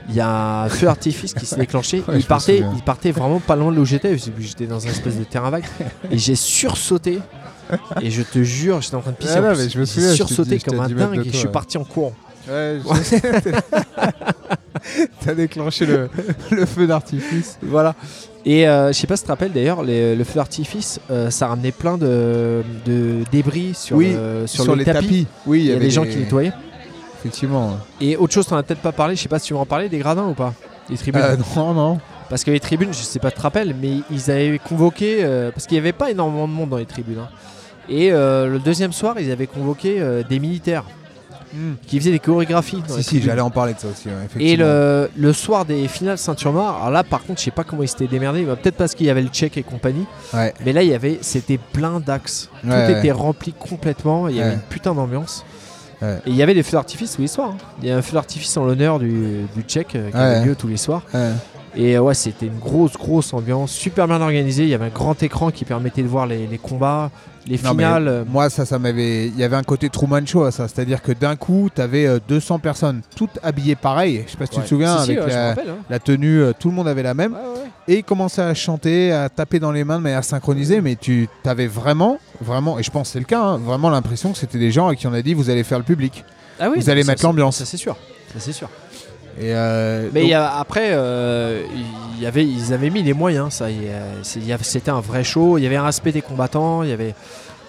il 0.09 0.15
y 0.15 0.19
a 0.19 0.63
un 0.63 0.69
feu 0.69 0.85
d'artifice 0.85 1.33
qui 1.33 1.45
s'est 1.45 1.55
déclenché. 1.55 2.03
Ouais, 2.07 2.15
il, 2.19 2.25
partait, 2.25 2.63
il 2.75 2.81
partait 2.83 3.11
vraiment 3.11 3.39
pas 3.39 3.55
loin 3.55 3.71
de 3.71 3.77
là 3.77 3.81
où 3.81 3.85
j'étais. 3.85 4.17
J'étais 4.17 4.65
dans 4.67 4.85
un 4.85 4.89
espèce 4.89 5.17
de 5.17 5.23
terrain 5.23 5.49
vague. 5.49 5.65
Et 6.11 6.17
j'ai 6.17 6.35
sursauté. 6.35 7.19
Et 8.01 8.11
je 8.11 8.21
te 8.21 8.43
jure, 8.43 8.81
j'étais 8.81 8.95
en 8.95 9.01
train 9.01 9.11
de 9.11 9.15
pisser. 9.17 9.33
Ah 9.37 9.41
non, 9.41 9.53
mais 9.55 9.69
je 9.69 9.79
me 9.79 9.85
souviens, 9.85 10.13
sursauté 10.13 10.59
je 10.59 10.65
comme 10.65 10.79
un 10.79 10.87
dingue 10.89 11.25
et 11.25 11.31
je 11.31 11.37
suis 11.37 11.47
parti 11.47 11.77
en 11.77 11.83
courant. 11.83 12.13
Ouais, 12.49 12.79
T'as 15.25 15.33
déclenché 15.33 15.85
le, 15.85 16.09
le 16.51 16.65
feu 16.65 16.87
d'artifice. 16.87 17.57
Voilà. 17.61 17.95
Et 18.45 18.67
euh, 18.67 18.87
je 18.93 18.93
sais 18.93 19.07
pas 19.07 19.17
si 19.17 19.23
tu 19.23 19.27
te 19.27 19.31
rappelles 19.31 19.51
d'ailleurs, 19.51 19.83
le 19.83 20.23
feu 20.23 20.35
d'artifice, 20.35 20.99
euh, 21.11 21.29
ça 21.29 21.47
ramenait 21.47 21.71
plein 21.73 21.97
de, 21.97 22.63
de 22.85 23.23
débris 23.31 23.73
sur, 23.73 23.97
Oui, 23.97 24.13
le- 24.13 24.47
sur, 24.47 24.63
Sur, 24.63 24.75
les, 24.75 24.85
les 24.85 24.91
tapis. 24.93 25.05
tapis. 25.05 25.27
Oui, 25.45 25.59
Il 25.61 25.65
y 25.65 25.71
avait 25.71 25.79
des 25.81 25.89
gens 25.89 26.05
qui 26.05 26.15
nettoyaient. 26.17 26.53
Effectivement. 27.19 27.77
Et 27.99 28.15
autre 28.15 28.33
chose, 28.33 28.45
t'en 28.47 28.55
as 28.55 28.63
peut-être 28.63 28.81
pas 28.81 28.91
parlé, 28.93 29.15
je 29.15 29.21
sais 29.23 29.27
pas 29.29 29.39
si 29.39 29.47
tu 29.47 29.53
veux 29.53 29.59
en 29.59 29.65
parler, 29.65 29.89
des 29.89 29.97
gradins 29.97 30.27
ou 30.27 30.33
pas? 30.33 30.53
Les 30.89 30.97
tribunes. 30.97 31.21
Euh, 31.23 31.35
non, 31.55 31.73
non. 31.73 31.99
Parce 32.29 32.43
que 32.43 32.51
les 32.51 32.59
tribunes, 32.59 32.93
je 32.93 32.97
sais 32.99 33.19
pas, 33.19 33.31
tu 33.31 33.37
te 33.37 33.41
rappelles, 33.41 33.75
mais 33.81 33.97
ils 34.11 34.31
avaient 34.31 34.59
convoqué. 34.59 35.17
euh, 35.21 35.51
parce 35.51 35.65
qu'il 35.65 35.75
n'y 35.75 35.79
avait 35.79 35.91
pas 35.93 36.11
énormément 36.11 36.47
de 36.47 36.53
monde 36.53 36.69
dans 36.69 36.77
les 36.77 36.85
tribunes. 36.85 37.19
hein. 37.19 37.29
Et 37.89 38.11
euh, 38.11 38.47
le 38.47 38.59
deuxième 38.59 38.91
soir, 38.93 39.15
ils 39.19 39.31
avaient 39.31 39.47
convoqué 39.47 39.95
euh, 39.99 40.23
des 40.27 40.39
militaires 40.39 40.83
qui 41.87 41.97
faisaient 41.99 42.11
des 42.11 42.19
chorégraphies. 42.19 42.83
Si, 42.87 43.01
si, 43.03 43.21
j'allais 43.21 43.41
en 43.41 43.49
parler 43.49 43.73
de 43.73 43.79
ça 43.79 43.87
aussi. 43.87 44.09
ouais, 44.09 44.13
Et 44.43 44.57
le, 44.57 45.09
le 45.17 45.33
soir 45.33 45.63
des 45.65 45.87
finales 45.87 46.17
ceinture 46.17 46.51
noire, 46.51 46.77
alors 46.81 46.91
là 46.91 47.03
par 47.03 47.23
contre 47.23 47.39
je 47.39 47.45
sais 47.45 47.51
pas 47.51 47.63
comment 47.63 47.81
ils 47.83 47.87
s'étaient 47.87 48.05
démerdés, 48.07 48.43
bah, 48.43 48.55
peut-être 48.57 48.75
parce 48.75 48.93
qu'il 48.93 49.07
y 49.07 49.09
avait 49.09 49.21
le 49.21 49.29
check 49.29 49.57
et 49.57 49.63
compagnie, 49.63 50.05
Ouais. 50.33 50.53
mais 50.65 50.73
là 50.73 50.83
il 50.83 50.89
y 50.89 50.93
avait, 50.93 51.17
c'était 51.21 51.57
plein 51.57 51.99
d'axes, 52.01 52.49
tout 52.61 52.67
Ouais, 52.69 52.99
était 52.99 53.11
rempli 53.11 53.53
complètement, 53.53 54.27
il 54.27 54.35
y 54.35 54.41
avait 54.41 54.55
une 54.55 54.59
putain 54.59 54.93
d'ambiance. 54.93 55.45
Et 56.03 56.05
il 56.27 56.35
y 56.35 56.43
avait 56.43 56.53
des 56.53 56.61
feux 56.61 56.73
d'artifice 56.73 57.15
tous 57.15 57.21
les 57.21 57.27
soirs. 57.27 57.51
hein. 57.53 57.57
Il 57.81 57.87
y 57.87 57.91
a 57.91 57.97
un 57.97 58.01
feu 58.03 58.13
d'artifice 58.13 58.55
en 58.57 58.65
l'honneur 58.65 58.99
du, 58.99 59.45
du 59.55 59.61
Tchèque 59.63 59.95
euh, 59.95 60.11
qui 60.11 60.17
avait 60.17 60.45
lieu 60.45 60.55
tous 60.55 60.67
les 60.67 60.77
soirs. 60.77 61.01
Et 61.79 61.95
euh, 61.95 62.01
ouais, 62.01 62.15
c'était 62.15 62.47
une 62.47 62.57
grosse, 62.57 62.93
grosse 62.93 63.33
ambiance, 63.33 63.71
super 63.71 64.07
bien 64.07 64.19
organisée. 64.19 64.63
Il 64.63 64.69
y 64.69 64.73
avait 64.73 64.85
un 64.87 64.89
grand 64.89 65.21
écran 65.21 65.51
qui 65.51 65.63
permettait 65.63 66.01
de 66.01 66.07
voir 66.07 66.25
les, 66.25 66.47
les 66.47 66.57
combats, 66.57 67.11
les 67.45 67.59
Non, 67.59 67.69
finales. 67.71 68.25
Moi, 68.27 68.49
ça, 68.49 68.65
ça 68.65 68.79
m'avait. 68.79 69.27
Il 69.27 69.37
y 69.37 69.43
avait 69.43 69.55
un 69.55 69.63
côté 69.63 69.87
Truman 69.89 70.25
Show 70.25 70.43
à 70.43 70.51
ça. 70.51 70.67
C'est-à-dire 70.67 71.03
que 71.03 71.11
d'un 71.11 71.35
coup, 71.35 71.69
tu 71.73 71.79
avais 71.79 72.19
200 72.27 72.57
personnes, 72.59 73.01
toutes 73.15 73.37
habillées 73.43 73.75
pareil. 73.75 74.23
Je 74.25 74.31
sais 74.31 74.37
pas 74.37 74.47
si 74.47 74.53
tu 74.53 74.61
te 74.61 74.67
souviens, 74.67 74.97
Si, 74.99 75.05
si, 75.05 75.11
avec 75.11 75.23
ouais, 75.25 75.29
je 75.31 75.35
me 75.35 75.39
la, 75.41 75.47
rappelle, 75.49 75.69
hein. 75.69 75.77
la 75.89 75.99
tenue, 75.99 76.41
euh, 76.41 76.51
tout 76.59 76.69
le 76.69 76.73
monde 76.75 76.87
avait 76.87 77.03
la 77.03 77.13
même. 77.13 77.33
Ouais. 77.33 77.39
Et 77.87 77.97
ils 77.99 78.03
commençaient 78.03 78.41
à 78.41 78.53
chanter, 78.55 79.11
à 79.11 79.29
taper 79.29 79.59
dans 79.59 79.71
les 79.71 79.83
mains 79.83 79.99
de 79.99 80.03
manière 80.03 80.23
synchronisée. 80.23 80.81
Mais 80.81 80.95
tu 80.95 81.29
avais 81.45 81.67
vraiment, 81.67 82.17
vraiment, 82.41 82.79
et 82.79 82.83
je 82.83 82.89
pense 82.89 83.09
que 83.09 83.13
c'est 83.13 83.19
le 83.19 83.25
cas, 83.25 83.41
hein, 83.41 83.57
vraiment 83.59 83.91
l'impression 83.91 84.31
que 84.31 84.37
c'était 84.39 84.59
des 84.59 84.71
gens 84.71 84.87
à 84.87 84.95
qui 84.95 85.05
on 85.05 85.13
a 85.13 85.21
dit 85.21 85.35
vous 85.35 85.51
allez 85.51 85.63
faire 85.63 85.77
le 85.77 85.83
public. 85.85 86.25
Ah 86.59 86.69
oui, 86.71 86.79
Vous 86.79 86.89
allez 86.89 87.03
mettre 87.03 87.23
l'ambiance. 87.23 87.57
Ça 87.57 87.65
c'est 87.65 87.77
sûr. 87.77 87.95
Ça 88.33 88.39
c'est 88.39 88.51
sûr. 88.51 88.67
Et 89.39 89.53
euh, 89.53 90.09
Mais 90.13 90.21
donc- 90.21 90.27
il 90.29 90.31
y 90.31 90.33
a- 90.33 90.57
après, 90.57 90.89
euh, 90.91 91.61
il 92.17 92.23
y 92.23 92.25
avait, 92.25 92.45
ils 92.45 92.73
avaient 92.73 92.89
mis 92.89 93.03
les 93.03 93.13
moyens. 93.13 93.53
Ça, 93.53 93.67
c'était 94.23 94.89
un 94.91 94.99
vrai 94.99 95.23
show. 95.23 95.57
Il 95.57 95.63
y 95.63 95.67
avait 95.67 95.75
un 95.75 95.83
respect 95.85 96.11
des 96.11 96.21
combattants. 96.23 96.81
Il 96.83 96.89
y 96.89 96.93
avait, 96.93 97.13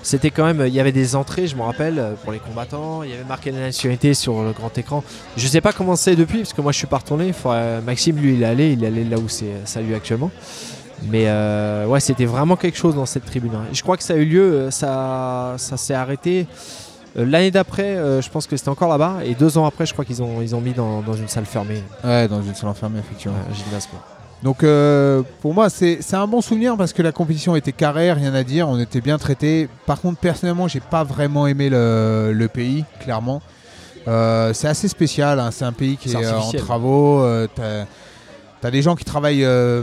c'était 0.03 0.31
quand 0.31 0.45
même, 0.45 0.65
il 0.67 0.73
y 0.73 0.81
avait 0.81 0.93
des 0.93 1.15
entrées, 1.15 1.47
je 1.47 1.57
me 1.57 1.63
rappelle, 1.63 2.03
pour 2.23 2.33
les 2.33 2.39
combattants. 2.39 3.03
Il 3.03 3.11
y 3.11 3.13
avait 3.13 3.25
marqué 3.25 3.51
la 3.51 3.61
nationalité 3.61 4.15
sur 4.15 4.43
le 4.43 4.53
grand 4.53 4.77
écran. 4.79 5.05
Je 5.37 5.47
sais 5.47 5.61
pas 5.61 5.73
comment 5.75 5.97
c'est 5.97 6.17
depuis, 6.17 6.39
parce 6.39 6.55
que 6.55 6.63
moi 6.63 6.73
je 6.73 6.79
suis 6.79 6.87
pas 6.87 6.99
retourné. 6.99 7.33
Faudrait- 7.35 7.83
Maxime, 7.83 8.17
lui, 8.17 8.35
il 8.35 8.43
est 8.43 8.47
allé, 8.47 8.73
il 8.73 8.83
est 8.83 8.87
allé 8.87 9.05
là 9.05 9.19
où 9.19 9.29
c'est 9.29 9.53
ça 9.67 9.81
lui 9.83 9.95
actuellement. 9.95 10.31
Mais 11.11 11.25
euh, 11.27 11.87
ouais, 11.87 12.01
c'était 12.01 12.25
vraiment 12.25 12.57
quelque 12.57 12.77
chose 12.79 12.95
dans 12.97 13.07
cette 13.07 13.25
tribune. 13.27 13.53
hein. 13.55 13.65
Je 13.73 13.83
crois 13.83 13.97
que 13.97 14.03
ça 14.03 14.15
a 14.15 14.17
eu 14.17 14.25
lieu, 14.25 14.53
euh, 14.53 14.71
ça, 14.71 15.55
ça 15.59 15.77
s'est 15.77 15.95
arrêté. 15.95 16.47
Euh, 17.19 17.27
L'année 17.27 17.51
d'après, 17.51 17.97
euh, 17.97 18.23
je 18.23 18.31
pense 18.31 18.47
que 18.47 18.57
c'était 18.57 18.69
encore 18.69 18.89
là-bas. 18.89 19.19
Et 19.25 19.35
deux 19.35 19.59
ans 19.59 19.67
après, 19.67 19.87
je 19.87 19.93
crois 19.93 20.05
qu'ils 20.05 20.23
ont, 20.23 20.41
ils 20.41 20.55
ont 20.55 20.61
mis 20.61 20.73
dans, 20.73 21.03
dans 21.03 21.15
une 21.15 21.29
salle 21.29 21.47
fermée. 21.47 21.83
Ouais, 22.05 22.29
dans 22.29 22.43
une 22.43 22.55
salle 22.55 22.71
enfermée, 22.71 23.01
effectivement. 23.01 23.37
Ouais, 23.37 23.55
gymnase, 23.55 23.87
quoi. 23.87 24.01
Donc 24.43 24.63
euh, 24.63 25.23
pour 25.43 25.53
moi 25.53 25.69
c'est 25.69 25.99
c'est 26.01 26.15
un 26.15 26.29
bon 26.29 26.41
souvenir 26.41 26.77
parce 26.77 26.93
que 26.93 27.03
la 27.03 27.11
compétition 27.11 27.57
était 27.57 27.73
carrée, 27.73 28.13
rien 28.13 28.33
à 28.35 28.45
dire, 28.45 28.69
on 28.69 28.79
était 28.79 29.01
bien 29.01 29.19
traités. 29.19 29.69
Par 29.85 30.01
contre 30.01 30.21
personnellement 30.21 30.69
j'ai 30.69 30.79
pas 30.79 31.03
vraiment 31.03 31.49
aimé 31.49 31.69
le, 31.69 32.31
le 32.33 32.49
pays, 32.49 32.85
clairement. 33.01 33.43
Euh, 34.07 34.53
c'est 34.55 34.69
assez 34.69 34.89
spécial, 34.89 35.41
hein, 35.41 35.51
c'est 35.51 35.65
un 35.65 35.73
pays 35.73 35.97
qui 35.97 36.13
est 36.13 36.17
euh, 36.17 36.39
en 36.39 36.53
travaux. 36.53 37.23
T'as 37.57 38.69
as 38.69 38.71
des 38.71 38.83
gens 38.83 38.97
qui 38.97 39.05
travaillent 39.05 39.45
euh, 39.45 39.83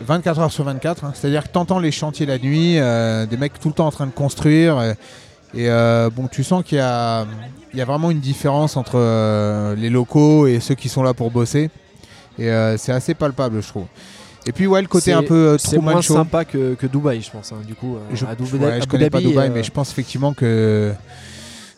24 0.00 0.40
heures 0.40 0.52
sur 0.52 0.64
24, 0.64 1.04
hein. 1.04 1.12
c'est-à-dire 1.14 1.44
que 1.44 1.48
t'entends 1.48 1.78
les 1.78 1.90
chantiers 1.90 2.26
la 2.26 2.38
nuit, 2.38 2.74
des 2.74 3.36
mecs 3.36 3.58
tout 3.58 3.68
le 3.68 3.74
temps 3.74 3.86
en 3.86 3.92
train 3.92 4.06
de 4.06 4.12
construire. 4.12 4.94
Et 5.56 5.68
euh, 5.70 6.10
bon 6.14 6.28
tu 6.28 6.44
sens 6.44 6.62
qu'il 6.64 6.78
y 6.78 6.80
a, 6.80 7.26
il 7.72 7.78
y 7.78 7.82
a 7.82 7.84
vraiment 7.84 8.10
une 8.10 8.20
différence 8.20 8.76
entre 8.76 8.96
euh, 8.98 9.74
les 9.74 9.90
locaux 9.90 10.46
et 10.46 10.60
ceux 10.60 10.74
qui 10.74 10.88
sont 10.88 11.02
là 11.02 11.14
pour 11.14 11.30
bosser. 11.30 11.70
Et 12.38 12.50
euh, 12.50 12.76
c'est 12.76 12.92
assez 12.92 13.14
palpable, 13.14 13.62
je 13.62 13.68
trouve. 13.68 13.86
Et 14.48 14.52
puis, 14.52 14.66
ouais, 14.68 14.80
le 14.80 14.86
côté 14.86 15.12
un 15.12 15.22
peu 15.24 15.56
C'est 15.58 15.76
Truman 15.76 15.92
moins 15.92 16.00
Show. 16.02 16.14
sympa 16.14 16.44
que, 16.44 16.74
que 16.74 16.86
Dubaï, 16.86 17.20
je 17.20 17.30
pense. 17.30 17.50
hein, 17.50 17.56
du 17.66 17.74
coup, 17.74 17.96
Je, 18.12 18.24
à 18.26 18.30
Abu, 18.30 18.44
ouais, 18.44 18.48
je 18.60 18.64
Abu 18.66 18.86
connais 18.86 19.10
pas 19.10 19.18
Dhabi, 19.18 19.30
Dubaï, 19.30 19.50
mais 19.50 19.64
je 19.64 19.70
pense 19.72 19.90
effectivement 19.90 20.32
que 20.34 20.92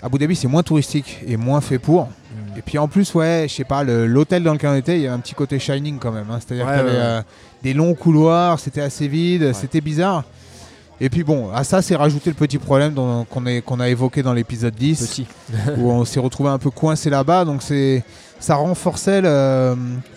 Abu 0.03 0.18
Dhabi, 0.18 0.37
c'est 0.37 0.49
moins 0.49 0.62
touristique 0.62 1.20
et 1.26 1.37
moins 1.39 1.61
fait 1.62 1.79
pour. 1.79 2.05
hmm. 2.07 2.59
Et 2.59 2.62
puis 2.62 2.76
en 2.76 2.87
plus, 2.87 3.14
ouais, 3.14 3.47
je 3.49 3.55
sais 3.55 3.64
pas, 3.64 3.85
l'hôtel 3.85 4.43
dans 4.43 4.53
lequel 4.53 4.70
on 4.70 4.74
était, 4.74 4.97
il 4.97 5.03
y 5.03 5.07
avait 5.07 5.14
un 5.14 5.20
petit 5.20 5.35
côté 5.35 5.59
shining 5.59 5.99
quand 5.99 6.12
même. 6.12 6.26
hein. 6.31 6.39
C'est-à-dire 6.47 6.66
Ouais, 6.66 6.76
qu'il 6.85 6.93
y 6.95 6.97
avait 6.99 7.22
des 7.62 7.72
longs 7.72 7.95
couloirs, 7.95 8.59
c'était 8.61 8.83
assez 8.83 9.09
vide, 9.09 9.53
c'était 9.55 9.81
bizarre. 9.81 10.24
Et 11.01 11.09
puis 11.11 11.22
bon, 11.22 11.51
à 11.53 11.62
ça, 11.64 11.80
c'est 11.80 11.94
rajouté 11.94 12.28
le 12.30 12.34
petit 12.34 12.59
problème 12.59 12.94
qu'on 13.30 13.80
a 13.80 13.88
évoqué 13.88 14.22
dans 14.22 14.32
l'épisode 14.32 14.74
10. 14.74 15.07
Petit. 15.07 15.26
où 15.78 15.90
on 15.92 16.05
s'est 16.05 16.18
retrouvé 16.20 16.51
un 16.51 16.59
peu 16.59 16.70
coincé 16.70 17.09
là-bas. 17.11 17.44
Donc 17.44 17.62
c'est 17.62 18.03
ça 18.40 18.57
renforçait 18.57 19.20
le, 19.20 19.76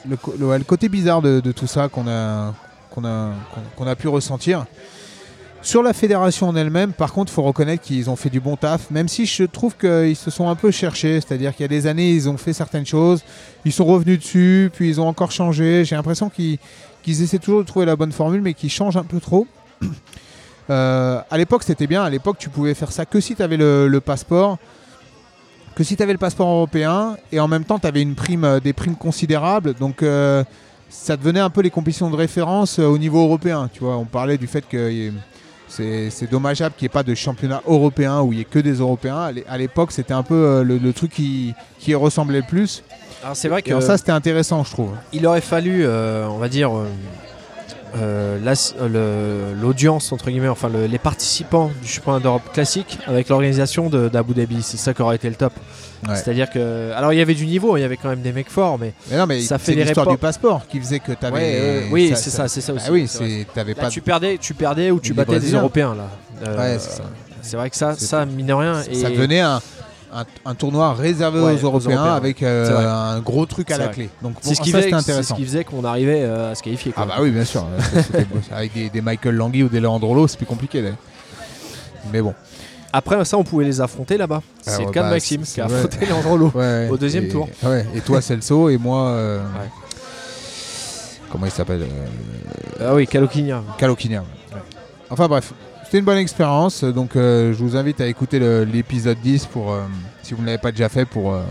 le, 0.09 0.15
co- 0.15 0.33
le- 0.39 0.45
ouais, 0.47 0.57
le 0.57 0.63
côté 0.63 0.89
bizarre 0.89 1.21
de, 1.21 1.39
de 1.39 1.51
tout 1.51 1.67
ça 1.67 1.87
qu'on 1.87 2.07
a, 2.07 2.53
qu'on 2.91 3.03
a, 3.05 3.31
qu'on- 3.53 3.61
qu'on 3.83 3.87
a 3.87 3.95
pu 3.95 4.07
ressentir. 4.07 4.65
Sur 5.63 5.83
la 5.83 5.93
fédération 5.93 6.47
en 6.47 6.55
elle-même, 6.55 6.91
par 6.91 7.13
contre, 7.13 7.31
il 7.31 7.35
faut 7.35 7.43
reconnaître 7.43 7.83
qu'ils 7.83 8.09
ont 8.09 8.15
fait 8.15 8.31
du 8.31 8.39
bon 8.39 8.55
taf, 8.55 8.89
même 8.89 9.07
si 9.07 9.27
je 9.27 9.43
trouve 9.43 9.75
qu'ils 9.77 10.15
se 10.15 10.31
sont 10.31 10.49
un 10.49 10.55
peu 10.55 10.71
cherchés. 10.71 11.21
C'est-à-dire 11.21 11.51
qu'il 11.55 11.63
y 11.63 11.65
a 11.65 11.67
des 11.67 11.85
années, 11.85 12.11
ils 12.11 12.27
ont 12.27 12.37
fait 12.37 12.53
certaines 12.53 12.85
choses, 12.87 13.21
ils 13.65 13.71
sont 13.71 13.85
revenus 13.85 14.17
dessus, 14.17 14.71
puis 14.73 14.89
ils 14.89 14.99
ont 14.99 15.07
encore 15.07 15.31
changé. 15.31 15.85
J'ai 15.85 15.95
l'impression 15.95 16.29
qu'ils 16.29 16.57
qu'ils 17.03 17.21
essaient 17.21 17.37
toujours 17.39 17.59
de 17.61 17.65
trouver 17.67 17.85
la 17.85 17.95
bonne 17.95 18.11
formule, 18.11 18.41
mais 18.41 18.55
qu'ils 18.55 18.71
changent 18.71 18.97
un 18.97 19.03
peu 19.03 19.19
trop. 19.19 19.45
Euh, 20.69 21.19
à 21.29 21.37
l'époque, 21.37 21.63
c'était 21.63 21.87
bien. 21.87 22.03
À 22.03 22.09
l'époque, 22.09 22.37
tu 22.39 22.49
pouvais 22.49 22.73
faire 22.73 22.91
ça 22.91 23.05
que 23.05 23.19
si 23.19 23.35
tu 23.35 23.41
avais 23.43 23.57
le, 23.57 23.87
le 23.87 23.99
passeport 24.01 24.57
que 25.73 25.85
si 25.85 25.95
tu 25.95 26.03
avais 26.03 26.11
le 26.11 26.17
passeport 26.19 26.49
européen 26.49 27.15
et 27.31 27.39
en 27.39 27.47
même 27.47 27.63
temps 27.63 27.79
tu 27.79 27.87
avais 27.87 28.01
une 28.01 28.13
prime, 28.13 28.43
euh, 28.43 28.59
des 28.59 28.73
primes 28.73 28.97
considérables, 28.97 29.73
donc 29.73 30.03
euh, 30.03 30.43
ça 30.89 31.15
devenait 31.15 31.39
un 31.39 31.49
peu 31.49 31.61
les 31.61 31.69
compétitions 31.69 32.09
de 32.09 32.15
référence 32.17 32.77
euh, 32.77 32.83
au 32.83 32.97
niveau 32.97 33.23
européen. 33.23 33.69
Tu 33.71 33.79
vois, 33.79 33.95
on 33.95 34.03
parlait 34.03 34.37
du 34.37 34.47
fait 34.47 34.67
que 34.67 35.11
c'est 35.69 36.29
dommageable 36.29 36.75
qu'il 36.77 36.83
n'y 36.85 36.87
ait 36.87 36.89
pas 36.89 37.03
de 37.03 37.15
championnat 37.15 37.61
européen 37.65 38.19
où 38.19 38.33
il 38.33 38.35
n'y 38.35 38.41
ait 38.41 38.45
que 38.45 38.59
des 38.59 38.73
Européens. 38.79 39.17
À 39.19 39.31
l'é- 39.31 39.45
À 39.49 39.57
l'époque, 39.57 39.93
c'était 39.93 40.13
un 40.13 40.23
peu 40.23 40.61
le, 40.61 40.77
le 40.77 40.93
truc 40.93 41.11
qui, 41.13 41.53
qui 41.79 41.95
ressemblait 41.95 42.39
le 42.41 42.45
plus. 42.47 42.83
Alors 43.23 43.37
c'est 43.37 43.47
vrai 43.47 43.61
que 43.61 43.79
ça, 43.79 43.97
c'était 43.97 44.11
intéressant, 44.11 44.65
je 44.65 44.71
trouve. 44.71 44.91
il 45.13 45.25
aurait 45.25 45.39
fallu, 45.39 45.85
euh, 45.85 46.27
on 46.27 46.37
va 46.37 46.49
dire, 46.49 46.71
l'audience 49.61 50.11
entre 50.11 50.29
guillemets, 50.29 50.47
enfin 50.47 50.69
le- 50.69 50.85
les 50.85 50.97
participants 50.97 51.71
du 51.81 51.87
championnat 51.87 52.19
d'Europe 52.19 52.43
classique 52.53 52.97
avec 53.07 53.29
l'organisation 53.29 53.89
d'Abu 53.89 54.33
Dhabi. 54.33 54.61
C'est 54.61 54.77
ça 54.77 54.93
qui 54.93 55.01
aurait 55.01 55.15
été 55.15 55.29
le 55.29 55.35
top. 55.35 55.53
Ouais. 56.07 56.15
C'est-à-dire 56.15 56.49
que, 56.49 56.91
alors 56.93 57.13
il 57.13 57.19
y 57.19 57.21
avait 57.21 57.35
du 57.35 57.45
niveau, 57.45 57.77
il 57.77 57.81
y 57.81 57.83
avait 57.83 57.97
quand 57.97 58.09
même 58.09 58.21
des 58.21 58.31
mecs 58.31 58.49
forts, 58.49 58.79
mais 58.79 58.93
Mais 59.09 59.17
non, 59.17 59.27
mais 59.27 59.41
Ça 59.41 59.59
fait 59.59 59.75
les 59.75 59.83
l'histoire 59.83 60.07
du 60.07 60.17
passeport 60.17 60.65
qui 60.67 60.79
faisait 60.79 60.99
que 60.99 61.11
tu 61.11 61.25
avais. 61.25 61.35
Ouais, 61.35 61.87
oui, 61.91 62.13
c'est 62.15 62.29
ça, 62.31 62.47
c'est 62.47 62.61
ça 62.61 62.73
aussi. 62.73 62.85
Ah 62.87 62.91
oui, 62.91 63.07
Là, 63.55 63.63
pas. 63.75 63.89
tu 63.89 64.01
perdais, 64.01 64.37
tu 64.39 64.53
perdais 64.53 64.89
ou 64.91 64.99
tu 64.99 65.13
battais 65.13 65.39
des. 65.39 65.51
Européens 65.53 65.95
là. 65.95 66.09
Euh, 66.47 66.57
Ouais, 66.57 66.79
c'est 66.79 66.91
ça. 66.97 67.03
C'est 67.43 67.57
vrai 67.57 67.69
que 67.71 67.75
ça, 67.75 67.95
ça 67.95 68.25
mine 68.25 68.51
rien. 68.53 68.81
Ça 68.93 69.09
devenait 69.09 69.39
un, 69.41 69.61
un, 70.13 70.25
un 70.45 70.55
tournoi 70.55 70.93
réservé 70.93 71.39
Ouais, 71.39 71.53
aux, 71.53 71.65
Européens 71.65 71.95
Européens, 71.95 72.13
avec 72.15 72.43
euh, 72.43 72.65
C'est 72.65 72.85
un 72.85 73.19
gros 73.21 73.45
truc 73.45 73.71
à 73.71 73.75
C'est 73.75 73.79
la 73.79 73.85
vrai. 73.87 73.93
clé. 73.95 74.09
Donc 74.21 74.33
C'est 74.41 74.55
ce 74.55 74.61
qui 74.61 74.71
c'est 74.71 75.21
ce 75.23 75.33
qui 75.33 75.45
faisait 75.45 75.63
qu'on 75.63 75.83
arrivait 75.85 76.21
euh, 76.23 76.51
à 76.51 76.55
se 76.55 76.61
qualifier. 76.63 76.91
quoi. 76.91 77.03
Ah 77.03 77.07
bah 77.07 77.15
oui, 77.21 77.31
bien 77.31 77.45
sûr. 77.45 77.65
Avec 78.51 78.73
des, 78.73 78.89
des 78.89 79.01
Michael 79.01 79.35
Langui 79.35 79.63
ou 79.63 79.69
des 79.69 79.79
Leandrolo, 79.79 80.27
c'est 80.27 80.37
plus 80.37 80.45
compliqué. 80.45 80.81
là. 80.81 80.89
Mais 82.11 82.21
bon. 82.21 82.33
Après 82.93 83.23
ça, 83.23 83.37
on 83.37 83.43
pouvait 83.45 83.63
les 83.63 83.79
affronter 83.79 84.17
là-bas. 84.17 84.41
C'est 84.61 84.71
Alors, 84.73 84.87
le 84.87 84.91
cas 84.93 85.01
bah, 85.03 85.07
de 85.07 85.13
Maxime 85.13 85.45
c'est- 85.45 85.53
qui 85.55 85.61
a 85.61 85.67
ouais. 85.67 85.73
affronté 85.75 86.05
Leandrolo. 86.07 86.51
Ouais, 86.53 86.89
Au 86.91 86.97
deuxième 86.97 87.25
et- 87.25 87.29
tour. 87.29 87.47
Et 87.95 88.01
toi 88.01 88.21
Celso 88.21 88.67
et 88.69 88.77
moi. 88.77 89.07
euh. 89.11 89.41
Comment 91.31 91.45
il 91.45 91.51
s'appelle 91.51 91.85
Ah 92.79 92.93
oui, 92.93 93.07
Caloquinia. 93.07 93.63
Caloquinia. 93.77 94.23
Enfin 95.09 95.27
bref, 95.27 95.53
c'était 95.91 95.99
une 95.99 96.05
bonne 96.05 96.19
expérience. 96.19 96.85
Donc 96.85 97.17
euh, 97.17 97.51
je 97.51 97.57
vous 97.57 97.75
invite 97.75 97.99
à 97.99 98.07
écouter 98.07 98.39
l'épisode 98.65 99.17
10 99.21 99.47
pour, 99.47 99.73
euh, 99.73 99.81
si 100.23 100.33
vous 100.33 100.41
ne 100.41 100.45
l'avez 100.45 100.57
pas 100.57 100.71
déjà 100.71 100.87
fait, 100.87 101.03
pour, 101.03 101.33
euh, 101.33 101.41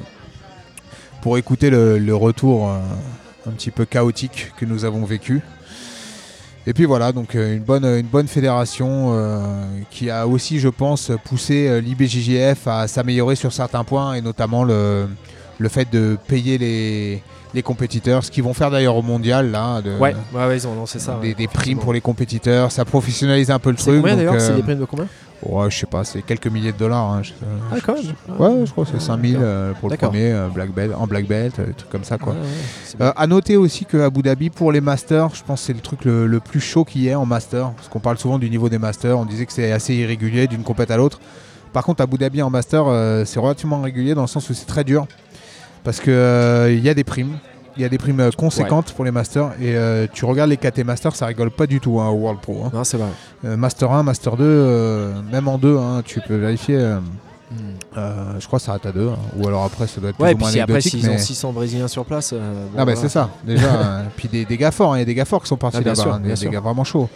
pour 1.20 1.36
écouter 1.36 1.68
le, 1.68 1.98
le 1.98 2.16
retour 2.16 2.70
un 3.46 3.50
petit 3.50 3.70
peu 3.70 3.84
chaotique 3.84 4.52
que 4.56 4.64
nous 4.64 4.86
avons 4.86 5.04
vécu. 5.04 5.42
Et 6.66 6.72
puis 6.72 6.86
voilà, 6.86 7.12
donc 7.12 7.34
une 7.34 7.58
bonne, 7.58 7.84
une 7.84 8.06
bonne 8.06 8.28
fédération 8.28 9.14
qui 9.90 10.08
a 10.08 10.26
aussi, 10.26 10.58
je 10.58 10.70
pense, 10.70 11.12
poussé 11.22 11.78
l'IBJJF 11.82 12.66
à 12.66 12.88
s'améliorer 12.88 13.36
sur 13.36 13.52
certains 13.52 13.84
points 13.84 14.14
et 14.14 14.22
notamment 14.22 14.64
le, 14.64 15.06
le 15.60 15.68
fait 15.68 15.88
de 15.92 16.16
payer 16.26 16.58
les, 16.58 17.22
les 17.54 17.62
compétiteurs, 17.62 18.24
ce 18.24 18.30
qu'ils 18.30 18.42
vont 18.42 18.54
faire 18.54 18.70
d'ailleurs 18.70 18.96
au 18.96 19.02
mondial 19.02 19.50
là. 19.52 19.80
De, 19.82 19.90
Ouais, 19.98 20.14
ouais, 20.34 20.46
ouais, 20.46 20.56
ils 20.56 20.66
ont 20.66 20.74
lancé 20.74 20.98
ça. 20.98 21.18
des, 21.22 21.28
ouais, 21.28 21.34
des 21.34 21.46
primes 21.46 21.78
pour 21.78 21.92
les 21.92 22.00
compétiteurs, 22.00 22.72
ça 22.72 22.84
professionnalise 22.84 23.50
un 23.50 23.58
peu 23.58 23.70
le 23.70 23.76
truc. 23.76 24.00
combien 24.00 24.16
d'ailleurs 24.16 24.40
C'est 24.40 24.52
euh, 24.52 24.56
des 24.56 24.62
primes 24.62 24.78
de 24.80 24.84
combien? 24.86 25.06
ouais, 25.42 25.70
je 25.70 25.76
sais 25.78 25.86
pas, 25.86 26.02
c'est 26.04 26.22
quelques 26.22 26.46
milliers 26.48 26.72
de 26.72 26.78
dollars. 26.78 27.12
hein, 27.12 27.20
je- 27.22 27.32
Ah, 27.72 27.76
quand 27.84 27.94
même. 27.94 28.38
Ouais, 28.38 28.66
je 28.66 28.70
crois 28.72 28.84
que 28.84 28.90
c'est 28.92 29.00
5000 29.00 29.32
D'accord. 29.34 29.46
euh, 29.46 29.72
pour 29.78 29.90
le 29.90 29.96
premier, 29.98 30.32
euh, 30.32 30.48
black 30.48 30.72
belt, 30.72 30.92
en 30.98 31.06
black 31.06 31.26
belt, 31.26 31.58
euh, 31.58 31.66
des 31.66 31.72
trucs 31.74 31.90
comme 31.90 32.04
ça 32.04 32.16
quoi. 32.18 32.34
Euh, 33.00 33.12
à 33.16 33.26
noter 33.26 33.56
aussi 33.56 33.84
que 33.84 33.98
Abu 33.98 34.22
Dhabi 34.22 34.48
pour 34.50 34.72
les 34.72 34.80
masters, 34.80 35.28
je 35.34 35.42
pense 35.44 35.60
que 35.60 35.66
c'est 35.66 35.72
le 35.74 35.80
truc 35.80 36.04
le, 36.06 36.26
le 36.26 36.40
plus 36.40 36.60
chaud 36.60 36.84
qu'il 36.84 37.02
y 37.02 37.08
ait 37.08 37.14
en 37.14 37.26
master, 37.26 37.70
parce 37.72 37.88
qu'on 37.88 38.00
parle 38.00 38.16
souvent 38.18 38.38
du 38.38 38.48
niveau 38.48 38.68
des 38.70 38.78
masters, 38.78 39.18
on 39.18 39.24
disait 39.26 39.44
que 39.46 39.52
c'est 39.52 39.72
assez 39.72 39.94
irrégulier 39.94 40.46
d'une 40.46 40.62
compète 40.62 40.90
à 40.90 40.96
l'autre. 40.96 41.20
Par 41.72 41.84
contre, 41.84 42.02
Abu 42.02 42.16
Dhabi 42.18 42.42
en 42.42 42.50
master, 42.50 42.84
c'est 43.26 43.38
relativement 43.38 43.80
régulier 43.80 44.14
dans 44.14 44.22
le 44.22 44.26
sens 44.26 44.50
où 44.50 44.54
c'est 44.54 44.66
très 44.66 44.82
dur, 44.82 45.06
parce 45.84 46.00
que 46.00 46.10
euh, 46.10 46.72
il 46.72 46.80
y 46.84 46.88
a 46.88 46.94
des 46.94 47.04
primes. 47.04 47.38
Il 47.76 47.82
y 47.82 47.84
a 47.84 47.88
des 47.88 47.98
primes 47.98 48.20
euh, 48.20 48.30
conséquentes 48.36 48.92
pour 48.92 49.04
les 49.04 49.12
masters 49.12 49.52
et 49.60 49.74
euh, 49.76 50.06
tu 50.12 50.24
regardes 50.24 50.50
les 50.50 50.56
KT 50.56 50.80
Masters, 50.84 51.14
ça 51.14 51.26
rigole 51.26 51.50
pas 51.52 51.66
du 51.66 51.78
tout 51.80 52.00
hein, 52.00 52.08
au 52.08 52.14
World 52.14 52.40
Pro. 52.40 52.64
hein. 52.66 52.70
Non, 52.74 52.82
c'est 52.84 52.96
vrai. 52.98 53.08
Euh, 53.44 53.56
master 53.56 53.90
1, 53.92 54.02
Master 54.02 54.36
2, 54.36 54.44
euh, 54.44 55.12
même 55.32 55.46
en 55.48 55.56
2, 55.56 55.78
hein, 55.78 56.02
tu 56.04 56.20
peux 56.20 56.34
vérifier. 56.36 56.76
euh, 56.76 56.98
euh, 57.96 58.34
je 58.38 58.46
crois 58.46 58.58
que 58.58 58.64
ça 58.64 58.72
arrête 58.72 58.86
à 58.86 58.92
2, 58.92 59.10
ou 59.38 59.46
alors 59.48 59.64
après 59.64 59.86
ça 59.86 60.00
doit 60.00 60.10
être 60.10 60.16
plus 60.16 60.24
Ouais, 60.24 60.34
ou 60.34 60.38
moins 60.38 60.50
si 60.50 60.60
après, 60.60 60.80
s'ils 60.80 61.08
ont 61.08 61.12
mais- 61.12 61.18
600 61.18 61.52
Brésiliens 61.52 61.88
sur 61.88 62.04
place. 62.04 62.32
euh, 62.32 62.38
bon, 62.38 62.70
ah 62.74 62.78
bah 62.78 62.84
voilà. 62.92 63.00
c'est 63.00 63.08
ça, 63.08 63.30
déjà. 63.44 63.66
euh, 63.72 64.02
puis 64.16 64.28
des, 64.28 64.44
des 64.44 64.56
gars 64.56 64.72
forts, 64.72 64.92
hein, 64.92 64.96
il 64.96 65.00
y 65.00 65.02
a 65.02 65.06
des 65.06 65.14
gars 65.14 65.24
forts 65.24 65.42
qui 65.42 65.48
sont 65.48 65.56
partis 65.56 65.78
Ah, 65.80 65.86
là-bas, 65.86 66.14
hein, 66.14 66.20
des, 66.20 66.34
des 66.34 66.48
gars 66.50 66.60
vraiment 66.60 66.84
chauds. 66.84 67.08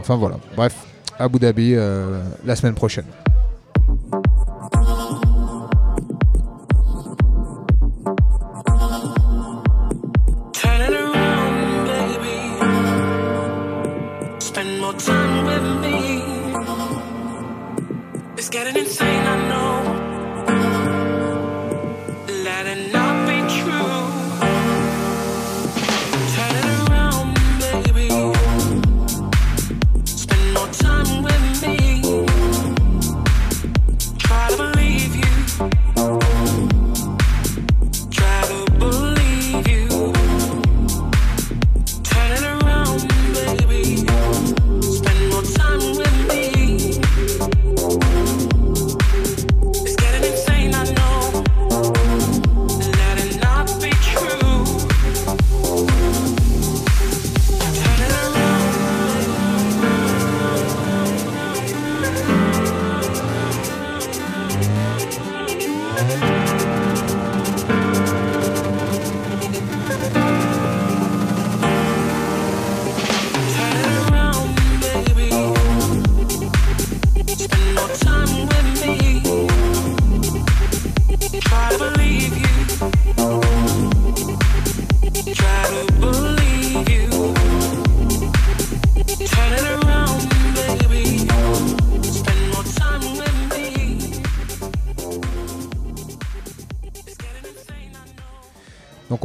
Enfin 0.00 0.16
voilà, 0.16 0.36
bref, 0.56 0.74
Abu 1.18 1.38
Dhabi 1.40 1.74
la 2.44 2.56
semaine 2.56 2.74
prochaine. 2.74 3.04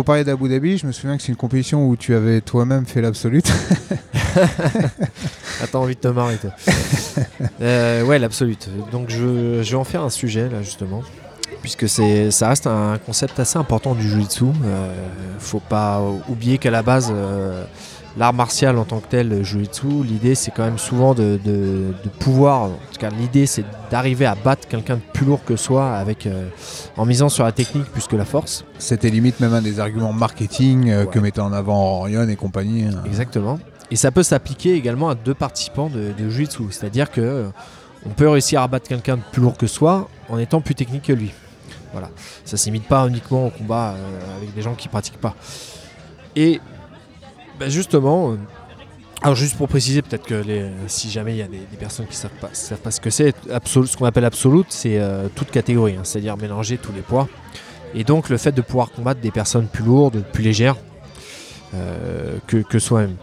Parlait 0.08 0.24
d'Abu 0.24 0.48
Dhabi, 0.48 0.78
je 0.78 0.88
me 0.88 0.94
souviens 0.94 1.18
que 1.18 1.24
c'est 1.24 1.34
une 1.34 1.36
compétition 1.36 1.86
où 1.86 1.98
tu 1.98 2.16
avais 2.16 2.40
toi-même 2.40 2.86
fait 2.86 3.02
l'absolute. 3.02 3.52
T'as 5.70 5.78
envie 5.78 5.96
de 5.96 6.00
te 6.00 6.08
marrer, 6.08 6.38
toi. 6.38 6.52
Euh, 7.60 8.04
ouais, 8.04 8.18
l'absolute. 8.18 8.70
Donc, 8.92 9.10
je, 9.10 9.62
vais 9.62 9.76
en 9.76 9.84
faire 9.84 10.04
un 10.04 10.10
sujet, 10.10 10.48
là, 10.48 10.62
justement. 10.62 11.04
Puisque 11.62 11.90
ça 11.90 12.48
reste 12.48 12.68
un 12.68 12.98
concept 13.06 13.38
assez 13.40 13.58
important 13.58 13.96
du 13.96 14.08
jiu-jitsu. 14.08 14.46
Euh, 14.46 14.94
faut 15.40 15.60
pas 15.60 16.02
oublier 16.30 16.58
qu'à 16.58 16.72
la 16.72 16.84
base, 16.84 17.12
euh, 17.12 17.66
l'art 18.18 18.34
martial 18.34 18.78
en 18.78 18.84
tant 18.86 19.00
que 19.00 19.08
tel, 19.08 19.30
le 19.30 19.44
jiu-jitsu, 19.44 20.04
l'idée, 20.04 20.36
c'est 20.36 20.52
quand 20.52 20.64
même 20.66 20.78
souvent 20.78 21.14
de, 21.14 21.40
de- 21.44 21.94
de 22.04 22.10
pouvoir. 22.20 22.64
En 22.64 22.70
tout 22.92 23.00
cas, 23.00 23.10
l'idée, 23.10 23.46
c'est 23.46 23.64
d'arriver 23.92 24.26
à 24.26 24.36
battre 24.36 24.68
quelqu'un 24.68 24.96
de 24.96 25.02
plus 25.14 25.26
lourd 25.26 25.44
que 25.46 25.56
soi 25.56 25.94
avec, 25.96 26.26
euh, 26.26 26.50
en 26.98 27.06
misant 27.06 27.30
sur 27.30 27.44
la 27.44 27.52
technique 27.52 27.86
plus 27.86 28.08
que 28.08 28.16
la 28.16 28.26
force. 28.26 28.66
C'était 28.80 29.10
limite 29.10 29.40
même 29.40 29.54
un 29.54 29.62
des 29.62 29.80
arguments 29.80 30.14
marketing 30.14 30.90
euh, 30.90 31.06
que 31.06 31.20
mettait 31.20 31.42
en 31.42 31.54
avant 31.54 32.00
Orion 32.00 32.28
et 32.28 32.36
compagnie. 32.36 32.86
hein. 32.86 33.04
Exactement. 33.06 33.60
Et 33.92 33.96
ça 33.96 34.12
peut 34.12 34.24
s'appliquer 34.24 34.74
également 34.74 35.10
à 35.10 35.16
deux 35.16 35.34
participants 35.36 35.90
de, 35.90 36.12
de 36.18 36.30
Jiu-Jitsu. 36.30 36.64
C'est-à-dire 36.72 37.10
que 37.12 37.22
euh, 37.22 37.48
on 38.06 38.10
peut 38.10 38.28
réussir 38.28 38.62
à 38.62 38.68
battre 38.68 38.88
quelqu'un 38.90 39.18
de 39.18 39.22
plus 39.32 39.42
lourd 39.42 39.58
que 39.58 39.68
soi 39.68 40.10
en 40.30 40.38
étant 40.38 40.60
plus 40.62 40.76
technique 40.76 41.04
que 41.04 41.14
lui. 41.14 41.32
Voilà. 41.94 42.10
Ça 42.46 42.58
s'imite 42.58 42.86
pas 42.88 43.08
uniquement 43.08 43.46
au 43.48 43.50
combat 43.50 43.96
avec 44.38 44.54
des 44.54 44.62
gens 44.62 44.76
qui 44.76 44.88
pratiquent 44.90 45.20
pas. 45.22 45.36
Et 46.36 46.60
bah, 47.60 47.70
justement, 47.70 48.32
euh, 48.32 48.36
alors 49.22 49.36
juste 49.36 49.58
pour 49.58 49.68
préciser, 49.68 50.02
peut-être 50.02 50.26
que 50.26 50.44
si 50.88 51.10
jamais 51.10 51.34
il 51.34 51.38
y 51.38 51.42
a 51.42 51.48
des, 51.48 51.58
personnes 51.80 52.06
qui 52.08 52.16
savent 52.16 52.32
pas, 52.40 52.50
savent 52.54 52.80
pas 52.80 52.92
ce 52.92 53.02
que 53.02 53.10
c'est, 53.10 53.34
ce 53.66 53.98
qu'on 53.98 54.06
appelle 54.06 54.26
absolute, 54.26 54.68
c'est 54.70 55.00
euh, 55.00 55.28
toute 55.34 55.50
catégorie, 55.52 55.96
hein, 55.98 56.04
c'est-à-dire 56.04 56.38
mélanger 56.38 56.78
tous 56.78 56.94
les 56.94 57.02
poids. 57.02 57.28
Et 57.96 58.04
donc 58.04 58.30
le 58.30 58.38
fait 58.38 58.52
de 58.52 58.62
pouvoir 58.62 58.92
combattre 58.92 59.22
des 59.22 59.32
personnes 59.32 59.68
plus 59.68 59.84
lourdes, 59.84 60.24
plus 60.34 60.44
légères 60.44 60.76
euh, 61.74 62.38
que, 62.48 62.58
que 62.58 62.80
soi-même. 62.80 63.16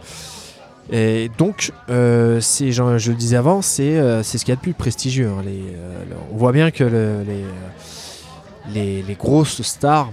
Et 0.91 1.31
donc, 1.39 1.71
c'est, 1.87 2.71
je 2.71 3.09
le 3.09 3.15
disais 3.15 3.37
avant, 3.37 3.63
c'est, 3.63 3.95
ce 4.21 4.37
qu'il 4.37 4.49
y 4.49 4.51
a 4.51 4.55
de 4.55 4.61
plus 4.61 4.75
prestigieux. 4.75 5.29
hein. 5.29 5.43
On 6.31 6.37
voit 6.37 6.51
bien 6.51 6.69
que 6.69 6.83
le- 6.83 7.23
les, 7.27 7.43
les, 8.71 9.01
les 9.01 9.13
grosses 9.15 9.63
stars, 9.63 10.11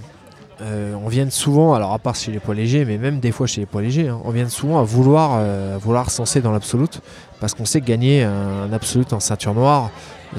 euh, 0.60 0.94
on 1.04 1.08
viennent 1.08 1.30
souvent, 1.30 1.74
alors 1.74 1.92
à 1.92 1.98
part 1.98 2.14
chez 2.14 2.30
les 2.30 2.38
poids 2.38 2.54
légers, 2.54 2.84
mais 2.84 2.98
même 2.98 3.18
des 3.20 3.32
fois 3.32 3.46
chez 3.46 3.60
les 3.62 3.66
poids 3.66 3.82
légers, 3.82 4.08
hein, 4.08 4.20
on 4.24 4.30
vient 4.30 4.48
souvent 4.48 4.78
à 4.78 4.82
vouloir, 4.82 5.32
euh, 5.36 5.76
vouloir 5.80 6.10
censer 6.10 6.40
dans 6.40 6.52
l'absolute, 6.52 7.00
parce 7.40 7.54
qu'on 7.54 7.64
sait 7.64 7.80
que 7.80 7.86
gagner 7.86 8.22
un, 8.22 8.64
un 8.68 8.72
absolute 8.72 9.12
en 9.12 9.20
ceinture 9.20 9.54
noire, 9.54 9.90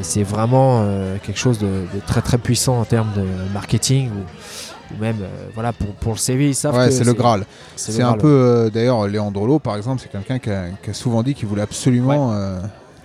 c'est 0.01 0.23
vraiment 0.23 0.81
euh, 0.83 1.17
quelque 1.23 1.39
chose 1.39 1.59
de, 1.59 1.65
de 1.93 1.99
très 2.07 2.21
très 2.21 2.37
puissant 2.37 2.79
en 2.79 2.85
termes 2.85 3.11
de 3.15 3.23
marketing 3.53 4.09
ou, 4.09 4.95
ou 4.95 5.01
même 5.01 5.17
euh, 5.21 5.27
voilà 5.53 5.71
pour, 5.73 5.89
pour 5.95 6.13
le 6.13 6.17
CV 6.17 6.49
ils 6.49 6.55
savent 6.55 6.75
Ouais, 6.75 6.85
que 6.87 6.91
c'est 6.91 7.03
le 7.03 7.13
Graal. 7.13 7.45
c'est 7.75 8.01
un 8.01 8.13
peu, 8.13 8.71
d'ailleurs, 8.73 9.07
Leandrolo, 9.07 9.59
par 9.59 9.75
exemple, 9.75 10.01
c'est 10.01 10.11
quelqu'un 10.11 10.39
qui 10.39 10.49
a, 10.51 10.65
qui 10.81 10.89
a 10.89 10.93
souvent 10.93 11.21
dit 11.23 11.33
qu'il 11.33 11.47
voulait 11.47 11.61
absolument 11.63 12.33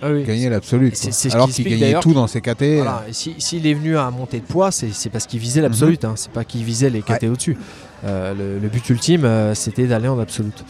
Ah 0.01 0.11
oui. 0.11 0.23
gagner 0.23 0.49
ce 0.61 1.33
Alors 1.33 1.47
qui 1.47 1.53
qu'il 1.63 1.77
gagnait 1.79 1.99
tout 1.99 2.13
dans 2.13 2.27
ses 2.27 2.39
KT. 2.41 2.75
Voilà, 2.77 3.03
et 3.09 3.13
si- 3.13 3.35
s'il 3.37 3.67
est 3.67 3.73
venu 3.73 3.97
à 3.97 4.09
monter 4.11 4.39
de 4.39 4.45
poids, 4.45 4.71
c'est 4.71 5.09
parce 5.09 5.25
qu'il 5.27 5.39
visait 5.39 5.61
l'absolute, 5.61 6.05
hein, 6.05 6.13
c'est 6.15 6.31
pas 6.31 6.43
qu'il 6.45 6.63
visait 6.63 6.89
les 6.89 7.01
KT 7.01 7.25
au-dessus. 7.29 7.57
Euh, 8.05 8.33
le, 8.33 8.59
le 8.59 8.67
but 8.69 8.89
ultime, 8.89 9.25
euh, 9.25 9.53
c'était 9.55 9.87
d'aller 9.87 10.07
en 10.07 10.17
absolute. 10.19 10.63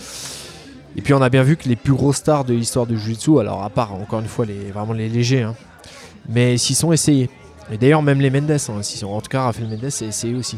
Et 0.97 1.01
puis 1.01 1.13
on 1.13 1.21
a 1.21 1.29
bien 1.29 1.43
vu 1.43 1.55
que 1.57 1.69
les 1.69 1.75
plus 1.75 1.93
gros 1.93 2.11
stars 2.13 2.43
de 2.43 2.53
l'histoire 2.55 2.87
du 2.87 2.97
Jiu-Jitsu, 2.97 3.39
alors 3.39 3.63
à 3.63 3.69
part 3.69 3.93
encore 3.93 4.19
une 4.19 4.27
fois 4.27 4.45
les, 4.45 4.71
vraiment 4.71 4.93
les 4.93 5.07
légers, 5.09 5.43
hein, 5.43 5.55
mais 6.27 6.57
s'ils 6.57 6.75
sont 6.75 6.91
essayés. 6.91 7.29
Et 7.71 7.77
d'ailleurs, 7.77 8.01
même 8.01 8.19
les 8.19 8.31
Mendes, 8.31 8.49
hein, 8.49 8.57
s'ils 8.81 8.99
sont- 8.99 9.07
en 9.09 9.21
tout 9.21 9.29
cas, 9.29 9.43
Rafael 9.43 9.67
Mendes 9.67 9.91
s'est 9.91 10.07
essayé 10.07 10.33
aussi. 10.33 10.57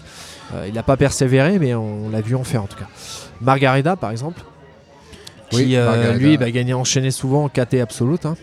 Euh, 0.55 0.65
il 0.69 0.73
n'a 0.73 0.83
pas 0.83 0.95
persévéré, 0.95 1.59
mais 1.59 1.73
on 1.75 2.09
l'a 2.09 2.21
vu 2.21 2.35
en 2.35 2.45
faire 2.45 2.63
en 2.63 2.67
tout 2.67 2.77
cas. 2.77 2.87
Margarida, 3.41 3.97
par 3.97 4.11
exemple, 4.11 4.41
qui 5.49 5.57
Oui, 5.57 5.75
Margarida. 5.75 6.13
lui 6.13 6.37
bah, 6.37 6.49
gagnait 6.51 6.71
enchaîné 6.73 7.11
souvent 7.11 7.43
en 7.43 7.49
KT 7.49 7.81
absolute. 7.81 8.25
hein. 8.25 8.37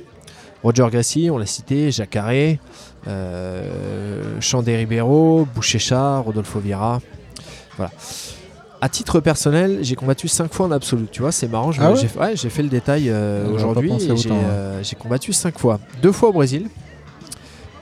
Roger 0.62 0.86
Gassi, 0.90 1.30
on 1.30 1.38
l'a 1.38 1.46
cité, 1.46 1.90
Jacques 1.90 2.10
Carré, 2.10 2.58
euh, 3.06 4.40
Chandé 4.40 4.76
Ribeiro, 4.76 5.46
Bouchécha, 5.54 6.18
Rodolfo 6.18 6.58
Vieira. 6.58 7.00
Voilà. 7.76 7.92
À 8.80 8.88
titre 8.88 9.18
personnel, 9.20 9.78
j'ai 9.82 9.96
combattu 9.96 10.28
5 10.28 10.52
fois 10.52 10.66
en 10.66 10.70
absolu. 10.70 11.06
Tu 11.10 11.22
vois, 11.22 11.32
c'est 11.32 11.48
marrant. 11.48 11.70
Ah 11.80 11.92
ouais 11.92 11.96
j'ai 11.96 12.08
ouais, 12.18 12.36
fait 12.36 12.62
le 12.62 12.68
détail 12.68 13.08
euh, 13.08 13.48
aujourd'hui. 13.50 13.92
J'ai 13.98 14.30
euh, 14.30 14.82
j'ai 14.82 14.94
combattu 14.94 15.32
5 15.32 15.58
fois. 15.58 15.80
Deux 16.00 16.12
fois 16.12 16.28
au 16.28 16.32
Brésil, 16.32 16.68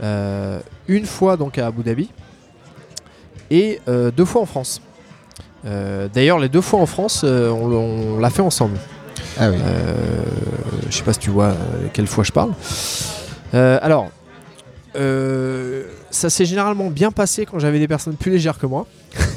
euh, 0.03 0.59
une 0.89 1.05
fois 1.05 1.37
donc 1.37 1.59
à 1.59 1.67
Abu 1.67 1.83
Dhabi 1.83 2.11
et 3.51 3.81
deux 3.87 4.25
fois 4.25 4.43
en 4.43 4.47
France. 4.47 4.81
D'ailleurs, 5.65 6.39
les 6.39 6.49
deux 6.49 6.61
fois 6.61 6.81
en 6.81 6.87
France, 6.87 7.25
on, 7.25 7.73
on 7.73 8.19
l'a 8.19 8.31
fait 8.31 8.43
ensemble. 8.43 8.79
Ah 9.39 9.51
oui. 9.51 9.57
Euh, 9.61 10.25
je 10.89 10.97
sais 10.97 11.03
pas 11.03 11.13
si 11.13 11.19
tu 11.19 11.31
vois 11.31 11.47
euh, 11.49 11.89
quelle 11.93 12.07
fois 12.07 12.25
je 12.25 12.33
parle. 12.33 12.53
Euh, 13.55 13.79
alors, 13.83 14.11
ça 16.11 16.31
s'est 16.31 16.47
généralement 16.47 16.89
bien 16.89 17.11
passé 17.11 17.45
quand 17.45 17.59
j'avais 17.59 17.79
des 17.79 17.89
personnes 17.89 18.17
plus 18.17 18.31
légères 18.31 18.59
que 18.59 18.65
moi. 18.67 18.87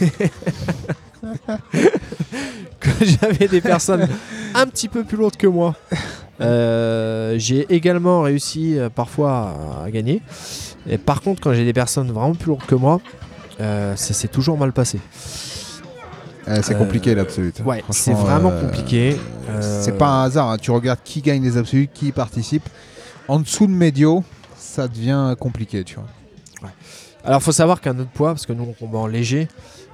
quand 2.80 2.92
j'avais 3.02 3.50
des 3.50 3.60
personnes 3.60 4.08
un 4.56 4.68
petit 4.68 4.88
peu 4.88 5.04
plus 5.04 5.18
lourdes 5.18 5.36
que 5.36 5.48
moi. 5.48 5.76
j'ai 6.40 7.66
également 7.70 8.22
réussi 8.22 8.78
parfois 8.96 9.84
à, 9.86 9.92
gagner. 9.92 10.22
Et 10.90 10.98
par 10.98 11.22
contre, 11.22 11.42
quand 11.42 11.54
j'ai 11.54 11.66
des 11.66 11.74
personnes 11.74 12.10
vraiment 12.12 12.36
plus 12.36 12.48
lourdes 12.48 12.66
que 12.66 12.76
moi, 12.76 13.02
ça 13.60 13.96
s'est 13.98 14.30
toujours 14.30 14.58
mal 14.58 14.72
passé. 14.72 15.00
Euh, 16.50 16.60
c'est 16.64 16.74
euh, 16.76 16.78
compliqué 16.78 17.14
l'absolute. 17.16 17.62
Ouais, 17.66 17.84
c'est 17.92 18.14
vraiment 18.14 18.50
euh, 18.52 18.62
compliqué. 18.62 19.18
C'est 19.62 19.98
pas 19.98 20.08
un 20.08 20.24
hasard. 20.24 20.50
hein. 20.52 20.58
Tu 20.58 20.72
regardes 20.72 21.00
qui 21.04 21.22
gagne 21.22 21.44
les 21.44 21.58
absolutes, 21.58 21.92
qui 21.94 22.12
participe. 22.12 22.68
En 23.28 23.40
dessous 23.40 23.68
de 23.68 23.72
médio, 23.72 24.24
ça 24.58 24.88
devient 24.88 25.36
compliqué, 25.40 25.84
tu 25.84 25.96
vois. 25.96 26.06
Alors, 27.24 27.44
faut 27.44 27.52
savoir 27.52 27.82
qu'un 27.82 27.98
autre 28.00 28.10
poids, 28.12 28.30
parce 28.30 28.46
que 28.46 28.54
nous 28.54 28.64
on 28.64 28.74
combat 28.74 29.00
en 29.00 29.08
léger, 29.08 29.48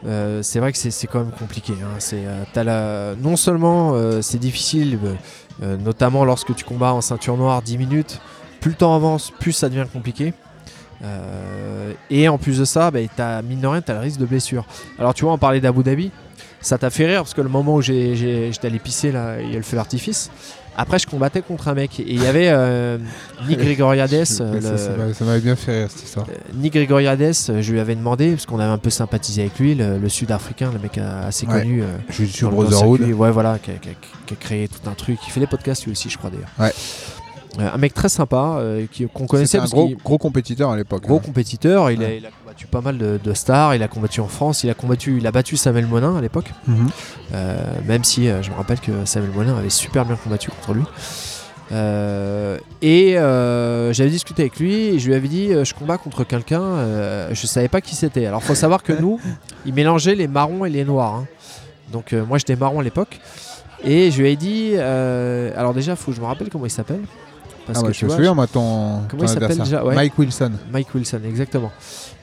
euh, 0.06 0.44
c'est 0.44 0.60
vrai 0.60 0.72
que 0.72 0.78
c'est- 0.78 1.08
quand 1.08 1.20
même 1.20 1.32
compliqué. 1.32 1.74
hein. 1.74 1.98
Euh, 2.14 2.44
la- 2.64 3.16
Non 3.22 3.36
seulement 3.36 3.94
euh, 3.96 4.22
c'est 4.22 4.38
difficile, 4.38 5.00
notamment 5.62 6.24
lorsque 6.24 6.54
tu 6.56 6.64
combats 6.64 6.94
en 6.94 7.02
ceinture 7.02 7.36
noire 7.36 7.62
10 7.64 7.78
minutes, 7.78 8.22
plus 8.62 8.72
le 8.72 8.78
temps 8.78 8.96
avance, 8.96 9.32
plus 9.40 9.54
ça 9.54 9.70
devient 9.70 9.86
compliqué. 9.92 10.34
Et 12.10 12.28
en 12.30 12.38
plus 12.38 12.60
de 12.60 12.66
ça, 12.66 12.92
bah, 12.92 13.00
t'as, 13.16 13.42
mine 13.42 13.60
de 13.60 13.68
rien, 13.68 13.82
tu 13.82 13.92
as 13.92 13.96
le 13.96 14.00
risque 14.02 14.20
de 14.20 14.26
blessure. 14.26 14.66
Alors, 15.00 15.14
tu 15.14 15.24
vois, 15.26 15.34
on 15.34 15.38
parlait 15.38 15.60
d'Abu 15.62 15.84
Dhabi, 15.84 16.12
ça 16.66 16.78
t'a 16.78 16.90
fait 16.90 17.06
rire 17.06 17.20
parce 17.22 17.34
que 17.34 17.42
le 17.42 17.50
moment 17.50 17.76
où 17.76 17.82
j'étais 17.82 18.66
allé 18.68 18.80
pisser, 18.80 19.12
là, 19.12 19.40
il 19.42 19.50
y 19.50 19.54
a 19.54 19.58
le 19.58 19.62
feu 19.64 19.76
d'artifice. 19.78 20.32
Après, 20.78 21.00
je 21.00 21.08
combattais 21.08 21.42
contre 21.42 21.70
un 21.70 21.74
mec 21.74 22.00
et 22.02 22.06
il 22.06 22.22
y 22.22 22.26
avait 22.28 22.50
euh, 22.50 22.98
Nick 23.48 23.60
Grigoriades, 23.60 24.12
euh, 24.14 24.26
Ça, 24.26 24.44
le- 24.44 24.62
ça 24.78 24.90
m'a- 24.98 25.14
ça 25.14 25.24
m'avait 25.24 25.40
bien 25.40 25.56
fait 25.56 25.72
rire 25.82 25.88
cette 25.90 26.04
histoire. 26.04 26.26
euh, 26.30 26.34
Nick 26.56 26.74
Grigoriades, 26.74 27.22
euh, 27.22 27.62
je 27.62 27.72
lui 27.72 27.80
avais 27.80 27.96
demandé, 27.96 28.32
parce 28.32 28.46
qu'on 28.46 28.60
avait 28.60 28.72
un 28.74 28.78
peu 28.78 28.90
sympathisé 28.90 29.44
avec 29.44 29.58
lui, 29.58 29.76
le, 29.76 29.98
le 30.00 30.10
sud-africain, 30.10 30.72
le 30.74 30.80
mec 30.80 30.98
assez 30.98 31.46
Ouais. 31.48 31.62
connu. 31.62 31.82
euh, 31.82 31.86
Je 32.10 32.26
suis 32.26 32.46
Brotherhood. 32.46 33.02
Ouais, 33.02 33.32
voilà, 33.32 33.58
qui 33.60 33.72
a, 33.72 33.76
qui 33.76 33.90
a- 33.90 33.94
qui 34.26 34.34
a 34.34 34.38
créé 34.38 34.68
tout 34.68 34.90
un 34.90 34.94
truc. 34.96 35.18
Il 35.28 35.32
fait 35.32 35.40
des 35.40 35.48
podcasts 35.48 35.86
lui 35.86 35.92
aussi, 35.94 36.10
je 36.10 36.18
crois 36.18 36.30
d'ailleurs. 36.32 36.50
Ouais. 36.60 36.74
Euh, 37.60 37.70
un 37.74 37.78
mec 37.78 37.94
très 37.94 38.10
sympa, 38.10 38.58
euh, 38.60 38.86
qui- 38.92 39.08
qu'on 39.08 39.28
connaissait 39.28 39.60
C'était 39.60 39.76
un 39.78 39.96
gros, 40.04 40.18
compétiteur 40.18 40.72
à 40.72 40.76
l'époque. 40.78 41.04
Gros 41.04 41.16
hein. 41.18 41.22
compétiteur, 41.24 41.90
il, 41.92 42.04
a, 42.04 42.14
il 42.14 42.28
combattu 42.44 42.68
pas 42.68 42.82
mal 42.82 42.98
de, 42.98 43.18
de 43.24 43.34
stars, 43.34 43.76
il 43.76 43.84
a 43.84 43.88
combattu 43.88 44.20
en 44.20 44.28
France, 44.28 44.64
il 44.64 44.70
a 44.70 44.74
combattu, 44.74 45.18
il 45.20 45.26
a 45.28 45.32
battu 45.32 45.56
Samuel 45.56 45.86
Monin 45.88 46.18
à 46.18 46.22
l'époque, 46.22 46.52
Mhm. 46.68 46.88
euh, 47.34 47.58
même 47.88 48.04
si 48.04 48.26
je 48.28 48.50
me 48.52 48.56
rappelle 48.56 48.80
que 48.80 48.92
Samuel 49.06 49.32
Monin 49.32 49.58
avait 49.58 49.70
super 49.70 50.04
bien 50.06 50.16
combattu 50.18 50.50
contre 50.50 50.74
lui. 50.74 50.84
Euh, 51.72 52.58
et 52.84 53.18
euh, 53.18 53.92
j'avais 53.92 54.12
discuté 54.12 54.44
avec 54.44 54.60
lui 54.60 54.74
et 54.74 55.00
je 55.00 55.08
lui 55.08 55.16
avais 55.16 55.28
dit 55.28 55.52
euh, 55.52 55.64
je 55.66 55.74
combats 55.74 55.98
contre 55.98 56.24
quelqu'un, 56.24 56.62
je 57.32 57.48
savais 57.48 57.70
pas 57.70 57.82
qui 57.82 57.96
c'était. 57.96 58.26
Alors 58.28 58.44
faut 58.44 58.54
savoir 58.56 58.84
que 58.84 58.94
nous, 58.94 59.20
il 59.66 59.74
mélangeait 59.74 60.14
les 60.16 60.28
marrons 60.28 60.66
et 60.66 60.70
les 60.70 60.84
noirs. 60.86 61.16
hein. 61.16 61.28
Donc 61.92 62.14
moi 62.14 62.38
j'étais 62.38 62.56
marron 62.56 62.80
à 62.80 62.84
l'époque 62.84 63.20
et 63.86 64.12
je 64.12 64.22
lui 64.22 64.30
ai 64.32 64.36
dit 64.36 64.72
euh, 64.76 65.52
alors 65.56 65.74
déjà 65.74 65.96
faut 65.96 66.12
que 66.12 66.18
je 66.18 66.22
me 66.22 66.26
rappelle 66.26 66.50
comment 66.50 66.66
il 66.66 66.72
s'appelle. 66.72 67.02
Parce 67.66 67.80
Ah 67.80 67.82
que 67.82 67.88
ouais, 67.88 67.94
tu 67.94 68.00
je 68.02 68.06
me 68.06 68.12
souviens, 68.12 68.34
moi, 68.36 68.46
ton, 68.46 69.00
Comment 69.10 69.24
ton 69.24 69.26
il 69.26 69.28
s'appelle 69.30 69.58
déjà 69.58 69.84
Ouais. 69.84 69.96
Mike 69.96 70.18
Wilson. 70.20 70.52
Mike 70.72 70.94
Wilson, 70.94 71.22
exactement. 71.28 71.72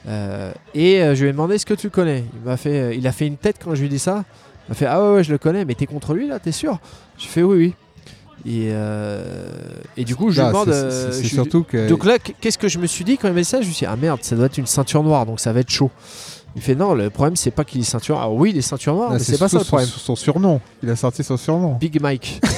Euh, 0.07 0.53
et 0.73 1.01
euh, 1.01 1.15
je 1.15 1.23
lui 1.23 1.29
ai 1.29 1.31
demandé 1.33 1.55
est-ce 1.55 1.65
que 1.65 1.73
tu 1.73 1.89
connais? 1.89 2.23
Il 2.33 2.47
m'a 2.49 2.55
fait, 2.55 2.95
il 2.97 3.05
a 3.07 3.11
fait 3.11 3.27
une 3.27 3.35
tête 3.35 3.57
quand 3.61 3.75
je 3.75 3.81
lui 3.81 3.87
ai 3.87 3.89
dit 3.89 3.99
ça. 3.99 4.23
Il 4.67 4.71
m'a 4.71 4.75
fait 4.75 4.85
ah 4.85 5.03
ouais, 5.03 5.15
ouais 5.15 5.23
je 5.25 5.31
le 5.33 5.37
connais, 5.37 5.65
mais 5.65 5.75
t'es 5.75 5.85
contre 5.85 6.13
lui 6.13 6.27
là, 6.29 6.39
t'es 6.39 6.53
sûr? 6.53 6.79
Je 7.17 7.25
fais 7.27 7.43
oui 7.43 7.57
oui. 7.57 7.73
Et, 8.45 8.69
euh, 8.71 9.49
et 9.97 10.05
du 10.05 10.15
coup 10.15 10.31
je 10.31 10.41
lui 10.41 10.47
demande. 10.47 10.71
c'est- 10.71 11.23
je 11.23 11.27
surtout 11.27 11.63
que. 11.63 11.89
Donc 11.89 12.05
là, 12.05 12.17
qu'est-ce 12.19 12.57
que 12.57 12.69
je 12.69 12.79
me 12.79 12.87
suis 12.87 13.03
dit 13.03 13.17
quand 13.17 13.27
il 13.27 13.33
m'a 13.33 13.39
dit 13.41 13.45
ça? 13.45 13.61
Je 13.61 13.67
me 13.67 13.71
suis 13.73 13.85
dit 13.85 13.91
ah 13.91 13.97
merde, 13.97 14.19
ça 14.21 14.35
doit 14.37 14.45
être 14.45 14.57
une 14.57 14.65
ceinture 14.65 15.03
noire, 15.03 15.25
donc 15.25 15.41
ça 15.41 15.51
va 15.51 15.59
être 15.59 15.69
chaud. 15.69 15.91
Il 16.55 16.61
fait 16.61 16.75
non, 16.75 16.93
le 16.93 17.09
problème 17.09 17.35
c'est 17.35 17.49
pas 17.51 17.63
qu'il 17.63 17.81
est 17.81 17.83
ceinture. 17.83 18.19
Ah 18.19 18.29
oui, 18.29 18.51
il 18.51 18.57
est 18.57 18.61
ceinture 18.61 18.93
noire, 18.95 19.11
mais 19.13 19.19
c'est 19.19 19.37
pas 19.39 19.49
ça 19.49 19.57
le 19.57 19.63
problème. 19.63 19.87
Son, 19.89 19.99
son 19.99 20.15
surnom. 20.15 20.61
Il 20.83 20.89
a 20.89 20.95
sorti 20.95 21.23
son 21.23 21.35
surnom. 21.37 21.73
Big 21.79 21.99
Mike. 22.01 22.39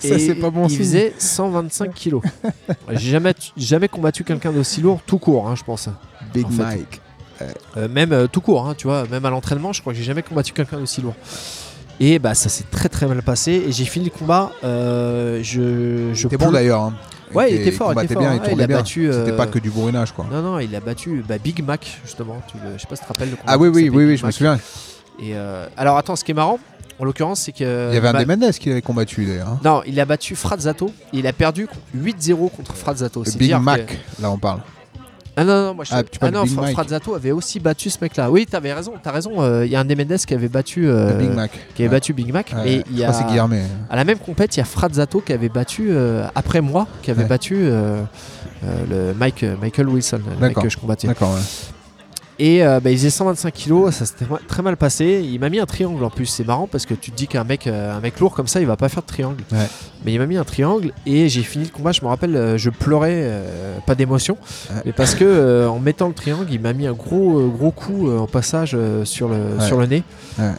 Ça, 0.00 0.18
c'est 0.18 0.34
pas 0.34 0.48
bon 0.48 0.64
Il 0.64 0.70
signe. 0.70 0.78
faisait 0.78 1.14
125 1.18 1.92
kilos. 1.92 2.22
J'ai 2.92 3.10
jamais, 3.10 3.34
jamais 3.54 3.86
combattu 3.88 4.24
quelqu'un 4.24 4.50
d'aussi 4.50 4.80
lourd, 4.80 5.00
tout 5.06 5.18
court, 5.18 5.46
hein, 5.46 5.56
je 5.56 5.62
pense. 5.62 5.90
Big 6.32 6.46
en 6.46 6.50
fait. 6.50 6.62
Mike. 6.62 7.00
Euh, 7.76 7.88
même 7.88 8.12
euh, 8.12 8.26
tout 8.26 8.40
court, 8.40 8.66
hein, 8.66 8.74
tu 8.78 8.86
vois, 8.86 9.04
même 9.10 9.24
à 9.26 9.30
l'entraînement, 9.30 9.74
je 9.74 9.82
crois 9.82 9.92
que 9.92 9.98
j'ai 9.98 10.04
jamais 10.04 10.22
combattu 10.22 10.54
quelqu'un 10.54 10.78
d'aussi 10.78 11.02
lourd. 11.02 11.14
Et 12.00 12.18
bah 12.18 12.34
ça 12.34 12.48
s'est 12.48 12.64
très 12.70 12.88
très 12.88 13.06
mal 13.06 13.22
passé 13.22 13.52
et 13.68 13.72
j'ai 13.72 13.84
fini 13.84 14.06
le 14.06 14.10
combat. 14.10 14.50
euh, 14.64 15.40
je, 15.42 16.10
je 16.14 16.22
C'était 16.22 16.38
bon 16.38 16.50
d'ailleurs. 16.50 16.80
hein. 16.80 16.94
Ouais, 17.34 17.52
il 17.52 17.60
était 17.60 17.70
fort, 17.72 17.92
il 17.94 18.04
était 18.04 18.14
fort. 18.14 18.22
bien, 18.22 18.34
il 18.34 18.40
tournait 18.40 18.64
a 18.64 18.66
bien. 18.66 18.76
battu, 18.78 19.08
euh, 19.10 19.24
C'était 19.24 19.36
pas 19.36 19.46
que 19.46 19.58
du 19.58 19.70
bourrinage, 19.70 20.12
quoi. 20.12 20.26
Non 20.30 20.42
non, 20.42 20.58
il 20.58 20.74
a 20.74 20.80
battu 20.80 21.24
bah, 21.28 21.38
Big 21.38 21.62
Mac 21.64 22.00
justement. 22.04 22.40
Tu 22.48 22.56
le- 22.64 22.76
je 22.76 22.80
sais 22.82 22.86
pas 22.86 22.96
si 22.96 23.02
tu 23.02 23.06
te 23.08 23.12
rappelles 23.12 23.30
le 23.30 23.36
combat. 23.36 23.52
Ah 23.52 23.58
oui, 23.58 23.68
oui, 23.68 23.88
oui, 23.92 24.04
oui, 24.06 24.16
je 24.16 24.24
me 24.26 24.30
souviens. 24.30 24.58
Et 25.20 25.34
euh, 25.34 25.66
alors 25.76 25.96
attends, 25.96 26.16
ce 26.16 26.24
qui 26.24 26.30
est 26.32 26.34
marrant, 26.34 26.58
en 26.98 27.04
l'occurrence, 27.04 27.40
c'est 27.40 27.52
que 27.52 27.90
Il 27.90 27.94
y 27.94 27.96
avait 27.96 28.08
un 28.08 28.12
ma- 28.12 28.24
des 28.24 28.36
Mendes 28.36 28.52
qui 28.52 28.68
l'avait 28.68 28.82
combattu 28.82 29.24
d'ailleurs. 29.24 29.48
hein. 29.48 29.60
Non, 29.64 29.82
il 29.86 29.98
a 30.00 30.04
battu 30.04 30.34
Frazzato. 30.36 30.92
Il 31.12 31.26
a 31.26 31.32
perdu 31.32 31.66
8-0 31.96 32.48
contre 32.50 32.74
Frazzato. 32.74 33.24
C'est 33.24 33.36
Big 33.38 33.48
dire 33.48 33.58
que- 33.58 33.62
Mac, 33.64 33.98
là 34.20 34.30
on 34.30 34.38
parle. 34.38 34.60
Ah 35.36 35.44
non, 35.44 35.66
non, 35.66 35.74
moi 35.74 35.84
je 35.84 35.90
Ah, 35.92 36.02
tu 36.04 36.18
parles 36.18 36.32
non, 36.32 36.44
Big 36.44 36.52
Fra- 36.52 36.62
Mike. 36.62 36.74
Frazzato 36.74 37.14
avait 37.14 37.32
aussi 37.32 37.58
battu 37.58 37.90
ce 37.90 37.98
mec-là. 38.00 38.30
Oui, 38.30 38.46
t'avais 38.46 38.72
raison, 38.72 38.92
t'as 39.02 39.10
raison. 39.10 39.42
euh, 39.42 39.66
Il 39.66 39.72
y 39.72 39.76
a 39.76 39.80
un 39.80 39.84
des 39.84 39.96
Mendes 39.96 40.16
qui 40.16 40.32
avait 40.32 40.48
battu, 40.48 40.88
euh, 40.88 41.12
Big 41.14 41.30
Mac. 41.30 41.50
qui 41.74 41.82
avait 41.82 41.88
Ouais. 41.88 41.96
battu 41.96 42.12
Big 42.12 42.32
Mac. 42.32 42.52
Ouais, 42.56 42.68
et 42.72 42.84
il 42.90 42.98
y 42.98 43.02
crois 43.02 43.08
a 43.08 43.08
à 43.90 43.96
la 43.96 44.04
même 44.04 44.18
compète, 44.18 44.54
il 44.56 44.60
y 44.60 44.62
a 44.62 44.64
Frazzato 44.64 45.20
qui 45.20 45.32
avait 45.32 45.48
battu 45.48 45.88
euh, 45.90 46.26
après 46.36 46.60
moi, 46.60 46.86
qui 47.02 47.10
avait 47.10 47.22
Ouais. 47.22 47.28
battu 47.28 47.68
le 48.88 49.12
Mike, 49.18 49.44
Michael 49.60 49.88
Wilson, 49.88 50.20
le 50.40 50.46
mec 50.48 50.56
que 50.56 50.68
je 50.68 50.76
combattais. 50.78 51.08
D'accord, 51.08 51.34
ouais. 51.34 51.40
Et 52.38 52.64
euh, 52.64 52.80
bah, 52.80 52.90
il 52.90 52.96
faisait 52.96 53.10
125 53.10 53.52
kilos, 53.52 53.94
ça 53.94 54.06
s'était 54.06 54.24
très 54.48 54.62
mal 54.62 54.76
passé. 54.76 55.24
Il 55.24 55.38
m'a 55.38 55.48
mis 55.50 55.60
un 55.60 55.66
triangle 55.66 56.02
en 56.02 56.10
plus. 56.10 56.26
C'est 56.26 56.44
marrant 56.46 56.66
parce 56.66 56.84
que 56.84 56.94
tu 56.94 57.10
te 57.12 57.16
dis 57.16 57.28
qu'un 57.28 57.44
mec, 57.44 57.66
euh, 57.66 57.96
un 57.96 58.00
mec 58.00 58.18
lourd 58.18 58.34
comme 58.34 58.48
ça, 58.48 58.60
il 58.60 58.66
va 58.66 58.76
pas 58.76 58.88
faire 58.88 59.02
de 59.02 59.06
triangle. 59.06 59.42
Ouais. 59.52 59.66
Mais 60.04 60.12
il 60.12 60.18
m'a 60.18 60.26
mis 60.26 60.36
un 60.36 60.44
triangle 60.44 60.92
et 61.06 61.28
j'ai 61.28 61.42
fini 61.42 61.64
le 61.64 61.70
combat. 61.70 61.92
Je 61.92 62.02
me 62.02 62.08
rappelle, 62.08 62.34
euh, 62.36 62.58
je 62.58 62.70
pleurais, 62.70 63.14
euh, 63.22 63.78
pas 63.86 63.94
d'émotion, 63.94 64.36
Ouais. 64.70 64.82
mais 64.86 64.92
parce 64.92 65.14
que 65.14 65.24
euh, 65.24 65.68
en 65.68 65.78
mettant 65.78 66.08
le 66.08 66.14
triangle, 66.14 66.46
il 66.50 66.60
m'a 66.60 66.72
mis 66.72 66.86
un 66.88 66.92
gros, 66.92 67.48
gros 67.48 67.70
coup 67.70 68.10
en 68.10 68.26
passage 68.26 68.76
sur 69.04 69.28
le, 69.28 69.36
Ouais. 69.58 69.66
sur 69.66 69.78
le 69.78 69.86
nez. 69.86 70.02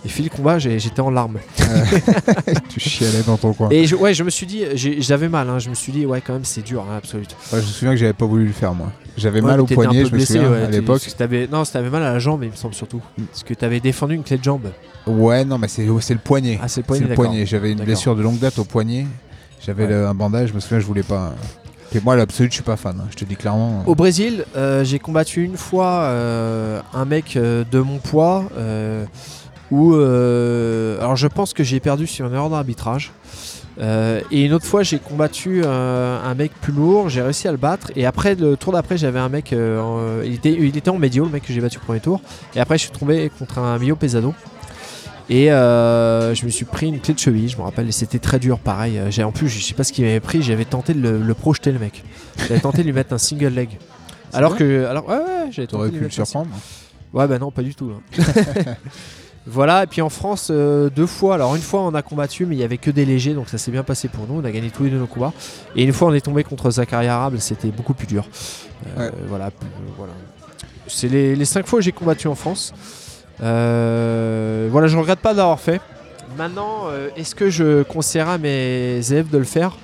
Et 0.05 0.07
fini 0.09 0.29
le 0.31 0.35
combat, 0.35 0.57
j'étais 0.59 1.01
en 1.01 1.09
larmes. 1.11 1.39
tu 2.69 2.79
chialais 2.79 3.21
dans 3.27 3.37
ton 3.37 3.53
coin. 3.53 3.69
Et 3.69 3.85
je, 3.85 3.95
ouais, 3.95 4.13
je 4.13 4.23
me 4.23 4.29
suis 4.29 4.45
dit, 4.45 4.63
j'avais 4.99 5.27
mal. 5.29 5.49
hein. 5.49 5.59
je 5.59 5.69
me 5.69 5.75
suis 5.75 5.91
dit, 5.91 6.05
ouais, 6.05 6.21
quand 6.21 6.33
même, 6.33 6.45
c'est 6.45 6.63
dur, 6.63 6.85
hein, 6.89 6.95
absolument. 6.97 7.27
Je 7.51 7.57
me 7.57 7.61
souviens 7.61 7.91
que 7.93 7.97
j'avais 7.99 8.13
pas 8.13 8.25
voulu 8.25 8.45
le 8.45 8.53
faire 8.53 8.73
moi. 8.73 8.91
J'avais 9.17 9.39
Ouais, 9.41 9.47
mal 9.47 9.61
au 9.61 9.65
poignet, 9.65 10.05
je 10.05 10.13
me 10.13 10.19
souviens 10.19 10.49
ouais, 10.51 10.63
à 10.63 10.69
l'époque. 10.69 11.01
Non, 11.51 11.63
t'avais 11.63 11.89
mal 11.89 12.03
à 12.03 12.13
la 12.13 12.19
jambe, 12.19 12.43
il 12.43 12.51
me 12.51 12.55
semble 12.55 12.73
surtout. 12.73 13.01
Parce 13.31 13.43
que 13.43 13.53
t'avais 13.53 13.79
défendu 13.79 14.15
une 14.15 14.23
clé 14.23 14.37
de 14.37 14.43
jambe. 14.43 14.69
Ouais, 15.07 15.45
non, 15.45 15.57
mais 15.57 15.67
c'est 15.67 15.85
le 15.85 16.17
poignet. 16.17 16.59
Ah, 16.61 16.67
c'est 16.67 16.81
le 16.81 16.83
C'est 16.83 16.87
poignet, 16.87 17.07
le 17.07 17.15
poignet. 17.15 17.45
J'avais 17.45 17.71
une 17.71 17.83
blessure 17.83 18.15
de 18.15 18.21
longue 18.21 18.39
date 18.39 18.59
au 18.59 18.65
poignet. 18.65 19.05
J'avais 19.65 19.85
Ouais. 19.87 19.93
un 19.93 20.13
bandage, 20.13 20.49
je 20.49 20.53
me 20.53 20.59
souviens, 20.59 20.79
je 20.79 20.85
voulais 20.85 21.03
pas. 21.03 21.33
Et 21.93 22.01
moi, 22.01 22.15
l'absolu, 22.17 22.49
je 22.49 22.55
suis 22.55 22.63
pas 22.63 22.75
fan. 22.75 22.97
hein. 22.99 23.07
Je 23.11 23.15
te 23.15 23.23
dis 23.25 23.35
clairement. 23.35 23.83
Au 23.87 23.95
Brésil, 23.95 24.43
euh, 24.57 24.83
j'ai 24.83 24.99
combattu 24.99 25.43
une 25.43 25.55
fois 25.55 26.01
euh, 26.03 26.81
un 26.93 27.05
mec 27.05 27.37
euh, 27.37 27.63
de 27.71 27.79
mon 27.79 27.99
poids 27.99 28.43
où, 29.71 29.93
alors 29.95 31.15
je 31.15 31.27
pense 31.27 31.53
que 31.53 31.63
j'ai 31.63 31.79
perdu 31.79 32.05
sur 32.07 32.27
une 32.27 32.33
erreur 32.33 32.49
d'arbitrage. 32.49 33.11
Euh, 33.79 34.21
et 34.31 34.45
une 34.45 34.53
autre 34.53 34.65
fois, 34.65 34.83
j'ai 34.83 34.99
combattu 34.99 35.61
euh, 35.63 36.19
un 36.23 36.33
mec 36.33 36.51
plus 36.61 36.71
lourd, 36.71 37.09
j'ai 37.09 37.21
réussi 37.21 37.47
à 37.47 37.51
le 37.51 37.57
battre. 37.57 37.91
Et 37.95 38.05
après, 38.05 38.35
le 38.35 38.55
tour 38.55 38.73
d'après, 38.73 38.97
j'avais 38.97 39.19
un 39.19 39.29
mec, 39.29 39.53
euh, 39.53 40.23
il, 40.25 40.33
était, 40.33 40.53
il 40.53 40.77
était 40.77 40.89
en 40.89 40.97
médio, 40.97 41.25
le 41.25 41.31
mec 41.31 41.43
que 41.43 41.53
j'ai 41.53 41.61
battu 41.61 41.77
au 41.77 41.81
premier 41.81 41.99
tour. 41.99 42.21
Et 42.55 42.59
après, 42.59 42.77
je 42.77 42.83
suis 42.83 42.91
tombé 42.91 43.29
contre 43.37 43.59
un 43.59 43.77
Mio 43.77 43.95
Pesado. 43.95 44.33
Et 45.29 45.47
je 45.47 46.45
me 46.45 46.49
suis 46.49 46.65
pris 46.65 46.87
une 46.87 46.99
clé 46.99 47.13
de 47.13 47.19
cheville, 47.19 47.49
je 47.49 47.57
me 47.57 47.63
rappelle, 47.63 47.87
et 47.89 47.91
c'était 47.91 48.19
très 48.19 48.39
dur, 48.39 48.59
pareil. 48.59 48.99
J'ai, 49.09 49.23
en 49.23 49.31
plus, 49.31 49.49
je 49.49 49.59
sais 49.63 49.73
pas 49.73 49.83
ce 49.83 49.91
qu'il 49.91 50.05
m'avait 50.05 50.19
pris, 50.19 50.41
j'avais 50.41 50.65
tenté 50.65 50.93
de 50.93 51.01
le, 51.01 51.19
le 51.19 51.33
projeter, 51.33 51.71
le 51.71 51.79
mec. 51.79 52.03
J'avais 52.47 52.59
tenté 52.59 52.79
de 52.79 52.83
lui 52.83 52.93
mettre 52.93 53.13
un 53.13 53.17
single 53.17 53.47
leg. 53.47 53.69
Alors 54.33 54.55
que. 54.55 54.85
Alors, 54.85 55.07
ouais, 55.07 55.15
ouais, 55.15 55.51
j'avais 55.51 55.67
T'aurais 55.67 55.87
tenté 55.87 55.97
pu 55.97 56.03
de 56.03 56.09
le 56.09 56.11
surprendre. 56.11 56.49
Ouais, 57.13 57.27
bah 57.27 57.39
non, 57.39 57.49
pas 57.49 57.63
du 57.63 57.73
tout. 57.73 57.91
là. 59.45 59.51
voilà, 59.51 59.83
et 59.83 59.87
puis 59.87 60.01
en 60.01 60.09
France, 60.09 60.49
euh, 60.51 60.89
deux 60.89 61.05
fois. 61.07 61.35
Alors, 61.35 61.55
une 61.55 61.61
fois, 61.61 61.81
on 61.81 61.93
a 61.93 62.01
combattu, 62.01 62.45
mais 62.45 62.55
il 62.55 62.59
y 62.59 62.63
avait 62.63 62.77
que 62.77 62.91
des 62.91 63.05
légers, 63.05 63.33
donc 63.33 63.49
ça 63.49 63.57
s'est 63.57 63.71
bien 63.71 63.83
passé 63.83 64.07
pour 64.07 64.25
nous. 64.27 64.41
On 64.41 64.45
a 64.45 64.51
gagné 64.51 64.69
tous 64.71 64.83
les 64.83 64.89
deux 64.89 64.97
nos 64.97 65.07
combats. 65.07 65.33
Et 65.75 65.83
une 65.83 65.93
fois, 65.93 66.07
on 66.09 66.13
est 66.13 66.21
tombé 66.21 66.43
contre 66.43 66.69
Zachary 66.71 67.07
Arable, 67.07 67.39
c'était 67.39 67.69
beaucoup 67.69 67.93
plus 67.93 68.07
dur. 68.07 68.27
Euh, 68.97 69.05
Ouais. 69.09 69.11
Voilà. 69.27 69.49
voilà. 69.97 70.13
C'est 70.87 71.07
les, 71.07 71.35
les 71.35 71.45
cinq 71.45 71.65
fois 71.65 71.79
que 71.79 71.85
j'ai 71.85 71.91
combattu 71.91 72.27
en 72.27 72.35
France. 72.35 72.73
Euh, 73.41 74.67
voilà, 74.71 74.87
je 74.87 74.97
regrette 74.97 75.19
pas 75.19 75.33
d'avoir 75.33 75.59
fait. 75.59 75.81
Maintenant, 76.37 76.85
est-ce 77.15 77.33
que 77.35 77.49
je 77.49 77.83
conseillerais 77.83 78.33
à 78.33 78.37
mes 78.37 78.99
élèves 79.11 79.29
de 79.29 79.37
le 79.37 79.43
faire? 79.45 79.77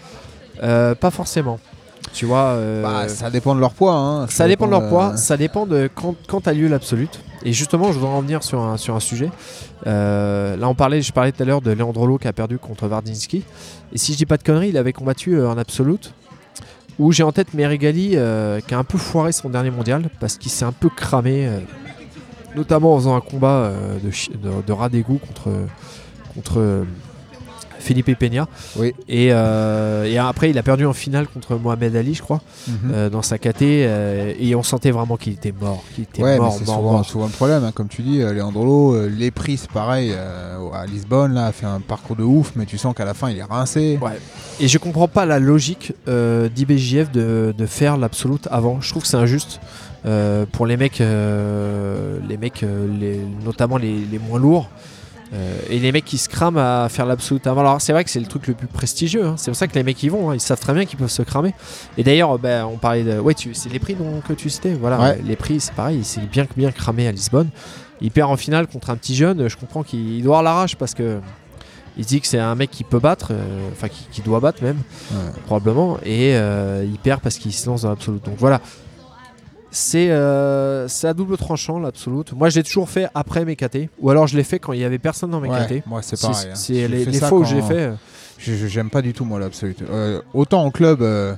Pas 0.60 1.12
forcément. 1.12 1.60
Tu 2.14 2.26
vois. 2.26 2.58
Bah, 2.84 3.08
ça 3.08 3.30
dépend 3.30 3.56
de 3.56 3.60
leur 3.62 3.72
poids. 3.72 3.94
hein. 3.94 4.28
ça 4.28 4.48
dépend 4.48 4.66
de 4.66 4.72
leur 4.72 4.90
poids, 4.90 5.16
ça 5.18 5.38
dépend 5.38 5.66
de 5.66 5.90
quand, 5.94 6.16
quand 6.28 6.48
a 6.48 6.54
lieu 6.54 6.68
l'absolute. 6.68 7.20
Et 7.44 7.54
justement, 7.54 7.92
je 7.92 8.00
voudrais 8.00 8.14
en 8.14 8.22
venir 8.22 8.44
sur 8.44 8.62
un, 8.62 8.78
sur 8.78 8.96
un 8.96 9.00
sujet. 9.00 9.30
Euh, 9.88 10.56
là, 10.56 10.68
on 10.70 10.76
parlait, 10.76 11.02
je 11.02 11.12
parlais 11.12 11.32
tout 11.32 11.42
à 11.42 11.46
l'heure 11.46 11.62
de 11.62 11.72
Leandrolo 11.72 12.18
qui 12.18 12.28
a 12.28 12.34
perdu 12.34 12.58
contre 12.58 12.88
Vardinsky. 12.88 13.44
Et 13.94 13.98
si 13.98 14.14
je 14.14 14.18
dis 14.18 14.26
pas 14.26 14.38
de 14.38 14.44
conneries, 14.44 14.70
il 14.70 14.78
avait 14.78 14.94
combattu 14.94 15.36
euh, 15.36 15.50
en 15.50 15.58
absolute. 15.58 16.14
Où 17.00 17.12
j'ai 17.12 17.24
en 17.24 17.32
tête 17.32 17.54
Merigali 17.54 18.12
euh, 18.14 18.60
qui 18.60 18.74
a 18.74 18.78
un 18.78 18.84
peu 18.84 18.98
foiré 18.98 19.32
son 19.32 19.50
dernier 19.50 19.72
mondial 19.72 20.10
parce 20.20 20.38
qu'il 20.38 20.52
s'est 20.52 20.66
un 20.66 20.72
peu 20.72 20.90
cramé, 20.90 21.48
euh, 21.48 21.60
notamment 22.56 22.94
en 22.94 22.98
faisant 22.98 23.16
un 23.16 23.22
combat 23.22 23.56
euh, 23.56 23.98
de, 24.00 24.62
de, 24.62 24.72
rat 24.72 24.90
d'égout 24.90 25.18
contre, 25.18 25.50
contre 26.36 26.60
euh, 26.60 26.84
Felipe 27.82 28.18
Peña. 28.18 28.48
Oui. 28.78 28.94
Et, 29.10 29.30
euh, 29.32 30.06
et 30.06 30.18
après, 30.18 30.49
il 30.49 30.58
a 30.58 30.64
perdu 30.64 30.86
en 30.86 30.94
finale 30.94 31.28
contre 31.28 31.56
Mohamed 31.56 31.95
Ali, 31.95 32.14
je 32.14 32.22
crois 32.22 32.41
mhm. 32.68 32.76
euh, 32.94 33.10
dans 33.10 33.22
sa 33.22 33.38
KT 33.38 33.62
euh, 33.64 34.34
et 34.40 34.56
on 34.56 34.64
sentait 34.64 34.91
vraiment 34.91 35.18
qu'il 35.18 35.34
était 35.34 35.53
mort, 35.60 35.84
qu'il 35.94 36.06
était 36.06 36.24
Ouais, 36.24 36.38
mort, 36.38 36.53
mais 36.53 36.60
c'est 36.60 36.66
mort, 36.68 36.78
souvent, 36.78 36.91
mort. 36.94 37.06
souvent 37.06 37.26
le 37.26 37.32
problème, 37.32 37.64
hein, 37.64 37.72
comme 37.74 37.88
tu 37.90 38.02
dis, 38.02 38.22
euh, 38.22 39.10
les 39.10 39.32
prix 39.32 39.58
c'est 39.58 39.72
pareil, 39.72 40.14
à 40.14 40.86
Lisbonne 40.86 41.34
là, 41.34 41.48
a 41.48 41.52
fait 41.52 41.66
un 41.66 41.80
parcours 41.82 42.16
de 42.16 42.24
ouf, 42.24 42.53
mais 42.56 42.66
tu 42.66 42.78
sens 42.78 42.94
qu'à 42.95 43.06
la 43.06 43.14
fin 43.14 43.30
il 43.30 43.38
est 43.38 43.44
rincé. 43.44 43.99
Ouais. 44.02 44.20
Et 44.60 44.68
je 44.68 44.78
comprends 44.78 45.08
pas 45.08 45.26
la 45.26 45.40
logique 45.40 45.94
d'IBJF 46.08 47.12
de, 47.12 47.53
de 47.58 47.66
faire 47.66 47.98
l'absolute 47.98 48.48
avant. 48.52 48.80
Je 48.82 48.90
trouve 48.90 49.02
que 49.03 49.08
c'est 49.08 49.18
injuste 49.18 49.60
euh, 50.06 50.45
pour 50.52 50.66
les 50.66 50.78
mecs, 50.78 51.02
euh, 51.02 52.18
les 52.28 52.38
mecs, 52.38 52.64
euh, 52.64 52.88
les- 52.99 53.22
notamment 53.45 53.78
les, 53.78 53.94
les 54.12 54.20
moins 54.20 54.40
lourds. 54.40 54.70
Euh, 55.34 55.60
et 55.70 55.80
les 55.80 55.91
mecs 55.91 56.06
qui 56.06 56.18
se 56.18 56.28
crament 56.28 56.58
à 56.58 56.88
faire 56.90 57.06
l'absolute 57.06 57.48
avant. 57.48 57.62
Alors 57.62 57.80
c'est 57.82 57.94
vrai 57.94 58.03
que 58.03 58.10
c'est 58.10 58.20
le 58.20 58.26
truc 58.26 58.48
le 58.48 58.53
plus 58.53 58.68
prestigieux. 58.68 59.26
hein. 59.26 59.36
C'est 59.38 59.49
pour 59.52 59.56
ça 59.58 59.68
que 59.68 59.76
les 59.76 59.84
mecs 59.84 60.02
y 60.03 60.10
vont. 60.10 60.30
hein. 60.32 60.36
Ils 60.36 60.41
savent 60.41 60.60
très 60.60 60.74
bien 60.74 60.86
qu'ils 60.86 60.99
peuvent 60.99 61.10
se 61.10 61.22
cramer. 61.22 61.53
Et 61.98 62.03
d'ailleurs, 62.03 62.38
ben, 62.38 62.66
on 62.66 62.78
parlait 62.78 63.03
de. 63.03 63.20
Ouais, 63.20 63.34
tu... 63.34 63.53
c'est 63.53 63.70
les 63.70 63.80
prix 63.80 63.95
dont, 63.95 64.22
que 64.28 64.34
tu 64.34 64.49
citais. 64.49 64.74
Voilà, 64.74 64.99
Ouais. 64.99 65.22
les 65.26 65.36
prix, 65.36 65.60
c'est 65.60 65.74
pareil. 65.74 65.98
Il 65.99 66.06
s'est 66.06 66.22
bien 66.22 66.45
bien 66.58 66.72
cramé 66.72 67.08
à 67.08 67.12
Lisbonne. 67.12 67.49
Il 68.02 68.12
perd 68.12 68.30
en 68.32 68.36
finale 68.38 68.68
contre 68.68 68.90
un 68.90 68.95
petit 68.98 69.16
jeune. 69.16 69.48
Je 69.48 69.56
comprends 69.58 69.84
qu'il 69.84 70.22
doit 70.24 70.40
avoir 70.40 70.44
la 70.44 70.53
rage 70.62 70.76
parce 70.76 70.94
que 70.94 71.20
il 71.98 72.06
dit 72.06 72.22
que 72.22 72.28
c'est 72.28 72.40
un 72.40 72.56
mec 72.56 72.72
qui 72.72 72.84
peut 72.86 72.99
battre, 72.99 73.28
euh, 73.32 73.70
enfin 73.74 73.90
qui, 73.90 74.08
qui 74.12 74.22
doit 74.22 74.40
battre 74.40 74.64
même, 74.64 74.78
Ouais. 75.12 75.18
probablement, 75.45 75.98
et 76.06 76.36
euh, 76.36 76.86
il 76.90 76.98
perd 76.98 77.20
parce 77.22 77.38
qu'il 77.38 77.52
se 77.53 77.68
lance 77.70 77.82
dans 77.82 77.90
l'absolute. 77.90 78.24
Donc 78.26 78.36
voilà. 78.38 78.62
C'est 79.73 80.11
euh, 80.11 80.88
c'est 80.89 81.07
à 81.07 81.14
double 81.14 81.38
tranchant 81.38 81.80
l'absolute. 81.80 82.34
Moi 82.34 82.49
je 82.49 82.57
l'ai 82.57 82.64
toujours 82.64 82.89
fait 82.89 83.07
après 83.15 83.45
mes 83.45 83.56
KT, 83.56 83.88
ou 84.02 84.10
alors 84.10 84.27
je 84.27 84.35
l'ai 84.35 84.43
fait 84.43 84.60
quand 84.60 84.73
il 84.73 84.81
y 84.81 84.84
avait 84.84 84.99
personne 84.99 85.31
dans 85.31 85.39
mes 85.39 85.48
Ouais, 85.49 85.65
KT. 85.81 85.88
moi 85.88 86.02
c'est 86.02 86.19
pareil. 86.19 86.48
hein. 86.52 86.56
c'est 86.56 86.81
Je 86.81 86.88
les, 86.88 87.19
fois 87.19 87.39
où 87.39 87.45
j'ai 87.45 87.61
fait. 87.61 87.91
euh, 87.91 87.95
J'aime 88.68 88.89
pas 88.89 89.02
du 89.02 89.14
tout 89.14 89.23
moi 89.23 89.39
l'absolute. 89.39 89.81
Euh, 89.89 90.22
autant 90.34 90.64
en 90.65 90.72
club, 90.72 91.02
euh, 91.02 91.35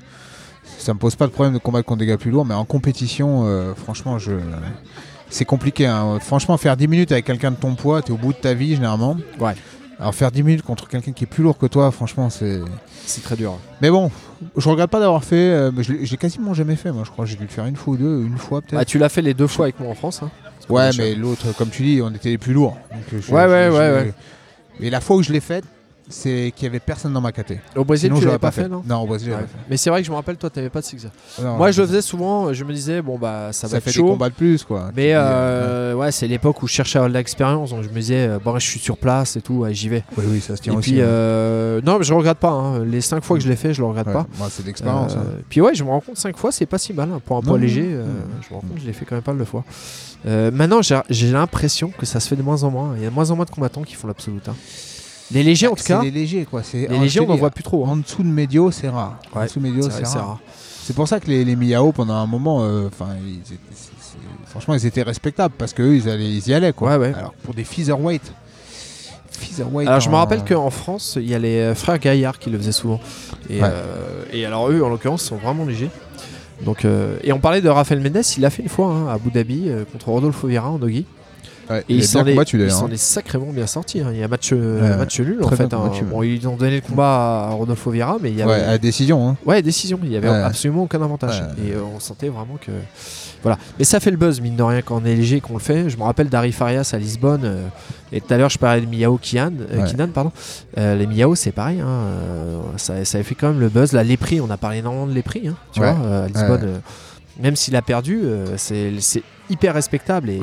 ça 0.79 0.93
me 0.95 0.99
pose 0.99 1.15
pas 1.15 1.27
de 1.27 1.31
problème 1.31 1.53
de 1.53 1.59
combattre 1.59 1.85
contre 1.85 1.99
des 1.99 2.05
gars 2.07 2.17
plus 2.17 2.31
lourds, 2.31 2.45
mais 2.45 2.55
en 2.55 2.65
compétition, 2.65 3.43
euh, 3.45 3.73
franchement, 3.75 4.17
je... 4.17 4.31
c'est 5.29 5.45
compliqué. 5.45 5.85
hein. 5.85 6.17
Franchement, 6.21 6.57
faire 6.57 6.75
10 6.77 6.87
minutes 6.87 7.11
avec 7.11 7.25
quelqu'un 7.25 7.51
de 7.51 7.57
ton 7.57 7.75
poids, 7.75 8.01
t'es 8.01 8.11
au 8.11 8.17
bout 8.17 8.33
de 8.33 8.37
ta 8.37 8.53
vie 8.53 8.75
généralement. 8.75 9.17
Ouais. 9.39 9.53
Alors 9.99 10.13
faire 10.15 10.31
10 10.31 10.43
minutes 10.43 10.61
contre 10.63 10.87
quelqu'un 10.87 11.11
qui 11.11 11.23
est 11.23 11.27
plus 11.27 11.43
lourd 11.43 11.57
que 11.57 11.65
toi, 11.65 11.91
franchement, 11.91 12.29
c'est. 12.29 12.59
C'est 13.05 13.21
très 13.23 13.35
dur. 13.35 13.57
Mais 13.81 13.89
bon, 13.89 14.11
je 14.57 14.67
regrette 14.69 14.89
pas 14.89 14.99
d'avoir 14.99 15.23
fait. 15.23 15.35
euh, 15.35 15.71
mais 15.73 15.83
je 15.83 15.93
l'ai- 15.93 16.17
quasiment 16.17 16.53
jamais 16.53 16.75
fait. 16.75 16.91
Moi, 16.91 17.03
je 17.05 17.11
crois 17.11 17.25
que 17.25 17.31
j'ai 17.31 17.37
dû 17.37 17.43
le 17.43 17.49
faire 17.49 17.65
une 17.65 17.75
fois 17.75 17.93
ou 17.93 17.97
deux, 17.97 18.23
une 18.25 18.37
fois 18.37 18.61
peut-être. 18.61 18.79
Ah, 18.79 18.85
tu 18.85 18.97
l'as 18.97 19.09
fait 19.09 19.21
les 19.21 19.33
deux 19.33 19.47
fois 19.47 19.65
avec 19.65 19.79
moi 19.79 19.89
en 19.89 19.95
France. 19.95 20.21
hein. 20.23 20.31
Parce 20.55 20.65
qu'on 20.67 20.75
Ouais, 20.75 20.89
est 20.89 20.97
mais 20.97 21.15
l'autre, 21.15 21.55
comme 21.57 21.69
tu 21.69 21.83
dis, 21.83 22.01
on 22.01 22.09
était 22.13 22.29
les 22.29 22.37
plus 22.37 22.53
lourds. 22.53 22.77
Donc, 22.91 23.01
euh, 23.13 23.21
je- 23.21 23.31
Ouais, 23.33 23.43
je- 23.43 23.49
ouais, 23.49 23.67
je- 23.67 23.71
ouais, 23.71 23.91
ouais. 23.91 24.13
Et 24.79 24.89
la 24.89 25.01
fois 25.01 25.17
où 25.17 25.23
je 25.23 25.31
l'ai 25.33 25.39
faite, 25.41 25.65
c'est 26.09 26.51
qu'il 26.55 26.65
y 26.65 26.67
avait 26.67 26.79
personne 26.79 27.13
dans 27.13 27.21
ma 27.21 27.31
caté. 27.31 27.59
Au 27.75 27.83
Brésil, 27.85 28.09
Sinon, 28.09 28.19
tu 28.19 28.25
l'avais 28.25 28.37
pas 28.37 28.51
fait, 28.51 28.67
non 28.67 28.83
au 29.01 29.07
Brésil, 29.07 29.31
Ouais. 29.31 29.37
fait. 29.37 29.47
Mais 29.69 29.77
c'est 29.77 29.89
vrai 29.89 30.01
que 30.01 30.05
je 30.05 30.11
me 30.11 30.15
rappelle, 30.15 30.35
toi, 30.37 30.49
t'avais 30.49 30.69
pas 30.69 30.81
de 30.81 30.85
six 30.85 31.07
Non, 31.41 31.55
Moi, 31.57 31.67
non, 31.67 31.71
je 31.71 31.81
le 31.81 31.87
faisais 31.87 32.01
souvent. 32.01 32.53
Je 32.53 32.63
me 32.63 32.73
disais, 32.73 33.01
bon 33.01 33.17
bah, 33.17 33.49
ça 33.51 33.67
va 33.67 33.71
ça 33.71 33.77
être 33.77 33.83
fait 33.85 33.91
chaud. 33.91 34.03
des 34.03 34.09
combats 34.09 34.29
de 34.29 34.33
plus, 34.35 34.63
quoi. 34.63 34.91
Mais 34.95 35.11
euh, 35.13 35.93
ouais, 35.95 36.11
c'est 36.11 36.27
l'époque 36.27 36.61
où 36.61 36.67
je 36.67 36.73
cherchais 36.73 36.97
à 36.97 37.01
avoir 37.01 37.09
de 37.09 37.17
l'expérience, 37.17 37.69
donc 37.71 37.83
je 37.83 37.89
me 37.89 37.93
disais, 37.95 38.27
euh, 38.27 38.39
bon, 38.43 38.57
je 38.59 38.67
suis 38.67 38.79
sur 38.79 38.97
place 38.97 39.35
et 39.37 39.41
tout, 39.41 39.53
ouais, 39.59 39.73
j'y 39.73 39.89
vais. 39.89 40.03
Oui, 40.17 40.25
oui, 40.27 40.41
ça 40.41 40.55
se 40.55 40.61
tient 40.61 40.73
Et 40.73 40.75
aussi. 40.77 40.91
puis, 40.91 41.01
hein. 41.01 41.05
euh, 41.05 41.81
non, 41.85 41.97
mais 41.99 42.03
je 42.03 42.13
regrette 42.13 42.37
pas. 42.37 42.51
hein. 42.51 42.83
Les 42.85 43.01
cinq 43.01 43.23
fois 43.23 43.37
que 43.37 43.43
je 43.43 43.49
l'ai 43.49 43.55
fait, 43.55 43.73
je 43.73 43.81
le 43.81 43.87
regrette 43.87 44.07
Ouais, 44.07 44.13
pas. 44.13 44.27
Moi, 44.37 44.47
c'est 44.51 44.63
d'expérience. 44.65 45.13
Euh, 45.13 45.19
hein. 45.19 45.41
Puis 45.49 45.61
ouais, 45.61 45.73
je 45.73 45.83
me 45.83 45.89
rends 45.89 46.01
compte 46.01 46.17
cinq 46.17 46.37
fois, 46.37 46.51
c'est 46.51 46.65
pas 46.65 46.77
si 46.77 46.93
mal 46.93 47.09
hein. 47.11 47.21
pour 47.25 47.37
un 47.37 47.39
Non, 47.39 47.45
poids 47.47 47.57
non, 47.57 47.63
léger. 47.63 47.83
non. 47.83 48.03
je 48.41 48.49
me 48.49 48.55
rends 48.55 48.61
compte, 48.61 48.77
je 48.81 48.85
l'ai 48.85 48.93
fait 48.93 49.05
quand 49.05 49.15
même 49.15 49.23
pas 49.23 49.33
de 49.33 49.43
fois. 49.45 49.63
Maintenant, 50.25 50.81
j'ai 50.81 50.99
j'ai 51.09 51.31
l'impression 51.31 51.89
que 51.97 52.05
ça 52.05 52.19
se 52.19 52.27
fait 52.27 52.35
de 52.35 52.43
moins 52.43 52.63
en 52.63 52.71
moins. 52.71 52.93
Il 52.97 53.03
y 53.03 53.05
a 53.05 53.09
de 53.09 53.13
moins 53.15 53.29
en 53.31 53.35
moins 53.35 53.45
de 53.45 53.49
combattants 53.51 53.81
qui 53.83 53.95
font 53.95 54.07
l'absolute. 54.07 54.49
Les 55.31 55.43
légers, 55.43 55.67
en 55.67 55.71
tout 55.75 55.77
C'est 55.83 55.93
cas, 55.93 56.01
les 56.03 56.11
légers, 56.11 56.45
quoi. 56.45 56.63
C'est- 56.63 56.87
les 56.87 56.99
légers, 56.99 57.21
on 57.21 57.27
n'en 57.27 57.35
voit 57.35 57.49
plus 57.49 57.63
trop. 57.63 57.85
hein. 57.85 57.91
En 57.91 57.95
dessous 57.97 58.23
de 58.23 58.27
médio, 58.27 58.71
c'est 58.71 58.89
rare. 58.89 59.17
En 59.33 59.43
dessous 59.43 59.59
de 59.59 59.63
médio, 59.63 59.89
C'est 59.89 60.05
rare. 60.05 60.39
C'est 60.85 60.93
pour 60.95 61.07
ça 61.07 61.19
que 61.19 61.27
les, 61.27 61.45
les 61.45 61.55
Miao, 61.55 61.91
pendant 61.93 62.15
un 62.15 62.25
moment, 62.27 62.61
euh, 62.63 62.87
enfin, 62.87 63.07
franchement, 64.47 64.73
ils 64.73 64.85
étaient 64.85 65.01
respectables 65.03 65.55
parce 65.57 65.73
qu'eux, 65.73 65.95
ils, 65.95 66.09
allaient- 66.09 66.29
ils 66.29 66.47
y 66.49 66.53
allaient, 66.53 66.73
quoi. 66.73 66.91
Ouais, 66.91 66.97
ouais. 66.97 67.13
Alors, 67.17 67.33
pour 67.43 67.53
des 67.53 67.63
featherweight. 67.63 68.21
Featherweight. 69.31 69.87
Alors 69.87 69.99
je 69.99 70.09
me 70.09 70.15
rappelle 70.15 70.43
qu'en 70.43 70.69
France, 70.69 71.17
il 71.19 71.27
y 71.27 71.33
a 71.33 71.39
les 71.39 71.57
euh, 71.59 71.75
frères 71.75 71.97
Gaillard 71.99 72.37
qui 72.37 72.49
le 72.49 72.57
faisaient 72.59 72.71
souvent. 72.71 72.99
Et, 73.49 73.61
Ouais. 73.61 73.67
euh, 73.71 74.23
et 74.31 74.45
alors 74.45 74.69
eux, 74.69 74.83
en 74.83 74.89
l'occurrence, 74.89 75.23
sont 75.23 75.37
vraiment 75.37 75.65
légers. 75.65 75.89
Donc, 76.63 76.85
euh, 76.85 77.17
et 77.23 77.33
on 77.33 77.39
parlait 77.39 77.61
de 77.61 77.67
Rafael 77.69 77.99
Mendes, 77.99 78.21
il 78.37 78.41
l'a 78.41 78.49
fait 78.49 78.61
une 78.63 78.69
fois 78.69 78.87
hein, 78.87 79.07
à 79.07 79.13
Abu 79.13 79.31
Dhabi 79.31 79.69
contre 79.91 80.09
Rodolfo 80.09 80.47
Vieira 80.47 80.69
en 80.69 80.77
Nogi. 80.79 81.05
Ouais, 81.69 81.79
Et 81.89 81.95
il, 81.95 82.03
s'en 82.05 82.25
est, 82.25 82.33
hein. 82.65 82.89
est 82.91 82.97
sacrément 82.97 83.45
bien 83.53 83.67
sorti. 83.67 84.01
hein. 84.01 84.07
Il 84.11 84.19
y 84.19 84.23
a 84.23 84.27
match, 84.27 84.49
euh, 84.51 84.97
match 84.97 85.19
nul 85.19 85.43
en 85.43 85.49
fait. 85.49 85.73
hein. 85.73 85.91
Bon, 86.09 86.21
ils 86.23 86.45
ont 86.47 86.55
donné 86.57 86.75
le 86.75 86.81
combat 86.81 87.47
à 87.47 87.49
Rodolfo 87.51 87.89
Vieira, 87.91 88.17
mais 88.21 88.31
il 88.31 88.37
y 88.37 88.41
avait, 88.41 88.51
Ouais, 88.51 88.63
à 88.63 88.77
décision. 88.77 89.29
Hein. 89.29 89.37
Ouais, 89.45 89.61
décision. 89.61 89.99
Il 90.03 90.11
y 90.11 90.17
avait 90.17 90.27
absolument 90.27 90.83
aucun 90.83 91.01
avantage. 91.01 91.41
Et 91.65 91.71
euh, 91.71 91.81
on 91.95 91.99
sentait 91.99 92.29
vraiment 92.29 92.57
que. 92.59 92.71
Voilà. 93.43 93.57
Mais 93.77 93.83
ça 93.85 93.99
fait 93.99 94.11
le 94.11 94.17
buzz, 94.17 94.39
mine 94.41 94.55
de 94.55 94.63
rien, 94.63 94.81
quand 94.81 95.01
on 95.01 95.05
est 95.05 95.15
léger, 95.15 95.41
qu'on 95.41 95.53
le 95.53 95.59
fait. 95.59 95.89
Je 95.89 95.97
me 95.97 96.03
rappelle 96.03 96.29
d'Ari 96.29 96.51
Farias 96.51 96.89
à 96.93 96.97
Lisbonne. 96.97 97.41
euh, 97.43 97.67
et 98.11 98.21
tout 98.21 98.33
à 98.33 98.37
l'heure, 98.37 98.49
je 98.49 98.57
parlais 98.57 98.81
de 98.81 98.85
Miao 98.85 99.17
Kian. 99.17 99.51
Kinan. 99.87 100.07
Pardon. 100.09 100.31
Les 100.77 101.07
Miao, 101.07 101.35
c'est 101.35 101.51
pareil. 101.51 101.81
ça, 102.77 103.03
ça 103.05 103.17
a 103.17 103.23
fait 103.23 103.35
quand 103.35 103.47
même 103.49 103.59
le 103.59 103.69
buzz. 103.69 103.93
Là, 103.93 104.03
les 104.03 104.17
prix, 104.17 104.39
on 104.41 104.49
a 104.49 104.57
parlé 104.57 104.79
énormément 104.79 105.07
de 105.07 105.13
les 105.13 105.23
prix. 105.23 105.47
hein, 105.47 105.55
tu 105.71 105.79
vois, 105.79 105.89
à 106.23 106.27
Lisbonne. 106.27 106.81
Même 107.41 107.55
s'il 107.55 107.75
a 107.75 107.81
perdu, 107.81 108.21
c'est 108.57 108.91
c'est 108.99 109.23
hyper 109.49 109.73
respectable. 109.73 110.29
Et 110.29 110.39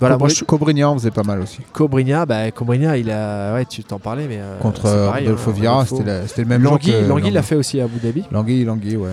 Voilà, 0.00 0.18
moi, 0.18 0.28
Cobri- 0.28 0.38
je- 0.38 0.44
Cobrinha 0.44 0.90
en 0.90 0.94
faisait 0.94 1.10
pas 1.10 1.22
mal 1.22 1.40
aussi. 1.40 1.58
Cobrinha, 1.72 2.26
bah, 2.26 2.50
Cobrinha, 2.50 2.96
il 2.96 3.10
a. 3.10 3.54
Ouais, 3.54 3.64
tu 3.64 3.82
t'en 3.84 3.98
parlais, 3.98 4.26
mais. 4.28 4.38
euh, 4.40 4.58
Contre 4.58 4.82
Rodolfo 4.82 5.50
hein, 5.50 5.84
Rodolfo. 5.84 6.02
c'était 6.26 6.42
le 6.42 6.48
même 6.48 6.62
Langui, 6.62 6.92
que 6.92 7.08
Langui 7.08 7.30
l'a 7.30 7.42
fait 7.42 7.54
aussi 7.56 7.80
à 7.80 7.84
Abu 7.84 7.98
Dhabi. 7.98 8.24
Langui, 8.30 8.64
Langui, 8.64 8.96
ouais. 8.96 9.08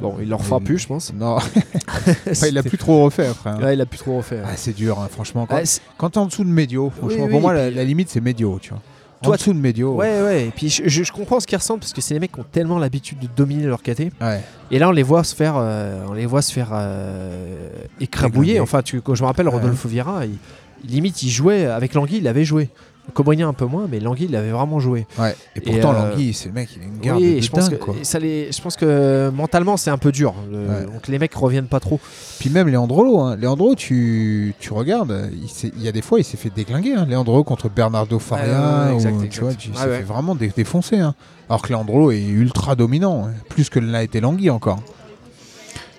Bon, 0.00 0.16
il 0.20 0.28
le 0.28 0.34
refera 0.34 0.60
plus, 0.60 0.78
je 0.78 0.86
pense. 0.88 1.12
Non, 1.14 1.36
Enfin, 2.30 2.46
il 2.48 2.58
a 2.58 2.62
plus 2.62 2.76
trop 2.76 3.04
refait 3.04 3.28
après. 3.28 3.50
hein. 3.50 3.58
Ouais, 3.62 3.74
il 3.74 3.80
a 3.80 3.86
plus 3.86 3.98
trop 3.98 4.18
refait. 4.18 4.40
Ah, 4.44 4.50
c'est 4.56 4.74
dur, 4.76 4.98
hein, 5.00 5.08
franchement. 5.10 5.46
Quand, 5.46 5.56
Ouais, 5.56 5.64
c'est- 5.64 5.80
quand 5.96 6.10
t'es 6.10 6.18
en 6.18 6.26
dessous 6.26 6.44
de 6.44 6.50
médio, 6.50 6.90
franchement, 6.94 7.24
oui, 7.24 7.30
pour 7.30 7.40
moi, 7.40 7.54
la, 7.54 7.70
la 7.70 7.84
limite, 7.84 8.10
c'est 8.10 8.20
médio, 8.20 8.58
tu 8.60 8.70
vois. 8.70 8.80
En 9.22 9.24
Toi, 9.24 9.36
dessous 9.36 9.52
de 9.54 9.58
médio. 9.58 9.94
ouais, 9.94 10.20
ouais. 10.22 10.46
Et 10.46 10.50
puis 10.50 10.68
je, 10.68 10.82
je- 10.86 11.02
je 11.02 11.10
comprends 11.12 11.40
ce 11.40 11.46
qu'ils 11.46 11.56
ressentent 11.58 11.80
parce 11.80 11.92
que 11.94 12.00
c'est 12.02 12.12
des 12.14 12.20
mecs 12.20 12.32
qui 12.32 12.40
ont 12.40 12.44
tellement 12.50 12.78
l'habitude 12.78 13.18
de 13.18 13.28
dominer 13.34 13.64
leur 13.64 13.82
KT. 13.82 14.10
Ouais. 14.20 14.42
Et 14.70 14.78
là, 14.78 14.88
on 14.88 14.92
les 14.92 15.02
voit 15.02 15.24
se 15.24 15.34
faire, 15.34 15.54
euh, 15.56 16.04
on 16.08 16.12
les 16.12 16.26
voit 16.26 16.42
se 16.42 16.52
faire 16.52 16.68
euh, 16.72 17.68
écrabouiller. 18.00 18.60
Enfin, 18.60 18.82
tu, 18.82 19.00
quand 19.00 19.14
je 19.14 19.22
me 19.22 19.26
rappelle. 19.26 19.48
Rodolfo 19.48 19.88
Vieira, 19.88 20.26
il- 20.26 20.36
limite, 20.88 21.22
il 21.22 21.30
jouait 21.30 21.64
avec 21.66 21.94
Langui, 21.94 22.18
il 22.18 22.28
avait 22.28 22.44
joué. 22.44 22.68
Cobrinha 23.14 23.46
un 23.46 23.52
peu 23.52 23.64
moins, 23.66 23.86
mais 23.90 24.00
Langui, 24.00 24.26
il 24.28 24.36
avait 24.36 24.50
vraiment 24.50 24.78
joué. 24.80 25.06
ouais. 25.18 25.34
Et 25.54 25.58
Et, 25.58 25.60
pourtant, 25.62 25.94
euh, 25.94 26.10
Langui, 26.10 26.34
c'est 26.34 26.48
le 26.48 26.54
mec, 26.54 26.68
il 26.76 26.82
a 26.82 26.84
une 26.86 26.98
garde 27.00 27.20
oui, 27.20 27.32
de 27.32 27.36
et 27.36 27.40
je 27.42 27.50
pense, 27.50 27.68
dingue, 27.70 27.78
que, 27.78 27.84
quoi. 27.84 27.94
et 28.00 28.04
ça 28.04 28.18
les, 28.18 28.50
je 28.52 28.60
pense 28.60 28.76
que 28.76 29.30
mentalement, 29.34 29.76
c'est 29.76 29.90
un 29.90 29.98
peu 29.98 30.12
dur. 30.12 30.34
Le- 30.50 30.56
Ouais. 30.66 30.84
Donc 30.86 31.08
les 31.08 31.18
mecs 31.18 31.34
reviennent 31.34 31.68
pas 31.68 31.80
trop. 31.80 32.00
Puis 32.40 32.50
même 32.50 32.68
Leandrolo, 32.68 33.20
hein. 33.20 33.36
Leandro, 33.36 33.74
tu, 33.74 34.54
tu 34.58 34.72
regardes, 34.72 35.30
il, 35.32 35.82
y 35.82 35.88
a 35.88 35.92
des 35.92 36.02
fois, 36.02 36.18
il 36.20 36.24
s'est 36.24 36.36
fait 36.36 36.50
déglinguer. 36.54 36.94
Hein. 36.94 37.06
Leandro 37.08 37.44
contre 37.44 37.68
Bernardo 37.70 38.18
Faria, 38.18 38.86
ouais, 38.88 38.92
ou, 38.92 38.94
exact, 38.96 39.18
tu 39.20 39.24
exact. 39.26 39.42
vois, 39.42 39.54
tu- 39.54 39.68
il 39.70 39.76
s'est 39.76 39.86
ouais. 39.88 39.96
fait 39.98 40.02
vraiment 40.02 40.34
dé- 40.34 40.52
défoncer. 40.54 40.98
Hein. 40.98 41.14
Alors 41.48 41.62
que 41.62 41.72
Leandro 41.72 42.10
est 42.10 42.24
ultra 42.24 42.74
dominant, 42.74 43.26
hein. 43.28 43.32
plus 43.48 43.70
que 43.70 43.78
l'a 43.78 44.02
été 44.02 44.20
Langui 44.20 44.50
encore. 44.50 44.80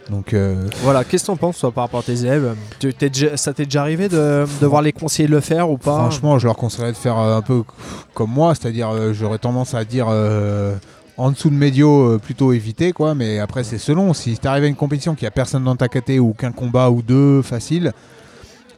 Donc, 0.10 0.34
euh, 0.34 0.68
Voilà, 0.84 1.04
qu'est-ce 1.04 1.24
que 1.24 1.28
t'en 1.28 1.36
penses 1.38 1.60
toi, 1.60 1.72
par 1.72 1.84
rapport 1.86 2.00
à 2.00 2.04
tes 2.04 2.22
élèves? 2.22 2.56
Tu- 2.80 2.94
Ça 3.36 3.54
t'est 3.54 3.66
déjà 3.66 3.82
arrivé 3.82 4.08
de, 4.08 4.46
de 4.62 4.66
voir 4.66 4.82
les 4.82 4.92
conseillers 4.94 5.28
le 5.28 5.40
faire 5.42 5.70
ou 5.70 5.78
pas? 5.78 5.98
Franchement, 5.98 6.40
je 6.40 6.48
leur 6.48 6.56
conseillerais 6.56 6.92
de 6.94 6.98
faire 6.98 7.18
euh, 7.20 7.38
un 7.38 7.42
peu 7.42 7.64
comme 8.14 8.32
moi, 8.32 8.56
c'est-à-dire, 8.56 8.90
euh, 8.90 9.14
j'aurais 9.14 9.38
tendance 9.40 9.74
à 9.74 9.84
dire 9.84 10.08
euh, 10.10 10.76
En 11.18 11.32
dessous 11.32 11.50
de 11.50 11.56
médio, 11.56 12.20
plutôt 12.20 12.54
éviter, 12.54 12.94
quoi. 12.94 13.16
Mais 13.16 13.40
après, 13.40 13.64
c'est 13.64 13.78
selon. 13.80 14.14
Si 14.14 14.38
tu 14.38 14.48
arrives 14.48 14.64
à 14.64 14.68
une 14.68 14.76
compétition 14.76 15.14
qui 15.16 15.26
a 15.26 15.32
personne 15.32 15.64
dans 15.64 15.76
ta 15.76 15.88
KT 15.90 16.20
ou 16.20 16.34
qu'un 16.34 16.52
combat 16.52 16.90
ou 16.90 17.02
deux 17.02 17.42
facile, 17.42 17.92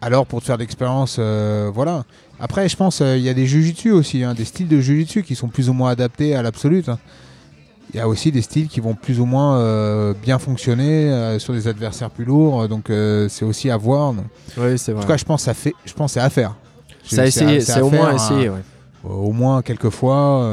alors 0.02 0.26
pour 0.26 0.40
te 0.40 0.46
faire 0.46 0.58
d'expérience, 0.58 1.18
euh, 1.20 1.70
voilà. 1.74 2.06
Après, 2.40 2.70
je 2.70 2.76
pense 2.78 3.02
il 3.02 3.20
y 3.20 3.28
a 3.30 3.34
des 3.34 3.46
jujitsu 3.46 3.92
aussi, 3.92 4.24
hein, 4.24 4.34
des 4.34 4.46
styles 4.46 4.70
de 4.70 4.80
jujitsu 4.80 5.24
qui 5.24 5.36
sont 5.36 5.50
plus 5.50 5.70
ou 5.70 5.74
moins 5.74 5.92
adaptés 5.92 6.34
à 6.36 6.42
l'absolute. 6.42 6.88
hein. 6.90 6.98
Il 7.94 7.98
y 7.98 8.00
a 8.00 8.08
aussi 8.08 8.32
des 8.32 8.42
styles 8.44 8.68
qui 8.68 8.80
vont 8.82 8.94
plus 8.94 9.20
ou 9.20 9.26
moins 9.26 9.58
euh, 9.58 10.14
bien 10.22 10.38
fonctionner 10.38 11.10
euh, 11.12 11.40
sur 11.40 11.54
des 11.54 11.68
adversaires 11.68 12.12
plus 12.12 12.24
lourds, 12.26 12.68
donc 12.68 12.90
euh, 12.90 13.28
c'est 13.30 13.46
aussi 13.46 13.70
à 13.72 13.78
voir. 13.78 14.14
donc. 14.14 14.26
Oui, 14.58 14.78
c'est 14.78 14.92
En 14.92 14.96
vrai. 14.96 15.04
tout 15.04 15.08
cas, 15.12 15.18
je 15.18 15.26
pense 15.26 15.42
que 15.42 15.46
ça 15.46 15.54
fait, 15.56 15.74
je 15.86 15.94
pense 15.94 16.14
c'est 16.14 16.20
à 16.20 16.30
faire. 16.30 16.56
ça 17.04 17.30
C'est 17.30 17.44
essayé, 17.58 17.82
au 17.82 17.90
moins 17.90 18.14
essayé. 18.14 18.48
hein, 18.48 18.62
ouais. 19.04 19.10
au 19.12 19.32
moins 19.32 19.62
quelques 19.64 19.90
fois 19.90 20.48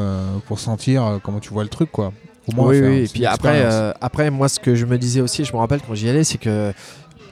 pour 0.46 0.58
sentir 0.58 1.20
comment 1.22 1.40
tu 1.40 1.50
vois 1.52 1.62
le 1.62 1.68
truc, 1.68 1.92
quoi. 1.92 2.12
Au 2.48 2.54
moins 2.54 2.68
Oui, 2.68 2.78
faire, 2.80 2.88
oui. 2.90 2.96
Et 3.04 3.08
puis 3.08 3.26
après, 3.26 3.66
après, 4.00 4.30
moi, 4.30 4.48
ce 4.48 4.58
que 4.58 4.74
je 4.74 4.86
me 4.86 4.96
disais 4.96 5.20
aussi, 5.20 5.44
je 5.44 5.52
me 5.52 5.58
rappelle 5.58 5.80
quand 5.86 5.94
j'y 5.94 6.08
allais, 6.08 6.24
c'est 6.24 6.38
que 6.38 6.72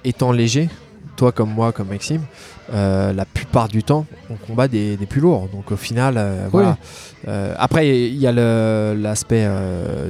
étant 0.05 0.33
léger, 0.33 0.69
toi 1.17 1.33
comme 1.33 1.51
moi, 1.51 1.73
comme 1.73 1.89
Maxime, 1.89 2.23
euh, 2.73 3.13
la 3.13 3.25
plupart 3.25 3.69
du 3.69 3.83
temps, 3.83 4.07
on 4.31 4.35
combat 4.35 4.69
des, 4.69 4.97
des 4.97 5.07
plus 5.07 5.21
lourds. 5.21 5.49
Donc 5.53 5.71
au 5.73 5.77
final, 5.77 6.15
euh, 6.17 6.47
voilà. 6.51 6.77
Euh, 7.29 7.55
après, 7.59 7.89
il 8.09 8.17
y 8.17 8.27
a 8.27 8.33
l'aspect 8.33 9.49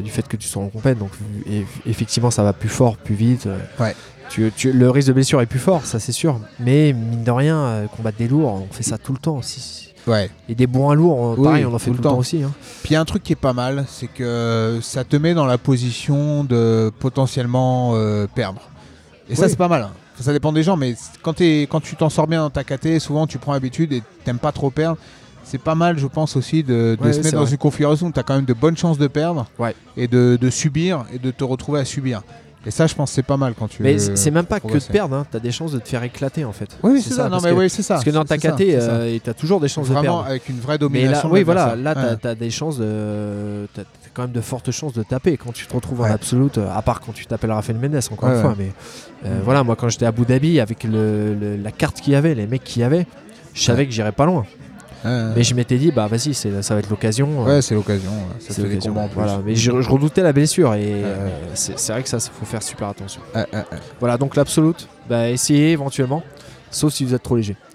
du 0.02 0.10
fait 0.10 0.26
que 0.26 0.36
tu 0.36 0.48
sois 0.48 0.62
en 0.62 0.68
compète, 0.68 0.98
donc 0.98 1.10
effectivement, 1.86 2.30
ça 2.30 2.42
va 2.42 2.52
plus 2.52 2.68
fort, 2.68 2.96
plus 2.96 3.14
vite. 3.14 3.48
Ouais. 3.78 3.94
tu- 4.30 4.50
tu- 4.56 4.72
le 4.72 4.90
risque 4.90 5.08
de 5.08 5.12
blessure 5.12 5.40
est 5.42 5.46
plus 5.46 5.58
fort, 5.58 5.84
ça 5.84 6.00
c'est 6.00 6.10
sûr. 6.12 6.40
Mais 6.58 6.92
mine 6.92 7.24
de 7.24 7.30
rien, 7.30 7.86
combattre 7.96 8.16
des 8.18 8.26
lourds, 8.28 8.66
on 8.68 8.72
fait 8.72 8.82
ça 8.82 8.98
tout 8.98 9.12
le 9.12 9.18
temps. 9.18 9.42
Si- 9.42 9.82
Ouais. 10.06 10.28
Et 10.50 10.54
des 10.54 10.66
bons 10.66 10.90
à 10.90 10.94
lourds, 10.94 11.34
Oui, 11.38 11.44
pareil, 11.44 11.64
on 11.64 11.72
en 11.74 11.78
fait 11.78 11.86
tout 11.90 11.96
tout, 11.96 12.02
le 12.02 12.02
temps 12.02 12.10
temps. 12.12 12.18
aussi. 12.18 12.42
hein. 12.42 12.52
Puis 12.82 12.90
il 12.90 12.92
y 12.92 12.96
a 12.96 13.00
un 13.00 13.06
truc 13.06 13.22
qui 13.22 13.32
est 13.32 13.36
pas 13.36 13.54
mal, 13.54 13.86
c'est 13.88 14.06
que 14.08 14.78
ça 14.82 15.02
te 15.02 15.16
met 15.16 15.32
dans 15.32 15.46
la 15.46 15.56
position 15.56 16.44
de 16.44 16.92
potentiellement 16.98 17.94
perdre. 18.34 18.60
Et 19.30 19.34
ça, 19.34 19.48
c'est 19.48 19.56
pas 19.56 19.68
mal. 19.68 19.82
hein. 19.82 19.90
Ça 20.20 20.32
dépend 20.32 20.52
des 20.52 20.62
gens, 20.62 20.76
mais 20.76 20.94
quand, 21.22 21.40
quand 21.40 21.80
tu 21.80 21.96
t'en 21.96 22.08
sors 22.08 22.26
bien 22.26 22.40
dans 22.42 22.50
ta 22.50 22.62
KT, 22.64 22.98
souvent 23.00 23.26
tu 23.26 23.38
prends 23.38 23.52
l'habitude 23.52 23.92
et 23.92 24.02
t'aimes 24.24 24.38
pas 24.38 24.52
trop 24.52 24.70
perdre. 24.70 24.96
C'est 25.42 25.58
pas 25.58 25.74
mal, 25.74 25.98
je 25.98 26.06
pense 26.06 26.36
aussi, 26.36 26.62
de, 26.62 26.96
de 26.98 27.04
Ouais, 27.04 27.12
se 27.12 27.18
mettre 27.18 27.32
dans 27.32 27.42
vrai. 27.42 27.50
une 27.52 27.58
configuration 27.58 28.06
où 28.06 28.12
tu 28.12 28.18
as 28.18 28.22
quand 28.22 28.34
même 28.36 28.46
de 28.46 28.54
bonnes 28.54 28.76
chances 28.76 28.96
de 28.96 29.06
perdre 29.08 29.46
Ouais. 29.58 29.74
et 29.96 30.08
de, 30.08 30.38
de 30.40 30.50
subir 30.50 31.04
et 31.12 31.18
de 31.18 31.30
te 31.30 31.44
retrouver 31.44 31.80
à 31.80 31.84
subir. 31.84 32.22
Et 32.66 32.70
ça, 32.70 32.86
je 32.86 32.94
pense 32.94 33.10
c'est 33.10 33.22
pas 33.22 33.36
mal 33.36 33.52
quand 33.58 33.68
tu 33.68 33.82
Mais 33.82 33.98
c'est 33.98 34.30
même 34.30 34.46
pas 34.46 34.58
que 34.58 34.72
de 34.72 34.82
perdre, 34.90 35.14
hein. 35.16 35.26
t'as 35.30 35.38
des 35.40 35.52
chances 35.52 35.72
de 35.72 35.78
te 35.80 35.86
faire 35.86 36.02
éclater 36.02 36.46
en 36.46 36.52
fait. 36.52 36.78
Oui, 36.82 37.02
c'est 37.02 37.12
ça. 37.12 37.24
Non, 37.24 37.30
parce 37.32 37.42
mais 37.44 37.50
que- 37.50 37.54
oui, 37.56 37.68
c'est 37.68 37.82
ça. 37.82 37.94
Parce 37.96 38.04
que 38.06 38.10
dans 38.10 38.24
ta 38.24 38.38
KT, 38.38 38.62
euh, 38.74 39.18
t'as 39.22 39.34
toujours 39.34 39.60
des 39.60 39.68
chances 39.68 39.88
de 39.88 39.92
Vraiment 39.92 40.20
perdre. 40.20 40.30
avec 40.30 40.48
une 40.48 40.60
vraie 40.60 40.68
Mais 40.68 40.78
là, 40.78 40.78
domination. 40.78 41.30
oui, 41.30 41.42
voilà, 41.42 41.76
là, 41.76 41.94
t'as 41.94 42.10
Ouais. 42.12 42.16
t'as 42.22 42.34
des 42.34 42.50
chances 42.50 42.78
de. 42.78 43.66
Quand 44.14 44.22
même 44.22 44.32
de 44.32 44.40
fortes 44.40 44.70
chances 44.70 44.92
de 44.92 45.02
taper 45.02 45.36
quand 45.36 45.52
tu 45.52 45.66
te 45.66 45.74
retrouves 45.74 46.00
en 46.02 46.04
absolute, 46.04 46.58
euh, 46.58 46.68
à 46.74 46.80
part 46.82 47.00
quand 47.00 47.12
tu 47.12 47.26
t'appelles 47.26 47.52
Rafael 47.52 47.76
Mendes, 47.76 48.00
encore 48.12 48.28
Ouais, 48.30 48.36
une 48.36 48.40
fois. 48.42 48.54
Mais 48.56 48.72
euh, 49.26 49.40
voilà, 49.44 49.62
moi, 49.64 49.76
quand 49.76 49.88
j'étais 49.88 50.06
à 50.06 50.08
Abu 50.08 50.24
Dhabi, 50.24 50.60
avec 50.60 50.84
le- 50.84 51.34
le- 51.34 51.56
la 51.56 51.70
carte 51.72 52.00
qu'il 52.00 52.12
y 52.12 52.16
avait, 52.16 52.34
les 52.34 52.46
mecs 52.46 52.62
qu'il 52.64 52.80
y 52.80 52.84
avait, 52.84 53.06
je 53.52 53.62
savais 53.62 53.84
que 53.86 53.92
j'irais 53.92 54.12
pas 54.12 54.24
loin. 54.26 54.46
Mais 55.04 55.42
je 55.42 55.54
m'étais 55.54 55.76
dit, 55.76 55.92
bah 55.92 56.06
vas-y, 56.06 56.32
ça 56.32 56.48
va 56.48 56.78
être 56.80 56.88
l'occasion. 56.88 57.28
euh, 57.42 57.56
Ouais, 57.56 57.60
c'est 57.62 57.74
l'occasion. 57.74 58.10
ouais. 58.10 58.40
Ça 58.40 58.46
c'est 58.48 58.54
fait 58.54 58.62
des 58.62 58.68
l'occasion. 58.76 58.92
combats 58.94 59.04
en 59.04 59.08
plus. 59.08 59.14
Voilà. 59.16 59.40
Mais 59.44 59.54
je, 59.54 59.82
je 59.82 59.90
redoutais 59.90 60.22
la 60.22 60.32
blessure 60.32 60.72
et 60.74 61.02
euh, 61.04 61.28
c'est 61.52 61.92
vrai 61.92 62.02
que 62.02 62.08
ça, 62.08 62.18
faut 62.20 62.46
faire 62.46 62.62
super 62.62 62.88
attention. 62.88 63.20
Voilà, 64.00 64.16
donc 64.16 64.34
l'absolute, 64.34 64.88
bah 65.06 65.28
essayez 65.28 65.72
éventuellement, 65.72 66.22
sauf 66.70 66.90
si 66.94 67.04
vous 67.04 67.12
êtes 67.12 67.22
trop 67.22 67.36
léger. 67.36 67.54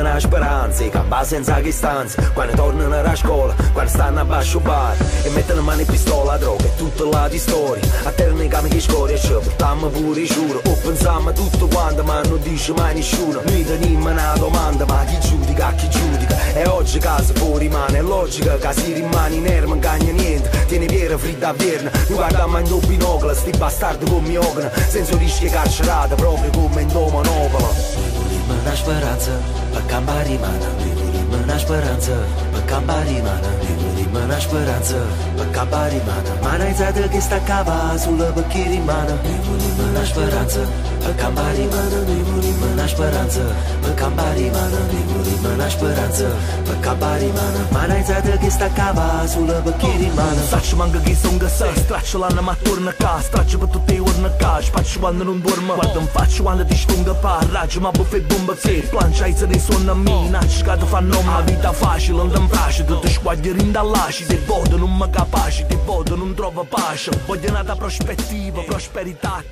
Vogliamo 0.00 0.16
una 0.16 0.18
speranza 0.18 0.88
campa 0.88 1.24
senza 1.24 1.60
che 1.60 1.72
stanza 1.72 2.30
Quando 2.32 2.54
tornano 2.54 2.94
a 2.94 3.14
scuola 3.14 3.54
Quando 3.70 3.90
stanno 3.90 4.20
a 4.20 4.24
basso 4.24 4.58
bar. 4.58 4.96
E 5.24 5.28
mettono 5.28 5.60
mano 5.60 5.80
in 5.82 5.86
pistola 5.86 6.38
Droga 6.38 6.64
e 6.64 6.74
tutto 6.76 7.10
là 7.10 7.28
di 7.28 7.36
storia. 7.36 7.84
A 8.04 8.10
terra 8.10 8.32
nei 8.32 8.48
cami 8.48 8.70
che 8.70 8.80
scoria 8.80 9.18
Ci 9.18 9.28
portiamo 9.28 9.88
pure 9.88 10.20
i 10.20 10.24
giuro. 10.24 10.62
O 10.64 10.72
pensiamo 10.82 11.32
tutto 11.32 11.66
quanto 11.66 12.02
Ma 12.02 12.22
non 12.22 12.40
dice 12.40 12.72
mai 12.72 12.94
nessuno. 12.94 13.42
Noi 13.44 13.62
teniamo 13.62 14.10
una 14.10 14.32
domanda 14.38 14.86
Ma 14.86 15.04
chi 15.04 15.20
giudica, 15.20 15.74
chi 15.74 15.90
giudica? 15.90 16.52
E 16.54 16.66
oggi 16.66 16.98
casa 16.98 17.34
fuori 17.34 17.66
rimane 17.66 17.98
È 17.98 18.02
logica 18.02 18.56
che 18.56 18.72
si 18.72 18.94
rimane 18.94 19.34
in 19.34 19.46
aria 19.46 19.66
Non 19.66 19.80
cagna 19.80 20.12
niente. 20.12 20.64
Tieni 20.66 20.86
piera 20.86 21.18
fritta 21.18 21.48
a 21.48 21.52
verna 21.52 21.90
Noi 21.92 22.16
guardiamo 22.16 22.58
in 22.58 22.64
due 22.64 22.86
binocoli 22.86 23.34
Sti 23.34 23.50
bastardi 23.58 24.08
come 24.08 24.28
mi 24.28 24.36
ogna 24.38 24.70
Senza 24.88 25.14
rischi 25.18 25.50
carcerata 25.50 26.14
Proprio 26.14 26.50
come 26.52 26.80
in 26.80 26.88
vogliamo 26.88 27.20
una 27.20 28.74
speranza 28.74 29.59
Păcam 29.74 30.04
barimana, 30.10 30.68
liburi 30.82 31.22
mâna 31.30 31.56
speranță 31.64 32.14
Păcam 32.52 32.84
barimana, 32.90 33.50
liburi 33.64 34.06
mâna 34.14 34.38
speranță 34.46 34.96
Păcam 35.38 35.68
barimana, 35.74 36.32
mana-i 36.44 36.74
zadă 36.78 37.04
ghesta 37.12 37.38
cava 37.48 37.78
Zulă 38.02 38.28
băchirimana, 38.36 39.14
liburi 39.26 39.68
mâna 39.78 40.02
speranță 40.10 40.60
Măcam 41.04 41.32
bari, 41.38 41.64
mână, 41.72 41.98
nu-i 42.06 42.22
muri, 42.28 42.52
mâna 42.60 42.86
speranță 42.92 43.42
Măcam 43.84 44.12
bari, 44.18 44.46
mână, 44.54 44.80
nu-i 44.90 45.04
muri, 45.10 45.34
mâna 45.44 45.68
speranță 45.74 46.24
Măcam 46.68 46.96
bari, 47.02 47.28
mână, 47.36 47.60
mana 47.74 47.94
e 48.00 48.02
țadă 48.08 48.32
gesta 48.42 48.68
ca 48.76 48.88
Zulă 49.32 49.60
bă 49.64 49.72
kiri, 49.80 50.10
mână 50.16 50.42
Saci 50.50 50.72
mă 50.78 50.86
găghi 50.92 51.14
să-mi 51.22 51.38
găsă 51.38 51.66
Straci 51.84 52.12
la 52.22 52.28
nă 52.36 52.42
mă 52.48 52.54
turnă 52.62 52.92
ca. 53.02 53.12
Straci 53.28 53.56
bă 53.60 53.66
tu 53.72 53.78
te 53.86 53.96
urnă 54.08 54.30
ca. 54.40 54.58
Și 54.64 54.70
faci 54.70 54.94
oană 55.02 55.22
nu-mi 55.28 55.42
dormă 55.46 55.72
Guardă-mi 55.78 56.10
faci 56.16 56.38
oană 56.46 56.62
de 56.70 56.74
ștungă 56.82 57.14
pa. 57.22 57.38
Ragi 57.52 57.78
mă 57.78 57.90
bă 57.96 58.02
fe 58.02 58.18
dumbă 58.30 58.54
Țir, 58.62 58.84
planci 58.92 59.20
ai 59.20 59.34
să 59.40 59.46
ne 59.46 59.58
sună 59.66 59.94
mina. 60.04 60.40
Oh. 60.42 60.50
Și 60.54 60.62
ca 60.62 60.74
fanom 60.92 61.28
Avita 61.38 61.72
fa 61.80 61.92
și 62.02 62.10
lândă-mi 62.18 62.48
prașă 62.48 62.82
Dă-te 62.88 63.06
oh. 63.06 63.12
școadă 63.16 63.48
rinda 63.58 63.82
la 63.94 64.06
și 64.16 64.24
de 64.26 64.38
vodă 64.46 64.76
Nu 64.82 64.86
mă 64.86 65.06
capa 65.16 65.48
și 65.48 65.62
de 65.68 65.76
vodă 65.86 66.14
nu-mi 66.14 66.34
trovă 66.34 66.66
pașă. 66.74 67.10
Voglio 67.26 67.52
nata 67.52 67.74
prospettiva, 67.82 68.60
prosperità 68.68 69.44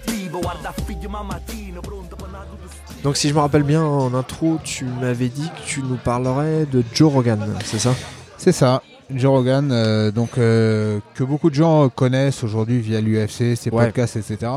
Donc 3.03 3.17
si 3.17 3.29
je 3.29 3.35
me 3.35 3.41
rappelle 3.41 3.63
bien 3.63 3.83
en 3.83 4.13
intro, 4.15 4.59
tu 4.65 4.85
m'avais 4.85 5.29
dit 5.29 5.49
que 5.49 5.67
tu 5.67 5.83
nous 5.83 5.97
parlerais 5.97 6.67
de 6.67 6.83
Joe 6.95 7.13
Rogan, 7.13 7.41
c'est 7.65 7.79
ça? 7.79 7.95
C'est 8.37 8.53
ça, 8.53 8.83
Joe 9.11 9.31
Rogan, 9.31 9.71
euh, 9.73 10.11
donc, 10.11 10.39
euh, 10.39 11.01
que 11.15 11.25
beaucoup 11.25 11.51
de 11.51 11.55
gens 11.55 11.89
connaissent 11.89 12.43
aujourd'hui 12.45 12.81
via 12.81 13.01
l'UFC, 13.01 13.57
ses 13.57 13.71
Ouais. 13.71 13.85
podcasts, 13.87 14.17
etc. 14.17 14.53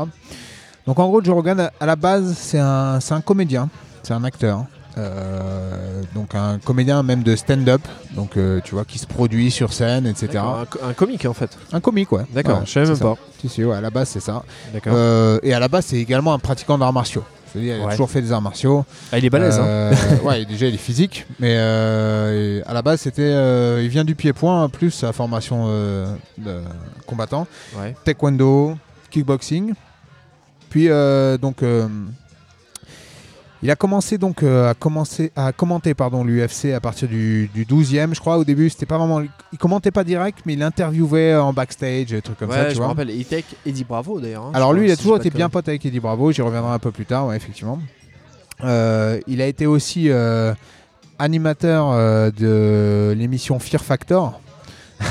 Donc 0.86 0.98
en 0.98 1.06
gros, 1.08 1.22
Joe 1.22 1.34
Rogan, 1.34 1.60
à- 1.60 1.72
à 1.80 1.86
la 1.86 1.96
base, 1.96 2.34
c'est 2.36 2.58
un, 2.58 2.98
c'est 3.00 3.14
un 3.14 3.20
comédien, 3.20 3.68
c'est 4.02 4.14
un 4.14 4.24
acteur. 4.24 4.64
Euh, 4.98 6.02
donc 6.14 6.34
un 6.34 6.58
comédien 6.58 7.02
même 7.02 7.22
de 7.22 7.34
stand-up, 7.36 7.80
donc 8.14 8.36
euh, 8.36 8.60
tu 8.64 8.74
vois, 8.74 8.84
qui 8.84 8.98
se 8.98 9.06
produit 9.06 9.50
sur 9.50 9.72
scène, 9.72 10.06
etc. 10.06 10.38
Un, 10.38 10.64
co- 10.66 10.78
un 10.84 10.92
comique 10.92 11.24
en 11.26 11.32
fait. 11.34 11.50
Un 11.72 11.80
comique, 11.80 12.12
ouais. 12.12 12.24
D'accord, 12.32 12.58
Ouais, 12.60 12.66
je 12.66 12.70
savais 12.72 12.86
même 12.86 12.96
ça. 12.96 13.04
pas. 13.04 13.16
Si, 13.40 13.48
si, 13.48 13.64
ouais, 13.64 13.76
à 13.76 13.80
la 13.80 13.90
base, 13.90 14.08
c'est 14.10 14.20
ça. 14.20 14.42
D'accord. 14.72 14.92
Euh, 14.94 15.38
et 15.42 15.52
à 15.54 15.58
la 15.58 15.68
base, 15.68 15.86
c'est 15.86 15.96
également 15.96 16.32
un 16.34 16.38
pratiquant 16.38 16.76
d'arts 16.78 16.92
martiaux. 16.92 17.24
C'est-à-dire, 17.52 17.76
il 17.76 17.82
a 17.82 17.84
Ouais. 17.86 17.90
toujours 17.92 18.10
fait 18.10 18.22
des 18.22 18.32
arts 18.32 18.40
martiaux. 18.40 18.84
Ah, 19.12 19.18
il 19.18 19.24
est 19.26 19.30
balèze, 19.30 19.58
hein 19.58 19.90
ouais, 20.24 20.44
déjà 20.46 20.66
il 20.66 20.74
est 20.74 20.78
physique, 20.78 21.26
mais 21.38 21.56
à 21.58 22.72
la 22.72 22.80
base 22.82 23.00
c'était, 23.00 23.82
il 23.82 23.88
vient 23.88 24.04
du 24.04 24.14
pied-point 24.14 24.68
plus 24.70 24.90
sa 24.90 25.12
formation 25.12 25.68
de 25.68 26.60
combattant, 27.06 27.46
Ouais. 27.78 27.94
taekwondo, 28.04 28.76
kickboxing, 29.10 29.74
puis 30.70 30.88
donc 30.88 31.62
euh, 31.62 31.88
il 33.62 33.70
a 33.70 33.76
commencé 33.76 34.18
donc 34.18 34.42
euh, 34.42 34.70
à 34.70 34.74
commencer 34.74 35.30
à 35.36 35.52
commenter 35.52 35.94
pardon 35.94 36.24
l'UFC 36.24 36.66
à 36.74 36.80
partir 36.80 37.08
du, 37.08 37.48
du 37.54 37.64
12e, 37.64 38.14
je 38.14 38.20
crois. 38.20 38.36
Au 38.38 38.44
début 38.44 38.68
c'était 38.70 38.86
pas 38.86 38.98
vraiment, 38.98 39.20
il 39.52 39.58
commentait 39.58 39.90
pas 39.90 40.04
direct, 40.04 40.40
mais 40.46 40.54
il 40.54 40.62
interviewait 40.62 41.36
en 41.36 41.52
backstage, 41.52 42.06
des 42.06 42.22
trucs 42.22 42.38
comme 42.38 42.50
ouais, 42.50 42.56
ça, 42.56 42.64
tu 42.64 42.70
je 42.70 42.74
me 42.74 42.78
vois. 42.78 42.88
rappelle. 42.88 43.10
Et 43.10 43.24
Tech 43.24 43.44
Eddie 43.64 43.84
Bravo 43.84 44.20
d'ailleurs. 44.20 44.44
hein, 44.46 44.50
Alors 44.54 44.72
lui, 44.72 44.86
il 44.88 44.90
a 44.90 44.96
si 44.96 45.02
toujours 45.02 45.16
été 45.18 45.30
bien 45.30 45.48
pote 45.48 45.68
avec 45.68 45.84
Eddie 45.86 46.00
Bravo, 46.00 46.32
j'y 46.32 46.42
reviendrai 46.42 46.72
un 46.72 46.78
peu 46.78 46.90
plus 46.90 47.06
tard, 47.06 47.26
ouais, 47.26 47.36
effectivement. 47.36 47.78
Euh, 48.64 49.18
il 49.26 49.40
a 49.40 49.46
été 49.46 49.66
aussi 49.66 50.08
euh, 50.10 50.54
animateur 51.18 51.90
euh, 51.92 52.30
de 52.30 53.14
l'émission 53.16 53.58
Fear 53.58 53.82
Factor. 53.82 54.40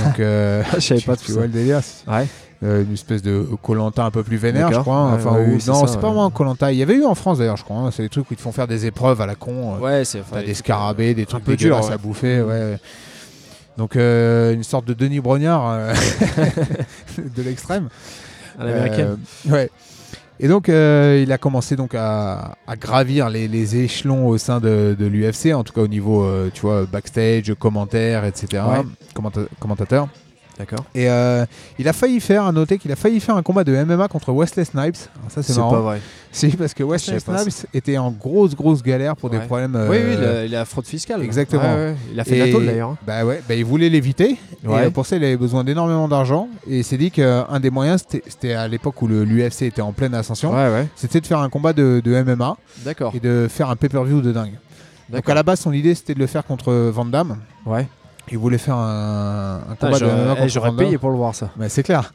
Donc, 0.05 0.19
euh, 0.19 0.63
Je 0.75 0.79
savais 0.79 0.99
tu- 1.01 1.05
pas 1.07 1.17
tu 1.17 1.25
tout 1.25 1.31
vois 1.33 1.41
ça. 1.41 1.47
le 1.47 1.53
délire. 1.53 1.81
Ouais. 2.07 2.27
Euh, 2.63 2.83
une 2.83 2.93
espèce 2.93 3.23
de 3.23 3.43
Colanta 3.63 4.05
un 4.05 4.11
peu 4.11 4.21
plus 4.21 4.37
vénère, 4.37 4.71
je 4.71 4.79
crois. 4.79 5.07
Ouais, 5.07 5.13
Enfin, 5.15 5.31
ouais, 5.33 5.45
ou- 5.47 5.53
oui, 5.53 5.61
c'est 5.61 5.71
non, 5.71 5.87
c'est 5.87 5.95
pas 5.99 6.07
vraiment 6.09 6.29
Colanta. 6.29 6.71
Il 6.71 6.77
y 6.77 6.83
avait 6.83 6.93
eu 6.93 7.05
en 7.05 7.15
France 7.15 7.39
d'ailleurs, 7.39 7.57
je 7.57 7.63
crois. 7.63 7.77
hein. 7.77 7.89
C'est 7.91 8.03
des 8.03 8.09
trucs 8.09 8.29
où 8.29 8.33
ils 8.33 8.37
te 8.37 8.41
font 8.41 8.51
faire 8.51 8.67
des 8.67 8.85
épreuves 8.85 9.19
à 9.19 9.25
la 9.25 9.33
con. 9.33 9.75
euh, 9.75 9.79
Ouais, 9.79 10.05
c'est. 10.05 10.21
T'as 10.31 10.43
des 10.43 10.53
scarabées, 10.53 11.15
des 11.15 11.25
trucs 11.25 11.43
dégueulasses 11.43 11.87
ouais. 11.87 11.93
à 11.93 11.97
bouffer. 11.97 12.41
ouais. 12.43 12.77
Donc 13.77 13.95
euh, 13.95 14.53
une 14.53 14.63
sorte 14.63 14.85
de 14.85 14.93
Denis 14.93 15.21
Brognard 15.21 15.63
euh, 15.71 15.93
de 17.35 17.41
l'extrême. 17.41 17.89
À 18.59 18.65
l'américaine. 18.65 19.17
Euh, 19.47 19.51
ouais. 19.51 19.69
Et 20.39 20.47
donc, 20.47 20.69
euh, 20.69 21.19
il 21.23 21.31
a 21.31 21.37
commencé 21.37 21.75
donc 21.75 21.93
à, 21.95 22.55
à 22.67 22.75
gravir 22.75 23.29
les, 23.29 23.47
les 23.47 23.75
échelons 23.77 24.27
au 24.27 24.37
sein 24.39 24.59
de, 24.59 24.95
de 24.99 25.05
l'UFC, 25.05 25.53
en 25.53 25.63
tout 25.63 25.71
cas 25.73 25.81
au 25.81 25.87
niveau, 25.87 26.23
euh, 26.23 26.49
tu 26.53 26.61
vois, 26.61 26.85
backstage, 26.85 27.53
commentaires, 27.59 28.25
etc. 28.25 28.63
Ouais. 28.69 28.81
Commenta- 29.15 29.47
commentateur. 29.59 30.07
D'accord. 30.59 30.85
Et 30.93 31.09
euh, 31.09 31.45
il 31.79 31.87
a 31.87 31.93
failli 31.93 32.19
faire, 32.19 32.45
à 32.45 32.51
noter 32.51 32.77
qu'il 32.77 32.91
a 32.91 32.95
failli 32.95 33.19
faire 33.19 33.35
un 33.35 33.41
combat 33.41 33.63
de 33.63 33.75
MMA 33.83 34.07
contre 34.09 34.31
Wesley 34.31 34.63
Snipes. 34.65 34.95
Alors 35.17 35.31
ça, 35.31 35.41
c'est 35.41 35.53
C'est 35.53 35.59
marrant. 35.59 35.71
pas 35.71 35.79
vrai. 35.81 36.01
Si, 36.31 36.49
parce 36.49 36.73
que 36.73 36.83
Wesley 36.83 37.19
Snipes 37.19 37.65
était 37.73 37.97
en 37.97 38.11
grosse, 38.11 38.55
grosse 38.55 38.83
galère 38.83 39.15
pour 39.15 39.29
des 39.29 39.39
problèmes. 39.39 39.75
Oui, 39.89 39.97
oui, 39.97 40.13
il 40.13 40.23
euh, 40.23 40.41
a, 40.41 40.45
il 40.45 40.55
a 40.55 40.65
fraude 40.65 40.85
fiscale. 40.85 41.23
exactement. 41.23 41.63
Ouais, 41.63 41.75
ouais. 41.91 41.95
Il 42.13 42.19
a 42.19 42.23
fait 42.23 42.51
de 42.51 42.57
la 42.59 42.65
d'ailleurs. 42.65 42.89
hein. 42.91 42.97
Bah 43.07 43.25
ouais, 43.25 43.41
bah 43.47 43.55
il 43.55 43.65
voulait 43.65 43.89
l'éviter. 43.89 44.31
Et 44.31 44.37
euh, 44.67 44.89
pour 44.91 45.05
ça, 45.05 45.15
il 45.15 45.23
avait 45.23 45.37
besoin 45.37 45.63
d'énormément 45.63 46.07
d'argent. 46.07 46.47
Et 46.67 46.79
il 46.79 46.83
s'est 46.83 46.97
dit 46.97 47.09
qu'un 47.11 47.59
des 47.59 47.69
moyens, 47.71 48.03
c'était- 48.27 48.53
à 48.53 48.67
l'époque 48.67 49.01
où 49.01 49.07
le- 49.07 49.23
l'UFC 49.23 49.63
était 49.63 49.81
en 49.81 49.93
pleine 49.93 50.13
ascension, 50.13 50.51
Ouais, 50.51 50.69
ouais. 50.71 50.87
c'était 50.95 51.21
de 51.21 51.25
faire 51.27 51.39
un 51.39 51.49
combat 51.49 51.73
de, 51.73 52.01
de 52.03 52.13
MMA 52.23 52.55
D'accord. 52.85 53.13
et 53.15 53.19
de 53.19 53.47
faire 53.49 53.69
un 53.69 53.75
pay-per-view 53.75 54.21
de 54.21 54.31
dingue. 54.31 54.53
Donc 55.09 55.27
à 55.27 55.33
la 55.33 55.43
base, 55.43 55.59
son 55.61 55.73
idée, 55.73 55.95
c'était 55.95 56.13
de 56.13 56.19
le 56.19 56.27
faire 56.27 56.45
contre 56.45 56.71
Van 56.73 57.03
Damme. 57.05 57.37
Ouais. 57.65 57.87
Il 58.29 58.37
voulait 58.37 58.57
faire 58.57 58.75
un, 58.75 59.61
un 59.71 59.75
combat 59.75 59.93
de 59.99 60.05
J'aurais 60.05 60.25
contre 60.27 60.41
eh, 60.43 60.49
j'aurais 60.49 60.71
payé 60.75 60.97
pour 60.97 61.09
le 61.09 61.17
voir 61.17 61.35
ça. 61.35 61.49
Bah, 61.57 61.67
c'est 61.67 61.83
clair. 61.83 62.13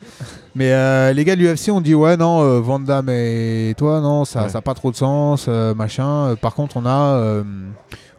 Mais 0.55 0.73
euh, 0.73 1.13
les 1.13 1.25
gars 1.25 1.37
de 1.37 1.43
l'UFC 1.43 1.69
ont 1.71 1.81
dit 1.83 1.95
ouais 1.95 2.17
non 2.17 2.43
euh, 2.43 2.61
Van 2.61 2.79
Damme 2.79 3.11
et 3.11 3.75
toi 3.77 4.01
non 4.01 4.25
ça 4.25 4.45
Ouais. 4.45 4.49
ça 4.49 4.59
a 4.59 4.63
pas 4.63 4.73
trop 4.75 4.91
de 4.91 4.97
sens 4.97 5.47
euh, 5.49 5.75
machin. 5.75 6.29
Euh, 6.29 6.37
par 6.37 6.55
contre 6.55 6.77
on 6.79 6.87
a 6.87 7.43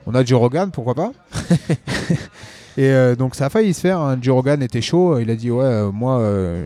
on 0.06 0.14
a 0.14 0.24
Joe 0.24 0.40
Rogan 0.40 0.70
pourquoi 0.72 0.94
pas. 0.94 1.12
et 2.78 3.16
donc 3.18 3.34
ça 3.34 3.48
a 3.48 3.50
failli 3.50 3.74
se 3.74 3.82
faire. 3.82 4.00
hein. 4.00 4.18
Joe 4.22 4.36
Rogan 4.36 4.62
était 4.62 4.82
chaud. 4.82 5.18
Il 5.20 5.32
a 5.32 5.36
dit 5.36 5.50
ouais 5.50 5.84
moi 5.92 6.22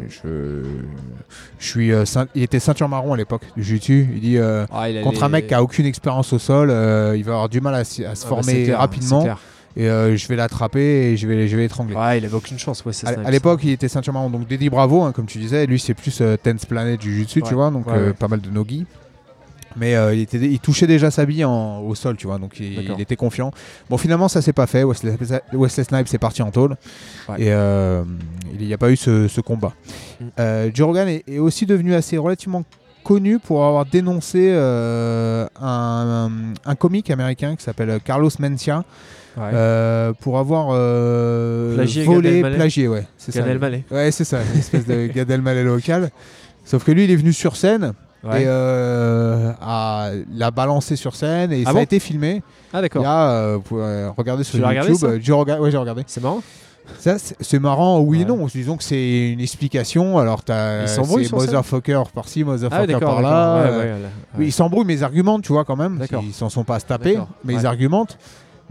je 0.10 0.64
je 1.60 1.66
suis 1.68 1.92
ceint- 2.06 2.28
il 2.36 2.44
était 2.44 2.60
ceinture 2.60 2.90
marron 2.90 3.14
à 3.14 3.18
l'époque 3.18 3.44
du 3.56 3.64
jiu-jitsu. 3.64 4.10
Il 4.16 4.20
dit 4.20 4.38
euh, 4.38 4.66
Ah, 4.74 4.90
il 4.90 5.02
contre 5.02 5.20
les- 5.20 5.24
un 5.24 5.30
mec 5.30 5.48
qui 5.48 5.54
a 5.54 5.64
aucune 5.64 5.86
expérience 5.86 6.34
au 6.34 6.40
sol 6.40 6.68
il 7.16 7.24
va 7.24 7.32
avoir 7.34 7.48
du 7.50 7.62
mal 7.62 7.76
à, 7.76 7.84
se 7.86 8.02
Ah, 8.04 8.10
bah, 8.10 8.16
former 8.16 8.64
clair, 8.66 8.80
rapidement. 8.80 9.26
Et 9.78 9.88
euh, 9.90 10.16
je 10.18 10.28
vais 10.28 10.36
l'attraper 10.36 11.12
et 11.12 11.18
je 11.18 11.28
vais 11.28 11.48
je 11.48 11.56
vais 11.56 11.64
l'étrangler. 11.64 11.96
Ouais, 11.96 12.18
il 12.18 12.26
avait 12.26 12.34
aucune 12.36 12.60
chance. 12.60 12.84
Ouais, 12.86 12.92
À, 13.06 13.28
à 13.28 13.32
l'époque, 13.32 13.62
il 13.64 13.72
était 13.72 13.88
ceinture 13.88 14.14
marron. 14.14 14.30
Donc, 14.30 14.48
Deddy 14.48 14.70
Bravo, 14.70 15.04
hein, 15.04 15.12
comme 15.12 15.26
tu 15.26 15.38
disais, 15.38 15.66
lui, 15.66 15.80
c'est 15.80 15.94
plus 15.94 16.20
euh, 16.22 16.36
Tense 16.38 16.66
Planet 16.66 17.00
du 17.00 17.12
Jiu-Jitsu, 17.14 17.42
Ouais. 17.42 17.48
tu 17.48 17.54
vois. 17.56 17.72
Donc, 17.72 17.88
Ouais, 17.88 17.94
euh, 17.96 18.14
pas 18.14 18.28
mal 18.28 18.42
de 18.42 18.50
nogi. 18.50 18.86
Mais 19.78 19.96
euh, 19.96 20.14
il, 20.14 20.20
était, 20.20 20.38
il 20.38 20.60
touchait 20.60 20.88
déjà 20.88 21.10
sa 21.12 21.26
bille 21.26 21.46
en- 21.46 21.80
au 21.80 21.96
sol, 21.96 22.18
tu 22.18 22.28
vois. 22.28 22.38
Donc, 22.38 22.60
il, 22.60 23.00
était 23.00 23.16
confiant. 23.16 23.52
Bon, 23.90 23.96
finalement, 23.98 24.28
ça 24.28 24.42
s'est 24.42 24.52
pas 24.52 24.68
fait. 24.68 24.84
Wesley, 24.84 25.16
Wesley 25.54 25.84
Snipes 25.86 26.14
est 26.14 26.18
parti 26.18 26.42
en 26.42 26.52
tôle. 26.52 26.76
Et 27.38 27.48
il 27.48 28.66
n'y 28.68 28.74
a 28.74 28.78
pas 28.78 28.92
eu 28.92 28.98
ce, 28.98 29.30
ce 29.30 29.40
combat. 29.40 29.72
Mm. 30.20 30.26
Est, 30.38 31.24
est 31.28 31.40
aussi 31.40 31.66
devenu 31.66 31.94
assez 31.96 32.18
relativement 32.18 32.66
connu 33.04 33.40
pour 33.40 33.66
avoir 33.66 33.86
dénoncé 33.86 34.50
euh, 34.52 35.48
un, 35.60 36.30
un 36.66 36.76
comique 36.76 37.10
américain 37.10 37.56
qui 37.56 37.64
s'appelle 37.64 38.00
Carlos 38.04 38.30
Mencia 38.40 38.84
Ouais. 39.38 39.44
euh, 39.54 40.12
pour 40.20 40.38
avoir 40.40 40.70
euh, 40.72 41.76
Plagié 41.76 42.04
Gad 42.06 42.14
volé, 42.14 42.36
Elmaleh 42.38 42.56
plagié, 42.58 42.88
ouais. 42.88 43.06
C'est 43.18 43.34
Gad 43.34 43.46
ça. 43.46 43.50
Elmaleh. 43.52 43.84
Ouais, 43.90 44.12
c'est 44.12 44.24
ça, 44.26 44.40
une 44.54 44.60
espèce 44.60 44.86
de 44.86 45.08
Gad 45.16 45.30
Elmaleh 45.32 45.64
local. 45.64 46.10
Sauf 46.66 46.84
que 46.84 46.92
lui, 46.92 47.06
il 47.06 47.12
est 47.12 47.16
venu 47.16 47.34
sur 47.34 47.56
scène 47.56 47.94
Ouais. 48.24 48.44
et 48.44 48.46
euh, 48.46 49.52
a- 49.62 50.12
l'a 50.32 50.52
balancé 50.52 50.96
sur 50.96 51.16
scène 51.16 51.52
et 51.52 51.64
Ah 51.66 51.70
ça 51.70 51.74
bon? 51.74 51.80
a 51.80 51.82
été 51.84 52.00
filmé. 52.00 52.44
Ah, 52.72 52.80
d'accord. 52.82 53.04
euh, 53.08 53.56
vous 53.56 53.62
pouvez 53.62 54.06
regarder 54.16 54.44
sur 54.44 54.60
Tu 54.60 54.64
YouTube. 54.64 54.96
regardé, 55.02 55.22
Joe 55.24 55.36
Rogan- 55.38 55.60
ouais, 55.60 55.72
j'ai 55.72 55.78
regardé. 55.78 56.04
C'est 56.06 56.22
marrant. 56.22 56.42
Ça, 57.00 57.16
c'est 57.40 57.58
marrant, 57.60 58.00
oui 58.00 58.18
et 58.18 58.26
Ouais. 58.26 58.28
non. 58.28 58.46
Disons 58.46 58.76
que 58.78 58.84
c'est 58.84 59.30
une 59.32 59.40
explication. 59.40 60.20
Alors, 60.20 60.44
t'as 60.44 60.86
c'est 60.86 61.02
motherfucker 61.32 62.04
par-ci, 62.14 62.42
Ah, 62.42 62.46
motherfucker 62.52 62.88
d'accord. 62.94 63.14
par 63.16 63.22
là. 63.24 63.62
d'accord. 63.64 63.78
Ouais, 63.80 63.84
ouais, 63.86 63.90
là, 63.90 64.08
oui, 64.38 64.46
ils 64.48 64.52
s'embrouillent, 64.52 64.86
mais 64.86 64.94
ils 64.96 65.04
argumentent, 65.04 65.42
tu 65.44 65.54
vois, 65.54 65.64
quand 65.66 65.76
même. 65.78 66.00
Ils 66.22 66.34
s'en 66.34 66.50
sont 66.50 66.64
pas 66.64 66.76
à 66.76 66.80
se 66.80 66.86
taper, 66.86 67.18
mais 67.44 67.54
ils 67.56 67.66
argumentent. 67.66 68.18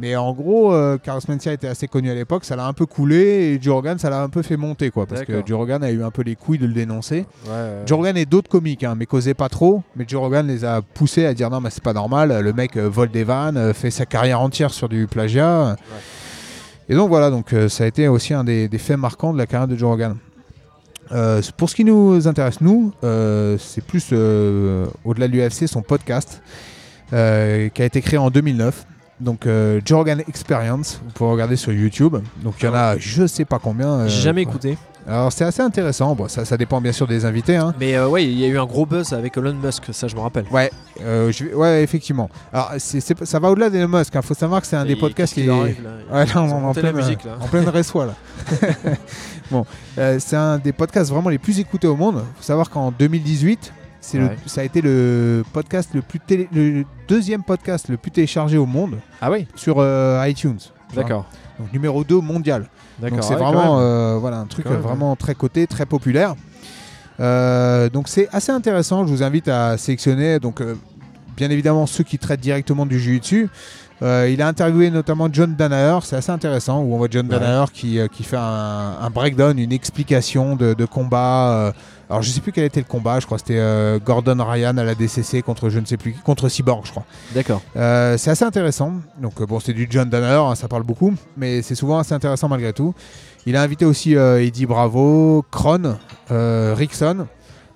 Mais 0.01 0.17
en 0.17 0.33
gros, 0.33 0.73
euh, 0.73 0.97
Carlos 0.97 1.21
Mencia 1.29 1.53
était 1.53 1.69
assez 1.69 1.87
connu 1.87 2.11
à 2.11 2.15
l'époque, 2.15 2.45
ça 2.47 2.57
l'a 2.57 2.67
un 2.67 2.73
peu 2.73 2.87
coulé 2.87 3.19
et 3.19 3.59
Joe 3.61 3.75
Rogan, 3.75 3.99
ça 3.99 4.09
l'a 4.09 4.23
un 4.23 4.31
peu 4.31 4.41
fait 4.41 4.57
monter, 4.57 4.91
quoi. 4.91 5.05
Parce 5.07 5.23
que 5.23 5.53
Rogan 5.53 5.85
a 5.85 5.91
eu 5.91 6.03
un 6.03 6.11
peu 6.11 6.23
les 6.23 6.37
couilles 6.37 6.59
de 6.59 6.67
le 6.67 6.73
dénoncer. 6.73 7.27
Ouais, 7.47 8.13
et 8.17 8.25
d'autres 8.27 8.49
comiques, 8.49 8.83
hein, 8.83 8.95
mais 8.97 9.07
causaient 9.07 9.35
pas 9.35 9.49
trop. 9.49 9.83
Mais 9.97 10.05
Joe 10.09 10.21
Rogan 10.21 10.47
les 10.47 10.65
a 10.65 10.81
poussés 10.83 11.27
à 11.27 11.35
dire 11.35 11.51
non, 11.51 11.61
mais 11.61 11.71
c'est 11.71 11.83
pas 11.83 11.93
normal. 11.93 12.41
Le 12.41 12.53
mec 12.53 12.77
euh, 12.77 12.89
vole 12.89 13.11
des 13.11 13.25
vannes, 13.25 13.57
euh, 13.57 13.75
fait 13.75 13.91
sa 13.91 14.07
carrière 14.07 14.41
entière 14.41 14.73
sur 14.73 14.89
du 14.89 15.07
plagiat. 15.07 15.77
Et 16.89 16.95
donc 16.95 17.09
voilà, 17.09 17.31
donc 17.31 17.53
euh, 17.53 17.69
ça 17.69 17.85
a 17.85 17.87
été 17.87 18.09
aussi 18.09 18.35
un 18.35 18.43
des, 18.43 18.69
des 18.69 18.79
faits 18.79 18.97
marquants 18.97 19.33
de 19.33 19.39
la 19.39 19.47
carrière 19.47 19.69
de. 19.69 19.77
Euh, 21.13 21.43
pour 21.57 21.69
ce 21.69 21.75
qui 21.75 21.85
nous 21.85 22.27
intéresse, 22.27 22.61
nous, 22.61 22.93
c'est 23.59 23.85
plus 23.85 24.13
au-delà 25.05 25.29
de 25.29 25.33
l'UFC, 25.33 25.69
son 25.69 25.83
podcast 25.83 26.43
qui 27.11 27.17
a 27.17 27.85
été 27.85 28.01
créé 28.01 28.19
en 28.19 28.31
2009. 28.31 28.87
Donc 29.21 29.47
euh, 29.47 29.81
Experience, 30.29 31.01
vous 31.05 31.11
pouvez 31.13 31.31
regarder 31.33 31.57
sur 31.57 31.73
YouTube. 31.73 32.17
Donc 32.43 32.55
il 32.61 32.65
y 32.65 32.69
en 32.69 32.75
a 32.75 32.97
je 32.99 33.27
sais 33.27 33.45
pas 33.45 33.59
combien. 33.59 33.89
euh, 33.89 34.09
J'ai 34.09 34.23
jamais 34.23 34.43
écouté. 34.43 34.79
Alors 35.07 35.33
c'est 35.33 35.45
assez 35.45 35.63
intéressant. 35.63 36.15
Bon, 36.15 36.29
ça, 36.29 36.45
ça 36.45 36.57
dépend 36.57 36.81
bien 36.81 36.93
sûr 36.93 37.07
des 37.07 37.25
invités. 37.25 37.57
Hein. 37.57 37.75
Mais 37.81 37.97
euh, 37.97 38.07
ouais, 38.09 38.25
il 38.25 38.39
y 38.39 38.45
a 38.45 38.49
eu 38.49 38.59
un 38.59 38.67
gros 38.67 38.87
buzz 38.87 39.13
avec 39.13 39.37
Elon 39.37 39.55
Musk, 39.55 39.85
ça 39.93 40.09
je 40.09 40.15
me 40.15 40.21
rappelle. 40.21 40.45
Ouais, 40.51 40.71
euh, 41.03 41.33
je 41.33 41.47
ouais, 41.47 41.83
effectivement. 41.83 42.29
Alors, 42.53 42.73
ça 42.79 43.39
va 43.39 43.51
au-delà 43.51 43.71
d'Elon 43.71 43.89
Musk. 43.99 44.13
Il 44.15 44.23
faut 44.23 44.35
savoir 44.35 44.61
que 44.61 44.67
c'est 44.67 44.77
un 44.77 44.85
des 44.85 44.97
podcasts 44.97 45.35
qui 45.35 45.41
qui 45.43 45.47
est. 45.47 45.51
leur 45.51 45.61
arrive, 45.63 45.83
là 45.83 45.91
Ouais, 46.19 46.27
là, 46.27 46.33
on 46.37 46.47
Ils 46.47 46.51
est 46.51 46.53
ont 46.55 46.69
en, 46.69 46.73
pleine, 46.75 46.97
musique, 46.97 47.25
là. 47.25 47.33
en 47.41 47.47
pleine 47.49 47.69
ressoie, 47.69 48.07
là. 48.07 48.15
bon, 49.51 49.65
euh, 49.99 50.19
c'est 50.21 50.37
un 50.37 50.59
des 50.59 50.73
podcasts 50.73 51.11
vraiment 51.11 51.31
les 51.31 51.39
plus 51.39 51.59
écoutés 51.59 51.87
au 51.89 51.97
monde. 51.97 52.17
Il 52.35 52.37
faut 52.39 52.43
savoir 52.45 52.69
qu'en 52.71 52.91
2018, 52.91 53.73
c'est 54.01 54.19
Ouais. 54.19 54.37
ça 54.47 54.63
a 54.63 54.65
été 54.65 54.81
le 54.81 55.45
podcast 55.53 55.91
le 55.95 56.03
plus 56.03 56.19
télé- 56.21 56.49
le 56.53 56.85
deuxième 57.09 57.43
podcast 57.43 57.89
le 57.89 57.97
plus 57.97 58.11
téléchargé 58.11 58.57
au 58.59 58.67
monde 58.67 58.99
Ah 59.21 59.31
oui, 59.31 59.47
sur 59.55 59.77
euh, 59.79 60.23
iTunes. 60.27 60.59
d'accord. 60.95 61.27
Donc 61.59 61.73
numéro 61.73 62.03
2 62.05 62.21
mondial. 62.21 62.69
D'accord. 62.99 63.19
Donc 63.19 63.25
c'est 63.25 63.35
ouais, 63.35 63.41
quand 63.41 63.53
vraiment 63.53 63.81
euh, 63.81 64.17
voilà, 64.19 64.39
un 64.39 64.47
truc 64.47 64.67
vraiment 64.67 65.15
très 65.17 65.35
coté, 65.35 65.67
très 65.67 65.85
populaire. 65.87 66.35
Euh, 67.21 67.91
donc 67.91 68.09
c'est 68.09 68.29
assez 68.33 68.51
intéressant. 68.53 69.07
Je 69.07 69.11
vous 69.13 69.23
invite 69.23 69.49
à 69.49 69.77
sélectionner. 69.77 70.39
Donc 70.39 70.63
bien 71.37 71.51
évidemment 71.51 71.87
ceux 71.87 72.05
qui 72.05 72.19
traitent 72.19 72.41
directement 72.41 72.87
du 72.87 72.99
jiu-jitsu. 72.99 73.49
Euh, 74.03 74.31
il 74.33 74.41
a 74.41 74.49
interviewé 74.49 74.91
notamment 74.91 75.29
John 75.31 75.55
Danaher, 75.55 75.99
c'est 76.05 76.17
assez 76.17 76.31
intéressant, 76.33 76.81
où 76.81 76.95
on 76.95 76.97
voit 76.99 77.09
John 77.11 77.27
Ouais. 77.27 77.39
Danaher 77.39 77.67
qui, 77.73 77.99
euh, 77.99 78.07
qui 78.09 78.23
fait 78.23 78.39
un, 78.39 78.97
un 79.01 79.11
breakdown, 79.11 79.59
une 79.59 79.73
explication 79.73 80.57
de, 80.57 80.73
de 80.75 80.85
combat. 80.87 81.51
euh, 81.69 81.73
alors 82.09 82.23
je 82.23 82.31
sais 82.31 82.41
plus 82.41 82.51
quel 82.51 82.65
était 82.65 82.81
le 82.81 82.87
combat, 82.87 83.21
je 83.21 83.27
crois 83.27 83.37
que 83.39 83.43
c'était 83.47 83.61
euh, 83.61 83.99
Gordon 84.05 84.43
Ryan 84.45 84.77
à 84.79 84.85
la 84.85 84.95
DCC 84.95 85.43
contre 85.43 85.69
je 85.69 85.79
ne 85.79 85.85
sais 85.85 85.97
plus 85.97 86.13
qui, 86.15 86.21
contre 86.21 86.49
Cyborg 86.49 86.85
je 86.87 86.91
crois. 86.93 87.05
D'accord. 87.35 87.61
C'est 87.75 88.31
assez 88.31 88.45
intéressant. 88.45 88.95
Donc 89.21 89.41
bon, 89.43 89.61
c'est 89.61 89.75
du 89.75 89.87
John 89.89 90.09
Danner, 90.09 90.27
hein, 90.51 90.55
ça 90.55 90.67
parle 90.67 90.83
beaucoup, 90.83 91.15
mais 91.37 91.63
c'est 91.63 91.75
souvent 91.77 91.99
assez 91.99 92.15
intéressant 92.15 92.49
malgré 92.49 92.73
tout. 92.73 92.95
Il 93.47 93.55
a 93.55 93.63
invité 93.63 93.85
aussi 93.85 94.15
Eddie 94.15 94.67
Bravo, 94.67 95.45
Kron, 95.51 95.97
Rickson. 96.31 97.27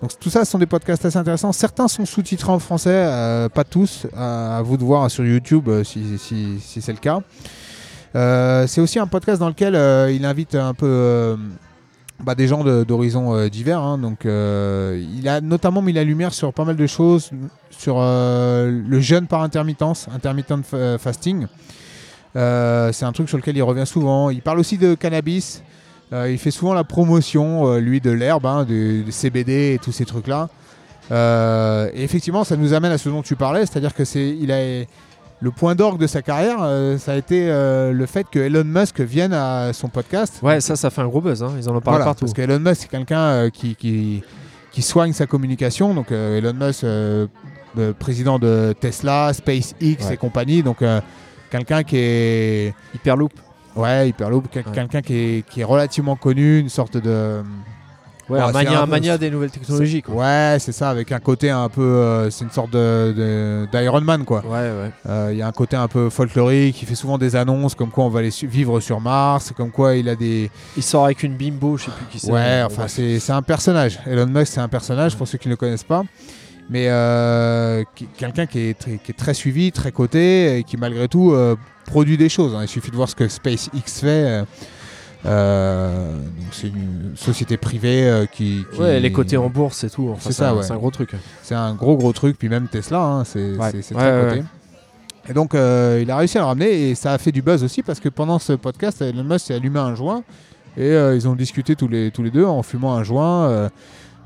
Donc 0.03 0.19
tout 0.21 0.29
ça, 0.31 0.45
ce 0.45 0.51
sont 0.51 0.59
des 0.59 0.67
podcasts 0.67 1.05
assez 1.05 1.17
intéressants. 1.17 1.53
Certains 1.53 1.89
sont 1.89 2.05
sous-titrés 2.05 2.53
en 2.53 2.59
français, 2.59 2.91
euh, 2.93 3.49
pas 3.49 3.65
tous. 3.65 4.07
À, 4.17 4.59
à 4.59 4.63
vous 4.63 4.77
de 4.77 4.85
voir 4.85 5.11
sur 5.11 5.25
YouTube 5.25 5.69
euh, 5.69 5.83
si, 5.85 6.19
c'est 6.61 6.93
le 6.93 6.99
cas. 6.99 7.21
Euh, 8.17 8.67
c'est 8.67 8.81
aussi 8.81 8.99
un 8.99 9.07
podcast 9.07 9.41
dans 9.41 9.49
lequel 9.49 9.75
euh, 9.75 10.13
il 10.13 10.25
invite 10.25 10.55
un 10.55 10.75
peu 10.75 10.87
euh, 10.87 11.37
bah, 12.23 12.35
des 12.35 12.47
gens 12.47 12.63
d'horizons 12.85 13.35
euh, 13.35 13.49
divers. 13.49 13.81
hein. 13.81 13.99
donc 13.99 14.25
euh, 14.25 15.03
il 15.17 15.29
a 15.29 15.41
notamment 15.41 15.83
mis 15.83 15.93
la 15.93 16.05
lumière 16.05 16.33
sur 16.33 16.53
pas 16.53 16.65
mal 16.65 16.77
de 16.77 16.87
choses, 16.87 17.31
sur 17.71 17.97
euh, 17.99 18.71
le 18.87 19.01
jeûne 19.01 19.27
par 19.27 19.43
intermittence, 19.43 20.07
intermittent 20.15 20.65
fa- 20.65 20.99
fasting. 20.99 21.47
Euh, 22.37 22.93
c'est 22.93 23.05
un 23.05 23.13
truc 23.13 23.29
sur 23.29 23.39
lequel 23.39 23.57
il 23.57 23.63
revient 23.63 23.87
souvent. 23.87 24.29
Il 24.31 24.43
parle 24.43 24.59
aussi 24.61 24.77
de 24.79 24.95
cannabis. 24.95 25.63
Euh, 26.15 26.31
il 26.31 26.39
fait 26.39 26.53
souvent 26.53 26.75
la 26.75 26.85
promotion, 26.85 27.67
euh, 27.67 27.81
lui, 27.81 28.01
de 28.01 28.11
l'herbe, 28.13 28.47
hein, 28.47 28.65
du, 28.65 29.03
du 29.03 29.11
CBD 29.13 29.75
et 29.75 29.79
tous 29.83 29.91
ces 29.93 30.05
trucs-là. 30.05 30.49
Euh, 31.11 31.91
et 31.93 32.03
effectivement, 32.05 32.45
ça 32.45 32.57
nous 32.57 32.73
amène 32.73 32.93
à 32.93 32.99
ce 32.99 33.09
dont 33.09 33.23
tu 33.23 33.35
parlais, 33.37 33.67
c'est-à-dire 33.67 33.93
que 33.95 34.05
c'est, 34.05 34.29
il 34.29 34.53
a 34.53 34.85
le 35.41 35.51
point 35.51 35.75
d'orgue 35.75 36.01
de 36.01 36.07
sa 36.07 36.23
carrière, 36.23 36.59
ça 36.99 37.13
a 37.13 37.17
été 37.17 37.49
le 37.49 38.07
fait 38.07 38.27
que 38.31 38.39
Elon 38.39 38.65
Musk 38.65 39.01
vienne 39.01 39.33
à 39.35 39.73
son 39.75 39.89
podcast. 39.89 40.39
Ouais, 40.43 40.61
ça, 40.61 40.77
ça 40.77 40.89
fait 40.89 41.03
un 41.03 41.09
gros 41.09 41.21
buzz. 41.21 41.43
Hein. 41.43 41.53
Ils 41.59 41.69
en 41.69 41.75
ont 41.77 41.81
parlé 41.81 41.99
Voilà, 41.99 42.05
partout. 42.05 42.25
parce 42.27 42.33
qu'Elon 42.33 42.61
Musk, 42.61 42.83
c'est 42.83 42.89
quelqu'un 42.89 43.51
qui, 43.51 43.75
qui, 43.75 44.23
qui 44.71 44.81
soigne 44.83 45.13
sa 45.13 45.27
communication. 45.27 45.93
Donc, 45.93 46.13
Elon 46.13 46.55
Musk, 46.55 46.87
président 47.99 48.39
de 48.39 48.75
Tesla, 48.81 49.33
SpaceX 49.35 49.75
Ouais. 49.83 50.15
et 50.15 50.17
compagnie. 50.17 50.63
Donc, 50.63 50.79
quelqu'un 51.51 51.83
qui 51.83 51.97
est. 51.99 52.75
Hyperloop. 52.95 53.33
Ouais, 53.77 54.09
Hyperloop, 54.09 54.47
quel- 54.51 54.65
Ouais. 54.67 54.73
quelqu'un 54.73 55.03
qui 55.03 55.15
est, 55.17 55.47
qui 55.49 55.61
est 55.61 55.65
relativement 55.65 56.17
connu, 56.17 56.59
une 56.61 56.69
sorte 56.69 56.97
de. 56.97 57.43
Ouais, 58.31 58.39
Bon, 58.39 58.45
un 58.45 58.47
c'est 58.47 58.53
mania, 58.89 59.13
un 59.15 59.19
des 59.19 59.31
nouvelles 59.31 59.51
technologies. 59.51 60.01
Quoi. 60.01 60.15
Ouais, 60.15 60.57
c'est 60.59 60.73
ça, 60.73 60.89
avec 60.89 61.13
un 61.13 61.19
côté 61.19 61.51
un 61.51 61.69
peu. 61.69 61.83
euh, 61.83 62.31
c'est 62.31 62.45
une 62.45 62.51
sorte 62.51 62.71
de, 62.71 63.13
de- 63.15 63.69
d'Iron 63.71 64.01
Man, 64.01 64.25
quoi. 64.25 64.41
Ouais, 64.47 64.51
ouais. 64.71 64.91
Euh, 65.07 65.29
Il 65.33 65.37
y 65.37 65.43
a 65.43 65.47
un 65.47 65.53
côté 65.53 65.77
un 65.77 65.89
peu 65.89 66.09
folklorique, 66.09 66.81
il 66.81 66.87
fait 66.89 66.95
souvent 66.95 67.19
des 67.19 67.37
annonces 67.37 67.75
comme 67.75 67.91
quoi 67.91 68.05
on 68.05 68.09
va 68.09 68.21
aller 68.21 68.31
su- 68.31 68.47
vivre 68.47 68.81
sur 68.81 68.99
Mars, 68.99 69.53
comme 69.55 69.71
quoi 69.71 69.95
il 69.97 70.09
a 70.09 70.15
des. 70.17 70.51
Il 70.75 70.83
sort 70.83 71.05
avec 71.05 71.23
une 71.23 71.35
bimbo, 71.37 71.77
je 71.77 71.85
sais 71.85 71.91
plus 71.91 72.07
qui 72.07 72.19
c'est. 72.19 72.31
Ouais, 72.33 72.63
enfin, 72.65 72.89
c'est 72.89 73.31
un 73.31 73.43
personnage. 73.43 73.99
Elon 74.07 74.25
Musk, 74.27 74.53
c'est 74.55 74.61
un 74.61 74.69
personnage 74.69 75.17
pour 75.17 75.29
ceux 75.29 75.37
qui 75.37 75.49
ne 75.49 75.53
le 75.53 75.57
connaissent 75.59 75.85
pas. 75.85 76.03
Mais 76.71 76.87
euh, 76.89 77.85
quelqu'un 78.17 78.47
qui 78.47 78.59
est, 78.71 78.79
très, 78.79 78.97
qui 78.99 79.13
est 79.13 79.19
très 79.19 79.35
suivi, 79.35 79.71
très 79.71 79.93
coté, 79.93 80.59
et 80.59 80.65
qui 80.65 80.77
malgré 80.79 81.09
tout 81.09 81.33
euh, 81.33 81.57
produit 81.87 82.17
des 82.17 82.29
choses. 82.31 82.55
hein. 82.55 82.61
Il 82.63 82.69
suffit 82.69 82.91
de 82.91 82.97
voir 82.97 83.09
ce 83.09 83.15
que 83.15 83.29
SpaceX 83.29 84.01
fait. 84.01 84.45
euh, 85.27 86.17
c'est 86.53 86.69
une 86.69 87.13
société 87.17 87.57
privée 87.57 88.27
qui, 88.33 88.63
qui- 88.73 88.81
Ouais, 88.81 89.01
les 89.01 89.13
côtés 89.13 89.37
en 89.37 89.49
bourse 89.51 89.85
et 89.85 89.91
tout. 89.91 90.09
Enfin, 90.11 90.21
C'est 90.25 90.33
ça, 90.33 90.55
ouais. 90.55 90.63
C'est 90.63 90.73
un 90.73 90.77
gros 90.77 90.91
truc. 90.91 91.11
C'est 91.43 91.55
un 91.55 91.75
gros 91.75 91.97
gros 91.97 92.13
truc, 92.13 92.37
puis 92.39 92.49
même 92.49 92.69
Tesla, 92.69 93.01
hein, 93.03 93.25
c'est 93.25 93.53
Ouais. 93.53 93.59
Ouais, 93.59 93.81
très 93.81 94.29
coté. 94.29 94.45
Et 95.29 95.33
donc 95.33 95.55
il 95.55 96.11
a 96.11 96.17
réussi 96.19 96.37
à 96.37 96.43
le 96.43 96.47
ramener 96.47 96.91
et 96.91 96.95
ça 96.95 97.13
a 97.15 97.19
fait 97.19 97.33
du 97.33 97.41
buzz 97.41 97.65
aussi 97.65 97.83
parce 97.83 97.99
que 98.01 98.11
pendant 98.11 98.39
ce 98.39 98.53
podcast, 98.53 99.01
Elon 99.01 99.25
Musk 99.25 99.47
s'est 99.47 99.55
allumé 99.55 99.79
un 99.81 99.95
joint 99.95 100.23
et 100.77 100.91
ils 101.15 101.27
ont 101.27 101.35
discuté 101.35 101.77
tous 101.77 101.89
les, 101.89 102.11
tous 102.11 102.23
les 102.23 102.31
deux 102.31 102.45
en 102.45 102.63
fumant 102.63 102.95
un 102.95 103.05
joint 103.05 103.71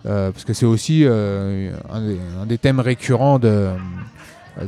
parce 0.04 0.44
que 0.44 0.52
c'est 0.52 0.66
aussi 0.66 1.02
euh, 1.04 1.72
un, 1.92 2.00
des, 2.00 2.18
un 2.42 2.46
des 2.46 2.58
thèmes 2.58 2.80
récurrents 2.80 3.38
de, 3.38 3.68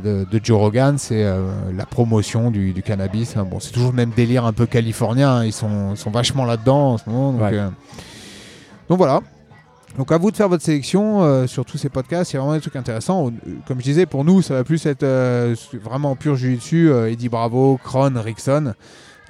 de, 0.03 0.25
de 0.29 0.39
Joe 0.43 0.57
Rogan, 0.59 0.97
c'est 0.97 1.23
euh, 1.23 1.49
la 1.75 1.85
promotion 1.85 2.51
du, 2.51 2.73
du 2.73 2.83
cannabis. 2.83 3.35
hein. 3.37 3.45
Bon, 3.49 3.59
c'est 3.59 3.71
toujours 3.71 3.91
le 3.91 3.95
même 3.95 4.11
délire 4.15 4.45
un 4.45 4.53
peu 4.53 4.65
californien, 4.65 5.37
hein. 5.37 5.45
ils, 5.45 5.53
sont, 5.53 5.93
vachement 6.11 6.45
là-dedans 6.45 6.93
en 6.93 6.97
ce 6.97 7.09
moment. 7.09 7.31
Donc, 7.33 7.41
Ouais. 7.41 7.57
euh, 7.57 7.69
donc 8.89 8.97
voilà. 8.97 9.21
Donc 9.97 10.09
à 10.13 10.17
vous 10.17 10.31
de 10.31 10.37
faire 10.37 10.47
votre 10.47 10.63
sélection 10.63 11.21
euh, 11.21 11.47
sur 11.47 11.65
tous 11.65 11.77
ces 11.77 11.89
podcasts, 11.89 12.31
il 12.31 12.35
y 12.35 12.37
a 12.37 12.41
vraiment 12.41 12.55
des 12.55 12.61
trucs 12.61 12.77
intéressants. 12.77 13.27
Euh, 13.27 13.31
Comme 13.67 13.79
je 13.79 13.83
disais, 13.83 14.05
pour 14.05 14.23
nous, 14.23 14.41
ça 14.41 14.53
va 14.53 14.63
plus 14.63 14.85
être 14.85 15.03
euh, 15.03 15.53
vraiment 15.83 16.15
pur 16.15 16.35
jus 16.37 16.55
dessus. 16.55 16.89
Eddie 17.09 17.27
Bravo, 17.29 17.77
Kron, 17.83 18.13
Rickson. 18.15 18.73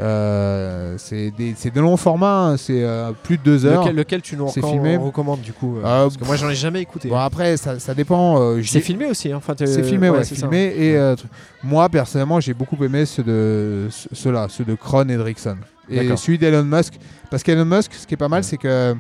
Euh, 0.01 0.95
c'est 0.97 1.31
des, 1.31 1.53
c'est 1.55 1.71
de 1.73 1.79
longs 1.79 1.95
formats, 1.97 2.47
hein, 2.47 2.57
c'est 2.57 2.83
euh, 2.83 3.11
plus 3.23 3.37
de 3.37 3.43
deux 3.43 3.65
heures. 3.65 3.81
Lequel, 3.81 3.95
lequel 3.95 4.21
tu 4.21 4.35
nous 4.35 4.47
C'est 4.49 4.59
recom- 4.61 4.71
filmé 4.71 4.97
recommandes 4.97 5.41
du 5.41 5.53
coup 5.53 5.77
euh, 5.77 5.81
Euh, 5.85 6.03
Parce 6.05 6.17
que 6.17 6.25
moi 6.25 6.35
j'en 6.37 6.49
ai 6.49 6.55
jamais 6.55 6.81
écouté. 6.81 7.07
Bon 7.09 7.17
après, 7.17 7.55
ça, 7.57 7.79
ça 7.79 7.93
dépend. 7.93 8.41
euh, 8.41 8.61
c'est 8.63 8.79
filmé 8.81 9.05
aussi. 9.05 9.31
hein, 9.31 9.37
Enfin, 9.37 9.53
t'es- 9.53 9.67
c'est 9.67 9.83
filmé, 9.83 10.09
ouais, 10.09 10.23
c'est 10.23 10.35
ça. 10.35 10.47
filmé. 10.47 10.73
Et 10.77 10.97
euh, 10.97 11.15
tr- 11.15 11.25
moi, 11.63 11.87
personnellement, 11.89 12.39
j'ai 12.39 12.53
beaucoup 12.55 12.83
aimé 12.83 13.05
ceux 13.05 13.23
de 13.23 13.87
ce- 13.91 14.09
ceux-là, 14.11 14.47
ceux 14.49 14.63
de 14.65 14.73
Kron 14.75 15.07
et 15.09 15.15
de 15.17 15.21
Rickson. 15.21 15.57
Et 15.89 15.97
D'accord. 15.97 16.17
celui 16.17 16.37
d'Elon 16.37 16.63
Musk. 16.63 16.93
Parce 17.29 17.43
qu'Elon 17.43 17.65
Musk, 17.65 17.93
ce 17.93 18.07
qui 18.07 18.13
est 18.13 18.17
pas 18.17 18.29
mal, 18.29 18.43
c'est 18.43 18.57
que. 18.57 18.95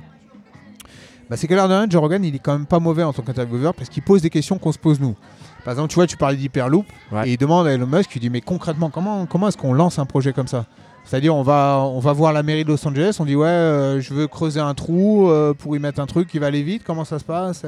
Bah, 1.29 1.37
c'est 1.37 1.47
que 1.47 1.53
l'air 1.53 1.69
de 1.69 1.73
rien, 1.73 1.87
Joe 1.89 2.01
Rogan, 2.01 2.23
il 2.25 2.35
est 2.35 2.39
quand 2.39 2.51
même 2.53 2.65
pas 2.65 2.79
mauvais 2.79 3.03
en 3.03 3.13
tant 3.13 3.21
qu'intervieweur 3.21 3.73
parce 3.73 3.87
qu'il 3.89 4.03
pose 4.03 4.21
des 4.21 4.29
questions 4.29 4.57
qu'on 4.57 4.73
se 4.73 4.77
pose 4.77 4.99
nous. 4.99 5.15
Par 5.63 5.71
exemple, 5.73 5.87
tu 5.89 5.95
vois, 5.95 6.05
tu 6.07 6.17
parlais 6.17 6.35
d'Hyperloop 6.35 6.85
Ouais. 7.11 7.29
et 7.29 7.31
il 7.33 7.37
demande 7.37 7.67
à 7.67 7.71
Elon 7.71 7.87
Musk, 7.87 8.09
il 8.15 8.19
dit 8.19 8.29
mais 8.29 8.41
concrètement, 8.41 8.89
comment, 8.89 9.25
comment 9.25 9.47
est-ce 9.47 9.55
qu'on 9.57 9.73
lance 9.73 9.97
un 9.97 10.05
projet 10.05 10.33
comme 10.33 10.47
ça? 10.47 10.65
C'est-à-dire, 11.05 11.35
on 11.35 11.43
va, 11.43 11.79
on 11.83 11.99
va 11.99 12.13
voir 12.13 12.31
la 12.31 12.41
mairie 12.43 12.63
de 12.63 12.69
Los 12.69 12.87
Angeles, 12.87 13.17
on 13.19 13.25
dit 13.25 13.35
ouais, 13.35 13.47
euh, 13.47 13.99
je 14.01 14.13
veux 14.13 14.27
creuser 14.27 14.59
un 14.61 14.73
trou 14.73 15.29
euh, 15.29 15.53
pour 15.53 15.75
y 15.75 15.79
mettre 15.79 15.99
un 15.99 16.05
truc 16.05 16.27
qui 16.29 16.39
va 16.39 16.47
aller 16.47 16.61
vite, 16.63 16.83
comment 16.85 17.03
ça 17.05 17.19
se 17.19 17.23
passe? 17.25 17.61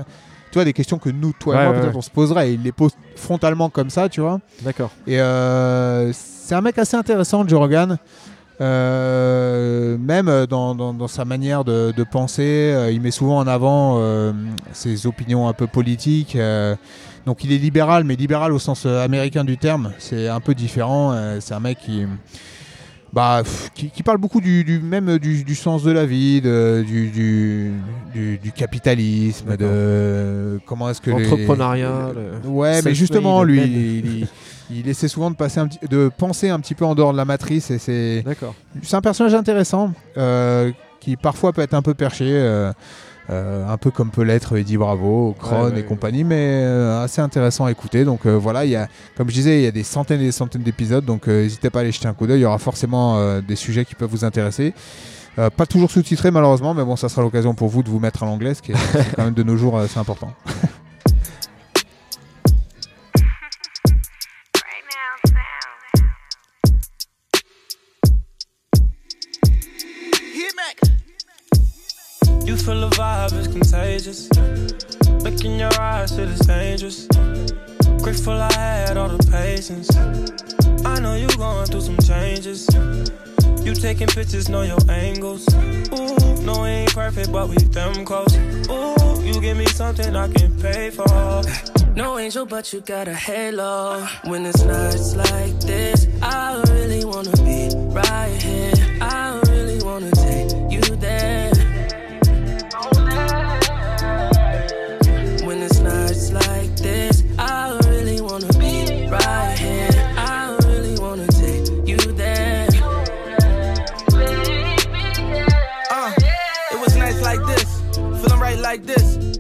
Tu 0.52 0.56
vois, 0.60 0.66
des 0.66 0.72
questions 0.74 1.00
que 1.00 1.10
nous, 1.10 1.34
toi 1.38 1.56
et 1.56 1.58
moi, 1.58 1.68
ouais, 1.74 1.80
peut-être 1.80 1.92
ouais. 1.94 1.98
on 1.98 2.02
se 2.02 2.12
poserait. 2.12 2.52
Et 2.52 2.54
il 2.54 2.62
les 2.62 2.72
pose 2.72 2.92
frontalement 3.16 3.70
comme 3.70 3.90
ça, 3.90 4.08
tu 4.08 4.22
vois. 4.22 4.40
D'accord. 4.62 4.92
Et 5.08 5.20
euh, 5.20 6.14
c'est 6.14 6.54
un 6.56 6.62
mec 6.62 6.78
assez 6.78 6.96
intéressant, 6.96 7.46
Joe 7.48 7.60
Rogan. 7.60 7.98
Même 8.60 10.46
dans, 10.50 10.76
dans- 10.76 10.94
dans 10.94 11.08
sa 11.08 11.26
manière 11.26 11.64
de, 11.64 11.92
de 11.96 12.04
penser, 12.04 12.74
il 12.92 13.02
met 13.02 13.12
souvent 13.12 13.38
en 13.40 13.48
avant 13.48 14.00
ses 14.72 15.06
opinions 15.08 15.48
un 15.48 15.54
peu 15.54 15.68
politiques. 15.68 16.38
donc 17.26 17.44
il 17.44 17.52
est 17.52 17.58
libéral, 17.58 18.04
mais 18.04 18.16
libéral 18.16 18.54
au 18.54 18.60
sens 18.60 18.86
américain 18.86 19.44
du 19.44 19.58
terme. 19.58 19.92
C'est 19.98 20.28
un 20.30 20.40
peu 20.40 20.54
différent. 20.54 21.14
c'est 21.40 21.54
un 21.54 21.60
mec 21.60 21.80
qui, 21.80 22.06
bah, 23.14 23.42
pff, 23.44 23.70
qui, 23.76 23.90
qui 23.92 24.02
parle 24.04 24.18
beaucoup 24.18 24.42
du, 24.42 24.64
du- 24.64 24.80
même 24.80 25.20
du, 25.20 25.44
du 25.44 25.56
sens 25.56 25.84
de 25.84 25.92
la 25.92 26.06
vie, 26.06 26.42
de- 26.42 26.84
du, 26.86 27.10
du, 28.42 28.52
capitalisme, 28.52 29.56
de 29.56 30.60
comment 30.66 30.90
est-ce 30.90 31.00
que 31.00 31.12
les- 31.12 31.24
L'entrepreneuriat. 31.24 32.12
le- 32.44 32.50
Ouais, 32.50 32.82
mais 32.84 32.96
justement, 32.96 33.44
lui, 33.44 33.62
il, 33.62 34.06
il- 34.22 34.28
il 34.72 34.90
essaie 34.90 35.08
souvent 35.08 35.30
de, 35.30 35.36
passer 35.36 35.60
un 35.60 35.68
petit- 35.68 35.88
de 35.88 36.10
penser 36.18 36.50
un 36.50 36.60
petit 36.60 36.74
peu 36.74 36.86
en 36.86 36.96
dehors 36.96 37.12
de 37.12 37.18
la 37.18 37.26
matrice. 37.26 37.70
Et 37.70 37.78
c'est, 37.78 38.24
D'accord. 38.26 38.56
c'est 38.82 38.96
un 38.96 39.02
personnage 39.02 39.36
intéressant 39.36 39.94
euh, 40.18 40.72
qui 41.00 41.16
parfois 41.16 41.54
peut 41.54 41.62
être 41.62 41.74
un 41.76 41.82
peu 41.84 41.94
perché, 41.94 42.26
euh, 42.28 42.72
euh, 43.30 43.68
un 43.68 43.78
peu 43.78 43.92
comme 43.92 44.10
peut 44.10 44.24
l'être 44.24 44.58
Eddie 44.58 44.78
Bravo, 44.78 45.36
Kron 45.40 45.66
Ouais, 45.66 45.72
ouais, 45.72 45.80
et 45.80 45.84
compagnie, 45.84 46.24
mais 46.24 46.62
euh, 46.64 47.04
assez 47.04 47.22
intéressant 47.22 47.66
à 47.66 47.72
écouter. 47.72 48.06
Donc 48.06 48.26
euh, 48.26 48.34
voilà, 48.36 48.66
il 48.66 48.72
y 48.72 48.76
a, 48.76 48.88
comme 49.16 49.30
je 49.30 49.34
disais, 49.34 49.60
il 49.60 49.64
y 49.64 49.68
a 49.68 49.72
des 49.72 49.84
centaines 49.84 50.22
et 50.22 50.26
des 50.26 50.32
centaines 50.32 50.64
d'épisodes, 50.64 51.06
donc 51.06 51.28
n'hésitez 51.28 51.70
pas 51.70 51.80
à 51.80 51.82
aller 51.84 51.92
jeter 51.92 52.08
un 52.08 52.14
coup 52.14 52.28
d'œil. 52.28 52.40
Il 52.40 52.44
y 52.44 52.46
aura 52.46 52.58
forcément 52.58 53.40
des 53.42 53.56
sujets 53.56 53.86
qui 53.86 53.96
peuvent 53.96 54.10
vous 54.10 54.26
intéresser. 54.26 54.74
Euh, 55.40 55.50
pas 55.50 55.66
toujours 55.66 55.90
sous-titré 55.90 56.30
malheureusement, 56.30 56.74
mais 56.74 56.84
bon, 56.84 56.96
ça 56.96 57.10
sera 57.10 57.24
l'occasion 57.24 57.56
pour 57.56 57.68
vous 57.68 57.82
de 57.82 57.90
vous 57.90 58.00
mettre 58.00 58.24
à 58.24 58.26
l'anglais, 58.26 58.54
ce 58.54 58.62
qui 58.62 58.72
est, 58.72 59.16
quand 59.16 59.24
même 59.24 59.34
de 59.34 59.44
nos 59.44 59.58
jours 59.58 59.78
assez 59.80 60.00
important. 60.00 60.32
Feel 72.66 72.80
the 72.80 72.96
vibe 72.96 73.34
is 73.34 73.48
contagious. 73.50 74.30
Look 75.22 75.44
in 75.44 75.60
your 75.60 75.82
eyes, 75.82 76.16
feel 76.16 76.30
it's 76.32 76.46
dangerous. 76.46 77.08
Grateful 78.02 78.42
I 78.42 78.54
had 78.54 78.96
all 78.96 79.10
the 79.10 79.22
patience. 79.30 79.94
I 80.86 80.98
know 81.02 81.16
you 81.16 81.28
going 81.36 81.66
through 81.66 81.82
some 81.82 81.98
changes. 81.98 82.70
You 83.66 83.76
taking 83.76 84.08
pictures, 84.08 84.48
know 84.48 84.62
your 84.62 84.80
angles. 84.90 85.46
Ooh, 85.54 86.42
no, 86.44 86.62
we 86.62 86.70
ain't 86.70 86.94
perfect, 86.94 87.34
but 87.34 87.50
we 87.50 87.58
them 87.58 88.06
close. 88.06 88.34
Ooh, 88.38 89.22
you 89.22 89.42
give 89.42 89.58
me 89.58 89.66
something 89.66 90.16
I 90.16 90.30
can 90.30 90.58
pay 90.62 90.90
for. 90.90 91.42
No 91.96 92.18
angel, 92.18 92.48
but 92.48 92.74
you 92.74 92.82
got 92.82 93.08
a 93.08 93.14
halo. 93.14 94.08
When 94.24 94.48
it's 94.48 94.64
nights 94.64 95.16
like 95.16 95.60
this, 95.60 96.08
I 96.24 96.60
really 96.70 97.06
wanna 97.06 97.38
be 97.44 97.70
right 97.94 98.42
here. 98.42 98.83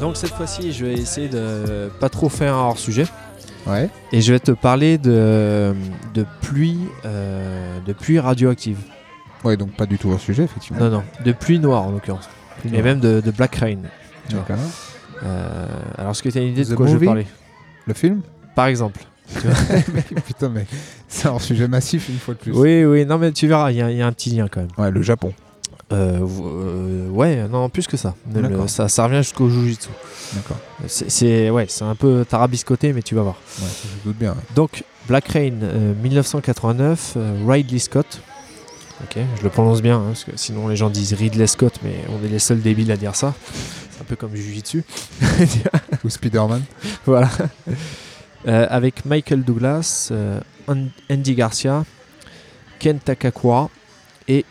Donc 0.00 0.16
cette 0.16 0.30
fois-ci, 0.32 0.72
je 0.72 0.86
vais 0.86 0.94
essayer 0.94 1.28
de 1.28 1.90
pas 2.00 2.08
trop 2.08 2.28
faire 2.28 2.54
un 2.54 2.68
hors 2.68 2.78
sujet. 2.78 3.06
Ouais. 3.66 3.88
Et 4.10 4.20
je 4.20 4.32
vais 4.32 4.40
te 4.40 4.50
parler 4.52 4.98
de, 4.98 5.74
de 6.14 6.26
pluie, 6.40 6.78
euh, 7.04 7.78
de 7.86 7.92
pluie 7.92 8.18
radioactive. 8.18 8.78
Ouais, 9.44 9.56
donc 9.56 9.72
pas 9.72 9.86
du 9.86 9.98
tout 9.98 10.08
au 10.08 10.18
sujet, 10.18 10.44
effectivement. 10.44 10.80
Non, 10.80 10.90
non, 10.90 11.02
de 11.24 11.32
pluie 11.32 11.58
noire 11.60 11.82
en 11.82 11.90
l'occurrence. 11.92 12.28
Et 12.72 12.82
même 12.82 13.00
de, 13.00 13.20
de 13.20 13.30
Black 13.30 13.56
Rain. 13.56 13.78
tu 14.28 14.34
vois. 14.36 14.44
D'accord. 14.48 14.64
Euh, 15.24 15.66
alors, 15.98 16.10
est-ce 16.12 16.22
que 16.22 16.28
tu 16.28 16.38
as 16.38 16.42
une 16.42 16.48
idée 16.48 16.64
de 16.64 16.72
The 16.72 16.76
quoi 16.76 16.86
je 16.88 16.96
vais 16.96 17.06
parler? 17.06 17.26
Le 17.86 17.94
film? 17.94 18.22
Par 18.56 18.66
exemple. 18.66 19.00
Putain, 20.26 20.48
mais 20.48 20.66
c'est 21.08 21.28
un 21.28 21.38
sujet 21.38 21.68
massif 21.68 22.08
une 22.08 22.18
fois 22.18 22.34
de 22.34 22.38
plus. 22.40 22.52
Oui, 22.52 22.84
oui, 22.84 23.06
non, 23.06 23.18
mais 23.18 23.30
tu 23.32 23.46
verras, 23.46 23.70
il 23.70 23.76
y, 23.76 23.96
y 23.96 24.02
a 24.02 24.06
un 24.06 24.12
petit 24.12 24.30
lien 24.30 24.46
quand 24.48 24.60
même. 24.60 24.70
Ouais, 24.78 24.90
le 24.90 25.02
Japon. 25.02 25.32
Euh, 25.92 26.18
euh, 26.20 27.08
ouais, 27.10 27.46
non, 27.48 27.68
plus 27.68 27.86
que 27.86 27.96
ça. 27.96 28.14
Le- 28.34 28.66
ça, 28.68 28.88
ça 28.88 29.04
revient 29.04 29.18
jusqu'au 29.18 29.48
Jujitsu. 29.50 29.90
D'accord. 30.34 30.56
C'est- 30.86 31.50
ouais, 31.50 31.66
c'est 31.68 31.84
un 31.84 31.94
peu 31.94 32.24
tarabiscoté, 32.28 32.92
mais 32.92 33.02
tu 33.02 33.14
vas 33.14 33.22
voir. 33.22 33.36
Ouais, 33.60 33.68
je 34.00 34.08
doute 34.08 34.16
bien. 34.18 34.32
ouais. 34.32 34.38
Donc, 34.54 34.84
Black 35.08 35.28
Rain, 35.28 35.52
euh, 35.62 35.92
1989, 36.02 37.14
euh, 37.16 37.34
Ridley 37.46 37.78
Scott. 37.78 38.20
Ok, 39.04 39.18
je 39.38 39.42
le 39.42 39.48
prononce 39.50 39.82
bien, 39.82 39.96
hein, 39.98 40.04
parce 40.08 40.22
que 40.24 40.30
sinon 40.36 40.68
les 40.68 40.76
gens 40.76 40.88
disent 40.88 41.12
Ridley 41.14 41.46
Scott, 41.48 41.74
mais 41.82 41.96
on 42.08 42.24
est 42.24 42.28
les 42.28 42.38
seuls 42.38 42.60
débiles 42.60 42.90
à 42.92 42.96
dire 42.96 43.16
ça. 43.16 43.34
C'est 43.90 44.00
un 44.00 44.04
peu 44.04 44.14
comme 44.16 44.34
Jujitsu. 44.36 44.84
Ou 46.04 46.08
Spider-Man. 46.08 46.62
voilà. 47.04 47.28
Avec 48.46 49.04
Michael 49.04 49.42
Douglas, 49.44 50.12
An- 50.68 50.86
Andy 51.10 51.34
Garcia, 51.34 51.84
Ken 52.78 52.98
Takakura 52.98 53.68
et 54.28 54.44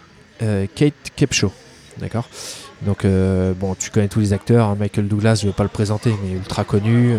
Kate 0.75 0.93
Kepcho. 1.15 1.51
D'accord? 1.99 2.27
Donc, 2.83 3.05
euh, 3.05 3.53
bon, 3.53 3.75
tu 3.75 3.91
connais 3.91 4.07
tous 4.07 4.19
les 4.21 4.33
acteurs. 4.33 4.67
hein. 4.69 4.77
Michael 4.79 5.07
Douglas, 5.07 5.35
je 5.35 5.45
ne 5.45 5.51
vais 5.51 5.55
pas 5.55 5.63
le 5.63 5.69
présenter, 5.69 6.13
mais 6.23 6.31
ultra 6.31 6.63
connu. 6.63 7.13
Euh, 7.13 7.17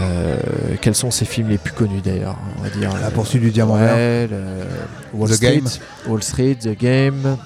euh, 0.00 0.36
quels 0.80 0.94
sont 0.94 1.10
ses 1.10 1.24
films 1.24 1.48
les 1.48 1.58
plus 1.58 1.72
connus 1.72 2.00
d'ailleurs 2.00 2.36
On 2.58 2.62
va 2.62 2.70
dire. 2.70 2.92
La 3.00 3.06
euh, 3.06 3.10
poursuite 3.10 3.42
du 3.42 3.50
diamant 3.50 3.76
vert. 3.76 3.94
ouais, 3.94 4.26
le- 4.28 5.18
Wall 5.18 5.30
The 5.30 5.34
Street, 5.34 5.54
Game. 5.56 5.68
Wall 6.06 6.22
Street, 6.22 6.54
The 6.56 6.78
Game, 6.78 7.36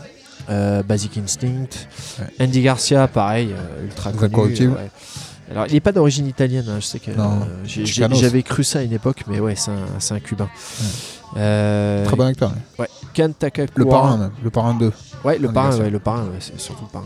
euh, 0.51 0.83
Basic 0.83 1.17
Instinct. 1.19 1.69
Ouais. 2.19 2.27
Andy 2.45 2.63
Garcia, 2.63 3.09
pareil, 3.09 3.53
euh, 3.57 3.85
ultra 3.85 4.13
connu. 4.13 4.69
Ouais. 4.69 4.91
Alors, 5.51 5.67
il 5.67 5.73
n'est 5.75 5.81
pas 5.81 5.93
d'origine 5.93 6.27
italienne, 6.27 6.65
hein, 6.69 6.79
je 6.81 6.87
sais 6.87 6.99
que 6.99 7.11
euh, 7.11 8.15
j'avais 8.15 8.43
cru 8.43 8.65
ça 8.65 8.81
à 8.81 8.83
une 8.83 8.93
époque, 8.93 9.23
mais 9.29 9.39
ouais, 9.41 9.55
c'est 9.57 9.71
un, 9.71 10.15
un 10.17 10.21
cubain. 10.21 10.49
Euh, 11.37 12.05
Très 12.07 12.17
bon 12.17 12.27
acteur. 12.27 12.53
ouais. 12.79 12.89
Ken 13.13 13.33
Takakura. 13.35 13.73
Le 13.77 13.85
parrain, 13.87 14.17
même. 14.17 14.31
Le 14.43 14.51
parrain 14.51 14.75
2. 14.75 14.93
Ouais, 15.25 15.39
le 15.39 15.53
parrain, 15.53 15.77
ouais, 15.79 15.91
le 15.91 15.99
parrain, 15.99 16.23
ouais, 16.25 16.39
c'est 16.41 16.59
surtout 16.61 16.85
le 16.85 16.91
parrain. 16.93 17.05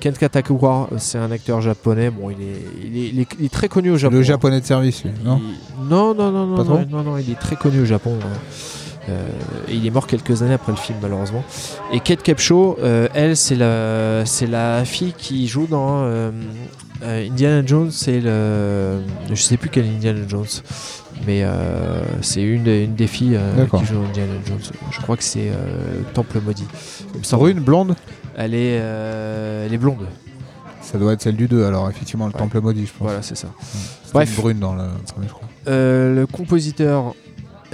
Ken 0.00 0.12
Takakura, 0.12 0.88
c'est 0.98 1.18
un 1.18 1.30
acteur 1.30 1.60
japonais. 1.60 2.10
Bon, 2.10 2.30
il 2.30 2.40
est, 2.40 2.62
il 2.84 2.96
est, 2.96 3.08
il 3.08 3.20
est- 3.20 3.28
il 3.40 3.44
est 3.46 3.52
très 3.52 3.68
connu 3.68 3.90
au 3.90 3.96
Japon. 3.96 4.14
Le 4.16 4.22
japonais 4.22 4.60
de 4.60 4.66
service, 4.66 5.04
lui. 5.04 5.10
Non 5.24 5.40
Il- 5.42 5.88
non, 5.88 6.14
non, 6.14 6.30
non, 6.30 6.46
non, 6.46 6.64
non, 6.64 6.86
non, 6.88 7.02
non, 7.02 7.18
il 7.18 7.30
est 7.30 7.38
très 7.40 7.56
connu 7.56 7.80
au 7.80 7.84
Japon. 7.84 8.16
hein. 8.22 8.26
Euh, 9.10 9.26
et 9.68 9.74
il 9.74 9.86
est 9.86 9.90
mort 9.90 10.06
quelques 10.06 10.42
années 10.42 10.52
après 10.54 10.70
le 10.72 10.76
film, 10.76 10.98
malheureusement. 11.00 11.42
Et 11.92 12.00
Kate 12.00 12.22
Capshaw, 12.22 12.76
euh, 12.80 13.08
elle, 13.14 13.36
c'est 13.38 13.54
la, 13.56 14.26
c'est 14.26 14.46
la 14.46 14.84
fille 14.84 15.14
qui 15.16 15.46
joue 15.48 15.66
dans 15.66 16.02
euh, 16.02 16.30
euh, 17.02 17.26
Indiana 17.26 17.62
Jones. 17.66 17.90
C'est 17.90 18.20
le, 18.20 19.00
je 19.32 19.42
sais 19.42 19.56
plus 19.56 19.70
quel 19.70 19.86
Indiana 19.86 20.20
Jones, 20.28 20.44
mais 21.26 21.42
euh, 21.42 22.02
c'est 22.22 22.42
une, 22.42 22.64
des- 22.64 22.84
une 22.84 22.94
des 22.94 23.06
filles 23.06 23.36
euh, 23.36 23.66
qui 23.66 23.84
joue 23.84 23.98
Indiana 24.08 24.32
Jones. 24.46 24.58
Je 24.90 25.00
crois 25.00 25.16
que 25.16 25.24
c'est 25.24 25.50
euh, 25.50 26.00
Temple 26.14 26.40
maudit. 26.40 26.66
Brune, 27.32 27.60
blonde? 27.60 27.94
Elle 28.36 28.54
est, 28.54 28.74
elle 28.76 29.72
est 29.72 29.78
blonde. 29.78 30.06
Ça 30.80 30.96
doit 30.96 31.12
être 31.12 31.20
celle 31.22 31.36
du 31.36 31.48
2, 31.48 31.64
alors, 31.66 31.90
effectivement, 31.90 32.26
le 32.26 32.32
Ouais. 32.32 32.38
temple 32.38 32.60
maudit, 32.60 32.86
je 32.86 32.92
pense. 32.92 33.00
Voilà, 33.08 33.20
c'est 33.20 33.36
ça. 33.36 33.48
C'était 33.60 34.12
Bref. 34.14 34.30
une 34.36 34.42
brune 34.42 34.58
dans 34.58 34.74
le 34.74 34.84
premier, 35.12 35.26
je 35.28 35.32
crois. 35.32 35.48
Euh, 35.68 36.14
le 36.14 36.26
compositeur 36.26 37.14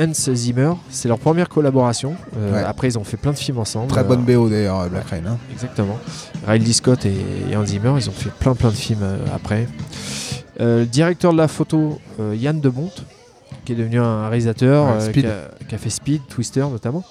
Hans 0.00 0.12
Zimmer, 0.12 0.72
c'est 0.90 1.06
leur 1.06 1.20
première 1.20 1.48
collaboration. 1.48 2.14
Euh, 2.36 2.52
Ouais. 2.54 2.64
Après, 2.66 2.88
ils 2.88 2.98
ont 2.98 3.04
fait 3.04 3.16
plein 3.16 3.30
de 3.30 3.36
films 3.36 3.58
ensemble. 3.58 3.86
Très 3.88 4.00
Euh, 4.00 4.04
bonne 4.04 4.22
BO, 4.24 4.48
d'ailleurs, 4.48 4.88
Black 4.90 5.06
Rain. 5.10 5.20
hein. 5.28 5.36
Exactement. 5.52 5.96
Riley 6.46 6.72
Scott 6.72 7.06
et, 7.06 7.14
et 7.50 7.56
Hans 7.56 7.64
Zimmer, 7.66 7.92
ils 7.98 8.08
ont 8.08 8.12
fait 8.12 8.30
plein 8.32 8.54
plein 8.54 8.70
de 8.70 8.74
films 8.74 9.06
après. 9.32 9.68
Le 10.58 10.84
directeur 10.84 11.32
de 11.32 11.38
la 11.38 11.46
photo, 11.48 12.00
Yann 12.32 12.60
de 12.60 12.68
Bonte, 12.68 13.04
qui 13.64 13.72
est 13.72 13.76
devenu 13.76 13.98
un 14.00 14.28
réalisateur, 14.28 14.86
euh, 14.88 15.10
qui, 15.10 15.24
a, 15.26 15.50
qui 15.68 15.74
a 15.74 15.78
fait 15.78 15.90
Speed, 15.90 16.22
Twister 16.28 16.60
notamment. 16.60 17.04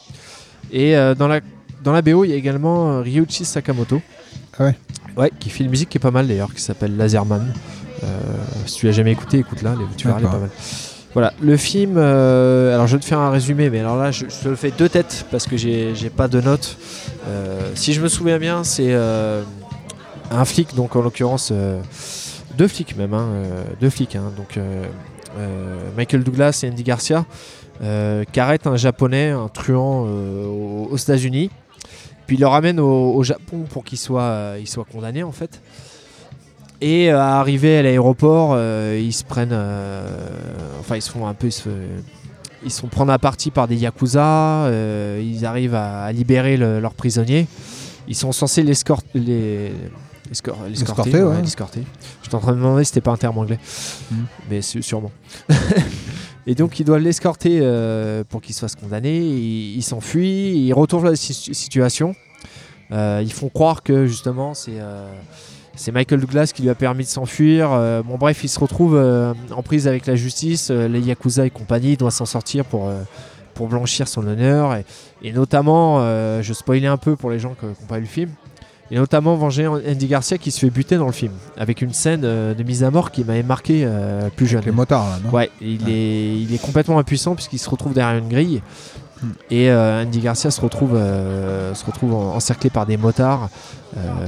Et 0.72 0.96
euh, 0.96 1.16
dans, 1.16 1.28
la, 1.28 1.40
dans 1.84 1.92
la 1.92 2.02
BO, 2.02 2.24
il 2.24 2.30
y 2.32 2.34
a 2.34 2.36
également 2.36 2.92
euh, 2.92 3.02
Ryuichi 3.02 3.46
Sakamoto. 3.46 4.02
Ah 4.60 4.66
ouais 4.66 4.76
Ouais, 5.18 5.32
qui 5.40 5.50
fait 5.50 5.64
une 5.64 5.70
musique 5.70 5.90
qui 5.90 5.98
est 5.98 6.02
pas 6.02 6.12
mal 6.12 6.28
d'ailleurs, 6.28 6.54
qui 6.54 6.62
s'appelle 6.62 6.96
Laserman. 6.98 7.54
Si 8.66 8.76
tu 8.76 8.86
l'as 8.88 8.92
jamais 8.92 9.12
écouté, 9.12 9.38
écoute-la, 9.40 9.72
les- 9.76 9.86
tu 9.96 10.08
verras, 10.08 10.20
elle 10.20 10.26
est 10.26 10.30
pas 10.30 10.38
mal. 10.40 10.50
Voilà, 11.14 11.32
le 11.42 11.56
film, 11.58 11.94
euh, 11.98 12.74
alors 12.74 12.88
je 12.88 12.96
vais 12.96 13.00
te 13.00 13.06
faire 13.06 13.20
un 13.20 13.30
résumé, 13.30 13.70
mais 13.70 13.80
alors 13.82 13.96
là 13.98 14.10
je, 14.10 14.26
je 14.28 14.44
te 14.44 14.50
le 14.50 14.56
fais 14.56 14.72
deux 14.72 14.90
têtes 14.90 15.26
parce 15.30 15.46
que 15.46 15.56
j'ai 15.58 15.94
pas 16.16 16.28
de 16.28 16.42
notes. 16.42 16.76
Euh, 17.28 17.60
si 17.76 17.94
je 17.94 18.02
me 18.02 18.08
souviens 18.08 18.40
bien, 18.40 18.64
c'est 18.64 18.88
euh, 18.94 19.44
un 20.32 20.44
flic, 20.46 20.74
donc 20.76 20.96
en 20.96 21.02
l'occurrence 21.04 21.54
deux 22.58 22.68
flics 22.68 22.98
même, 22.98 23.14
hein, 23.14 23.28
deux 23.80 23.92
flics, 23.92 24.16
hein, 24.16 24.32
donc 24.36 24.58
Michael 25.98 26.24
Douglas 26.24 26.62
et 26.64 26.70
Andy 26.70 26.84
Garcia, 26.84 27.26
euh, 27.82 28.24
qui 28.32 28.40
arrêtent 28.40 28.68
un 28.68 28.76
japonais, 28.78 29.30
un 29.32 29.48
truand 29.48 30.06
euh, 30.08 30.46
aux, 30.46 30.88
aux 30.92 30.98
États-Unis, 30.98 31.50
puis 32.28 32.38
le 32.38 32.48
ramènent 32.48 32.80
au, 32.80 33.14
au 33.16 33.24
Japon 33.24 33.66
pour 33.70 33.84
qu'il 33.84 33.98
soit, 33.98 34.22
euh, 34.22 34.58
il 34.60 34.68
soit 34.68 34.86
condamné 34.86 35.24
en 35.24 35.32
fait. 35.32 35.62
Et 36.82 37.12
euh, 37.12 37.20
à 37.20 37.40
arriver 37.40 37.78
à 37.78 37.82
l'aéroport, 37.82 38.52
euh, 38.56 39.00
ils 39.02 39.14
se 39.14 39.24
prennent. 39.24 39.50
euh, 39.54 40.06
enfin, 40.80 40.98
ils 40.98 41.02
se 41.02 41.10
font 41.12 41.26
un 41.28 41.34
peu. 41.34 41.48
Ils 41.48 41.52
se, 41.52 41.70
ils 42.66 42.72
font 42.72 42.88
prendre 42.88 43.12
à 43.12 43.20
partie 43.20 43.52
par 43.52 43.68
des 43.68 43.76
yakuza. 43.76 44.66
euh, 44.66 45.22
ils 45.24 45.46
arrivent 45.46 45.76
à, 45.76 46.04
à 46.04 46.12
libérer 46.12 46.58
le- 46.58 46.80
leurs 46.82 46.94
prisonniers. 46.94 47.48
Ils 48.08 48.16
sont 48.16 48.32
censés 48.34 48.64
les, 48.64 48.68
l'escorter. 48.68 49.72
Ouais. 51.24 51.42
l'escorter. 51.42 51.84
J'étais 52.34 52.42
en 52.42 52.48
train 52.48 52.54
de 52.54 52.58
me 52.58 52.64
demander 52.64 52.84
si 52.84 52.90
c'était 52.90 53.02
pas 53.02 53.12
un 53.12 53.18
terme 53.18 53.38
anglais. 53.38 53.60
Mhm. 54.12 54.26
Mais 54.50 54.62
sûrement. 54.64 55.12
Et 56.48 56.56
donc, 56.56 56.80
ils 56.80 56.84
doivent 56.84 57.00
l'escorter 57.02 57.60
euh, 57.62 58.24
pour 58.28 58.42
qu'il 58.42 58.56
se 58.56 58.60
fasse 58.62 58.76
condamner. 58.76 59.20
Il 59.20 59.82
s'enfuient, 59.84 60.66
ils 60.66 60.74
retournent 60.74 61.06
la 61.06 61.16
si- 61.16 61.34
situation. 61.54 62.16
Euh, 62.92 63.22
ils 63.24 63.32
font 63.32 63.50
croire 63.50 63.82
que 63.84 64.06
justement 64.08 64.54
c'est 64.54 64.74
euh, 64.80 65.08
c'est 65.76 65.92
Michael 65.92 66.20
Douglas 66.20 66.52
qui 66.54 66.64
lui 66.64 66.70
a 66.70 66.76
permis 66.76 67.04
de 67.04 67.10
s'enfuir. 67.10 67.70
Euh, 67.72 68.02
bon 68.04 68.18
bref, 68.18 68.44
il 68.44 68.50
se 68.50 68.60
retrouve 68.60 68.96
en 69.56 69.62
prise 69.64 69.88
avec 69.88 70.06
la 70.08 70.16
justice, 70.16 70.70
les 70.72 71.00
Yakuza 71.02 71.46
et 71.46 71.50
compagnie, 71.52 71.92
il 71.94 71.98
doit 71.98 72.12
s'en 72.12 72.26
sortir 72.26 72.66
pour, 72.66 72.92
pour 73.54 73.68
blanchir 73.68 74.08
son 74.08 74.26
honneur. 74.28 74.76
Et, 74.76 74.86
et 75.24 75.32
notamment, 75.32 76.00
je 76.42 76.54
spoilais 76.54 76.88
un 76.88 76.98
peu 76.98 77.16
pour 77.16 77.30
les 77.32 77.40
gens 77.40 77.56
qui 77.60 77.66
n'ont 77.66 77.74
pas 77.88 77.96
vu 77.96 78.02
le 78.02 78.08
film, 78.08 78.30
et 78.94 78.98
notamment 78.98 79.36
venger 79.36 79.68
Andy 79.68 80.06
Garcia 80.08 80.38
qui 80.38 80.52
se 80.52 80.60
fait 80.60 80.70
buter 80.70 80.98
dans 80.98 81.08
le 81.08 81.12
film, 81.12 81.32
avec 81.58 81.82
une 81.82 81.92
scène 81.94 82.22
euh, 82.24 82.54
de 82.54 82.62
mise 82.62 82.84
à 82.84 82.92
mort 82.92 83.10
qui 83.12 83.24
m'avait 83.24 83.42
marqué 83.42 83.82
euh, 83.86 84.30
plus 84.36 84.46
jeune. 84.46 84.62
Les 84.66 84.72
motards, 84.72 85.10
là, 85.10 85.18
non 85.24 85.32
Ouais, 85.32 85.50
il, 85.62 85.84
Ouais. 85.84 85.92
Est, 85.92 86.36
il 86.44 86.54
est 86.54 86.62
complètement 86.62 87.00
impuissant 87.00 87.34
puisqu'il 87.34 87.58
se 87.58 87.70
retrouve 87.70 87.94
derrière 87.94 88.18
une 88.18 88.30
grille. 88.30 88.62
Hmm. 89.24 89.30
Et 89.50 89.72
euh, 89.72 90.04
Andy 90.04 90.20
Garcia 90.20 90.52
se 90.52 90.62
retrouve, 90.62 90.94
euh, 90.94 91.74
se 91.74 91.84
retrouve 91.86 92.14
en- 92.14 92.36
encerclé 92.36 92.70
par 92.70 92.86
des 92.86 92.98
motards. 92.98 93.50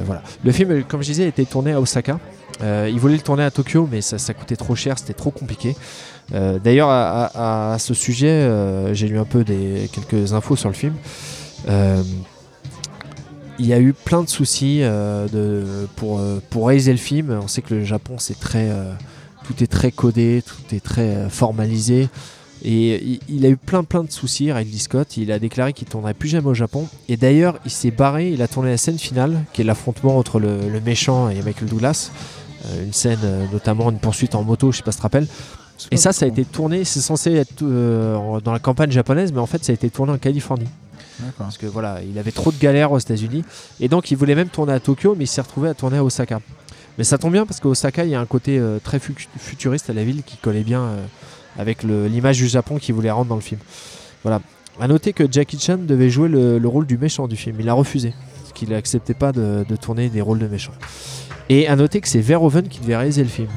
Voilà. 0.05 0.21
Le 0.43 0.51
film, 0.51 0.83
comme 0.83 1.01
je 1.01 1.07
disais, 1.07 1.23
a 1.25 1.27
été 1.27 1.45
tourné 1.45 1.71
à 1.73 1.79
Osaka. 1.81 2.19
Il 2.61 2.97
voulait 2.99 3.15
le 3.15 3.21
tourner 3.21 3.43
à 3.43 3.51
Tokyo, 3.51 3.87
mais 3.91 4.01
ça, 4.01 4.17
ça 4.17 4.33
coûtait 4.33 4.55
trop 4.55 4.75
cher, 4.75 4.97
c'était 4.97 5.13
trop 5.13 5.31
compliqué. 5.31 5.75
D'ailleurs, 6.63 6.89
à, 6.89 7.25
à- 7.25 7.73
à 7.73 7.79
ce 7.79 7.93
sujet, 7.93 8.49
j'ai 8.93 9.07
lu 9.07 9.17
un 9.19 9.25
peu 9.25 9.43
des, 9.43 9.89
quelques 9.91 10.33
infos 10.33 10.55
sur 10.55 10.69
le 10.69 10.75
film. 10.75 10.93
Il 13.57 13.65
y 13.65 13.73
a 13.73 13.79
eu 13.79 13.93
plein 13.93 14.21
de 14.21 14.29
soucis 14.29 14.79
euh, 14.81 15.27
de, 15.29 15.87
pour, 15.95 16.19
euh, 16.19 16.41
pour 16.49 16.67
réaliser 16.67 16.91
le 16.91 16.97
film. 16.97 17.39
On 17.41 17.47
sait 17.47 17.61
que 17.61 17.73
le 17.73 17.85
Japon, 17.85 18.15
c'est 18.17 18.37
très, 18.37 18.69
euh, 18.69 18.91
tout 19.45 19.63
est 19.63 19.67
très 19.67 19.91
codé, 19.91 20.43
tout 20.45 20.75
est 20.75 20.83
très 20.83 21.15
euh, 21.15 21.29
formalisé. 21.29 22.09
Et 22.63 23.01
il, 23.01 23.19
il 23.29 23.45
a 23.45 23.49
eu 23.49 23.55
plein 23.55 23.83
plein 23.83 24.03
de 24.03 24.11
soucis, 24.11 24.51
Ridley 24.51 24.77
Scott. 24.77 25.15
Il 25.15 25.31
a 25.31 25.39
déclaré 25.39 25.71
qu'il 25.71 25.87
tournerait 25.87 26.13
plus 26.13 26.27
jamais 26.27 26.47
au 26.47 26.53
Japon. 26.53 26.87
Et 27.07 27.15
d'ailleurs, 27.15 27.57
il 27.63 27.71
s'est 27.71 27.91
barré. 27.91 28.31
Il 28.31 28.41
a 28.41 28.49
tourné 28.49 28.71
la 28.71 28.77
scène 28.77 28.99
finale, 28.99 29.45
qui 29.53 29.61
est 29.61 29.65
l'affrontement 29.65 30.17
entre 30.17 30.39
le, 30.39 30.69
le 30.69 30.81
méchant 30.81 31.29
et 31.29 31.41
Michael 31.41 31.69
Douglas. 31.69 32.11
Une 32.83 32.93
scène, 32.93 33.19
notamment 33.53 33.91
une 33.91 33.99
poursuite 33.99 34.33
en 34.33 34.43
moto, 34.43 34.71
je 34.71 34.77
sais 34.77 34.83
pas 34.83 34.91
si 34.91 34.97
tu 34.97 35.01
te 35.01 35.03
rappelles. 35.03 35.27
Et 35.91 35.97
ça, 35.97 36.13
ça 36.13 36.25
a 36.25 36.27
été 36.27 36.43
tourné. 36.45 36.83
C'est 36.83 36.99
censé 36.99 37.33
être 37.35 37.63
dans 37.63 38.51
la 38.51 38.59
campagne 38.59 38.89
japonaise, 38.89 39.31
mais 39.31 39.39
en 39.39 39.45
fait, 39.45 39.63
ça 39.63 39.71
a 39.71 39.75
été 39.75 39.89
tourné 39.91 40.13
en 40.13 40.17
Californie. 40.17 40.65
Parce 41.37 41.57
que 41.57 41.65
voilà, 41.65 41.99
il 42.09 42.17
avait 42.19 42.31
trop 42.31 42.51
de 42.51 42.57
galères 42.57 42.91
aux 42.91 42.99
États-Unis. 42.99 43.43
Et 43.79 43.87
donc, 43.87 44.11
il 44.11 44.17
voulait 44.17 44.35
même 44.35 44.49
tourner 44.49 44.73
à 44.73 44.79
Tokyo, 44.79 45.15
mais 45.17 45.23
il 45.25 45.27
s'est 45.27 45.41
retrouvé 45.41 45.69
à 45.69 45.73
tourner 45.73 45.97
à 45.97 46.03
Osaka. 46.03 46.39
Mais 46.97 47.03
ça 47.03 47.17
tombe 47.17 47.31
bien 47.33 47.45
parce 47.45 47.59
qu'à 47.59 47.67
Osaka, 47.69 48.03
il 48.05 48.11
y 48.11 48.15
a 48.15 48.19
un 48.19 48.25
côté 48.25 48.57
euh, 48.57 48.79
très 48.83 48.99
fu- 48.99 49.15
futuriste 49.37 49.89
à 49.89 49.93
la 49.93 50.03
ville 50.03 50.23
qui 50.23 50.37
collait 50.37 50.63
bien 50.63 50.81
euh, 50.81 51.05
avec 51.59 51.83
l'image 51.83 52.37
du 52.37 52.47
Japon 52.47 52.77
qu'il 52.77 52.95
voulait 52.95 53.11
rendre 53.11 53.27
dans 53.29 53.35
le 53.35 53.41
film. 53.41 53.59
Voilà. 54.23 54.41
À 54.79 54.87
noter 54.87 55.13
que 55.13 55.23
Jackie 55.29 55.59
Chan 55.59 55.77
devait 55.77 56.09
jouer 56.09 56.27
le, 56.29 56.57
le 56.57 56.67
rôle 56.67 56.85
du 56.85 56.97
méchant 56.97 57.27
du 57.27 57.35
film. 57.37 57.57
Il 57.59 57.69
a 57.69 57.73
refusé. 57.73 58.13
Parce 58.41 58.53
qu'il 58.53 58.69
n'acceptait 58.69 59.13
pas 59.13 59.31
de, 59.31 59.65
de 59.67 59.75
tourner 59.75 60.09
des 60.09 60.21
rôles 60.21 60.39
de 60.39 60.47
méchant. 60.47 60.73
Et 61.49 61.67
à 61.67 61.75
noter 61.75 62.01
que 62.01 62.07
c'est 62.07 62.19
Verhoeven 62.21 62.67
qui 62.67 62.79
devait 62.79 62.95
réaliser 62.97 63.23
le 63.23 63.29
film. 63.29 63.47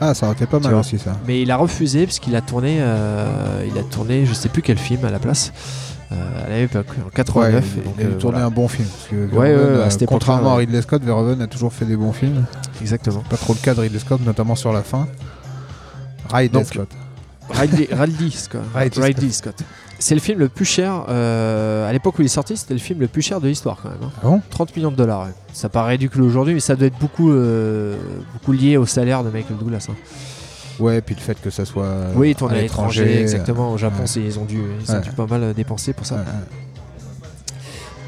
Ah, 0.00 0.12
ça 0.12 0.26
aurait 0.26 0.34
été 0.34 0.46
pas 0.46 0.58
mal 0.58 0.74
aussi, 0.74 0.98
ça. 0.98 1.16
Mais 1.26 1.42
il 1.42 1.50
a 1.52 1.56
refusé 1.56 2.04
parce 2.06 2.18
qu'il 2.18 2.34
a 2.34 2.40
tourné, 2.40 2.78
euh, 2.80 3.64
il 3.68 3.78
a 3.78 3.84
tourné, 3.84 4.26
je 4.26 4.34
sais 4.34 4.48
plus 4.48 4.60
quel 4.60 4.76
film 4.76 5.04
à 5.04 5.10
la 5.10 5.20
place, 5.20 5.52
euh, 6.14 6.46
à 6.46 6.58
l'époque, 6.58 6.86
en 7.00 7.04
Ouais, 7.06 7.10
89. 7.14 7.64
il, 7.76 7.80
et 7.80 7.84
donc, 7.84 7.94
il 7.98 8.04
a 8.04 8.06
euh, 8.08 8.12
tourné 8.18 8.32
voilà. 8.34 8.46
un 8.46 8.50
bon 8.50 8.68
film. 8.68 8.88
Parce 8.88 9.08
que 9.08 9.14
Ouais, 9.16 9.54
Verhoeven, 9.54 9.78
ouais, 9.80 10.02
euh, 10.02 10.06
contrairement 10.06 10.50
à 10.52 10.56
ouais. 10.56 10.60
Ridley 10.60 10.82
Scott, 10.82 11.02
Verhoeven 11.02 11.42
a 11.42 11.46
toujours 11.46 11.72
fait 11.72 11.84
des 11.84 11.96
bons 11.96 12.12
films. 12.12 12.44
Exactement. 12.80 13.22
Pas 13.28 13.36
trop 13.36 13.52
le 13.54 13.58
cas 13.60 13.74
de 13.74 13.80
Ridley 13.80 13.98
Scott, 13.98 14.20
notamment 14.24 14.54
sur 14.54 14.72
la 14.72 14.82
fin. 14.82 15.06
Ridley 16.32 16.64
Scott. 16.64 16.88
Ridley, 17.50 17.88
Ridley 17.92 18.30
Scott. 18.30 18.62
Ridley 18.74 19.04
Ridley 19.04 19.30
Scott. 19.30 19.56
C'est 19.98 20.14
le 20.14 20.20
film 20.20 20.38
le 20.38 20.48
plus 20.48 20.64
cher. 20.64 21.04
euh, 21.08 21.88
à 21.88 21.92
l'époque 21.92 22.18
où 22.18 22.22
il 22.22 22.26
est 22.26 22.28
sorti, 22.28 22.56
c'était 22.56 22.74
le 22.74 22.80
film 22.80 23.00
le 23.00 23.06
plus 23.06 23.22
cher 23.22 23.40
de 23.40 23.48
l'histoire 23.48 23.78
quand 23.82 23.90
même. 23.90 23.98
hein. 24.02 24.10
Ah 24.22 24.26
bon? 24.26 24.42
30 24.50 24.74
millions 24.76 24.90
de 24.90 24.96
dollars. 24.96 25.22
ouais. 25.26 25.32
Ça 25.52 25.68
paraît 25.68 25.92
ridicule 25.92 26.22
aujourd'hui, 26.22 26.54
mais 26.54 26.60
ça 26.60 26.74
doit 26.74 26.86
être 26.88 26.98
beaucoup, 26.98 27.30
euh, 27.30 27.96
beaucoup 28.32 28.52
lié 28.52 28.76
au 28.76 28.86
salaire 28.86 29.22
de 29.22 29.30
Michael 29.30 29.56
Douglas. 29.58 29.86
hein. 29.90 29.94
Ouais, 30.80 31.00
puis 31.00 31.14
le 31.14 31.20
fait 31.20 31.40
que 31.40 31.50
ça 31.50 31.64
soit. 31.64 31.88
oui, 32.16 32.28
il 32.28 32.32
euh, 32.32 32.34
tourne 32.38 32.52
à 32.52 32.60
l'étranger, 32.60 33.20
exactement. 33.20 33.72
Au 33.72 33.78
Japon, 33.78 34.00
ouais. 34.00 34.06
c'est- 34.06 34.20
ils 34.22 34.38
ont 34.38 34.44
dû, 34.44 34.60
ils 34.80 34.90
ont 34.90 34.94
Ouais. 34.94 35.00
dû 35.00 35.10
pas 35.10 35.26
mal 35.26 35.42
euh, 35.42 35.52
dépenser 35.52 35.92
pour 35.92 36.06
ça. 36.06 36.24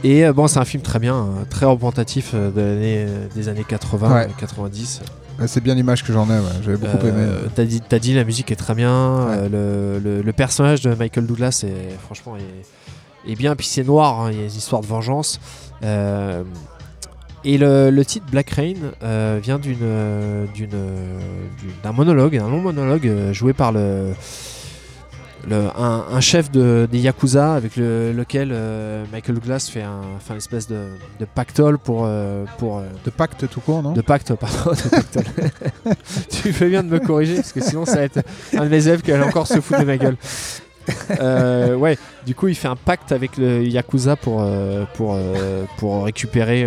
Et 0.05 0.25
euh, 0.27 0.33
bon, 0.33 0.47
c'est 0.47 0.59
un 0.59 0.65
film 0.65 0.83
très 0.83 0.99
bien, 0.99 1.15
euh, 1.17 1.45
très 1.49 1.67
représentatif 1.67 2.33
euh, 2.35 2.51
de 2.51 2.55
euh, 2.59 3.27
des 3.35 3.49
années 3.49 3.65
80, 3.67 4.15
Ouais. 4.15 4.25
euh, 4.25 4.29
90. 4.39 5.01
Ouais, 5.41 5.47
c'est 5.49 5.61
bien 5.61 5.75
l'image 5.75 6.03
que 6.05 6.13
j'en 6.13 6.27
ai, 6.27 6.39
ouais. 6.39 6.45
j'avais 6.65 6.77
beaucoup 6.77 7.07
aimé. 7.07 7.19
Euh, 7.19 7.47
T'as 7.55 7.65
dit, 7.65 7.81
dit, 8.01 8.15
la 8.15 8.25
musique 8.25 8.51
est 8.51 8.57
très 8.57 8.75
bien. 8.75 8.91
euh, 8.91 9.49
le, 9.49 9.99
le- 9.99 10.23
le 10.23 10.33
personnage 10.33 10.81
de 10.83 10.95
Michael 10.95 11.27
Douglas 11.27 11.65
est 11.67 11.97
franchement 12.05 12.37
est, 12.37 13.31
est 13.33 13.37
bien. 13.37 13.55
Puis 13.57 13.67
c'est 13.67 13.85
noir, 13.85 14.21
hein, 14.21 14.31
il 14.33 14.39
y 14.39 14.41
a 14.41 14.45
une 14.45 14.49
histoire 14.51 14.81
de 14.83 14.87
vengeance. 14.87 15.41
Euh, 15.83 16.43
et 17.47 17.59
le, 17.59 17.91
le 17.91 18.05
titre 18.05 18.27
Black 18.31 18.51
Rain 18.51 18.75
euh, 19.03 19.39
vient 19.43 19.59
d'une, 19.59 19.79
euh, 19.83 20.45
d'une, 20.55 20.71
euh, 20.75 21.19
d'une- 21.59 21.71
d'un 21.83 21.93
monologue, 21.93 22.37
un 22.37 22.49
long 22.51 22.61
monologue 22.61 23.09
joué 23.33 23.53
par 23.53 23.71
le, 23.73 24.13
le- 25.49 25.69
un, 25.79 26.05
un 26.11 26.21
chef 26.21 26.51
de, 26.51 26.89
des 26.91 26.99
Yakuza 26.99 27.55
avec 27.55 27.77
le- 27.77 28.13
lequel 28.13 28.51
euh, 28.53 29.05
Michael 29.13 29.37
Douglas 29.37 29.69
fait 29.73 29.83
un, 29.83 30.01
fait 30.19 30.33
une 30.33 30.39
espèce 30.39 30.67
de, 30.67 30.87
de 31.21 31.25
pactole 31.25 31.79
pour, 31.79 32.03
euh, 32.05 32.45
pour, 32.59 32.79
euh, 32.79 32.83
De 33.05 33.11
pacte 33.11 33.49
tout 33.49 33.61
court, 33.61 33.83
non 33.83 33.93
de 33.93 34.01
pacte, 34.01 34.35
pardon, 34.35 34.73
de 34.73 34.89
pactole. 34.89 35.25
tu 36.31 36.53
fais 36.53 36.69
bien 36.69 36.83
de 36.83 36.89
me 36.89 36.99
corriger 36.99 37.37
parce 37.37 37.53
que 37.53 37.61
sinon 37.61 37.85
ça 37.87 37.97
va 37.97 38.03
être 38.03 38.21
un 38.57 38.65
de 38.65 38.69
mes 38.71 38.87
élèves 38.89 39.03
qui 39.03 39.13
va 39.13 39.25
encore 39.25 39.47
se 39.47 39.61
foutre 39.61 39.81
de 39.81 39.85
ma 39.87 39.97
gueule. 39.97 40.17
Euh, 41.21 41.75
ouais, 41.75 41.99
du 42.27 42.35
coup 42.35 42.49
il 42.49 42.55
fait 42.55 42.69
un 42.69 42.77
pacte 42.77 43.13
avec 43.13 43.37
le 43.37 43.63
Yakuza 43.65 44.17
pour, 44.17 44.41
euh, 44.43 44.85
pour, 44.95 45.15
euh, 45.15 45.65
pour 45.79 46.05
récupérer, 46.05 46.67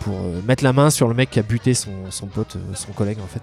pour 0.00 0.14
mettre 0.46 0.64
la 0.64 0.72
main 0.72 0.90
sur 0.90 1.08
le 1.08 1.14
mec 1.14 1.30
qui 1.30 1.38
a 1.38 1.42
buté 1.42 1.74
son, 1.74 1.90
son 2.10 2.26
pote, 2.26 2.56
son 2.74 2.92
collègue 2.92 3.18
en 3.22 3.26
fait. 3.26 3.42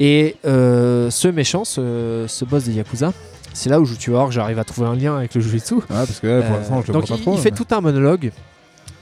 Et 0.00 0.36
ce 0.44 1.28
méchant, 1.28 1.64
ce, 1.64 2.24
ce 2.28 2.44
boss 2.44 2.64
des 2.64 2.72
Yakuza, 2.72 3.12
c'est 3.52 3.70
là 3.70 3.80
où 3.80 3.84
je- 3.84 3.94
tu 3.94 4.10
vas 4.10 4.16
voir 4.16 4.28
que 4.28 4.34
j'arrive 4.34 4.58
à 4.58 4.64
trouver 4.64 4.88
un 4.88 4.96
lien 4.96 5.16
avec 5.16 5.34
le 5.34 5.40
Jujutsu. 5.40 5.74
Ouais, 5.74 5.82
parce 5.88 6.18
que 6.20 6.26
là, 6.26 6.42
pour 6.42 6.56
l'instant, 6.56 6.82
je 6.82 6.88
le 6.88 6.92
donc 6.92 7.06
vois 7.06 7.16
pas 7.16 7.20
il, 7.20 7.22
trop. 7.22 7.34
il 7.36 7.40
fait 7.40 7.50
mais- 7.52 7.56
tout 7.56 7.66
un 7.74 7.80
monologue 7.80 8.32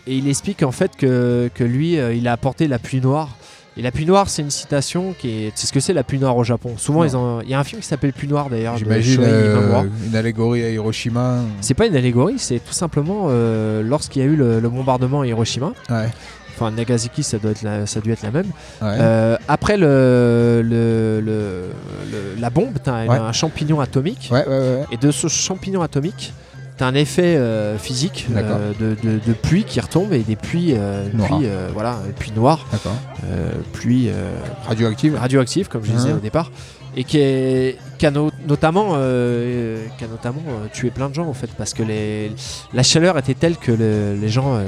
et 0.06 0.14
il 0.16 0.28
explique 0.28 0.62
en 0.62 0.72
fait 0.72 0.94
que, 0.96 1.50
que 1.54 1.64
lui, 1.64 1.94
il 1.94 2.28
a 2.28 2.32
apporté 2.32 2.68
la 2.68 2.78
pluie 2.78 3.00
noire. 3.00 3.30
Et 3.76 3.82
la 3.82 3.90
pluie 3.90 4.04
noire, 4.04 4.28
c'est 4.28 4.42
une 4.42 4.50
citation 4.50 5.14
qui 5.18 5.46
est. 5.46 5.50
Tu 5.54 5.62
sais 5.62 5.66
ce 5.66 5.72
que 5.72 5.80
c'est 5.80 5.94
la 5.94 6.04
pluie 6.04 6.18
noire 6.18 6.36
au 6.36 6.44
Japon? 6.44 6.74
Souvent, 6.76 7.00
Non. 7.00 7.06
ils 7.06 7.16
ont. 7.16 7.40
Il 7.40 7.48
y 7.48 7.54
a 7.54 7.58
un 7.58 7.64
film 7.64 7.80
qui 7.80 7.86
s'appelle 7.88 8.12
Pluie 8.12 8.28
noire 8.28 8.50
d'ailleurs. 8.50 8.76
J'imagine 8.76 9.20
euh, 9.22 9.82
une 10.06 10.14
allégorie 10.14 10.62
à 10.62 10.68
Hiroshima. 10.68 11.38
C'est 11.62 11.72
pas 11.72 11.86
une 11.86 11.96
allégorie, 11.96 12.38
c'est 12.38 12.58
tout 12.58 12.74
simplement 12.74 13.28
euh, 13.30 13.82
lorsqu'il 13.82 14.20
y 14.20 14.24
a 14.26 14.28
eu 14.28 14.36
le, 14.36 14.60
le 14.60 14.68
bombardement 14.68 15.22
à 15.22 15.26
Hiroshima. 15.26 15.72
Ouais. 15.88 16.08
Enfin, 16.54 16.70
Nagasaki, 16.70 17.22
ça 17.22 17.38
doit 17.38 17.52
être 17.52 17.62
la, 17.62 17.86
ça 17.86 18.00
a 18.00 18.02
dû 18.02 18.12
être 18.12 18.22
la 18.22 18.30
même. 18.30 18.46
Ouais. 18.82 18.88
Euh, 19.00 19.36
après 19.48 19.78
le, 19.78 20.60
le- 20.62 21.20
le- 21.22 21.70
le- 22.10 22.40
la 22.40 22.50
bombe, 22.50 22.74
t'as 22.84 23.06
Ouais. 23.06 23.16
un 23.16 23.32
champignon 23.32 23.80
atomique. 23.80 24.30
Et 24.90 24.98
de 24.98 25.10
ce 25.10 25.28
champignon 25.28 25.80
atomique, 25.80 26.34
t'as 26.76 26.86
un 26.86 26.94
effet 26.94 27.36
euh, 27.36 27.78
physique 27.78 28.26
euh, 28.34 28.72
de, 28.80 28.96
de- 29.02 29.18
de 29.24 29.32
pluie 29.32 29.64
qui 29.64 29.78
retombe 29.80 30.12
et 30.12 30.20
des 30.20 30.36
pluies, 30.36 30.74
euh, 30.76 31.08
pluie, 31.10 31.44
euh, 31.44 31.68
voilà, 31.72 31.98
pluie 32.18 32.32
noire, 32.34 32.66
pluie 33.72 34.10
Radioactive. 34.66 35.16
radioactive, 35.16 35.68
comme 35.68 35.84
je 35.84 35.92
disais 35.92 36.10
Hein. 36.10 36.16
au 36.16 36.20
départ, 36.20 36.50
et 36.96 37.04
qui, 37.04 37.18
est, 37.18 37.78
qui 37.98 38.04
a 38.06 38.10
no- 38.10 38.30
notamment, 38.46 38.90
qui 38.94 40.04
a 40.04 40.08
notamment 40.10 40.42
tué 40.72 40.90
plein 40.90 41.08
de 41.08 41.14
gens 41.14 41.26
en 41.26 41.32
fait, 41.34 41.48
parce 41.56 41.72
que 41.74 41.82
les, 41.82 42.32
la 42.74 42.82
chaleur 42.82 43.16
était 43.18 43.34
telle 43.34 43.56
que 43.56 43.72
le- 43.72 44.14
les 44.20 44.28
gens 44.28 44.58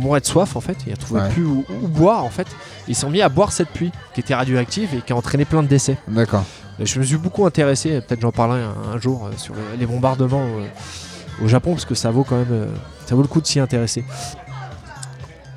mouraient 0.00 0.20
de 0.20 0.26
soif 0.26 0.56
en 0.56 0.60
fait, 0.60 0.76
ils 0.86 0.90
ne 0.92 0.96
trouvaient 0.96 1.22
Ouais. 1.22 1.28
plus 1.30 1.44
où, 1.44 1.64
où 1.82 1.88
boire 1.88 2.24
en 2.24 2.30
fait. 2.30 2.46
Ils 2.88 2.94
se 2.94 3.02
sont 3.02 3.10
mis 3.10 3.22
à 3.22 3.28
boire 3.28 3.52
cette 3.52 3.68
pluie 3.68 3.90
qui 4.14 4.20
était 4.20 4.34
radioactive 4.34 4.90
et 4.94 5.00
qui 5.00 5.12
a 5.12 5.16
entraîné 5.16 5.44
plein 5.44 5.62
de 5.62 5.68
décès. 5.68 5.96
D'accord. 6.08 6.44
Je 6.80 6.98
me 6.98 7.04
suis 7.04 7.16
beaucoup 7.16 7.46
intéressé, 7.46 8.00
peut-être 8.02 8.20
j'en 8.20 8.32
parlerai 8.32 8.60
un, 8.62 8.94
un 8.94 9.00
jour 9.00 9.26
euh, 9.26 9.30
sur 9.36 9.54
le- 9.54 9.60
les 9.78 9.86
bombardements 9.86 10.44
euh, 10.44 11.44
au 11.44 11.48
Japon 11.48 11.72
parce 11.72 11.84
que 11.86 11.94
ça 11.94 12.10
vaut 12.10 12.24
quand 12.24 12.36
même, 12.36 12.46
euh, 12.50 12.66
ça 13.06 13.14
vaut 13.14 13.22
le 13.22 13.28
coup 13.28 13.40
de 13.40 13.46
s'y 13.46 13.60
intéresser. 13.60 14.04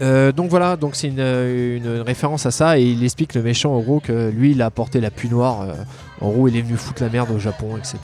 Euh, 0.01 0.31
donc 0.31 0.49
voilà, 0.49 0.77
donc 0.77 0.95
c'est 0.95 1.09
une, 1.09 1.19
euh, 1.19 1.75
une 1.75 2.01
référence 2.01 2.45
à 2.45 2.51
ça 2.51 2.79
et 2.79 2.83
il 2.83 3.03
explique 3.03 3.33
le 3.33 3.41
méchant 3.43 3.73
en 3.73 3.81
gros 3.81 3.99
que 3.99 4.29
lui 4.29 4.51
il 4.51 4.61
a 4.61 4.67
apporté 4.67 5.01
la 5.01 5.11
pluie 5.11 5.27
noire. 5.29 5.61
euh, 5.63 5.73
en 6.21 6.29
gros, 6.31 6.47
il 6.47 6.55
est 6.55 6.61
venu 6.61 6.77
foutre 6.77 7.01
la 7.03 7.09
merde 7.09 7.29
au 7.35 7.39
Japon, 7.39 7.75
etc. 7.77 7.97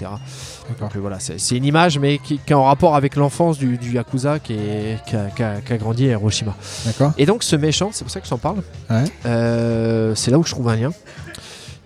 Donc 0.82 0.94
euh, 0.96 1.00
voilà, 1.00 1.20
c'est 1.22 1.38
c'est 1.40 1.56
une 1.56 1.64
image 1.66 1.98
mais 2.00 2.18
qui, 2.18 2.38
qui 2.40 2.52
est 2.52 2.56
en 2.56 2.66
rapport 2.66 2.96
avec 2.98 3.16
l'enfance 3.16 3.58
du, 3.58 3.78
du 3.78 3.94
yakuza 3.94 4.40
qui, 4.40 4.54
est, 4.54 5.00
qui, 5.08 5.16
a, 5.16 5.26
qui 5.36 5.44
a- 5.44 5.62
qui 5.62 5.72
a 5.74 5.78
grandi 5.78 6.08
à 6.08 6.12
Hiroshima. 6.12 6.54
D'accord. 6.86 7.14
Et 7.18 7.26
donc 7.26 7.44
ce 7.44 7.56
méchant, 7.56 7.90
c'est 7.94 8.04
pour 8.04 8.12
ça 8.12 8.20
que 8.20 8.28
j'en 8.28 8.38
parle. 8.38 8.62
Ouais. 8.90 9.04
Euh, 9.26 10.16
c'est 10.16 10.32
là 10.32 10.38
où 10.38 10.44
je 10.44 10.52
trouve 10.52 10.68
un 10.68 10.76
lien. 10.76 10.92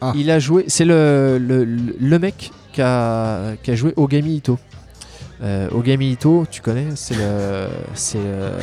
Ah. 0.01 0.13
Il 0.15 0.31
a 0.31 0.39
joué, 0.39 0.65
c'est 0.67 0.85
le, 0.85 1.37
le, 1.39 1.65
le- 1.65 2.19
mec 2.19 2.51
qui 2.71 2.81
a, 2.81 3.55
qui 3.61 3.71
a 3.71 3.75
joué 3.75 3.93
Ogami 3.97 4.35
Ito. 4.37 4.57
Euh, 5.41 5.67
Ogami 5.71 6.11
Ito, 6.11 6.45
tu 6.49 6.61
connais, 6.61 6.87
c'est 6.95 7.15
le, 7.15 7.67
c'est 7.95 8.17
euh, 8.19 8.57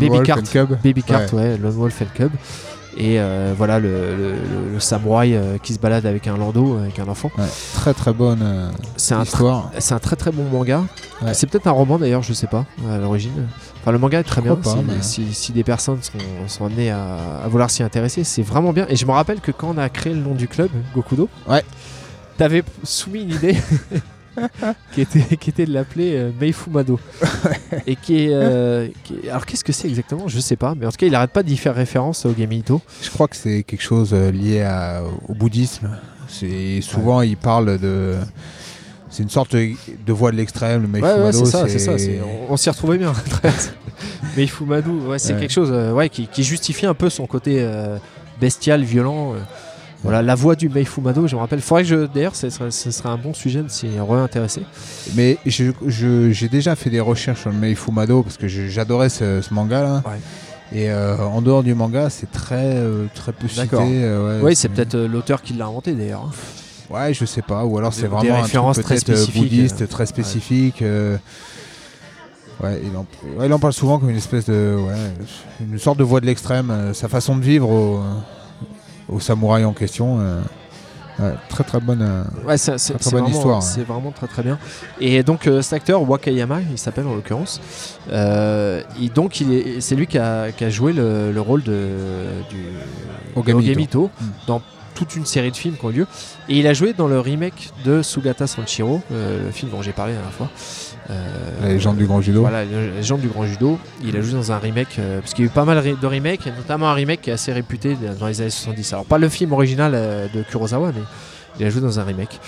Baby 0.00 0.08
Wolf 0.16 0.26
Cart. 0.26 0.36
Baby 0.82 1.02
Cart, 1.02 1.34
ouais, 1.34 1.56
Lone 1.58 1.74
Wolf 1.74 2.02
and 2.02 2.06
Cub. 2.14 2.30
Et 2.96 3.20
euh, 3.20 3.54
voilà 3.56 3.78
le, 3.78 3.88
le- 4.16 4.32
le- 4.32 4.72
le 4.72 4.80
samouraï 4.80 5.34
euh, 5.36 5.58
qui 5.58 5.72
se 5.74 5.78
balade 5.78 6.06
avec 6.06 6.26
un 6.26 6.36
landau, 6.36 6.76
avec 6.78 6.98
un 6.98 7.06
enfant. 7.08 7.30
Ouais. 7.38 7.44
Très 7.74 7.94
très 7.94 8.12
bonne 8.12 8.40
euh, 8.42 8.70
C'est 8.96 9.14
un, 9.14 9.24
c'est 9.78 9.94
un 9.94 9.98
très 9.98 10.16
très 10.16 10.32
bon 10.32 10.44
manga. 10.44 10.82
Ouais. 11.22 11.32
C'est 11.34 11.46
peut-être 11.48 11.66
un 11.68 11.72
roman 11.72 11.98
d'ailleurs, 11.98 12.22
je 12.22 12.32
sais 12.32 12.46
pas, 12.48 12.64
à 12.90 12.98
l'origine. 12.98 13.46
Enfin, 13.80 13.92
le 13.92 13.98
manga 13.98 14.18
est 14.20 14.24
très 14.24 14.42
bien. 14.42 14.56
pas, 14.56 14.70
si, 14.70 14.76
mais- 14.86 15.02
si- 15.02 15.34
si 15.34 15.52
des 15.52 15.64
personnes 15.64 15.98
sont, 16.02 16.18
sont 16.48 16.66
amenées 16.66 16.90
à, 16.90 17.06
à 17.44 17.48
vouloir 17.48 17.70
s'y 17.70 17.82
intéresser, 17.82 18.24
c'est 18.24 18.42
vraiment 18.42 18.72
bien. 18.72 18.86
Et 18.88 18.96
je 18.96 19.06
me 19.06 19.12
rappelle 19.12 19.40
que 19.40 19.52
quand 19.52 19.72
on 19.74 19.78
a 19.78 19.88
créé 19.88 20.12
le 20.12 20.20
nom 20.20 20.34
du 20.34 20.48
club, 20.48 20.70
Gokudo, 20.94 21.28
Ouais. 21.48 21.62
t'avais 22.38 22.62
soumis 22.82 23.22
une 23.22 23.30
idée 23.30 23.56
qui, 24.94 25.00
était, 25.00 25.36
qui 25.36 25.50
était 25.50 25.66
de 25.66 25.72
l'appeler 25.72 26.12
euh, 26.14 26.30
Meifumado. 26.40 26.98
Et 27.86 27.96
qui 27.96 28.24
est, 28.26 28.30
euh, 28.32 28.88
qui 29.04 29.14
est- 29.24 29.30
Alors 29.30 29.44
qu'est-ce 29.46 29.64
que 29.64 29.72
c'est 29.72 29.88
exactement? 29.88 30.28
Je 30.28 30.38
sais 30.40 30.56
pas. 30.56 30.74
Mais 30.76 30.86
en 30.86 30.90
tout 30.90 30.96
cas, 30.98 31.06
il 31.06 31.14
arrête 31.14 31.30
pas 31.32 31.42
d'y 31.42 31.56
faire 31.56 31.74
référence 31.74 32.24
au 32.26 32.32
Gamito. 32.32 32.80
Je 33.02 33.10
crois 33.10 33.28
que 33.28 33.36
c'est 33.36 33.62
quelque 33.62 33.82
chose 33.82 34.10
euh, 34.12 34.30
lié 34.30 34.62
à- 34.62 35.02
au 35.28 35.34
bouddhisme. 35.34 35.90
C'est 36.28 36.80
souvent 36.80 37.22
il 37.22 37.36
parle 37.36 37.78
de. 37.78 38.14
C'est 39.12 39.24
une 39.24 39.28
sorte 39.30 39.56
de, 39.56 40.12
voie 40.12 40.30
de 40.30 40.36
l'extrême. 40.36 40.82
Le 40.82 40.88
Meifumado, 40.88 41.24
ouais, 41.24 41.32
c'est 41.32 41.44
ça, 41.46 41.68
c'est 41.68 41.78
ça. 41.80 41.92
On, 42.48 42.52
on 42.52 42.56
s'y 42.56 42.70
retrouvait 42.70 42.98
bien. 42.98 43.12
Mais 44.36 44.44
Ifumadu, 44.44 44.90
ouais, 44.90 45.18
c'est 45.18 45.34
Ouais. 45.34 45.40
quelque 45.40 45.50
chose 45.52 45.70
euh, 45.72 45.92
ouais, 45.92 46.08
qui, 46.08 46.28
qui 46.28 46.44
justifie 46.44 46.86
un 46.86 46.94
peu 46.94 47.10
son 47.10 47.26
côté 47.26 47.56
euh, 47.58 47.96
bestial, 48.40 48.84
violent. 48.84 49.34
euh. 49.34 49.38
Voilà, 50.02 50.22
la 50.22 50.34
voix 50.34 50.56
du 50.56 50.68
Meifumado, 50.70 51.26
je 51.26 51.36
me 51.36 51.40
rappelle. 51.40 51.60
Faudrait 51.60 51.82
que 51.82 51.88
je. 51.88 52.06
D'ailleurs, 52.06 52.34
ce 52.34 52.48
serait, 52.48 53.08
un 53.08 53.18
bon 53.18 53.34
sujet 53.34 53.62
de 53.62 53.68
s'y 53.68 53.86
réintéresser. 53.98 54.62
Mais 55.14 55.36
j'ai 55.46 56.48
déjà 56.48 56.74
fait 56.74 56.90
des 56.90 57.00
recherches 57.00 57.42
sur 57.42 57.50
le 57.50 57.56
Meifumado 57.56 58.22
parce 58.22 58.36
que 58.38 58.48
j'adorais 58.48 59.10
ce, 59.10 59.40
ce 59.42 59.52
manga. 59.52 60.02
Ouais. 60.06 60.18
Et 60.72 60.90
euh, 60.90 61.18
en 61.18 61.42
dehors 61.42 61.62
du 61.62 61.74
manga, 61.74 62.10
c'est 62.10 62.30
très 62.30 62.76
euh, 62.76 63.06
très 63.14 63.32
peu 63.32 63.48
cité. 63.48 63.66
Euh, 63.72 64.40
Oui, 64.42 64.54
c'est 64.54 64.68
peut-être 64.68 64.94
euh, 64.94 65.08
l'auteur 65.08 65.42
qui 65.42 65.52
l'a 65.52 65.66
inventé 65.66 65.92
d'ailleurs. 65.94 66.28
hein. 66.28 66.94
Ouais, 66.94 67.12
je 67.12 67.24
sais 67.24 67.42
pas. 67.42 67.64
Ou 67.64 67.76
alors 67.78 67.92
c'est 67.92 68.06
vraiment 68.06 68.36
un 68.36 68.72
truc 68.72 68.84
très 68.84 69.26
bouddhiste, 69.34 69.88
très 69.88 70.06
spécifique. 70.06 70.82
Ouais, 72.62 72.80
il 72.84 72.96
en, 72.96 73.06
ouais, 73.38 73.46
il 73.46 73.52
en 73.52 73.58
parle 73.58 73.72
souvent 73.72 73.98
comme 73.98 74.10
une 74.10 74.16
espèce 74.16 74.44
de, 74.44 74.76
ouais, 74.76 74.94
une 75.72 75.78
sorte 75.78 75.98
de 75.98 76.04
voie 76.04 76.20
de 76.20 76.26
l'extrême. 76.26 76.92
sa 76.92 77.08
façon 77.08 77.36
de 77.36 77.42
vivre 77.42 77.70
au, 77.70 78.00
au 79.10 79.20
samouraï 79.20 79.64
en 79.64 79.72
question. 79.72 80.18
euh, 80.20 80.40
ouais, 81.18 81.34
très 81.48 81.64
très 81.64 81.80
bonne. 81.80 82.02
euh, 82.02 82.22
Ouais, 82.46 82.56
c'est 82.56 82.76
Très, 82.76 83.10
bonne 83.10 83.20
vraiment, 83.22 83.28
histoire. 83.28 83.62
C'est 83.62 83.82
vraiment 83.84 84.10
très 84.12 84.26
très 84.26 84.42
bien. 84.42 84.58
Et 85.00 85.22
donc 85.22 85.46
euh, 85.46 85.62
cet 85.62 85.74
acteur 85.74 86.08
Wakayama, 86.08 86.60
il 86.70 86.78
s'appelle 86.78 87.06
en 87.06 87.14
l'occurrence. 87.14 87.60
euh, 88.12 88.82
il- 89.00 89.12
donc 89.12 89.40
il 89.40 89.52
est, 89.52 89.80
c'est 89.80 89.96
lui 89.96 90.06
qui 90.06 90.18
a, 90.18 90.52
qui 90.52 90.64
a 90.64 90.70
joué 90.70 90.92
le, 90.92 91.32
le 91.32 91.40
rôle 91.40 91.62
de 91.62 91.88
du 92.48 92.64
Ogami 93.36 93.64
Ito. 93.64 93.70
Ogamito 93.72 94.10
Mm. 94.20 94.24
dans 94.46 94.62
toute 94.94 95.16
une 95.16 95.24
série 95.24 95.50
de 95.50 95.56
films 95.56 95.76
qui 95.76 95.84
ont 95.86 95.88
lieu. 95.90 96.06
Et 96.48 96.58
il 96.58 96.66
a 96.66 96.74
joué 96.74 96.92
dans 96.92 97.08
le 97.08 97.20
remake 97.20 97.70
de 97.86 98.02
Sugata 98.02 98.46
Sanshiro, 98.46 99.00
euh, 99.12 99.46
le 99.46 99.50
film 99.50 99.70
dont 99.70 99.80
j'ai 99.80 99.92
parlé 99.92 100.12
la 100.12 100.18
dernière 100.18 100.34
fois. 100.36 100.50
Euh, 101.10 101.62
La 101.62 101.68
légende 101.68 101.96
du 101.96 102.06
grand 102.06 102.20
judo. 102.20 102.40
Voilà, 102.42 102.64
la 102.64 102.86
légende 102.96 103.20
du 103.20 103.28
grand 103.28 103.44
judo. 103.44 103.78
Il 104.04 104.16
a 104.16 104.20
joué 104.20 104.32
dans 104.34 104.52
un 104.52 104.58
remake, 104.58 104.98
euh, 104.98 105.20
parce 105.20 105.34
qu'il 105.34 105.44
y 105.44 105.48
a 105.48 105.50
eu 105.50 105.52
pas 105.52 105.64
mal 105.64 105.82
de 105.82 106.06
remakes, 106.06 106.46
notamment 106.56 106.88
un 106.88 106.94
remake 106.94 107.22
qui 107.22 107.30
est 107.30 107.32
assez 107.32 107.52
réputé 107.52 107.96
dans 108.18 108.26
les 108.26 108.40
années 108.40 108.50
70. 108.50 108.92
Alors 108.92 109.04
pas 109.04 109.18
le 109.18 109.28
film 109.28 109.52
original 109.52 109.92
euh, 109.94 110.28
de 110.32 110.42
Kurosawa, 110.42 110.92
mais 110.94 111.02
il 111.58 111.66
a 111.66 111.70
joué 111.70 111.80
dans 111.80 111.98
un 111.98 112.04
remake. 112.04 112.38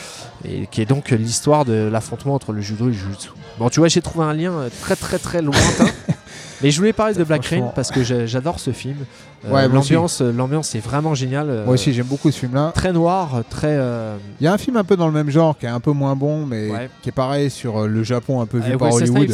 Et 0.45 0.67
qui 0.69 0.81
est 0.81 0.87
donc 0.87 1.11
l'histoire 1.11 1.65
de 1.65 1.89
l'affrontement 1.91 2.35
entre 2.35 2.53
le 2.53 2.61
judo 2.61 2.85
et 2.85 2.89
le 2.89 2.93
jujutsu. 2.93 3.31
Bon, 3.59 3.69
tu 3.69 3.81
vois, 3.81 3.89
j'ai 3.89 4.01
trouvé 4.01 4.25
un 4.25 4.33
lien 4.35 4.53
euh, 4.53 4.69
très 4.81 4.97
très 4.97 5.19
très 5.19 5.43
lointain. 5.43 5.87
mais 6.63 6.71
je 6.71 6.79
voulais 6.79 6.93
parler 6.93 7.15
de 7.15 7.25
Black 7.25 7.45
Rain 7.47 7.73
parce 7.75 7.91
que 7.91 8.03
j'a- 8.03 8.27
j'adore 8.27 8.61
ce 8.61 8.71
film. 8.71 8.97
Euh, 9.45 9.51
Ouais, 9.53 9.65
aussi. 9.67 9.75
l'ambiance, 9.75 10.21
euh, 10.21 10.33
l'ambiance 10.33 10.75
est 10.75 10.81
vraiment 10.81 11.15
géniale. 11.15 11.49
euh, 11.51 11.65
Moi 11.65 11.75
aussi, 11.75 11.93
j'aime 11.93 12.07
beaucoup 12.07 12.31
ce 12.31 12.39
film-là. 12.39 12.73
Très 12.75 12.93
noir, 12.93 13.43
très. 13.51 13.69
euh, 13.71 14.17
Il 14.41 14.45
y 14.45 14.47
a 14.47 14.53
un 14.53 14.59
film 14.59 14.77
un 14.77 14.85
peu 14.85 14.97
dans 14.97 15.07
le 15.07 15.13
même 15.13 15.31
genre 15.31 15.57
qui 15.59 15.67
est 15.67 15.71
un 15.71 15.81
peu 15.81 15.93
moins 15.93 16.15
bon, 16.17 16.47
mais 16.47 16.71
Ouais. 16.71 16.91
qui 17.03 17.09
est 17.09 17.13
pareil 17.13 17.51
sur 17.51 17.83
euh, 17.83 17.87
le 17.89 18.03
Japon 18.05 18.41
un 18.41 18.47
peu 18.47 18.59
vu 18.59 18.77
par 18.79 18.93
Hollywood. 18.93 19.31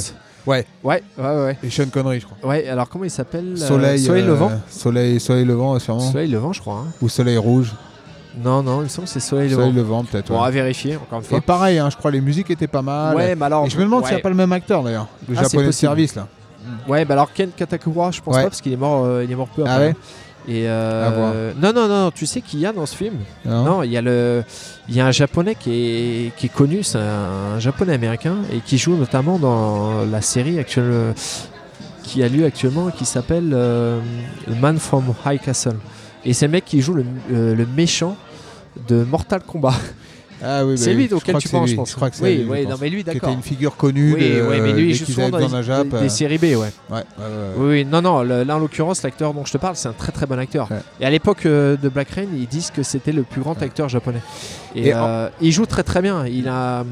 Ouais. 0.46 0.64
Ouais, 0.82 1.02
ouais, 1.18 1.24
ouais. 1.24 1.58
Et 1.62 1.68
Sean 1.68 1.84
Connery, 1.92 2.20
je 2.20 2.26
crois. 2.26 2.38
Ouais, 2.48 2.66
alors 2.68 2.88
comment 2.88 3.04
il 3.04 3.10
s'appelle 3.10 3.52
euh, 3.52 3.56
Soleil, 3.56 3.98
Soleil 3.98 4.22
euh, 4.22 4.28
Levant? 4.28 4.50
Soleil, 4.70 5.20
Soleil 5.20 5.44
Levant, 5.44 5.78
sûrement. 5.78 6.00
Soleil 6.00 6.30
Levant, 6.30 6.52
je 6.54 6.60
crois. 6.62 6.84
hein. 6.86 6.92
Ou 7.02 7.08
Soleil 7.10 7.36
Rouge. 7.36 7.74
Non, 8.42 8.62
non, 8.62 8.80
il 8.80 8.84
me 8.84 8.88
semble 8.88 9.06
que 9.08 9.12
c'est 9.12 9.20
Soleil 9.20 9.50
Soleil 9.50 9.72
Levant. 9.72 9.98
Levant, 9.98 10.04
peut-être. 10.04 10.30
Ouais. 10.30 10.46
à 10.46 10.48
vérifier, 10.50 10.96
encore 10.96 11.18
une 11.18 11.24
fois. 11.26 11.36
Et 11.38 11.40
pareil, 11.42 11.78
hein, 11.78 11.88
je 11.90 11.96
crois 11.96 12.10
les 12.10 12.20
musiques 12.22 12.50
étaient 12.50 12.66
pas 12.68 12.82
mal. 12.82 13.14
Ouais, 13.16 13.34
mais 13.34 13.44
alors. 13.44 13.66
Et 13.66 13.70
je 13.70 13.76
me 13.76 13.82
demande 13.82 14.04
s'il 14.04 14.14
n'y 14.14 14.20
a 14.20 14.22
pas 14.22 14.28
le 14.30 14.36
même 14.36 14.52
acteur 14.52 14.82
d'ailleurs, 14.82 15.08
le 15.28 15.34
Ah, 15.36 15.42
japonais 15.42 15.66
de 15.66 15.72
service 15.72 16.14
là. 16.14 16.26
Ouais, 16.88 17.04
bah 17.04 17.14
alors 17.14 17.32
Ken 17.32 17.50
Katakura, 17.50 18.10
je 18.10 18.20
pense 18.20 18.34
Ouais. 18.36 18.42
pas 18.42 18.48
parce 18.48 18.60
qu'il 18.60 18.72
est 18.72 18.76
mort, 18.76 19.04
euh, 19.04 19.24
il 19.24 19.30
est 19.30 19.34
mort 19.34 19.48
peu 19.48 19.62
Ah 19.66 19.74
après. 19.74 19.86
ouais 19.88 19.96
Et 20.48 20.68
euh, 20.68 21.52
non, 21.60 21.72
non, 21.74 21.88
non, 21.88 22.10
tu 22.10 22.24
sais 22.26 22.40
qu'il 22.40 22.60
y 22.60 22.66
a 22.66 22.72
dans 22.72 22.86
ce 22.86 22.96
film 22.96 23.14
Non 23.44 23.64
Non, 23.64 23.82
il 23.82 23.90
y 23.92 23.96
a 23.96 24.02
le, 24.02 24.42
il 24.88 24.94
y 24.96 25.00
a 25.00 25.06
un 25.06 25.10
japonais 25.10 25.54
qui 25.54 25.70
est, 25.72 26.36
qui 26.36 26.46
est 26.46 26.52
connu, 26.54 26.82
c'est 26.82 26.98
un, 26.98 27.56
un 27.56 27.58
japonais 27.58 27.92
américain 27.94 28.36
et 28.52 28.60
qui 28.60 28.78
joue 28.78 28.96
notamment 28.96 29.38
dans 29.38 30.04
la 30.10 30.22
série 30.22 30.58
actuelle 30.58 31.12
qui 32.02 32.22
a 32.22 32.28
lieu 32.28 32.46
actuellement 32.46 32.88
qui 32.90 33.04
s'appelle 33.04 33.50
euh, 33.52 34.00
The 34.46 34.58
Man 34.60 34.78
from 34.78 35.12
High 35.26 35.40
Castle. 35.40 35.76
Et 36.24 36.32
c'est 36.32 36.46
le 36.46 36.52
mec 36.52 36.64
qui 36.64 36.80
joue 36.80 36.94
le, 36.94 37.04
euh, 37.32 37.54
le 37.54 37.66
méchant 37.66 38.16
de 38.88 39.04
Mortal 39.04 39.42
Kombat. 39.42 39.74
Ah 40.42 40.64
oui, 40.64 40.78
c'est 40.78 40.90
bah, 40.90 40.96
lui 40.96 41.08
je 41.08 41.14
auquel 41.14 41.36
tu 41.38 41.48
penses, 41.48 41.70
je 41.70 41.74
pense. 41.76 41.90
Je 41.90 41.96
crois 41.96 42.10
que 42.10 42.16
c'est 42.16 42.22
oui, 42.22 42.36
lui, 42.36 42.62
je 42.64 42.68
non, 42.68 42.76
mais 42.80 42.88
lui, 42.90 43.02
Qui 43.02 43.10
était 43.10 43.18
d'accord. 43.18 43.34
une 43.34 43.42
figure 43.42 43.76
connue 43.76 44.14
Oui, 44.14 44.20
de, 44.36 44.42
ouais, 44.42 44.60
mais 44.60 44.72
lui, 44.72 44.96
souvent 44.96 45.22
allaient 45.22 45.30
dans 45.32 45.38
dans 45.40 45.54
un 45.56 45.62
Jap. 45.62 45.88
des- 45.88 45.96
euh, 45.96 46.00
des 46.00 46.08
séries 46.08 46.38
B, 46.38 46.42
ouais. 46.44 46.56
Ouais. 46.90 47.02
Oui, 47.56 47.66
oui, 47.68 47.84
non, 47.84 48.00
non, 48.02 48.22
là 48.22 48.44
en 48.54 48.58
l'occurrence, 48.58 49.02
l'acteur 49.02 49.34
dont 49.34 49.44
je 49.44 49.52
te 49.52 49.58
parle, 49.58 49.76
c'est 49.76 49.88
un 49.88 49.92
très 49.92 50.12
très 50.12 50.26
bon 50.26 50.38
acteur. 50.38 50.68
Et 51.00 51.04
à 51.06 51.10
l'époque 51.10 51.44
euh, 51.46 51.76
de 51.76 51.88
Black 51.88 52.10
Rain, 52.10 52.26
ils 52.34 52.46
disent 52.46 52.70
que 52.70 52.82
c'était 52.82 53.12
le 53.12 53.22
plus 53.22 53.40
grand 53.40 53.60
acteur 53.62 53.88
japonais. 53.88 54.20
Et, 54.74 54.88
Et 54.88 54.94
en- 54.94 55.04
euh, 55.06 55.28
il 55.40 55.52
joue 55.52 55.66
très 55.66 55.82
très 55.82 56.02
bien. 56.02 56.26
Il 56.26 56.48
a, 56.48 56.84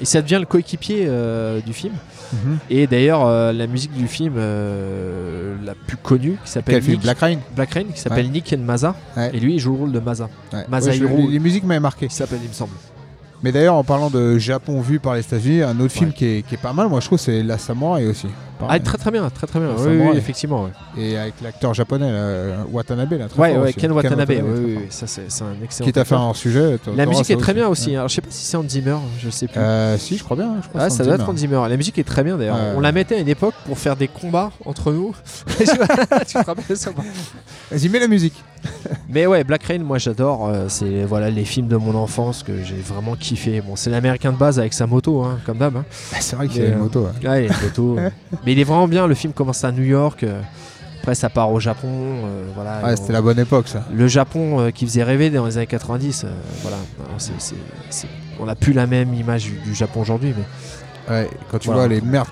et 0.00 0.04
ça 0.04 0.20
devient 0.22 0.38
le 0.40 0.46
coéquipier 0.46 1.04
euh, 1.08 1.60
du 1.60 1.72
film. 1.72 1.94
Mhm. 2.32 2.58
Et 2.70 2.86
d'ailleurs, 2.86 3.24
euh, 3.26 3.52
la 3.52 3.66
musique 3.66 3.92
du 3.92 4.08
film 4.08 4.34
euh, 4.36 5.54
la 5.64 5.74
plus 5.74 5.96
connue, 5.96 6.36
qui 6.44 6.50
s'appelle 6.50 6.82
Nick- 6.82 7.00
Black 7.02 7.18
Rain 7.18 7.38
Black 7.54 7.70
Rain, 7.74 7.84
qui 7.94 8.00
s'appelle 8.00 8.26
Ouais. 8.26 8.30
Nick 8.32 8.52
and 8.52 8.62
Maza. 8.62 8.94
Ouais. 9.16 9.30
Et 9.34 9.40
lui, 9.40 9.54
il 9.54 9.58
joue 9.58 9.72
le 9.72 9.78
rôle 9.78 9.92
de 9.92 10.00
Maza. 10.00 10.28
Ouais. 10.52 10.64
Masahiro. 10.68 11.16
Les, 11.16 11.26
les 11.28 11.38
musiques 11.38 11.64
m'avaient 11.64 11.80
marqué. 11.80 12.06
Il 12.06 12.12
s'appelle, 12.12 12.40
il 12.42 12.48
me 12.48 12.54
semble. 12.54 12.72
Mais 13.42 13.52
d'ailleurs, 13.52 13.74
en 13.74 13.84
parlant 13.84 14.08
de 14.08 14.38
Japon 14.38 14.80
vu 14.80 14.98
par 15.00 15.14
les 15.14 15.20
États-Unis, 15.20 15.62
un 15.62 15.78
autre 15.80 15.92
film 15.92 16.12
qui 16.12 16.24
est, 16.24 16.42
qui 16.46 16.54
est 16.54 16.58
pas 16.58 16.72
mal, 16.72 16.88
moi 16.88 17.00
je 17.00 17.06
trouve, 17.06 17.18
c'est 17.18 17.42
La 17.42 17.58
Samouraï 17.58 18.06
aussi. 18.06 18.26
Ah, 18.68 18.78
très 18.80 18.98
très 18.98 19.10
bien, 19.10 19.28
très 19.30 19.46
très 19.46 19.58
bien. 19.60 19.70
Oui, 19.78 19.98
oui, 20.10 20.16
effectivement. 20.16 20.64
Ouais, 20.64 20.70
Et 21.02 21.16
avec 21.18 21.34
l'acteur 21.42 21.74
japonais, 21.74 22.10
là, 22.10 22.64
Watanabe, 22.70 23.12
là, 23.12 23.28
très 23.28 23.40
ouais, 23.40 23.52
fort 23.54 23.62
ouais, 23.62 23.68
aussi. 23.68 23.74
Ken 23.78 23.92
Watanabe. 23.92 24.30
oui, 24.30 24.78
ça 24.90 25.06
c'est 25.06 25.22
un 25.42 25.54
excellent. 25.62 25.86
Qui 25.86 25.92
t'a 25.92 26.04
fait 26.04 26.14
un 26.14 26.34
sujet 26.34 26.78
La 26.96 27.06
musique 27.06 27.30
est 27.30 27.36
très 27.36 27.54
bien 27.54 27.68
aussi. 27.68 27.94
Alors, 27.96 28.08
je 28.08 28.14
sais 28.14 28.20
pas 28.20 28.28
si 28.30 28.44
c'est 28.46 28.56
Hans 28.56 28.68
Zimmer, 28.68 28.96
je 29.20 29.30
sais 29.30 29.46
plus. 29.46 29.58
Euh, 29.60 29.96
si, 29.98 30.16
je 30.16 30.24
crois 30.24 30.36
bien. 30.36 30.54
Je 30.62 30.68
crois 30.68 30.82
Ah, 30.82 30.90
ça 30.90 31.04
doit 31.04 31.14
être. 31.14 31.28
Hans 31.28 31.36
Zimmer. 31.36 31.60
La 31.68 31.76
musique 31.76 31.98
est 31.98 32.04
très 32.04 32.22
bien 32.24 32.36
d'ailleurs. 32.36 32.58
On 32.76 32.80
la 32.80 32.92
mettait 32.92 33.16
à 33.16 33.18
une 33.18 33.28
époque 33.28 33.54
pour 33.66 33.78
faire 33.78 33.96
des 33.96 34.08
combats 34.08 34.50
entre 34.64 34.92
nous. 34.92 35.14
tu 35.58 35.64
te 35.64 36.38
rappelles 36.44 36.76
ça 36.76 36.90
Vas-y, 37.70 37.88
mets 37.88 37.98
la 38.00 38.08
musique. 38.08 38.34
Mais 39.10 39.26
ouais, 39.26 39.44
Black 39.44 39.64
Rain, 39.64 39.78
moi 39.80 39.98
j'adore. 39.98 40.48
euh, 40.48 40.66
c'est 40.68 41.04
voilà 41.04 41.28
les 41.30 41.44
films 41.44 41.68
de 41.68 41.76
mon 41.76 41.94
enfance 41.94 42.42
que 42.42 42.52
j'ai 42.64 42.76
vraiment 42.76 43.14
kiffé. 43.14 43.60
Bon, 43.60 43.76
c'est 43.76 43.90
l'américain 43.90 44.32
de 44.32 44.38
base 44.38 44.58
avec 44.58 44.72
sa 44.72 44.86
moto, 44.86 45.22
hein, 45.22 45.38
comme 45.44 45.58
d'hab. 45.58 45.76
hein. 45.76 45.84
Ah, 46.14 46.16
c'est 46.20 46.34
vrai 46.36 46.48
qu'il 46.48 46.58
y 46.58 46.60
Mais, 46.60 46.66
a 46.66 46.70
une 46.70 46.76
euh, 46.76 46.82
moto. 46.82 47.00
ouais. 47.02 47.28
Ouais, 47.28 47.44
il 47.44 47.50
a 47.50 47.54
une 47.54 47.62
moto. 47.62 47.98
euh. 47.98 48.10
Mais 48.46 48.53
il 48.54 48.60
est 48.60 48.64
vraiment 48.64 48.88
bien. 48.88 49.06
Le 49.06 49.14
film 49.14 49.32
commence 49.32 49.62
à 49.64 49.72
New 49.72 49.82
York. 49.84 50.22
euh, 50.24 50.40
après, 51.00 51.14
ça 51.14 51.28
part 51.28 51.52
au 51.52 51.60
Japon. 51.60 51.88
euh, 51.90 52.44
voilà. 52.54 52.80
Ouais, 52.82 52.96
c'était 52.96 53.12
la 53.12 53.20
bonne 53.20 53.38
époque, 53.38 53.68
ça. 53.68 53.84
Le 53.92 54.06
Japon 54.08 54.60
euh, 54.60 54.70
qui 54.70 54.86
faisait 54.86 55.02
rêver 55.02 55.28
dans 55.28 55.44
les 55.44 55.58
années 55.58 55.66
90. 55.66 56.24
euh, 56.24 56.28
voilà. 56.62 56.78
Alors, 57.04 57.18
On 58.40 58.46
n'a 58.46 58.54
plus 58.54 58.72
la 58.72 58.86
même 58.86 59.12
image 59.14 59.44
du, 59.44 59.52
du 59.64 59.74
Japon 59.74 60.00
aujourd'hui, 60.00 60.34
mais 60.36 60.44
Ouais, 61.14 61.28
quand 61.50 61.58
tu 61.58 61.66
Voilà. 61.68 61.82
vois 61.82 61.88
les 61.94 62.00
merdes 62.00 62.28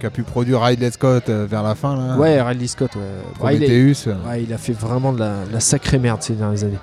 qu'a 0.00 0.10
pu 0.10 0.24
produire 0.24 0.60
Ridley 0.62 0.90
Scott 0.90 1.28
vers 1.30 1.62
la 1.62 1.76
fin, 1.76 1.96
là. 1.96 2.16
ouais, 2.16 2.42
Ridley 2.42 2.66
Scott. 2.66 2.90
Ouais. 2.96 3.44
Ouais, 3.46 3.56
il 3.56 3.62
est- 3.62 3.66
Prometheus. 3.66 4.10
Ouais, 4.28 4.42
il 4.42 4.52
a 4.52 4.58
fait 4.58 4.72
vraiment 4.72 5.12
de 5.12 5.20
la, 5.20 5.44
de 5.44 5.52
la 5.52 5.60
sacrée 5.60 5.98
merde 6.00 6.20
ces 6.22 6.34
dernières 6.34 6.64
années. 6.64 6.78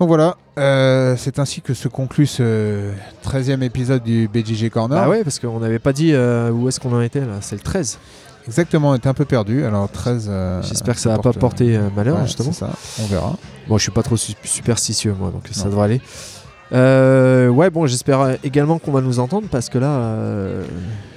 Donc 0.00 0.08
voilà, 0.08 0.36
euh, 0.58 1.14
c'est 1.18 1.38
ainsi 1.38 1.60
que 1.60 1.74
se 1.74 1.86
conclut 1.86 2.26
ce 2.26 2.90
13e 3.22 3.60
épisode 3.62 4.02
du 4.02 4.28
BJJ 4.32 4.70
Corner. 4.70 4.98
Bah 4.98 5.08
ouais, 5.10 5.22
parce 5.22 5.38
qu'on 5.38 5.60
n'avait 5.60 5.78
pas 5.78 5.92
dit 5.92 6.14
euh, 6.14 6.50
où 6.50 6.68
est-ce 6.68 6.80
qu'on 6.80 6.94
en 6.94 7.02
était 7.02 7.20
là. 7.20 7.34
C'est 7.42 7.56
le 7.56 7.60
13. 7.60 7.98
Exactement, 8.46 8.90
on 8.90 8.94
était 8.94 9.10
un 9.10 9.14
peu 9.14 9.26
perdu. 9.26 9.62
Alors 9.62 9.90
13. 9.90 10.26
euh, 10.30 10.62
J'espère 10.62 10.94
que 10.94 11.00
ça 11.02 11.10
va 11.10 11.18
porte, 11.18 11.34
pas 11.34 11.40
porter 11.40 11.76
euh, 11.76 11.90
malheur, 11.94 12.16
ouais, 12.16 12.24
justement. 12.26 12.50
ça, 12.52 12.70
on 13.02 13.04
verra. 13.08 13.36
Bon, 13.68 13.76
je 13.76 13.82
suis 13.82 13.92
pas 13.92 14.02
trop 14.02 14.16
su- 14.16 14.32
superstitieux, 14.42 15.14
moi, 15.20 15.30
donc 15.30 15.42
ça 15.52 15.64
devrait 15.68 15.84
aller. 15.84 17.50
Ouais, 17.50 17.68
bon, 17.68 17.86
j'espère 17.86 18.38
également 18.42 18.78
qu'on 18.78 18.92
va 18.92 19.02
nous 19.02 19.18
entendre 19.18 19.48
parce 19.50 19.68
que 19.68 19.76
là, 19.76 20.16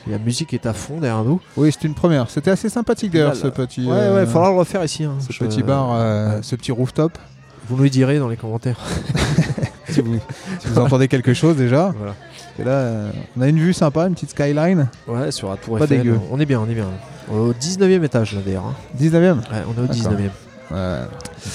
la 0.08 0.18
musique 0.18 0.54
est 0.54 0.66
à 0.66 0.74
fond 0.74 0.98
derrière 1.00 1.24
nous. 1.24 1.40
Oui, 1.56 1.72
c'est 1.72 1.88
une 1.88 1.94
première. 1.96 2.30
C'était 2.30 2.52
assez 2.52 2.68
sympathique 2.68 3.14
d'ailleurs 3.14 3.30
Là, 3.30 3.40
ce 3.40 3.48
petit. 3.48 3.86
Ouais, 3.86 4.10
ouais, 4.10 4.24
il 4.24 4.28
faudra 4.28 4.50
le 4.52 4.58
refaire 4.58 4.84
ici. 4.84 5.06
hein. 5.06 5.14
Ce 5.26 5.32
Je- 5.32 5.40
petit 5.40 5.64
bar, 5.64 5.92
ouais. 5.92 6.40
ce 6.42 6.58
petit 6.58 6.74
rooftop. 6.74 7.18
Vous 7.68 7.78
nous 7.78 7.84
le 7.84 7.90
direz 7.90 8.20
dans 8.20 8.28
les 8.30 8.36
commentaires. 8.38 8.80
si, 9.90 10.02
vous, 10.02 10.20
si 10.60 10.68
vous 10.68 10.80
entendez 10.80 11.08
quelque 11.08 11.34
chose 11.34 11.56
déjà. 11.58 11.94
Voilà. 11.98 12.16
Que 12.58 12.64
là, 12.64 12.72
euh, 12.72 13.12
on 13.38 13.42
a 13.42 13.48
une 13.48 13.58
vue 13.60 13.74
sympa, 13.74 14.06
une 14.08 14.14
petite 14.14 14.32
skyline. 14.32 14.88
Ouais, 15.08 15.32
sur 15.32 15.50
la 15.50 15.58
tour 15.58 15.78
Pas 15.78 15.86
Eiffel. 15.86 16.00
dégueu. 16.00 16.20
On 16.32 16.40
est 16.40 16.46
bien, 16.46 16.60
on 16.60 16.70
est 16.70 16.76
bien. 16.76 16.88
Au 17.32 17.52
19e 17.54 18.04
étage 18.04 18.34
là 18.34 18.42
d'ailleurs. 18.46 18.66
hein. 18.66 18.76
19ème 19.00 19.38
Ouais, 19.38 19.64
on 19.68 19.82
est 19.82 19.84
au 19.84 19.88
D'accord. 19.88 20.12
19e. 20.14 20.30
Ouais, 20.72 21.08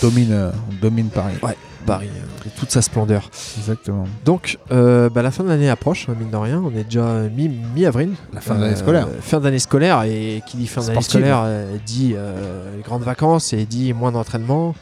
on 0.03 0.07
domine, 0.07 0.33
euh, 0.33 0.51
on 0.71 0.75
domine 0.83 1.09
Paris. 1.09 1.35
Ouais, 1.43 1.57
Paris, 1.87 2.09
euh, 2.15 2.49
toute 2.59 2.71
sa 2.71 2.83
splendeur. 2.83 3.31
Exactement. 3.59 4.05
Donc, 4.25 4.59
euh, 4.73 5.09
bah, 5.11 5.23
la 5.23 5.31
fin 5.31 5.45
de 5.45 5.49
l'année 5.49 5.71
approche, 5.71 6.09
hein, 6.09 6.15
mine 6.19 6.31
de 6.31 6.37
rien. 6.37 6.63
On 6.65 6.71
est 6.77 6.85
déjà 6.85 7.23
mi- 7.35 7.49
mi-avril. 7.75 8.11
La 8.33 8.41
fin 8.41 8.55
de 8.55 8.61
l'année 8.63 8.77
scolaire. 8.77 9.09
Fin 9.21 9.41
d'année 9.41 9.59
scolaire. 9.59 10.03
Et 10.05 10.43
qui 10.47 10.57
dit 10.57 10.67
fin 10.67 10.81
d'année 10.81 10.93
Sportive. 10.95 11.11
scolaire 11.11 11.43
euh, 11.45 11.77
dit 11.87 12.15
euh, 12.17 12.77
les 12.77 12.83
grandes 12.83 13.03
vacances 13.03 13.53
et 13.53 13.65
dit 13.65 13.93
moins 13.93 14.13
d'entraînement. 14.13 14.69
Ouais. 14.69 14.75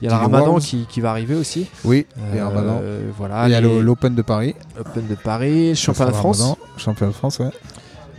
Il 0.00 0.04
y 0.04 0.08
a 0.08 0.10
Dit 0.10 0.14
le 0.16 0.20
les 0.20 0.24
ramadan 0.26 0.46
Worlds. 0.52 0.64
qui, 0.64 0.86
qui 0.88 1.00
va 1.00 1.10
arriver 1.10 1.34
aussi. 1.34 1.66
Oui, 1.84 2.06
et 2.34 2.38
Euh, 2.38 2.46
Ramadan. 2.46 2.80
Voilà, 3.16 3.48
Il 3.48 3.52
y 3.52 3.54
a 3.54 3.60
les 3.60 3.68
le- 3.68 3.82
l'Open 3.82 4.14
de 4.14 4.22
Paris. 4.22 4.54
Open 4.78 5.06
de 5.08 5.14
Paris, 5.16 5.74
championnat 5.76 6.12
de 6.12 6.16
France. 6.16 6.40
Ramadan, 6.40 6.58
Championnat 6.76 7.12
de 7.12 7.16
France, 7.16 7.38
ouais. 7.40 7.50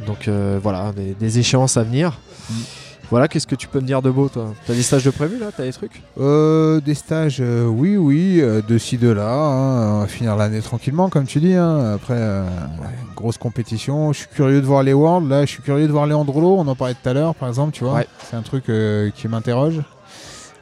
Donc 0.05 0.27
euh, 0.27 0.59
voilà, 0.61 0.91
des, 0.93 1.13
des 1.13 1.39
échéances 1.39 1.77
à 1.77 1.83
venir. 1.83 2.17
Voilà, 3.11 3.27
qu'est-ce 3.27 3.47
que 3.47 3.55
tu 3.55 3.67
peux 3.67 3.79
me 3.79 3.87
dire 3.87 4.01
de 4.03 4.11
beau, 4.11 4.29
toi? 4.29 4.53
T'as 4.67 4.73
des 4.73 4.83
stages 4.83 5.03
de 5.03 5.09
prévu 5.09 5.39
là? 5.39 5.47
T'as 5.55 5.63
des 5.63 5.73
trucs? 5.73 6.03
Euh, 6.19 6.79
des 6.79 6.93
stages, 6.93 7.37
euh, 7.41 7.65
oui, 7.65 7.97
oui, 7.97 8.39
euh, 8.39 8.61
de 8.67 8.77
ci, 8.77 8.97
de 8.99 9.09
là. 9.09 9.27
hein. 9.33 9.95
On 9.95 9.99
va 10.01 10.07
finir 10.07 10.35
l'année 10.35 10.61
tranquillement, 10.61 11.09
comme 11.09 11.25
tu 11.25 11.39
dis. 11.39 11.55
hein. 11.55 11.93
Après, 11.95 12.21
grosse 13.15 13.39
compétition. 13.39 14.13
Je 14.13 14.19
suis 14.19 14.27
curieux 14.27 14.61
de 14.61 14.65
voir 14.67 14.83
les 14.83 14.93
Worlds. 14.93 15.27
Là, 15.27 15.41
je 15.41 15.49
suis 15.51 15.63
curieux 15.63 15.87
de 15.87 15.91
voir 15.91 16.05
Leandrolo. 16.05 16.57
On 16.59 16.67
en 16.67 16.75
parlait 16.75 16.93
tout 16.93 17.09
à 17.09 17.13
l'heure, 17.13 17.33
par 17.33 17.49
exemple, 17.49 17.71
tu 17.71 17.83
vois. 17.83 17.93
Ouais. 17.95 18.07
C'est 18.29 18.35
un 18.35 18.43
truc 18.43 18.65
qui 19.15 19.27
m'interroge. 19.27 19.81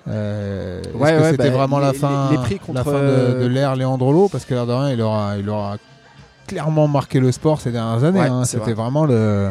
Euh, 0.07 0.79
Est-ce 0.81 0.91
que 0.93 0.97
ouais, 0.97 1.31
c'était 1.31 1.49
bah, 1.49 1.57
vraiment 1.57 1.79
la 1.79 1.91
fin, 1.91 2.29
les- 2.31 2.37
les 2.37 2.41
prix 2.43 2.61
la 2.73 2.83
fin 2.85 2.93
de, 2.93 3.41
de 3.41 3.45
l'ère 3.45 3.75
Leandrolo 3.75 4.29
Parce 4.29 4.45
que 4.45 4.53
l'air 4.53 4.65
de 4.65 4.71
rien, 4.71 4.91
il 4.91 5.01
aura, 5.01 5.37
il 5.37 5.49
aura 5.49 5.75
clairement 6.47 6.87
marqué 6.87 7.19
le 7.19 7.29
sport 7.33 7.59
ces 7.59 7.73
dernières 7.73 8.05
années. 8.05 8.21
Ouais, 8.21 8.27
hein. 8.29 8.45
C'était 8.45 8.63
vrai. 8.63 8.73
vraiment 8.73 9.03
le. 9.03 9.49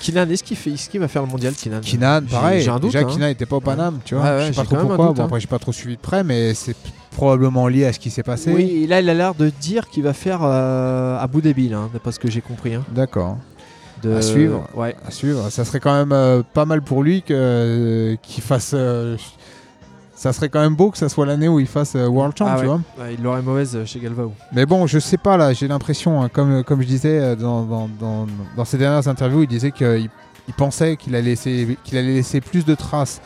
Kinan, 0.00 0.28
est-ce 0.30 0.42
qu'il 0.44 0.56
fait, 0.56 0.70
est-ce 0.70 0.88
qu'il 0.90 1.00
va 1.00 1.08
faire 1.08 1.22
le 1.22 1.28
mondial, 1.28 1.52
Kinan 1.54 1.80
Kinan, 1.80 2.22
pareil. 2.30 2.62
J'ai 2.62 2.70
un 2.70 2.78
doute. 2.78 2.92
Déjà, 2.92 3.04
hein. 3.06 3.10
Kinan 3.10 3.26
n'était 3.26 3.46
pas 3.46 3.56
au 3.56 3.60
Paname, 3.60 3.98
tu 4.04 4.14
vois. 4.14 4.24
Ouais, 4.24 4.30
ouais, 4.30 4.46
je 4.48 4.52
sais 4.52 4.60
pas 4.60 4.64
trop 4.64 4.76
pourquoi. 4.76 5.06
doute, 5.08 5.16
Bon, 5.16 5.22
hein. 5.22 5.26
après, 5.26 5.40
j'ai 5.40 5.46
pas 5.46 5.58
trop 5.58 5.72
suivi 5.72 5.96
de 5.96 6.00
près, 6.00 6.24
mais 6.24 6.54
c'est 6.54 6.76
probablement 7.16 7.68
lié 7.68 7.84
à 7.86 7.92
ce 7.92 7.98
qui 7.98 8.10
s'est 8.10 8.22
passé. 8.22 8.52
Oui, 8.52 8.86
là, 8.86 9.00
il 9.00 9.08
a 9.10 9.14
l'air 9.14 9.34
de 9.34 9.50
dire 9.60 9.88
qu'il 9.90 10.02
va 10.02 10.12
faire 10.12 10.40
euh, 10.42 11.18
Abu 11.18 11.42
Dhabi, 11.42 11.68
là, 11.68 11.78
hein, 11.78 11.90
d'après 11.92 12.12
ce 12.12 12.18
que 12.18 12.30
j'ai 12.30 12.40
compris. 12.40 12.74
hein. 12.74 12.84
D'accord. 12.94 13.38
De- 14.02 14.14
À 14.14 14.22
suivre. 14.22 14.66
Ouais. 14.74 14.96
À 15.06 15.10
suivre. 15.12 15.48
Ça 15.50 15.64
serait 15.64 15.78
quand 15.78 15.94
même 15.94 16.10
euh, 16.12 16.42
pas 16.54 16.64
mal 16.64 16.82
pour 16.82 17.02
lui 17.04 17.22
que, 17.22 17.32
euh, 17.32 18.16
qu'il 18.22 18.42
fasse. 18.42 18.74
Euh, 20.26 20.30
ça 20.30 20.32
serait 20.32 20.48
quand 20.48 20.60
même 20.60 20.74
beau 20.76 20.90
que 20.90 20.98
ça 20.98 21.08
soit 21.08 21.26
l'année 21.26 21.48
où 21.48 21.58
il 21.60 21.66
fasse 21.66 21.94
euh, 21.96 22.06
World 22.06 22.36
Champ, 22.38 22.46
Ah 22.48 22.54
tu 22.54 22.60
ouais. 22.60 22.66
vois. 22.66 22.80
Ouais, 22.98 23.14
il 23.18 23.22
l'aurait 23.22 23.42
mauvaise 23.42 23.74
euh, 23.76 23.84
chez 23.84 23.98
Galvao. 24.00 24.32
Mais 24.52 24.66
bon, 24.66 24.86
je 24.86 24.98
sais 24.98 25.18
pas 25.18 25.36
là, 25.36 25.52
j'ai 25.52 25.68
l'impression, 25.68 26.22
hein, 26.22 26.28
comme, 26.32 26.62
comme 26.64 26.80
je 26.82 26.86
disais 26.86 27.18
euh, 27.18 27.36
dans, 27.36 27.62
dans, 27.64 27.88
dans, 28.00 28.26
dans 28.56 28.64
ses 28.64 28.78
dernières 28.78 29.08
interviews, 29.08 29.42
il 29.42 29.48
disait 29.48 29.70
qu'il 29.72 30.08
il 30.48 30.54
pensait 30.54 30.96
qu'il 30.96 31.14
allait, 31.14 31.30
laisser, 31.30 31.78
qu'il 31.84 31.96
allait 31.98 32.14
laisser 32.14 32.40
plus 32.40 32.64
de 32.64 32.74
traces 32.74 33.20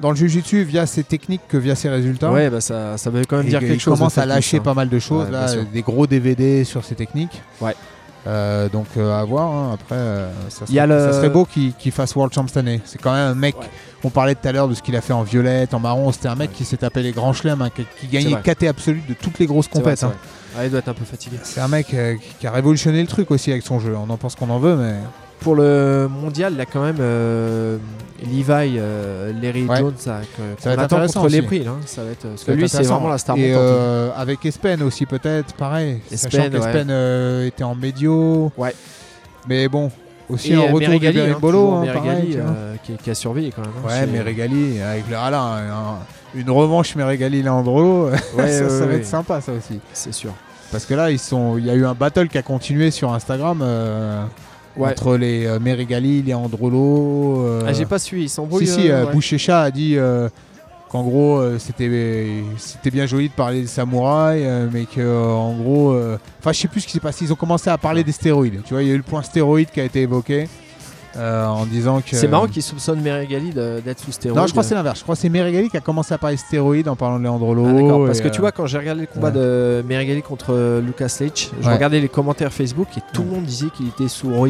dans 0.00 0.10
le 0.10 0.16
Jiu-Jitsu 0.16 0.64
via 0.64 0.84
ses 0.86 1.04
techniques 1.04 1.42
que 1.48 1.56
via 1.56 1.74
ses 1.74 1.88
résultats. 1.88 2.30
Ouais, 2.32 2.50
bah 2.50 2.60
ça, 2.60 2.96
ça 2.98 3.08
veut 3.10 3.22
quand 3.26 3.36
même 3.38 3.46
Et 3.46 3.50
dire 3.50 3.62
il 3.62 3.68
quelque 3.68 3.80
chose. 3.80 3.98
commence 3.98 4.16
le 4.16 4.22
à 4.22 4.26
lâcher 4.26 4.60
pas 4.60 4.74
mal 4.74 4.88
de 4.88 4.98
choses, 4.98 5.26
Ouais, 5.26 5.30
là, 5.32 5.46
des 5.72 5.82
gros 5.82 6.06
DVD 6.06 6.64
sur 6.64 6.84
ses 6.84 6.94
techniques. 6.94 7.40
Ouais. 7.60 7.74
Euh, 8.26 8.68
donc 8.68 8.86
euh, 8.96 9.18
à 9.20 9.24
voir, 9.24 9.50
hein. 9.50 9.70
après 9.74 9.96
euh, 9.96 10.30
ça, 10.48 10.64
Il 10.68 10.74
serait, 10.76 10.86
le- 10.86 10.98
ça 11.00 11.12
serait 11.14 11.30
beau 11.30 11.44
qu'il 11.44 11.72
qu'il 11.74 11.90
fasse 11.90 12.14
World 12.14 12.32
Champ 12.32 12.46
cette 12.46 12.56
année. 12.58 12.80
C'est 12.84 13.00
quand 13.00 13.12
même 13.12 13.28
un 13.30 13.34
mec, 13.34 13.56
Ouais. 13.58 13.66
On 14.04 14.10
parlait 14.10 14.34
tout 14.34 14.46
à 14.48 14.52
l'heure 14.52 14.68
de 14.68 14.74
ce 14.74 14.82
qu'il 14.82 14.96
a 14.96 15.00
fait 15.00 15.12
en 15.12 15.22
violette, 15.22 15.74
en 15.74 15.78
marron, 15.80 16.10
c'était 16.12 16.28
un 16.28 16.34
mec 16.34 16.52
qui 16.52 16.64
s'est 16.64 16.76
tapé 16.78 17.02
les 17.02 17.12
grands 17.12 17.32
chelems, 17.32 17.62
hein, 17.62 17.70
qui, 17.74 17.84
qui 18.00 18.06
gagnait. 18.08 18.36
KT 18.42 18.64
absolu 18.64 19.02
de 19.08 19.14
toutes 19.14 19.38
les 19.38 19.46
grosses 19.46 19.68
compètes. 19.68 20.02
hein. 20.02 20.12
Ah, 20.58 20.64
il 20.64 20.70
doit 20.70 20.80
être 20.80 20.88
un 20.88 20.94
peu 20.94 21.04
fatigué. 21.04 21.38
C'est 21.44 21.60
un 21.60 21.68
mec 21.68 21.94
euh, 21.94 22.16
qui- 22.38 22.46
a 22.46 22.50
révolutionné 22.50 23.00
le 23.00 23.06
truc 23.06 23.30
aussi 23.30 23.50
avec 23.50 23.62
son 23.62 23.80
jeu. 23.80 23.94
On 23.96 24.10
en 24.10 24.16
pense 24.18 24.34
qu'on 24.34 24.50
en 24.50 24.58
veut, 24.58 24.76
mais 24.76 24.94
Pour 25.40 25.54
le 25.56 26.08
mondial, 26.10 26.52
il 26.54 26.60
a 26.60 26.66
quand 26.66 26.82
même 26.82 26.98
euh, 27.00 27.78
Levi, 28.22 28.76
euh, 28.78 29.32
Larry 29.42 29.64
Ouais. 29.64 29.78
Jones, 29.78 29.94
ça, 29.96 30.20
que- 30.36 30.62
Ça 30.62 30.68
va 30.68 30.74
être 30.74 30.80
attend 30.82 30.96
intéressant 30.96 31.20
contre 31.22 31.32
les 31.32 31.42
prix. 31.42 31.64
Là. 31.64 31.72
Ça 31.86 32.04
va 32.04 32.10
être, 32.10 32.28
parce 32.28 32.42
ça 32.44 32.52
que 32.52 32.58
lui, 32.58 32.68
c'est 32.68 32.82
vraiment 32.82 33.08
la 33.08 33.18
star 33.18 33.36
Et 33.38 33.52
euh, 33.54 34.10
avec 34.16 34.44
Espen 34.44 34.82
aussi 34.82 35.06
peut-être, 35.06 35.54
pareil. 35.54 36.00
Espen, 36.12 36.30
Sachant 36.30 36.44
ouais. 36.44 36.50
qu'Espen 36.50 36.88
euh, 36.90 37.46
était 37.46 37.64
en 37.64 37.74
médio. 37.74 38.52
Ouais. 38.58 38.74
Mais 39.48 39.66
bon, 39.68 39.90
aussi 40.32 40.52
Et 40.52 40.54
un 40.56 40.60
euh, 40.60 40.62
retour 40.64 40.78
du 40.80 40.86
Merigali, 40.86 41.20
hein, 41.20 41.24
Berimbolo. 41.26 41.58
toujours 41.58 41.74
hein, 41.76 41.80
Merigali, 41.84 42.36
pareil, 42.36 42.78
qui, 42.84 42.92
qui 42.94 43.10
a 43.10 43.14
surveillé 43.14 43.52
quand 43.54 43.62
même. 43.62 43.70
hein, 43.84 43.88
Ouais, 43.88 44.00
chez- 44.00 44.06
mais 44.12 44.20
Régali, 44.20 44.80
avec 44.80 45.04
le 45.08 45.16
un- 45.16 45.98
une 46.34 46.50
revanche 46.50 46.94
Meregali 46.96 47.42
Leandro, 47.42 48.06
Ouais, 48.36 48.48
ça, 48.48 48.64
ouais, 48.64 48.68
ça 48.70 48.86
va 48.86 48.94
être 48.94 49.06
sympa 49.06 49.40
ça 49.40 49.52
aussi. 49.52 49.80
C'est 49.92 50.12
sûr. 50.14 50.32
Parce 50.70 50.86
que 50.86 50.94
là, 50.94 51.10
ils 51.10 51.18
sont, 51.18 51.58
il 51.58 51.66
y 51.66 51.70
a 51.70 51.74
eu 51.74 51.84
un 51.84 51.92
battle 51.94 52.28
qui 52.28 52.38
a 52.38 52.42
continué 52.42 52.90
sur 52.90 53.12
Instagram 53.12 53.60
euh, 53.62 54.24
Ouais. 54.74 54.88
entre 54.92 55.18
les 55.18 55.44
euh, 55.44 55.58
Meregali, 55.60 56.22
Leandrolo. 56.22 57.44
euh, 57.46 57.62
Ah, 57.66 57.74
j'ai 57.74 57.84
pas 57.84 57.98
suivi, 57.98 58.24
ils 58.24 58.28
s'embrouillent. 58.30 58.66
Si, 58.66 58.80
si, 58.82 58.90
ouais. 58.90 59.04
Bouchécha 59.12 59.60
a 59.60 59.70
dit 59.70 59.96
qu'en 60.92 61.02
gros, 61.02 61.38
euh, 61.38 61.58
c'était 61.58 62.44
c'était 62.58 62.90
bien 62.90 63.06
joli 63.06 63.28
de 63.30 63.34
parler 63.34 63.62
des 63.62 63.66
samouraïs, 63.66 64.42
euh, 64.46 64.68
mais 64.72 64.84
que 64.84 65.00
euh, 65.00 65.26
en 65.30 65.54
gros. 65.54 65.92
euh, 65.92 66.18
Enfin, 66.38 66.52
je 66.52 66.58
sais 66.60 66.68
plus 66.68 66.80
ce 66.82 66.86
qui 66.86 66.92
s'est 66.92 67.00
passé. 67.00 67.24
Ils 67.24 67.32
ont 67.32 67.36
commencé 67.36 67.70
à 67.70 67.78
parler 67.78 68.04
des 68.04 68.12
stéroïdes. 68.12 68.62
Tu 68.64 68.74
vois, 68.74 68.82
il 68.82 68.88
y 68.88 68.90
a 68.90 68.94
eu 68.94 68.98
le 68.98 69.02
point 69.02 69.22
stéroïde 69.22 69.70
qui 69.70 69.80
a 69.80 69.84
été 69.84 70.02
évoqué 70.02 70.48
euh, 71.16 71.46
en 71.46 71.66
disant 71.66 72.00
que. 72.00 72.16
C'est 72.16 72.28
marrant 72.28 72.46
qu'ils 72.46 72.62
soupçonnent 72.62 73.00
Meregali 73.00 73.50
de- 73.50 73.80
d'être 73.84 74.00
sous 74.00 74.12
stéroïdes. 74.12 74.40
Non, 74.40 74.46
je 74.46 74.52
crois 74.52 74.62
que 74.62 74.68
c'est 74.68 74.74
l'inverse. 74.74 74.98
Je 74.98 75.02
crois 75.04 75.14
que 75.14 75.20
c'est 75.20 75.28
Meregali 75.28 75.68
qui 75.70 75.76
a 75.76 75.80
commencé 75.80 76.12
à 76.14 76.18
parler 76.18 76.36
stéroïdes 76.36 76.88
en 76.88 76.96
parlant 76.96 77.18
de 77.18 77.24
Leandrolo. 77.24 77.66
Ah, 77.66 77.72
d'accord, 77.72 78.06
parce 78.06 78.20
que 78.20 78.28
tu 78.28 78.38
euh, 78.38 78.40
vois, 78.40 78.52
quand 78.52 78.66
j'ai 78.66 78.78
regardé 78.78 79.02
le 79.02 79.06
combat 79.06 79.28
ouais. 79.28 79.34
de 79.34 79.84
Meregali 79.88 80.22
contre 80.22 80.52
euh, 80.54 80.80
Lucas 80.80 81.14
Leitch, 81.20 81.50
je 81.60 81.66
Ouais. 81.68 81.74
regardais 81.74 82.00
les 82.00 82.08
commentaires 82.08 82.52
Facebook 82.52 82.88
et 82.96 83.00
tout 83.12 83.22
le 83.22 83.28
monde 83.30 83.44
disait 83.44 83.66
qu'il 83.76 83.88
était 83.88 84.08
sous 84.08 84.32
roids, 84.34 84.48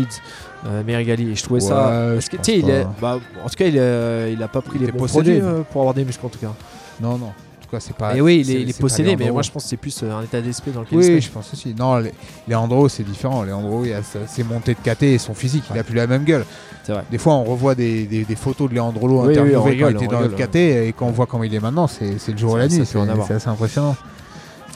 euh, 0.67 0.83
Meregali. 0.87 1.31
Et 1.33 1.35
je 1.35 1.43
trouvais 1.43 1.61
ça. 1.61 1.75
Ouais, 1.75 2.13
Parce 2.15 2.27
je 2.27 2.31
que, 2.31 2.37
pense 2.37 2.47
tu 2.47 2.53
sais, 2.53 2.59
il 2.59 2.71
est. 2.71 2.87
Bah, 3.01 3.19
en 3.45 3.49
tout 3.49 3.55
cas, 3.57 3.67
il, 3.67 3.77
est- 3.77 4.33
il 4.33 4.43
a 4.43 4.49
pas 4.49 4.61
pris 4.61 4.79
Il 4.81 4.87
les 4.87 4.93
bons 4.93 5.07
produits 5.07 5.41
euh, 5.41 5.63
pour 5.71 5.81
avoir 5.83 5.95
des 5.95 6.05
muscles, 6.05 6.25
en 6.27 6.29
tout 6.29 6.39
cas. 6.39 6.53
Non, 7.01 7.19
non. 7.19 7.33
C'est 7.81 7.97
pas. 7.97 8.15
et 8.17 8.21
oui, 8.21 8.43
il 8.47 8.51
est, 8.51 8.63
il 8.63 8.75
possédé, 8.75 9.11
mais 9.11 9.25
Leandro. 9.25 9.33
moi 9.35 9.43
je 9.43 9.51
pense 9.51 9.63
que 9.65 9.69
c'est 9.71 9.77
plus 9.77 10.03
euh, 10.03 10.13
un 10.15 10.23
état 10.23 10.41
d'esprit 10.41 10.71
dans 10.73 10.81
lequel 10.81 10.95
il 10.95 10.99
Oui, 10.99 11.05
se 11.07 11.11
met. 11.13 11.21
je 11.21 11.31
pense 11.31 11.53
aussi. 11.53 11.75
Non, 11.79 11.97
les- 11.99 12.13
Leandro, 12.49 12.89
c'est 12.89 13.03
différent. 13.03 13.43
Leandro, 13.43 13.85
il 13.85 13.93
a 13.93 14.01
ses 14.03 14.45
montées 14.45 14.75
de 14.75 14.81
KT 14.81 15.03
et 15.05 15.19
son 15.19 15.35
physique. 15.35 15.65
Il 15.73 15.79
a 15.79 15.85
plus 15.85 15.95
la 15.95 16.07
même 16.07 16.25
gueule. 16.25 16.45
C'est 16.85 16.93
vrai. 16.93 17.05
Des 17.11 17.19
fois, 17.19 17.35
on 17.35 17.45
revoit 17.45 17.75
des, 17.75 18.05
des- 18.07 18.25
des 18.25 18.37
photos 18.37 18.69
de 18.69 18.75
Leandrolo 18.75 19.21
Oui, 19.23 19.27
oui, 19.29 19.33
interviewé 19.33 19.57
on 19.57 19.63
quand 19.63 19.69
rigole, 19.69 19.93
il 19.93 19.97
était 19.97 20.07
dans 20.09 20.21
le. 20.21 20.29
KT 20.29 20.57
et 20.57 20.95
quand 20.97 21.07
on 21.07 21.11
voit 21.13 21.27
comment 21.27 21.45
il 21.45 21.55
est 21.55 21.61
maintenant, 21.61 21.87
c'est 21.87 22.17
le 22.29 22.37
jour 22.39 22.59
et 22.59 22.63
la 22.63 22.69
nuit. 22.69 22.85
C'est 22.85 23.35
assez 23.35 23.49
impressionnant. 23.49 23.97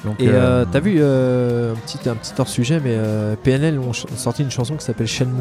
Donc, 0.05 0.20
Et 0.20 0.28
euh, 0.28 0.32
euh, 0.62 0.64
t'as 0.70 0.78
vu 0.78 0.98
euh, 1.01 1.73
un 1.73 1.77
petit 1.77 2.09
un 2.09 2.14
petit 2.14 2.32
hors 2.39 2.47
sujet, 2.47 2.81
mais 2.85 2.97
PNL 3.43 3.78
ont 3.81 3.93
sorti 3.93 4.43
une 4.43 4.51
chanson 4.52 4.77
qui 4.77 4.85
s'appelle 4.85 5.09
Shenmue. 5.09 5.40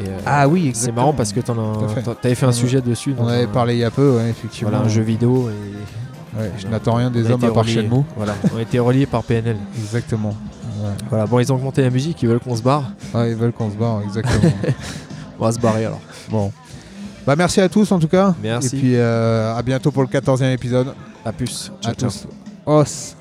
Et, 0.00 0.08
Ah 0.26 0.48
oui, 0.48 0.72
c'est 0.74 0.90
marrant 0.90 1.12
parce 1.12 1.32
que 1.32 1.38
t'en 1.40 1.86
fait. 1.88 2.02
t'avais 2.20 2.34
fait 2.34 2.46
un 2.46 2.48
On- 2.48 2.52
sujet 2.52 2.80
dessus. 2.80 3.14
On 3.18 3.28
avait 3.28 3.44
un- 3.44 3.46
parlé 3.46 3.74
il 3.74 3.80
y 3.80 3.84
a 3.84 3.90
peu, 3.92 4.16
ouais, 4.16 4.30
effectivement. 4.30 4.70
Voilà, 4.70 4.84
un 4.84 4.88
jeu 4.88 5.02
vidéo 5.02 5.48
et 5.50 6.09
Ouais, 6.38 6.50
je 6.58 6.66
n'attends 6.68 6.94
rien 6.94 7.10
des 7.10 7.28
hommes 7.30 7.42
à 7.44 7.48
part 7.50 7.64
reliés. 7.64 7.74
Shenmue. 7.74 8.04
Voilà, 8.16 8.34
on 8.54 8.58
a 8.58 8.62
été 8.62 8.78
reliés 8.78 9.06
par 9.06 9.22
PNL. 9.24 9.56
Exactement. 9.76 10.34
Ouais. 10.82 10.90
Voilà, 11.08 11.26
bon, 11.26 11.38
ils 11.40 11.52
ont 11.52 11.56
augmenté 11.56 11.82
la 11.82 11.90
musique, 11.90 12.22
ils 12.22 12.28
veulent 12.28 12.40
qu'on 12.40 12.56
se 12.56 12.62
barre. 12.62 12.84
Ouais, 13.14 13.30
ils 13.30 13.36
veulent 13.36 13.52
qu'on 13.52 13.70
se 13.70 13.76
barre, 13.76 14.02
exactement. 14.02 14.52
On 15.38 15.44
va 15.44 15.52
se 15.52 15.58
barrer 15.58 15.86
alors. 15.86 16.00
bon. 16.30 16.52
Bah, 17.26 17.34
merci 17.36 17.60
à 17.60 17.68
tous 17.68 17.90
en 17.92 17.98
tout 17.98 18.08
cas. 18.08 18.34
Merci. 18.42 18.76
Et 18.76 18.78
puis 18.78 18.96
euh, 18.96 19.54
à 19.56 19.62
bientôt 19.62 19.90
pour 19.90 20.02
le 20.02 20.08
14e 20.08 20.52
épisode. 20.52 20.94
À 21.24 21.32
plus. 21.32 21.70
À 21.82 21.86
Ciao, 21.86 21.94
ciao. 21.94 22.10
tous. 22.10 22.26
Os. 22.66 23.16